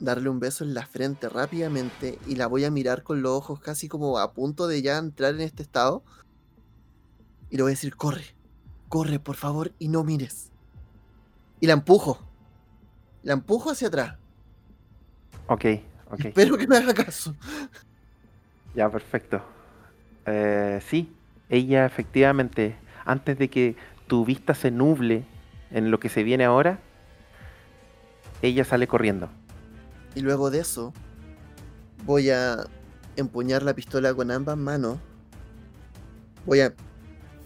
darle 0.00 0.30
un 0.30 0.40
beso 0.40 0.64
en 0.64 0.74
la 0.74 0.86
frente 0.86 1.28
rápidamente 1.28 2.18
y 2.26 2.36
la 2.36 2.46
voy 2.46 2.64
a 2.64 2.70
mirar 2.70 3.02
con 3.02 3.22
los 3.22 3.32
ojos 3.32 3.60
casi 3.60 3.88
como 3.88 4.18
a 4.18 4.32
punto 4.32 4.66
de 4.66 4.82
ya 4.82 4.98
entrar 4.98 5.34
en 5.34 5.42
este 5.42 5.62
estado. 5.62 6.02
Y 7.50 7.56
le 7.56 7.62
voy 7.62 7.70
a 7.70 7.74
decir, 7.74 7.94
corre, 7.96 8.34
corre 8.88 9.20
por 9.20 9.36
favor 9.36 9.72
y 9.78 9.88
no 9.88 10.02
mires. 10.02 10.50
Y 11.60 11.66
la 11.66 11.74
empujo. 11.74 12.18
La 13.22 13.34
empujo 13.34 13.70
hacia 13.70 13.88
atrás. 13.88 14.16
Ok, 15.46 15.64
ok. 16.10 16.24
Espero 16.26 16.56
que 16.56 16.66
me 16.66 16.76
haga 16.76 16.94
caso. 16.94 17.34
Ya, 18.74 18.90
perfecto. 18.90 19.42
Eh, 20.26 20.80
sí, 20.86 21.12
ella 21.48 21.84
efectivamente, 21.84 22.76
antes 23.04 23.36
de 23.36 23.50
que 23.50 23.76
tu 24.06 24.24
vista 24.24 24.54
se 24.54 24.70
nuble 24.70 25.24
en 25.70 25.90
lo 25.90 26.00
que 26.00 26.08
se 26.08 26.22
viene 26.22 26.44
ahora, 26.44 26.78
ella 28.42 28.64
sale 28.64 28.86
corriendo. 28.86 29.28
Y 30.14 30.20
luego 30.20 30.50
de 30.50 30.60
eso, 30.60 30.92
voy 32.04 32.30
a 32.30 32.66
empuñar 33.16 33.62
la 33.62 33.74
pistola 33.74 34.14
con 34.14 34.30
ambas 34.30 34.56
manos. 34.56 34.98
Voy 36.46 36.60
a 36.60 36.74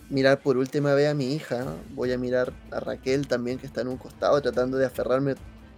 mirar 0.09 0.41
por 0.41 0.57
última 0.57 0.95
vez 0.95 1.11
a 1.11 1.15
mi 1.15 1.35
hija. 1.35 1.65
Voy 1.91 2.13
a 2.13 2.19
mirar 2.19 2.53
a 2.71 2.81
Raquel 2.81 3.27
también, 3.27 3.59
que 3.59 3.67
está 3.67 3.83
en 3.83 3.89
un 3.89 3.97
costado, 3.97 4.41
tratando 4.41 4.79
de 4.79 4.87
aferrarme 4.87 5.35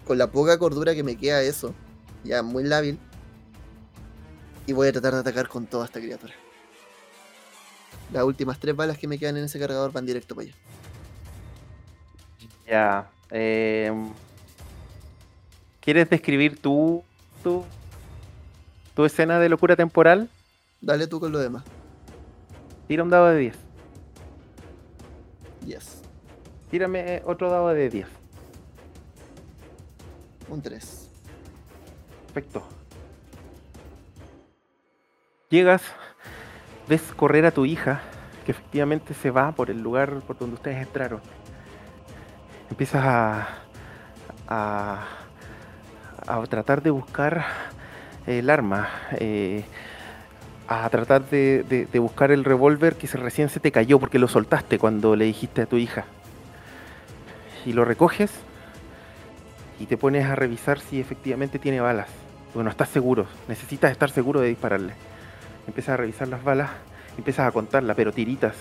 con 0.06 0.18
la 0.18 0.30
poca 0.30 0.58
cordura 0.58 0.94
que 0.94 1.02
me 1.02 1.16
queda 1.16 1.42
eso. 1.42 1.74
Ya 2.24 2.42
muy 2.42 2.64
lábil. 2.64 2.98
Y 4.66 4.72
voy 4.72 4.88
a 4.88 4.92
tratar 4.92 5.14
de 5.14 5.20
atacar 5.20 5.48
con 5.48 5.66
toda 5.66 5.86
esta 5.86 6.00
criatura. 6.00 6.34
Las 8.12 8.24
últimas 8.24 8.58
tres 8.60 8.74
balas 8.76 8.98
que 8.98 9.08
me 9.08 9.18
quedan 9.18 9.36
en 9.36 9.44
ese 9.44 9.58
cargador 9.58 9.92
van 9.92 10.06
directo 10.06 10.34
para 10.34 10.48
allá. 10.48 10.56
Ya. 12.66 13.10
em, 13.30 14.12
¿Quieres 15.86 16.10
describir 16.10 16.60
tu, 16.60 17.04
tu, 17.44 17.64
tu 18.96 19.04
escena 19.04 19.38
de 19.38 19.48
locura 19.48 19.76
temporal? 19.76 20.28
Dale 20.80 21.06
tú 21.06 21.20
con 21.20 21.30
lo 21.30 21.38
demás. 21.38 21.62
Tira 22.88 23.04
un 23.04 23.08
dado 23.08 23.26
de 23.26 23.38
10. 23.38 23.56
Yes. 25.64 26.02
Tírame 26.72 27.22
otro 27.24 27.50
dado 27.52 27.68
de 27.68 27.88
10. 27.88 28.08
Un 30.48 30.60
3. 30.60 31.08
Perfecto. 32.34 32.66
Llegas, 35.50 35.82
ves 36.88 37.02
correr 37.14 37.46
a 37.46 37.52
tu 37.52 37.64
hija, 37.64 38.00
que 38.44 38.50
efectivamente 38.50 39.14
se 39.14 39.30
va 39.30 39.52
por 39.52 39.70
el 39.70 39.80
lugar 39.80 40.20
por 40.22 40.36
donde 40.36 40.56
ustedes 40.56 40.84
entraron. 40.84 41.20
Empiezas 42.70 43.04
a, 43.04 43.48
a, 44.48 45.25
a 46.26 46.42
tratar 46.46 46.82
de 46.82 46.90
buscar 46.90 47.44
el 48.26 48.50
arma, 48.50 48.88
eh, 49.18 49.64
a 50.68 50.88
tratar 50.90 51.28
de, 51.30 51.88
buscar 51.94 52.32
el 52.32 52.44
revólver 52.44 52.96
que 52.96 53.06
se, 53.06 53.16
recién 53.18 53.48
se 53.48 53.60
te 53.60 53.70
cayó 53.70 54.00
porque 54.00 54.18
lo 54.18 54.28
soltaste 54.28 54.78
cuando 54.78 55.14
le 55.14 55.24
dijiste 55.24 55.62
a 55.62 55.66
tu 55.66 55.76
hija. 55.76 56.04
Y 57.64 57.72
lo 57.72 57.84
recoges 57.84 58.32
y 59.78 59.86
te 59.86 59.96
pones 59.96 60.26
a 60.26 60.34
revisar 60.34 60.80
si 60.80 61.00
efectivamente 61.00 61.58
tiene 61.58 61.80
balas. 61.80 62.08
Bueno, 62.54 62.70
estás 62.70 62.88
seguro, 62.88 63.26
necesitas 63.48 63.92
estar 63.92 64.10
seguro 64.10 64.40
de 64.40 64.48
dispararle. 64.48 64.94
Empiezas 65.66 65.94
a 65.94 65.96
revisar 65.96 66.28
las 66.28 66.42
balas, 66.42 66.70
empiezas 67.18 67.46
a 67.46 67.52
contarlas, 67.52 67.96
pero 67.96 68.12
tiritas, 68.12 68.54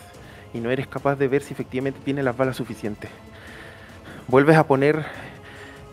y 0.53 0.59
no 0.59 0.69
eres 0.69 0.87
capaz 0.87 1.15
de 1.15 1.27
ver 1.27 1.41
si 1.41 1.53
efectivamente 1.53 1.99
tiene 2.03 2.23
las 2.23 2.35
balas 2.35 2.57
suficientes. 2.57 3.09
Vuelves 4.27 4.57
a 4.57 4.65
poner 4.65 5.05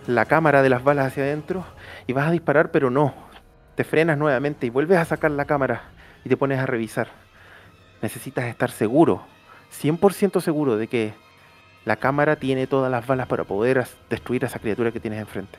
la 0.06 0.26
cámara 0.26 0.62
de 0.62 0.68
las 0.68 0.82
balas 0.82 1.06
hacia 1.06 1.24
adentro 1.24 1.64
y 2.06 2.12
vas 2.12 2.28
a 2.28 2.32
disparar, 2.32 2.70
pero 2.70 2.90
no. 2.90 3.14
Te 3.74 3.84
frenas 3.84 4.18
nuevamente 4.18 4.66
y 4.66 4.70
vuelves 4.70 4.98
a 4.98 5.04
sacar 5.04 5.30
la 5.30 5.44
cámara 5.44 5.90
y 6.24 6.28
te 6.28 6.36
pones 6.36 6.58
a 6.58 6.66
revisar. 6.66 7.08
Necesitas 8.02 8.44
estar 8.46 8.70
seguro, 8.70 9.24
100% 9.80 10.40
seguro 10.40 10.76
de 10.76 10.88
que 10.88 11.14
la 11.84 11.96
cámara 11.96 12.36
tiene 12.36 12.66
todas 12.66 12.90
las 12.90 13.06
balas 13.06 13.26
para 13.26 13.44
poder 13.44 13.86
destruir 14.10 14.44
a 14.44 14.48
esa 14.48 14.58
criatura 14.58 14.92
que 14.92 15.00
tienes 15.00 15.20
enfrente. 15.20 15.58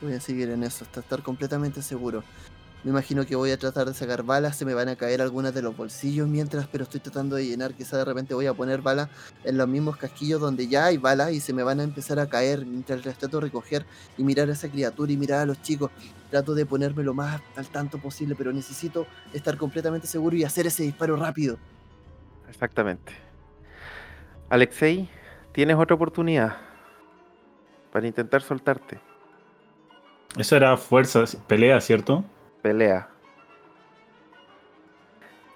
Voy 0.00 0.14
a 0.14 0.20
seguir 0.20 0.50
en 0.50 0.62
eso 0.62 0.84
hasta 0.84 1.00
estar 1.00 1.22
completamente 1.22 1.82
seguro. 1.82 2.22
Me 2.84 2.90
imagino 2.90 3.26
que 3.26 3.34
voy 3.34 3.50
a 3.50 3.58
tratar 3.58 3.88
de 3.88 3.94
sacar 3.94 4.22
balas, 4.22 4.56
se 4.56 4.64
me 4.64 4.72
van 4.72 4.88
a 4.88 4.94
caer 4.94 5.20
algunas 5.20 5.52
de 5.52 5.62
los 5.62 5.76
bolsillos 5.76 6.28
mientras, 6.28 6.68
pero 6.68 6.84
estoy 6.84 7.00
tratando 7.00 7.34
de 7.34 7.44
llenar, 7.44 7.74
quizá 7.74 7.98
de 7.98 8.04
repente 8.04 8.34
voy 8.34 8.46
a 8.46 8.54
poner 8.54 8.82
balas 8.82 9.08
en 9.42 9.56
los 9.56 9.66
mismos 9.66 9.96
casquillos 9.96 10.40
donde 10.40 10.68
ya 10.68 10.86
hay 10.86 10.96
balas 10.96 11.32
y 11.32 11.40
se 11.40 11.52
me 11.52 11.64
van 11.64 11.80
a 11.80 11.82
empezar 11.82 12.20
a 12.20 12.28
caer 12.28 12.64
mientras 12.64 13.04
las 13.04 13.18
trato 13.18 13.38
de 13.38 13.46
recoger 13.46 13.84
y 14.16 14.22
mirar 14.22 14.48
a 14.48 14.52
esa 14.52 14.68
criatura 14.68 15.10
y 15.10 15.16
mirar 15.16 15.40
a 15.40 15.46
los 15.46 15.60
chicos. 15.60 15.90
Trato 16.30 16.54
de 16.54 16.66
ponerme 16.66 17.02
lo 17.02 17.14
más 17.14 17.40
al 17.56 17.66
tanto 17.66 17.98
posible, 17.98 18.36
pero 18.36 18.52
necesito 18.52 19.06
estar 19.32 19.56
completamente 19.56 20.06
seguro 20.06 20.36
y 20.36 20.44
hacer 20.44 20.66
ese 20.66 20.84
disparo 20.84 21.16
rápido. 21.16 21.58
Exactamente. 22.48 23.12
Alexei, 24.50 25.10
tienes 25.52 25.76
otra 25.76 25.96
oportunidad. 25.96 26.56
para 27.92 28.06
intentar 28.06 28.42
soltarte. 28.42 29.00
Eso 30.36 30.54
era 30.54 30.76
fuerza, 30.76 31.24
pelea, 31.46 31.80
¿cierto? 31.80 32.24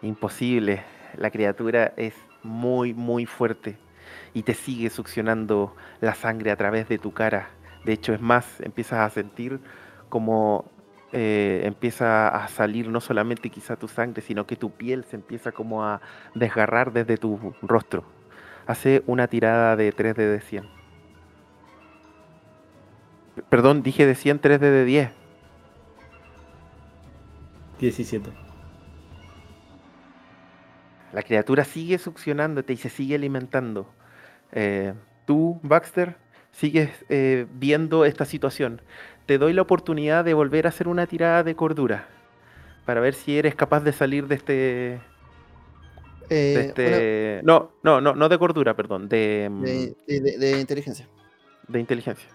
Imposible. 0.02 0.82
La 1.16 1.30
criatura 1.30 1.92
es 1.96 2.14
muy, 2.42 2.94
muy 2.94 3.26
fuerte 3.26 3.78
y 4.34 4.42
te 4.42 4.54
sigue 4.54 4.90
succionando 4.90 5.76
la 6.00 6.14
sangre 6.14 6.50
a 6.50 6.56
través 6.56 6.88
de 6.88 6.98
tu 6.98 7.12
cara. 7.12 7.50
De 7.84 7.92
hecho, 7.92 8.14
es 8.14 8.20
más, 8.20 8.60
empiezas 8.60 9.00
a 9.00 9.10
sentir 9.10 9.60
como 10.08 10.70
eh, 11.14 11.60
empieza 11.64 12.28
a 12.28 12.48
salir 12.48 12.88
no 12.88 13.00
solamente 13.00 13.50
quizá 13.50 13.76
tu 13.76 13.86
sangre, 13.86 14.22
sino 14.22 14.46
que 14.46 14.56
tu 14.56 14.70
piel 14.70 15.04
se 15.04 15.16
empieza 15.16 15.52
como 15.52 15.84
a 15.84 16.00
desgarrar 16.34 16.92
desde 16.92 17.18
tu 17.18 17.54
rostro. 17.60 18.04
Hace 18.66 19.02
una 19.06 19.26
tirada 19.26 19.76
de 19.76 19.94
3D 19.94 20.14
de 20.14 20.40
100. 20.40 20.64
Perdón, 23.50 23.82
dije 23.82 24.06
de 24.06 24.14
100, 24.14 24.40
3D 24.40 24.58
de 24.58 24.84
10. 24.84 25.21
17. 27.82 28.30
La 31.12 31.22
criatura 31.22 31.64
sigue 31.64 31.98
succionándote 31.98 32.72
y 32.72 32.76
se 32.76 32.88
sigue 32.88 33.16
alimentando. 33.16 33.92
Eh, 34.52 34.94
tú, 35.26 35.58
Baxter, 35.62 36.16
sigues 36.52 36.90
eh, 37.08 37.46
viendo 37.52 38.04
esta 38.04 38.24
situación. 38.24 38.80
Te 39.26 39.36
doy 39.38 39.52
la 39.52 39.62
oportunidad 39.62 40.24
de 40.24 40.32
volver 40.34 40.66
a 40.66 40.70
hacer 40.70 40.88
una 40.88 41.06
tirada 41.06 41.42
de 41.42 41.54
cordura 41.54 42.06
para 42.86 43.00
ver 43.00 43.14
si 43.14 43.36
eres 43.36 43.54
capaz 43.54 43.80
de 43.80 43.92
salir 43.92 44.26
de 44.28 44.34
este. 44.36 44.52
de 44.52 45.00
Eh, 46.30 46.64
este- 46.68 47.40
No, 47.42 47.72
no, 47.82 48.00
no, 48.00 48.14
no 48.14 48.28
de 48.28 48.38
cordura, 48.38 48.74
perdón, 48.74 49.08
de, 49.08 49.48
mm, 49.50 49.62
de, 49.62 49.94
de- 50.20 50.38
de 50.38 50.60
inteligencia. 50.60 51.06
de 51.68 51.80
inteligencia. 51.80 52.28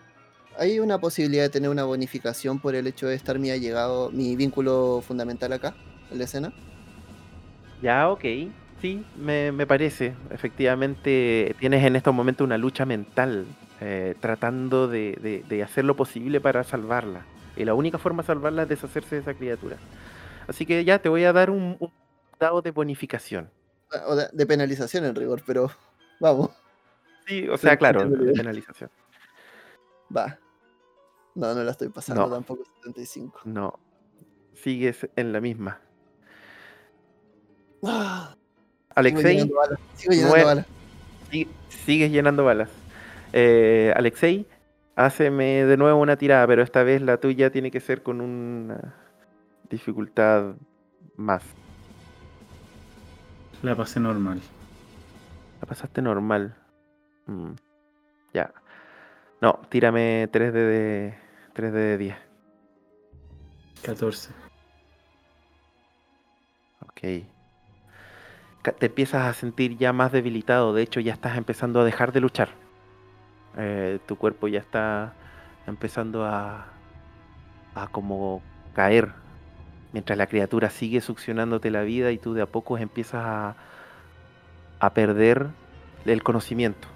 ¿Hay 0.57 0.79
una 0.79 0.99
posibilidad 0.99 1.43
de 1.43 1.49
tener 1.49 1.69
una 1.69 1.83
bonificación 1.85 2.59
por 2.59 2.75
el 2.75 2.87
hecho 2.87 3.07
de 3.07 3.15
estar 3.15 3.39
mi 3.39 3.51
allegado, 3.51 4.11
mi 4.11 4.35
vínculo 4.35 5.01
fundamental 5.01 5.53
acá, 5.53 5.75
en 6.09 6.17
la 6.17 6.23
escena? 6.25 6.53
Ya, 7.81 8.09
ok. 8.09 8.23
Sí, 8.81 9.11
me, 9.15 9.51
me 9.51 9.67
parece. 9.67 10.15
Efectivamente, 10.29 11.55
tienes 11.59 11.83
en 11.83 11.95
estos 11.95 12.13
momentos 12.13 12.45
una 12.45 12.57
lucha 12.57 12.85
mental, 12.85 13.57
eh, 13.79 14.15
tratando 14.19 14.87
de, 14.87 15.17
de- 15.21 15.43
de 15.47 15.63
hacer 15.63 15.85
lo 15.85 15.95
posible 15.95 16.41
para 16.41 16.63
salvarla. 16.63 17.25
Y 17.55 17.65
la 17.65 17.73
única 17.73 17.97
forma 17.97 18.23
de 18.23 18.27
salvarla 18.27 18.63
es 18.63 18.69
deshacerse 18.69 19.15
de 19.15 19.21
esa 19.21 19.33
criatura. 19.33 19.77
Así 20.47 20.65
que 20.65 20.83
ya 20.85 20.99
te 20.99 21.09
voy 21.09 21.23
a 21.25 21.33
dar 21.33 21.49
un, 21.49 21.77
un 21.79 21.91
dado 22.39 22.61
de 22.61 22.71
bonificación. 22.71 23.49
Ah, 23.91 24.03
O 24.07 24.15
de, 24.15 24.27
de 24.31 24.45
penalización 24.45 25.05
en 25.05 25.15
rigor, 25.15 25.43
pero 25.45 25.71
vamos, 26.19 26.51
Sí, 27.25 27.47
o 27.49 27.57
sea, 27.57 27.77
claro, 27.77 28.09
de 28.09 28.33
penalización. 28.33 28.89
va. 30.09 30.37
No, 31.37 31.53
no 31.53 31.63
la 31.63 31.69
estoy 31.71 31.89
pasando 31.89 32.23
No. 32.27 32.33
tampoco 32.33 32.63
75. 32.81 33.41
No, 33.45 33.79
sigues 34.55 35.07
en 35.15 35.31
la 35.31 35.39
misma. 35.39 35.79
Ah, 37.83 38.33
sigo 38.35 38.91
Alexei, 38.95 39.33
llenando 39.35 39.55
balas, 39.55 39.79
sigo 39.95 40.13
llenando 40.13 40.45
balas. 40.45 40.65
si- 41.31 41.47
sigues 41.69 42.11
llenando 42.11 42.43
balas. 42.43 42.69
Eh, 43.33 43.93
Alexei, 43.95 44.47
háceme 44.95 45.65
de 45.65 45.77
nuevo 45.77 45.99
una 46.01 46.15
tirada, 46.17 46.47
pero 46.47 46.63
esta 46.63 46.81
vez 46.83 47.01
la 47.03 47.17
tuya 47.19 47.51
tiene 47.51 47.69
que 47.69 47.79
ser 47.81 48.01
con 48.01 48.19
una 48.19 48.95
dificultad 49.69 50.55
más. 51.17 51.43
La 53.61 53.75
pasé 53.75 53.99
normal. 53.99 54.41
La 55.61 55.67
pasaste 55.67 56.01
normal. 56.01 56.55
Mm, 57.27 57.51
Ya. 58.33 58.51
No, 59.39 59.59
tírame 59.69 60.27
3D 60.31 60.51
de 60.51 61.13
3D 61.57 61.71
de 61.71 61.97
10. 61.97 62.15
14. 63.83 64.29
Ok. 66.81 67.01
Te 68.79 68.85
empiezas 68.85 69.25
a 69.25 69.33
sentir 69.33 69.77
ya 69.77 69.91
más 69.91 70.11
debilitado, 70.11 70.73
de 70.73 70.83
hecho 70.83 70.99
ya 70.99 71.13
estás 71.13 71.37
empezando 71.37 71.81
a 71.81 71.85
dejar 71.85 72.11
de 72.11 72.19
luchar. 72.21 72.49
Eh, 73.57 73.99
tu 74.05 74.17
cuerpo 74.17 74.47
ya 74.47 74.59
está 74.59 75.13
empezando 75.65 76.25
a, 76.25 76.67
a 77.73 77.87
como 77.87 78.43
caer, 78.75 79.13
mientras 79.93 80.17
la 80.17 80.27
criatura 80.27 80.69
sigue 80.69 81.01
succionándote 81.01 81.71
la 81.71 81.81
vida 81.81 82.11
y 82.11 82.17
tú 82.17 82.33
de 82.33 82.41
a 82.41 82.45
poco 82.45 82.77
empiezas 82.77 83.23
a, 83.25 83.55
a 84.79 84.93
perder 84.93 85.47
el 86.05 86.21
conocimiento. 86.21 86.87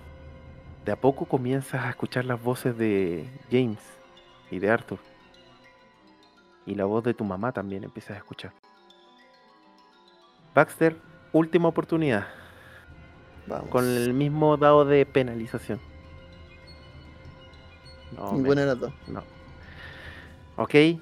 De 0.86 0.92
a 0.92 0.98
poco 0.98 1.26
comienzas 1.26 1.86
a 1.86 1.90
escuchar 1.90 2.26
las 2.26 2.42
voces 2.44 2.78
de 2.78 3.28
James 3.50 4.01
y 4.52 4.60
de 4.60 4.70
Arthur. 4.70 5.00
Y 6.66 6.76
la 6.76 6.86
voz 6.86 7.04
de 7.04 7.14
tu 7.16 7.24
mamá 7.24 7.52
también 7.52 7.84
empiezas 7.84 8.12
a 8.12 8.18
escuchar. 8.18 8.54
Baxter, 10.54 10.98
última 11.32 11.70
oportunidad, 11.70 12.28
Vamos. 13.48 13.70
con 13.70 13.88
el 13.88 14.14
mismo 14.14 14.58
dado 14.58 14.86
de 14.86 15.06
penalización. 15.06 15.80
No, 18.16 18.54
las 18.54 18.80
dos. 18.80 18.94
no. 19.08 19.24
Ok, 20.58 20.76
eh, 20.76 21.00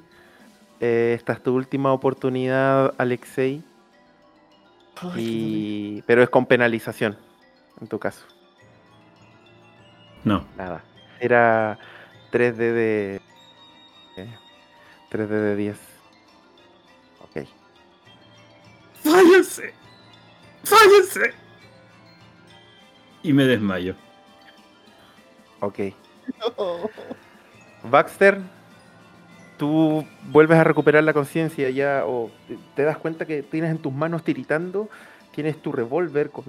esta 1.18 1.34
es 1.34 1.42
tu 1.42 1.56
última 1.56 1.92
oportunidad, 1.92 2.94
Alexei, 3.00 3.64
Ay, 5.02 5.98
y... 5.98 6.02
pero 6.04 6.22
es 6.22 6.30
con 6.30 6.46
penalización, 6.46 7.18
en 7.82 7.88
tu 7.88 7.98
caso. 8.00 8.26
No. 10.24 10.46
Nada. 10.58 10.84
Era 11.20 11.80
3D 12.32 12.56
de... 12.56 13.22
eh, 14.24 14.38
3D 15.12 15.28
de 15.28 15.56
10. 15.56 15.78
Ok. 17.22 17.48
¡Fállense! 19.04 19.74
¡Fállense! 20.64 21.34
Y 23.24 23.34
me 23.34 23.46
desmayo. 23.46 23.96
Ok. 25.60 25.80
Baxter, 27.84 28.40
tú 29.58 30.06
vuelves 30.24 30.58
a 30.58 30.64
recuperar 30.64 31.04
la 31.04 31.14
conciencia 31.14 31.70
ya, 31.70 32.04
o 32.06 32.32
te 32.76 32.84
das 32.84 32.98
cuenta 32.98 33.26
que 33.26 33.44
tienes 33.44 33.72
en 33.72 33.78
tus 33.78 33.94
manos 33.94 34.24
tiritando, 34.24 34.90
tienes 35.40 35.62
tu 35.62 35.72
revólver 35.72 36.32
con, 36.32 36.44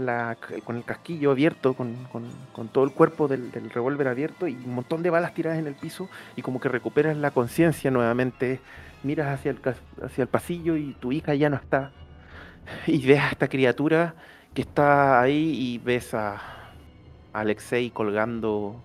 con 0.64 0.76
el 0.76 0.84
casquillo 0.84 1.30
abierto, 1.30 1.74
con, 1.74 1.94
con- 2.10 2.68
todo 2.70 2.82
el 2.82 2.90
cuerpo 2.90 3.28
del, 3.28 3.52
revólver 3.72 4.08
abierto 4.08 4.48
y 4.48 4.54
un 4.54 4.74
montón 4.74 5.04
de 5.04 5.10
balas 5.10 5.32
tiradas 5.32 5.60
en 5.60 5.68
el 5.68 5.76
piso 5.76 6.08
y 6.34 6.42
como 6.42 6.58
que 6.58 6.68
recuperas 6.68 7.16
la 7.16 7.30
conciencia 7.30 7.92
nuevamente, 7.92 8.58
miras 9.04 9.28
hacia 9.28 9.52
el, 9.52 9.60
hacia 10.02 10.22
el 10.22 10.26
pasillo 10.28 10.74
y 10.74 10.94
tu 10.94 11.12
hija 11.12 11.36
ya 11.36 11.48
no 11.48 11.54
está. 11.54 11.92
Y 12.88 13.06
ves 13.06 13.20
a 13.20 13.28
esta 13.30 13.46
criatura 13.46 14.16
que 14.54 14.62
está 14.62 15.20
ahí 15.20 15.54
y 15.56 15.78
ves 15.78 16.12
a 16.12 16.42
Alexei 17.32 17.90
colgando 17.90 18.82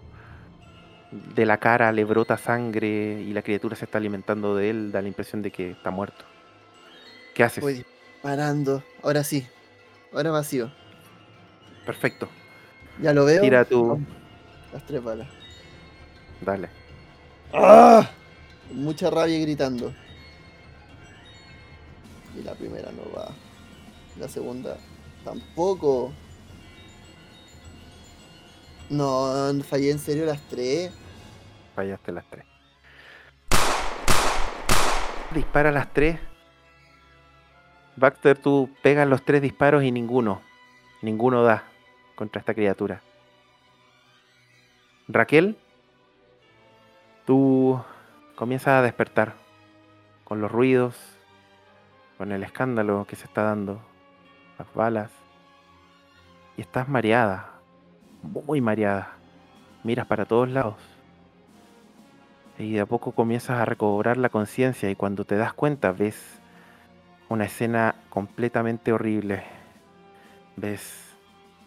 de 1.34 1.48
la 1.48 1.58
cara 1.58 1.92
le 1.92 2.04
brota 2.04 2.38
sangre 2.38 3.24
y 3.24 3.34
la 3.34 3.42
criatura 3.42 3.76
se 3.76 3.86
está 3.86 3.98
alimentando 3.98 4.56
de 4.56 4.70
él, 4.70 4.92
da 4.92 5.02
la 5.02 5.08
impresión 5.08 5.42
de 5.42 5.50
que 5.50 5.72
está 5.72 5.90
muerto. 5.90 6.26
¿Qué 7.34 7.44
haces? 7.44 7.64
Voy 7.64 7.74
disparando. 7.74 8.84
Ahora 9.04 9.24
sí. 9.24 9.48
Ahora 10.16 10.32
vacío. 10.32 10.72
Perfecto. 11.86 12.30
Ya 13.02 13.14
lo 13.14 13.26
veo. 13.26 13.42
Tira 13.42 13.66
tu. 13.66 14.00
Las 14.72 14.86
tres 14.86 15.04
balas. 15.04 15.28
Dale. 16.40 16.70
¡Ah! 17.54 18.10
Mucha 18.72 19.10
rabia 19.10 19.38
y 19.38 19.42
gritando. 19.42 19.94
Y 22.40 22.44
la 22.44 22.56
primera 22.56 22.92
no 22.94 23.12
va. 23.14 23.28
La 24.18 24.30
segunda 24.30 24.78
tampoco. 25.26 26.14
No, 28.90 29.52
fallé 29.68 29.92
en 29.92 30.00
serio 30.00 30.26
las 30.26 30.40
tres. 30.48 30.94
Fallaste 31.76 32.12
las 32.14 32.26
tres. 32.30 32.46
Dispara 35.34 35.74
las 35.74 35.92
tres. 35.94 36.20
Baxter, 37.98 38.38
tú 38.38 38.70
pegas 38.82 39.08
los 39.08 39.24
tres 39.24 39.42
disparos 39.42 39.84
y 39.84 39.92
ninguno. 39.92 40.42
Ninguno 41.02 41.44
da 41.44 41.64
contra 42.16 42.40
esta 42.40 42.54
criatura. 42.54 43.02
Raquel, 45.08 45.58
tú 47.26 47.80
comienzas 48.36 48.80
a 48.80 48.82
despertar 48.82 49.36
con 50.24 50.42
los 50.42 50.52
ruidos, 50.52 50.96
con 52.18 52.32
el 52.32 52.44
escándalo 52.44 53.06
que 53.08 53.16
se 53.16 53.26
está 53.26 53.44
dando, 53.44 53.82
las 54.58 54.74
balas. 54.74 55.12
Y 56.58 56.62
estás 56.62 56.90
mareada, 56.90 57.52
muy 58.24 58.60
mareada. 58.62 59.14
Miras 59.84 60.08
para 60.08 60.26
todos 60.26 60.50
lados. 60.50 60.76
Y 62.58 62.74
de 62.74 62.82
a 62.82 62.86
poco 62.86 63.12
comienzas 63.12 63.60
a 63.60 63.66
recobrar 63.66 64.18
la 64.18 64.30
conciencia 64.30 64.90
y 64.90 64.96
cuando 64.96 65.26
te 65.26 65.36
das 65.36 65.54
cuenta 65.54 65.92
ves 65.92 66.35
una 67.30 67.46
escena 67.46 67.96
completamente 68.10 68.94
horrible. 68.94 69.44
Ves 70.56 71.12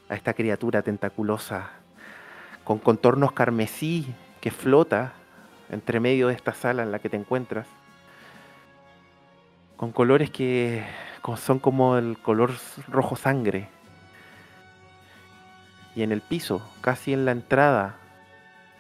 a 0.09 0.15
esta 0.15 0.35
criatura 0.35 0.83
tentaculosa 0.83 1.71
con 2.65 2.79
contornos 2.79 3.33
carmesí 3.33 4.15
que 4.41 4.51
flota 4.51 5.13
entre 5.71 6.01
medio 6.01 6.29
de 6.29 6.35
esta 6.35 6.55
sala 6.55 6.83
en 6.83 6.93
la 6.93 6.99
que 6.99 7.09
te 7.09 7.17
encuentras, 7.17 7.67
con 9.77 9.93
colores 9.93 10.31
que 10.31 10.85
son 11.37 11.59
como 11.59 11.99
el 11.99 12.19
color 12.19 12.53
rojo 12.89 13.17
sangre. 13.17 13.69
Y 15.95 16.03
en 16.03 16.13
el 16.13 16.21
piso, 16.21 16.63
casi 16.81 17.13
en 17.13 17.25
la 17.25 17.33
entrada 17.33 17.97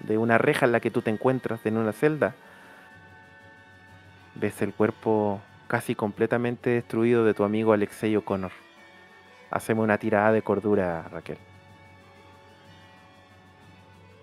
de 0.00 0.18
una 0.18 0.38
reja 0.38 0.66
en 0.66 0.72
la 0.72 0.80
que 0.80 0.90
tú 0.90 1.02
te 1.02 1.10
encuentras 1.10 1.64
en 1.66 1.76
una 1.76 1.92
celda, 1.92 2.34
ves 4.34 4.62
el 4.62 4.72
cuerpo 4.72 5.40
casi 5.68 5.94
completamente 5.94 6.70
destruido 6.70 7.24
de 7.24 7.34
tu 7.34 7.44
amigo 7.44 7.72
Alexei 7.72 8.16
O'Connor. 8.16 8.50
Haceme 9.50 9.80
una 9.80 9.98
tirada 9.98 10.32
de 10.32 10.42
cordura, 10.42 11.02
Raquel. 11.10 11.38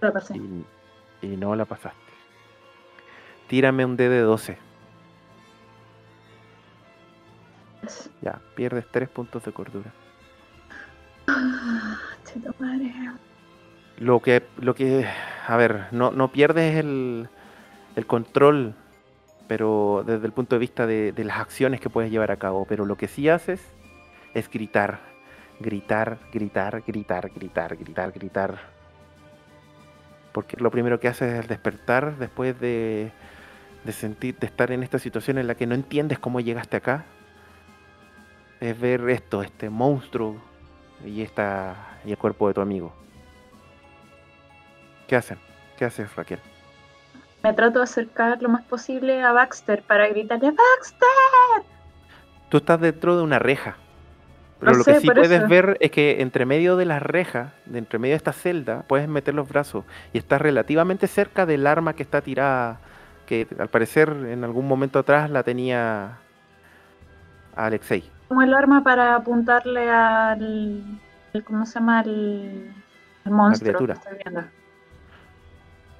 Lo 0.02 0.12
pasé. 0.12 0.38
Y, 0.38 0.66
y 1.22 1.38
no 1.38 1.56
la 1.56 1.66
pasaste. 1.66 2.00
Tírame 3.48 3.86
un 3.86 3.96
D 3.96 4.10
de 4.10 4.20
12. 4.20 4.58
Ya, 8.22 8.42
pierdes 8.56 8.86
3 8.92 9.08
puntos 9.08 9.46
de 9.46 9.52
cordura. 9.54 9.94
Ah. 11.28 11.98
Lo 13.98 14.22
que, 14.22 14.44
lo 14.58 14.76
que, 14.76 15.08
a 15.48 15.56
ver, 15.56 15.88
no, 15.92 16.12
no 16.12 16.32
pierdes 16.32 16.78
el, 16.78 17.30
el 17.96 18.06
control, 18.06 18.76
pero 19.48 20.04
desde 20.06 20.26
el 20.26 20.32
punto 20.32 20.56
de 20.56 20.60
vista 20.60 20.88
de, 20.88 21.14
las 21.18 21.40
acciones 21.40 21.80
que 21.80 21.90
puedes 21.90 22.12
llevar 22.12 22.32
a 22.32 22.38
cabo. 22.38 22.66
Pero 22.66 22.86
lo 22.86 22.96
que 22.96 23.08
sí 23.08 23.30
haces 23.30 23.62
es 24.34 24.50
gritar, 24.50 25.00
gritar, 25.60 26.20
gritar, 26.32 26.84
gritar, 26.86 27.32
gritar, 27.34 27.78
gritar, 27.78 28.12
gritar. 28.12 28.60
Porque 30.32 30.58
lo 30.58 30.72
primero 30.72 31.00
que 31.00 31.08
haces 31.08 31.34
es 31.34 31.48
despertar 31.48 32.18
después 32.18 32.60
de, 32.60 33.12
de 33.84 33.92
sentir, 33.92 34.38
de 34.38 34.48
estar 34.48 34.72
en 34.72 34.84
esta 34.84 35.00
situación 35.00 35.38
en 35.38 35.48
la 35.48 35.56
que 35.56 35.68
no 35.68 35.76
entiendes 35.76 36.20
cómo 36.20 36.40
llegaste 36.40 36.78
acá. 36.78 37.06
Es 38.60 38.80
ver 38.80 39.08
esto, 39.10 39.42
este 39.44 39.70
monstruo 39.70 40.38
y 41.06 41.22
esta 41.22 42.00
y 42.04 42.12
el 42.12 42.18
cuerpo 42.18 42.48
de 42.48 42.54
tu 42.54 42.62
amigo. 42.62 42.94
¿Qué 45.08 45.16
hacen? 45.16 45.38
¿Qué 45.78 45.86
haces, 45.86 46.14
Raquel? 46.16 46.40
Me 47.46 47.54
trato 47.54 47.78
de 47.78 47.84
acercar 47.84 48.42
lo 48.42 48.50
más 48.50 48.64
posible 48.64 49.22
a 49.22 49.32
Baxter 49.32 49.84
para 49.84 50.08
gritarle 50.08 50.50
¡Baxter! 50.50 51.64
Tú 52.50 52.58
estás 52.58 52.82
dentro 52.82 53.16
de 53.16 53.22
una 53.22 53.38
reja. 53.38 53.78
Pero 54.60 54.74
Lo 54.74 54.84
que 54.84 55.00
sí 55.00 55.06
puedes 55.06 55.30
eso. 55.30 55.48
ver 55.48 55.78
es 55.80 55.92
que 55.92 56.24
entre 56.24 56.48
medio 56.48 56.76
de 56.76 56.86
las 56.86 57.04
rejas, 57.04 57.52
de 57.68 57.78
entre 57.78 58.00
medio 58.00 58.14
de 58.14 58.18
esta 58.18 58.34
celda, 58.34 58.82
puedes 58.88 59.08
meter 59.08 59.36
los 59.36 59.48
brazos 59.48 59.86
y 60.12 60.18
estás 60.18 60.42
relativamente 60.42 61.06
cerca 61.06 61.46
del 61.46 61.68
arma 61.68 61.94
que 61.94 62.02
está 62.02 62.22
tirada, 62.22 62.80
que 63.28 63.48
al 63.60 63.68
parecer 63.68 64.10
en 64.10 64.44
algún 64.44 64.68
momento 64.68 64.98
atrás 64.98 65.30
la 65.30 65.44
tenía 65.44 66.18
Alexei. 67.56 68.10
Como 68.28 68.42
el 68.42 68.56
arma 68.56 68.84
para 68.84 69.18
apuntarle 69.18 69.88
al. 69.88 70.82
¿Cómo 71.44 71.68
se 71.68 71.76
llama? 71.76 72.00
Al 72.00 72.72
monstruo 73.26 73.72
que 73.72 73.78
criatura. 73.78 73.94
estoy 73.94 74.18
viendo. 74.24 74.65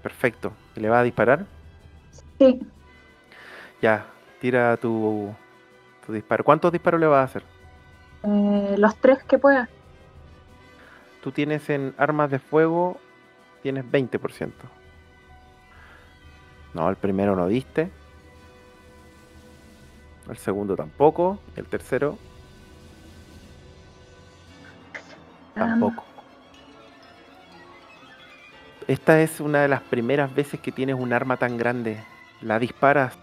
Perfecto. 0.06 0.54
¿Y 0.76 0.82
¿Le 0.82 0.88
va 0.90 1.00
a 1.00 1.04
disparar? 1.04 1.48
Sí, 2.38 2.60
Ya, 3.82 4.06
tira 4.40 4.78
tu, 4.78 5.34
tu 6.06 6.14
disparo. 6.14 6.44
¿Cuántos 6.44 6.72
disparos 6.72 7.00
le 7.02 7.08
vas 7.08 7.22
a 7.22 7.24
hacer? 7.24 7.44
eh, 8.22 8.76
los 8.78 8.96
tres 8.98 9.24
que 9.24 9.40
pueda. 9.40 9.68
Tú 11.24 11.32
tienes 11.32 11.68
en 11.72 11.96
armas 11.98 12.30
de 12.30 12.38
fuego, 12.38 13.00
tienes 13.64 13.84
20%. 13.84 14.52
No, 16.76 16.88
el 16.88 16.98
primero 16.98 17.36
no 17.36 17.48
diste. 17.48 17.90
El 20.30 20.38
segundo 20.38 20.76
tampoco. 20.76 21.40
El 21.56 21.66
tercero 21.66 22.16
tampoco. 25.56 26.04
Esta 28.88 29.20
es 29.22 29.40
una 29.40 29.64
de 29.64 29.68
las 29.68 29.82
primeras 29.82 30.34
veces 30.36 30.60
que 30.60 30.72
tienes 30.72 30.96
un 30.96 31.12
arma 31.12 31.38
tan 31.38 31.58
grande. 31.58 32.04
La 32.42 32.60
disparas. 32.60 33.18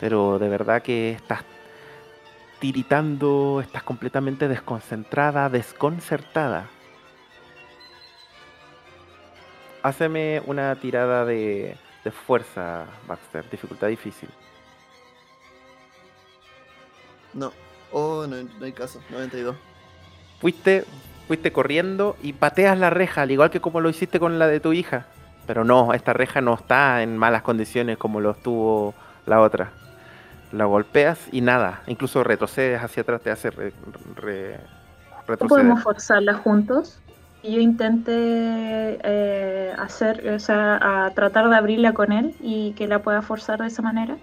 Pero 0.00 0.40
de 0.40 0.48
verdad 0.48 0.82
que 0.82 1.12
estás 1.12 1.44
tiritando, 2.58 3.60
estás 3.62 3.84
completamente 3.84 4.48
desconcentrada, 4.48 5.48
desconcertada. 5.48 6.68
Háceme 9.84 10.42
una 10.46 10.74
tirada 10.76 11.24
de, 11.24 11.76
de 12.02 12.10
fuerza, 12.10 12.86
Baxter. 13.06 13.48
Dificultad 13.48 13.86
difícil. 13.86 14.28
No. 17.34 17.52
Oh, 17.92 18.26
no, 18.26 18.42
no 18.42 18.64
hay 18.64 18.72
caso. 18.72 19.00
92. 19.10 19.54
Fuiste, 20.40 20.84
fuiste 21.28 21.52
corriendo 21.52 22.16
y 22.22 22.32
pateas 22.32 22.76
la 22.78 22.90
reja, 22.90 23.22
al 23.22 23.30
igual 23.30 23.50
que 23.50 23.60
como 23.60 23.80
lo 23.80 23.88
hiciste 23.90 24.18
con 24.18 24.38
la 24.40 24.48
de 24.48 24.58
tu 24.60 24.72
hija. 24.72 25.06
Pero 25.46 25.64
no, 25.64 25.94
esta 25.94 26.12
reja 26.12 26.40
no 26.40 26.54
está 26.54 27.02
en 27.02 27.16
malas 27.16 27.42
condiciones 27.42 27.96
como 27.98 28.20
lo 28.20 28.32
estuvo 28.32 28.94
la 29.26 29.40
otra. 29.40 29.70
La 30.52 30.64
golpeas 30.64 31.18
y 31.30 31.40
nada, 31.42 31.82
incluso 31.86 32.24
retrocedes 32.24 32.82
hacia 32.82 33.02
atrás, 33.02 33.20
te 33.20 33.30
hace 33.30 33.50
re- 33.50 33.72
re- 34.16 34.56
¿No 34.56 35.16
retroceder. 35.26 35.48
podemos 35.48 35.82
forzarla 35.82 36.34
juntos? 36.34 36.98
Y 37.42 37.54
yo 37.54 37.60
intente 37.60 38.10
eh, 38.14 39.72
hacer, 39.78 40.28
o 40.30 40.38
sea, 40.40 40.78
a 41.06 41.10
tratar 41.14 41.48
de 41.50 41.56
abrirla 41.56 41.92
con 41.92 42.10
él 42.12 42.34
y 42.40 42.72
que 42.72 42.88
la 42.88 42.98
pueda 43.00 43.22
forzar 43.22 43.60
de 43.60 43.68
esa 43.68 43.80
manera. 43.82 44.16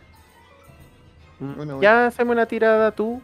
Mm, 1.39 1.55
Bueno, 1.55 1.81
Ya 1.81 2.07
hacemos 2.07 2.33
una 2.33 2.45
tirada 2.45 2.91
tú. 2.91 3.21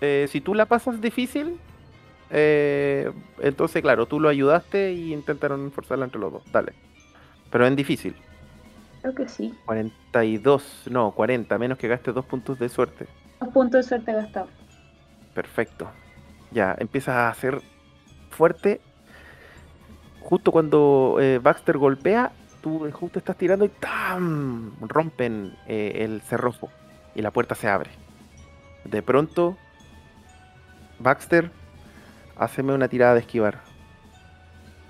Eh, 0.00 0.26
si 0.30 0.40
tú 0.40 0.54
la 0.54 0.66
pasas 0.66 1.00
difícil, 1.00 1.58
eh, 2.30 3.12
entonces 3.40 3.82
claro, 3.82 4.06
tú 4.06 4.20
lo 4.20 4.28
ayudaste 4.28 4.92
y 4.92 5.12
intentaron 5.12 5.72
forzarla 5.72 6.04
entre 6.04 6.20
los 6.20 6.32
dos. 6.32 6.42
Dale. 6.52 6.72
Pero 7.50 7.66
en 7.66 7.76
difícil. 7.76 8.14
Creo 9.02 9.14
que 9.14 9.28
sí. 9.28 9.54
42, 9.64 10.82
no, 10.90 11.10
40, 11.12 11.58
menos 11.58 11.78
que 11.78 11.88
gastes 11.88 12.14
dos 12.14 12.24
puntos 12.24 12.58
de 12.58 12.68
suerte. 12.68 13.06
Dos 13.40 13.48
puntos 13.50 13.84
de 13.84 13.88
suerte 13.88 14.12
gastado. 14.12 14.48
Perfecto. 15.34 15.90
Ya, 16.50 16.76
empiezas 16.78 17.14
a 17.14 17.28
hacer 17.28 17.60
fuerte. 18.30 18.80
Justo 20.20 20.52
cuando 20.52 21.16
eh, 21.20 21.40
Baxter 21.42 21.78
golpea, 21.78 22.32
tú 22.60 22.90
justo 22.92 23.18
estás 23.18 23.36
tirando 23.36 23.64
y 23.64 23.68
¡tam! 23.68 24.72
rompen 24.80 25.56
eh, 25.66 26.04
el 26.04 26.20
cerrojo 26.20 26.68
y 27.14 27.22
la 27.22 27.30
puerta 27.30 27.54
se 27.54 27.68
abre. 27.68 27.90
De 28.84 29.02
pronto, 29.02 29.56
Baxter, 30.98 31.50
háceme 32.40 32.72
una 32.72 32.88
tirada 32.88 33.14
de 33.14 33.20
esquivar. 33.20 33.60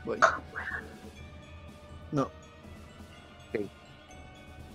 Voy. 0.05 0.18
No. 2.12 2.31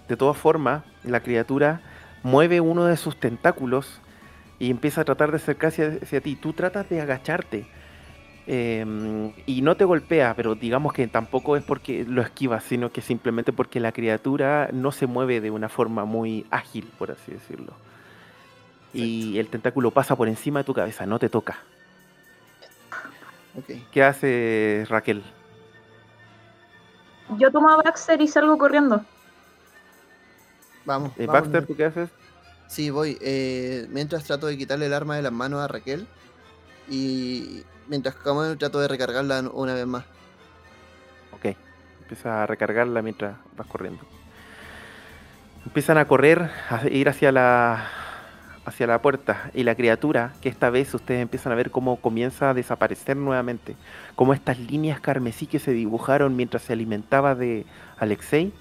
De 0.07 0.15
todas 0.18 0.38
formas, 0.38 0.84
la 1.03 1.22
criatura 1.22 1.81
mueve 2.22 2.61
uno 2.61 2.85
de 2.85 2.97
sus 2.97 3.19
tentáculos 3.19 4.02
y 4.60 4.69
empieza 4.69 5.02
a 5.02 5.06
tratar 5.06 5.31
de 5.31 5.38
acercarse 5.38 5.85
hacia, 5.85 6.03
hacia 6.03 6.22
ti. 6.22 6.35
Tú 6.35 6.53
tratas 6.53 6.88
de 6.89 7.02
agacharte 7.02 7.65
em, 8.45 9.34
y 9.47 9.61
no 9.64 9.76
te 9.76 9.85
golpea, 9.85 10.35
pero 10.35 10.53
digamos 10.53 10.93
que 10.93 11.07
tampoco 11.07 11.57
es 11.57 11.64
porque 11.64 12.06
lo 12.07 12.22
esquivas, 12.22 12.64
sino 12.64 12.91
que 12.91 13.02
simplemente 13.02 13.52
porque 13.52 13.80
la 13.80 13.91
criatura 13.91 14.69
no 14.72 14.91
se 14.91 15.07
mueve 15.07 15.41
de 15.41 15.49
una 15.49 15.69
forma 15.69 16.06
muy 16.06 16.45
ágil, 16.52 16.88
por 16.99 17.10
así 17.10 17.31
decirlo. 17.31 17.73
Y 18.93 19.39
el 19.39 19.47
tentáculo 19.47 19.91
pasa 19.91 20.15
por 20.15 20.27
encima 20.27 20.60
de 20.60 20.65
tu 20.65 20.73
cabeza, 20.73 21.06
no 21.06 21.18
te 21.19 21.30
toca. 21.30 21.57
¿Qué 23.91 24.03
hace 24.03 24.86
Raquel? 24.90 25.23
Yo 27.38 27.52
tomo 27.52 27.69
a 27.69 27.77
Baxter 27.77 28.22
y 28.22 28.27
salgo 28.27 28.57
corriendo. 28.57 29.03
Vamos. 30.86 31.11
Eh, 31.18 31.26
vamos, 31.26 31.41
Baxter. 31.41 31.65
¿tú 31.65 31.76
qué 31.76 31.86
haces? 31.86 32.10
Sí, 32.68 32.90
voy. 32.90 33.18
Eh, 33.22 33.88
mientras 33.90 34.23
trato 34.26 34.48
de 34.48 34.57
quitarle 34.57 34.86
el 34.86 34.94
arma 34.94 35.15
de 35.15 35.22
las 35.22 35.32
manos 35.32 35.61
a 35.61 35.68
Raquel. 35.68 36.07
Y 36.90 37.64
mientras 37.88 38.15
como 38.15 38.57
trato 38.57 38.80
de 38.80 38.88
recargarla 38.88 39.41
una 39.53 39.73
vez 39.73 39.88
más. 39.88 40.06
Ok. 41.32 41.56
Empieza 42.02 42.44
a 42.44 42.45
recargarla 42.45 43.02
mientras 43.02 43.38
vas 43.56 43.68
corriendo. 43.68 44.03
Empiezan 45.65 45.98
a 45.98 46.06
correr, 46.06 46.52
a 46.69 46.88
ir 46.88 47.10
hacia 47.10 47.32
la 47.32 47.90
hacia 48.66 48.88
la 48.88 49.02
puerta 49.02 49.52
y 49.54 49.64
la 49.64 49.76
criatura, 49.76 50.34
que 50.42 50.50
esta 50.50 50.70
vez 50.70 50.94
ustedes 50.94 51.22
empiezan 51.22 51.52
a 51.52 51.56
ver 51.56 51.72
cómo 51.72 51.98
comienza 51.98 52.50
a 52.50 52.54
desaparecer 52.54 53.16
nuevamente, 53.16 53.76
como 54.16 54.34
estas 54.34 54.60
líneas 54.60 55.00
carmesí 55.00 55.46
que 55.46 55.60
se 55.60 55.72
dibujaron 55.72 56.36
mientras 56.36 56.64
se 56.64 56.74
alimentaba 56.74 57.36
de 57.36 57.66
Alexei, 57.98 58.52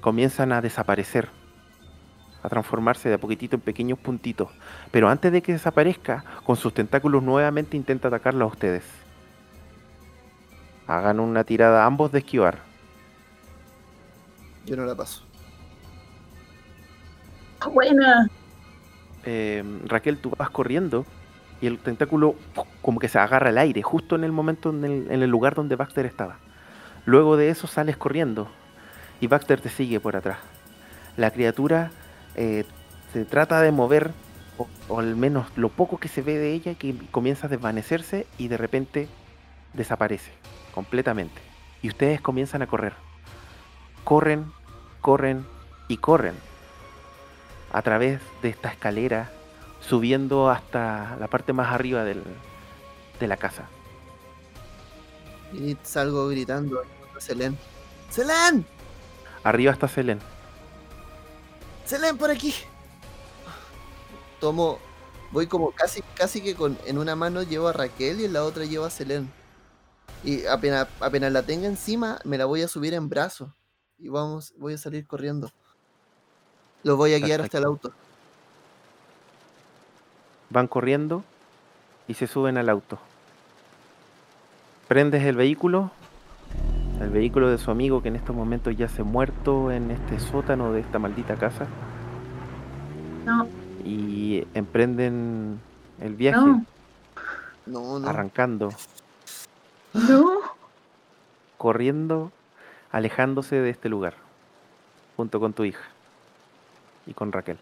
comienzan 0.00 0.52
a 0.52 0.60
desaparecer, 0.60 1.28
a 2.42 2.48
transformarse 2.48 3.08
de 3.08 3.14
a 3.14 3.18
poquitito 3.18 3.56
en 3.56 3.62
pequeños 3.62 3.98
puntitos. 3.98 4.48
Pero 4.90 5.08
antes 5.08 5.30
de 5.30 5.40
que 5.40 5.52
desaparezca, 5.52 6.24
con 6.44 6.56
sus 6.56 6.74
tentáculos 6.74 7.22
nuevamente 7.22 7.76
intenta 7.76 8.08
atacarlo 8.08 8.44
a 8.44 8.48
ustedes. 8.48 8.84
Hagan 10.88 11.20
una 11.20 11.44
tirada 11.44 11.84
ambos 11.84 12.10
de 12.10 12.20
esquivar. 12.20 12.58
Yo 14.66 14.76
no 14.76 14.84
la 14.84 14.94
paso. 14.94 15.22
Buena. 17.72 18.28
Eh, 19.30 19.62
Raquel, 19.84 20.16
tú 20.16 20.32
vas 20.38 20.48
corriendo 20.48 21.04
y 21.60 21.66
el 21.66 21.78
tentáculo 21.78 22.34
como 22.80 22.98
que 22.98 23.08
se 23.08 23.18
agarra 23.18 23.50
al 23.50 23.58
aire, 23.58 23.82
justo 23.82 24.16
en 24.16 24.24
el 24.24 24.32
momento 24.32 24.70
en 24.70 25.10
el, 25.10 25.28
lugar 25.28 25.54
donde 25.54 25.76
Baxter 25.76 26.06
estaba. 26.06 26.38
Luego 27.04 27.36
de 27.36 27.50
eso 27.50 27.66
sales 27.66 27.98
corriendo 27.98 28.48
y 29.20 29.26
Baxter 29.26 29.60
te 29.60 29.68
sigue 29.68 30.00
por 30.00 30.16
atrás. 30.16 30.38
La 31.18 31.30
criatura 31.30 31.90
eh, 32.36 32.64
se 33.12 33.26
trata 33.26 33.60
de 33.60 33.70
mover, 33.70 34.12
o, 34.56 34.66
o 34.88 34.98
al 34.98 35.14
menos 35.14 35.46
lo 35.56 35.68
poco 35.68 35.98
que 35.98 36.08
se 36.08 36.22
ve 36.22 36.38
de 36.38 36.54
ella, 36.54 36.74
que 36.76 36.94
comienza 37.10 37.48
a 37.48 37.50
desvanecerse 37.50 38.26
y 38.38 38.48
de 38.48 38.56
repente 38.56 39.08
desaparece 39.74 40.32
completamente. 40.72 41.42
Y 41.82 41.88
ustedes 41.88 42.22
comienzan 42.22 42.62
a 42.62 42.66
correr. 42.66 42.94
Corren, 44.04 44.46
corren 45.02 45.44
y 45.86 45.98
corren 45.98 46.47
a 47.72 47.82
través 47.82 48.20
de 48.42 48.48
esta 48.48 48.68
escalera, 48.70 49.30
subiendo 49.80 50.50
hasta 50.50 51.16
la 51.20 51.28
parte 51.28 51.52
más 51.52 51.72
arriba 51.72 52.04
del- 52.04 52.24
de 53.20 53.26
la 53.26 53.36
casa. 53.36 53.68
Y 55.52 55.76
salgo 55.82 56.28
gritando 56.28 56.82
a 57.16 57.20
Selén. 57.20 57.56
¡Selén! 58.10 58.66
Arriba 59.44 59.72
está 59.72 59.88
Selene. 59.88 60.20
¡Selén 61.84 62.16
por 62.18 62.30
aquí! 62.30 62.54
Tomo. 64.40 64.78
Voy 65.30 65.46
como 65.46 65.72
casi, 65.72 66.00
casi 66.14 66.40
que 66.40 66.54
con, 66.54 66.78
en 66.86 66.96
una 66.96 67.14
mano 67.14 67.42
llevo 67.42 67.68
a 67.68 67.72
Raquel 67.72 68.20
y 68.20 68.24
en 68.24 68.32
la 68.32 68.44
otra 68.44 68.64
llevo 68.64 68.84
a 68.86 68.90
Selén. 68.90 69.30
Y 70.24 70.46
apenas, 70.46 70.88
apenas 71.00 71.32
la 71.32 71.42
tenga 71.42 71.66
encima, 71.66 72.18
me 72.24 72.38
la 72.38 72.46
voy 72.46 72.62
a 72.62 72.68
subir 72.68 72.94
en 72.94 73.08
brazos. 73.08 73.50
Y 73.98 74.08
vamos, 74.08 74.54
voy 74.58 74.74
a 74.74 74.78
salir 74.78 75.06
corriendo. 75.06 75.50
Lo 76.84 76.96
voy 76.96 77.14
a 77.14 77.18
guiar 77.18 77.40
hasta 77.40 77.58
el 77.58 77.64
auto. 77.64 77.92
Van 80.50 80.66
corriendo 80.68 81.24
y 82.06 82.14
se 82.14 82.26
suben 82.26 82.56
al 82.56 82.68
auto. 82.68 82.98
Prendes 84.86 85.22
el 85.24 85.36
vehículo, 85.36 85.90
el 87.00 87.10
vehículo 87.10 87.50
de 87.50 87.58
su 87.58 87.70
amigo 87.70 88.02
que 88.02 88.08
en 88.08 88.16
estos 88.16 88.34
momentos 88.34 88.74
ya 88.76 88.88
se 88.88 89.02
muerto 89.02 89.70
en 89.70 89.90
este 89.90 90.18
sótano 90.20 90.72
de 90.72 90.80
esta 90.80 90.98
maldita 90.98 91.36
casa. 91.36 91.66
No, 93.26 93.46
Y 93.84 94.46
emprenden 94.54 95.60
el 96.00 96.14
viaje, 96.14 96.38
no, 96.40 96.64
No, 97.66 97.98
no. 97.98 98.08
arrancando, 98.08 98.70
no. 99.92 100.40
corriendo, 101.58 102.32
alejándose 102.90 103.56
de 103.56 103.68
este 103.68 103.90
lugar, 103.90 104.14
junto 105.16 105.40
con 105.40 105.52
tu 105.52 105.64
hija 105.64 105.82
y 107.08 107.14
con 107.14 107.32
Raquel. 107.32 107.58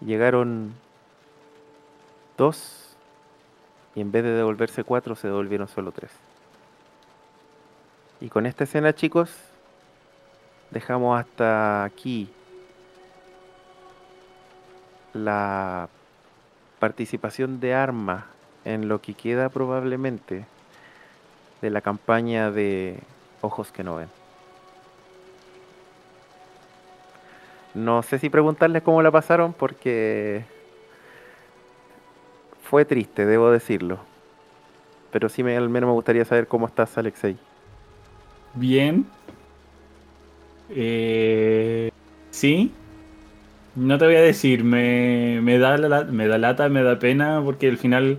Llegaron 0.00 0.74
dos 2.36 2.96
y 3.94 4.00
en 4.00 4.10
vez 4.10 4.24
de 4.24 4.30
devolverse 4.30 4.82
cuatro 4.82 5.14
se 5.14 5.28
devolvieron 5.28 5.68
solo 5.68 5.92
tres. 5.92 6.10
Y 8.20 8.30
con 8.30 8.46
esta 8.46 8.64
escena 8.64 8.94
chicos, 8.94 9.30
dejamos 10.70 11.20
hasta 11.20 11.84
aquí 11.84 12.30
la 15.12 15.88
participación 16.78 17.60
de 17.60 17.74
Arma 17.74 18.26
en 18.64 18.88
lo 18.88 19.02
que 19.02 19.14
queda 19.14 19.50
probablemente 19.50 20.46
de 21.60 21.70
la 21.70 21.82
campaña 21.82 22.50
de 22.50 23.00
Ojos 23.42 23.72
que 23.72 23.84
no 23.84 23.96
ven. 23.96 24.19
No 27.74 28.02
sé 28.02 28.18
si 28.18 28.28
preguntarles 28.30 28.82
cómo 28.82 29.02
la 29.02 29.10
pasaron 29.10 29.52
porque 29.52 30.44
fue 32.62 32.84
triste, 32.84 33.26
debo 33.26 33.50
decirlo. 33.50 33.98
Pero 35.12 35.28
sí 35.28 35.42
me, 35.42 35.56
al 35.56 35.68
menos 35.68 35.88
me 35.88 35.94
gustaría 35.94 36.24
saber 36.24 36.46
cómo 36.46 36.66
estás, 36.66 36.96
Alexei. 36.98 37.36
Bien. 38.54 39.04
Eh, 40.70 41.90
sí. 42.30 42.72
No 43.76 43.98
te 43.98 44.04
voy 44.04 44.16
a 44.16 44.20
decir, 44.20 44.64
me, 44.64 45.40
me 45.42 45.58
da 45.58 45.76
la- 45.78 46.04
me 46.04 46.26
da 46.26 46.38
lata, 46.38 46.68
me 46.68 46.82
da 46.82 46.98
pena, 46.98 47.40
porque 47.44 47.68
al 47.68 47.78
final 47.78 48.18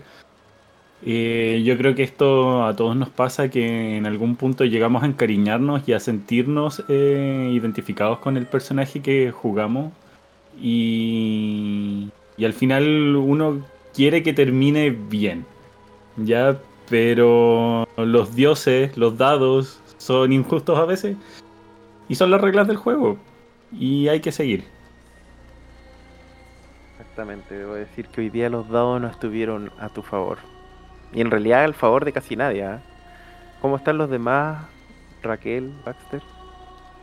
eh, 1.04 1.62
yo 1.66 1.78
creo 1.78 1.96
que 1.96 2.04
esto 2.04 2.66
a 2.66 2.76
todos 2.76 2.96
nos 2.96 3.10
pasa, 3.10 3.50
que 3.50 3.98
en 3.98 4.06
algún 4.06 4.36
punto 4.36 4.66
llegamos 4.66 5.04
a 5.04 5.08
encariñarnos 5.08 5.88
y 5.88 5.94
a 5.94 6.00
sentirnos 6.00 6.84
eh, 6.90 7.50
identificados 7.54 8.20
con 8.20 8.38
el 8.38 8.46
personaje 8.46 9.02
que 9.02 9.32
jugamos. 9.32 9.92
Y, 10.62 12.10
y 12.38 12.46
al 12.46 12.54
final 12.54 13.16
uno 13.16 13.66
quiere 13.94 14.22
que 14.24 14.34
termine 14.34 14.92
bien. 14.92 15.46
Ya, 16.18 16.60
pero 16.90 17.88
los 17.98 18.36
dioses, 18.36 18.96
los 18.98 19.18
dados, 19.18 19.80
son 19.98 20.34
injustos 20.34 20.78
a 20.78 20.86
veces. 20.86 21.18
Y 22.10 22.16
son 22.16 22.30
las 22.30 22.42
reglas 22.42 22.68
del 22.68 22.78
juego. 22.78 23.18
Y 23.72 24.08
hay 24.10 24.20
que 24.20 24.32
seguir. 24.32 24.66
Exactamente, 27.00 27.58
debo 27.58 27.74
decir 27.74 28.08
que 28.08 28.22
hoy 28.22 28.30
día 28.30 28.50
los 28.50 28.70
dados 28.70 29.02
no 29.02 29.08
estuvieron 29.08 29.72
a 29.80 29.90
tu 29.90 30.02
favor. 30.02 30.51
Y 31.14 31.22
en 31.22 31.32
realidad 31.32 31.64
al 31.64 31.74
favor 31.74 32.06
de 32.06 32.14
casi 32.14 32.36
nadie. 32.36 32.64
¿ah? 32.66 32.80
¿Cómo 33.62 33.76
están 33.78 33.98
los 33.98 34.10
demás? 34.10 34.64
Raquel, 35.22 35.72
Baxter. 35.86 36.22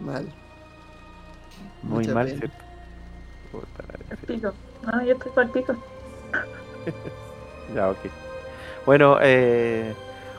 Mal. 0.00 0.26
Muy 1.82 1.98
Mucha 2.04 2.14
mal, 2.14 2.26
pena. 2.26 2.38
¿cierto? 2.38 2.64
Pico. 4.26 4.52
No, 4.84 5.02
yo 5.04 5.12
estoy 5.14 5.32
por 5.32 5.50
pico. 5.52 5.74
Ya, 7.74 7.90
ok. 7.90 7.98
Bueno, 8.86 9.18
eh, 9.20 9.94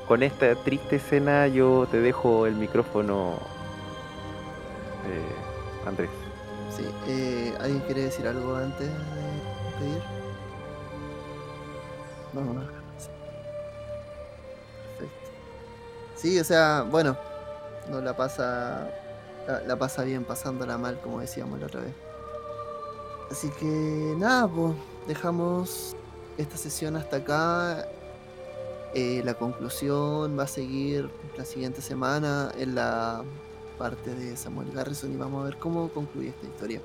con 0.08 0.24
esta 0.24 0.56
triste 0.56 0.96
escena 0.96 1.46
yo 1.48 1.88
te 1.92 2.00
dejo 2.02 2.48
el 2.48 2.56
micrófono, 2.56 3.36
eh, 5.06 5.88
Andrés. 5.88 6.10
Sí. 6.76 6.86
eh, 7.06 7.54
¿Alguien 7.60 7.82
quiere 7.82 8.02
decir 8.06 8.26
algo 8.28 8.56
antes 8.56 8.88
de 8.90 9.76
pedir? 9.80 10.02
Vamos 12.34 12.58
Sí, 16.22 16.38
o 16.38 16.44
sea, 16.44 16.82
bueno, 16.82 17.18
no 17.90 18.02
la 18.02 18.16
pasa. 18.16 18.92
La, 19.66 19.78
pasa 19.78 20.04
bien 20.04 20.26
pasándola 20.26 20.78
mal, 20.78 21.00
como 21.00 21.22
decíamos 21.22 21.60
la 21.62 21.68
otra 21.68 21.80
vez. 21.80 21.94
Así 23.32 23.50
que 23.52 24.16
nada, 24.18 24.48
pues 24.48 24.74
dejamos 25.08 25.96
esta 26.38 26.58
sesión 26.58 26.98
hasta 26.98 27.18
acá. 27.18 27.88
Eh, 28.94 29.22
la 29.24 29.36
conclusión 29.36 30.38
va 30.38 30.44
a 30.44 30.48
seguir 30.48 31.10
la 31.38 31.46
siguiente 31.46 31.82
semana 31.82 32.52
en 32.58 32.76
la 32.76 33.24
parte 33.78 34.14
de 34.14 34.36
Samuel 34.36 34.72
Garrison 34.72 35.14
y 35.14 35.16
vamos 35.16 35.42
a 35.42 35.46
ver 35.46 35.58
cómo 35.58 35.88
concluye 35.90 36.30
esta 36.30 36.46
historia. 36.46 36.82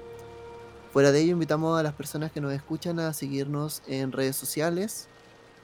Fuera 0.93 1.11
de 1.11 1.21
ello, 1.21 1.33
invitamos 1.33 1.79
a 1.79 1.83
las 1.83 1.95
personas 1.95 2.31
que 2.31 2.41
nos 2.41 2.53
escuchan 2.53 3.01
a 3.01 3.13
seguirnos 3.13 3.83
en 3.89 4.13
redes 4.13 4.37
sociales. 4.37 5.09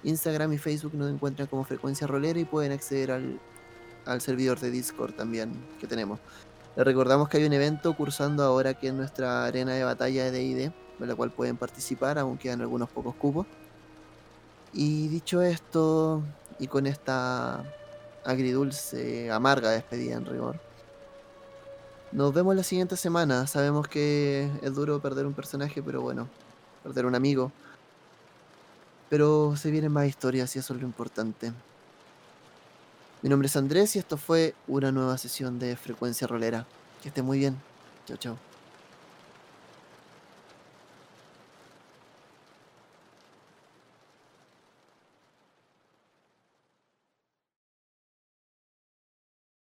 Instagram 0.03 0.53
y 0.55 0.59
Facebook 0.59 0.95
nos 0.95 1.09
encuentran 1.09 1.47
como 1.47 1.63
Frecuencia 1.63 2.07
Rolera 2.09 2.41
y 2.41 2.45
pueden 2.45 2.73
acceder 2.73 3.13
al, 3.13 3.39
al 4.11 4.21
servidor 4.21 4.59
de 4.59 4.71
Discord 4.71 5.15
también 5.15 5.53
que 5.79 5.87
tenemos. 5.87 6.19
Les 6.77 6.85
recordamos 6.85 7.29
que 7.29 7.39
hay 7.39 7.45
un 7.45 7.53
evento 7.53 7.97
cursando 7.97 8.43
ahora 8.43 8.75
que 8.75 8.89
es 8.89 8.95
nuestra 8.95 9.45
arena 9.45 9.73
de 9.73 9.85
batalla 9.85 10.25
de 10.25 10.31
D&D, 10.33 10.73
en 11.01 11.09
la 11.09 11.15
cual 11.15 11.31
pueden 11.31 11.57
participar, 11.57 12.19
aún 12.19 12.37
quedan 12.37 12.61
algunos 12.61 12.89
pocos 12.91 13.15
cupos. 13.15 13.47
Y 14.73 15.09
dicho 15.09 15.43
esto, 15.43 16.23
y 16.59 16.67
con 16.67 16.87
esta 16.87 17.65
agridulce, 18.25 19.31
amarga 19.31 19.71
despedida 19.71 20.17
en 20.17 20.27
rigor, 20.27 20.61
nos 22.13 22.35
vemos 22.35 22.57
la 22.57 22.65
siguiente 22.65 22.97
semana. 22.97 23.47
Sabemos 23.47 23.87
que 23.87 24.51
es 24.63 24.75
duro 24.75 25.01
perder 25.01 25.27
un 25.27 25.35
personaje, 25.35 25.83
pero 25.83 26.01
bueno, 26.03 26.29
perder 26.83 27.07
un 27.07 27.15
amigo. 27.15 27.53
Pero 29.09 29.57
se 29.57 29.71
vienen 29.71 29.93
más 29.93 30.07
historias 30.07 30.55
y 30.57 30.59
eso 30.59 30.75
es 30.75 30.81
lo 30.81 30.87
importante. 30.87 31.53
Mi 33.23 33.29
nombre 33.29 33.47
es 33.47 33.57
Andrés 33.57 33.97
y 33.97 33.99
esto 33.99 34.17
fue 34.17 34.55
una 34.67 34.93
nueva 34.93 35.19
sesión 35.19 35.59
de 35.59 35.77
Frecuencia 35.77 36.27
Rolera. 36.27 36.67
Que 37.03 37.09
esté 37.09 37.21
muy 37.23 37.39
bien. 37.39 37.57
Chao, 38.07 38.17
chao. 38.17 38.50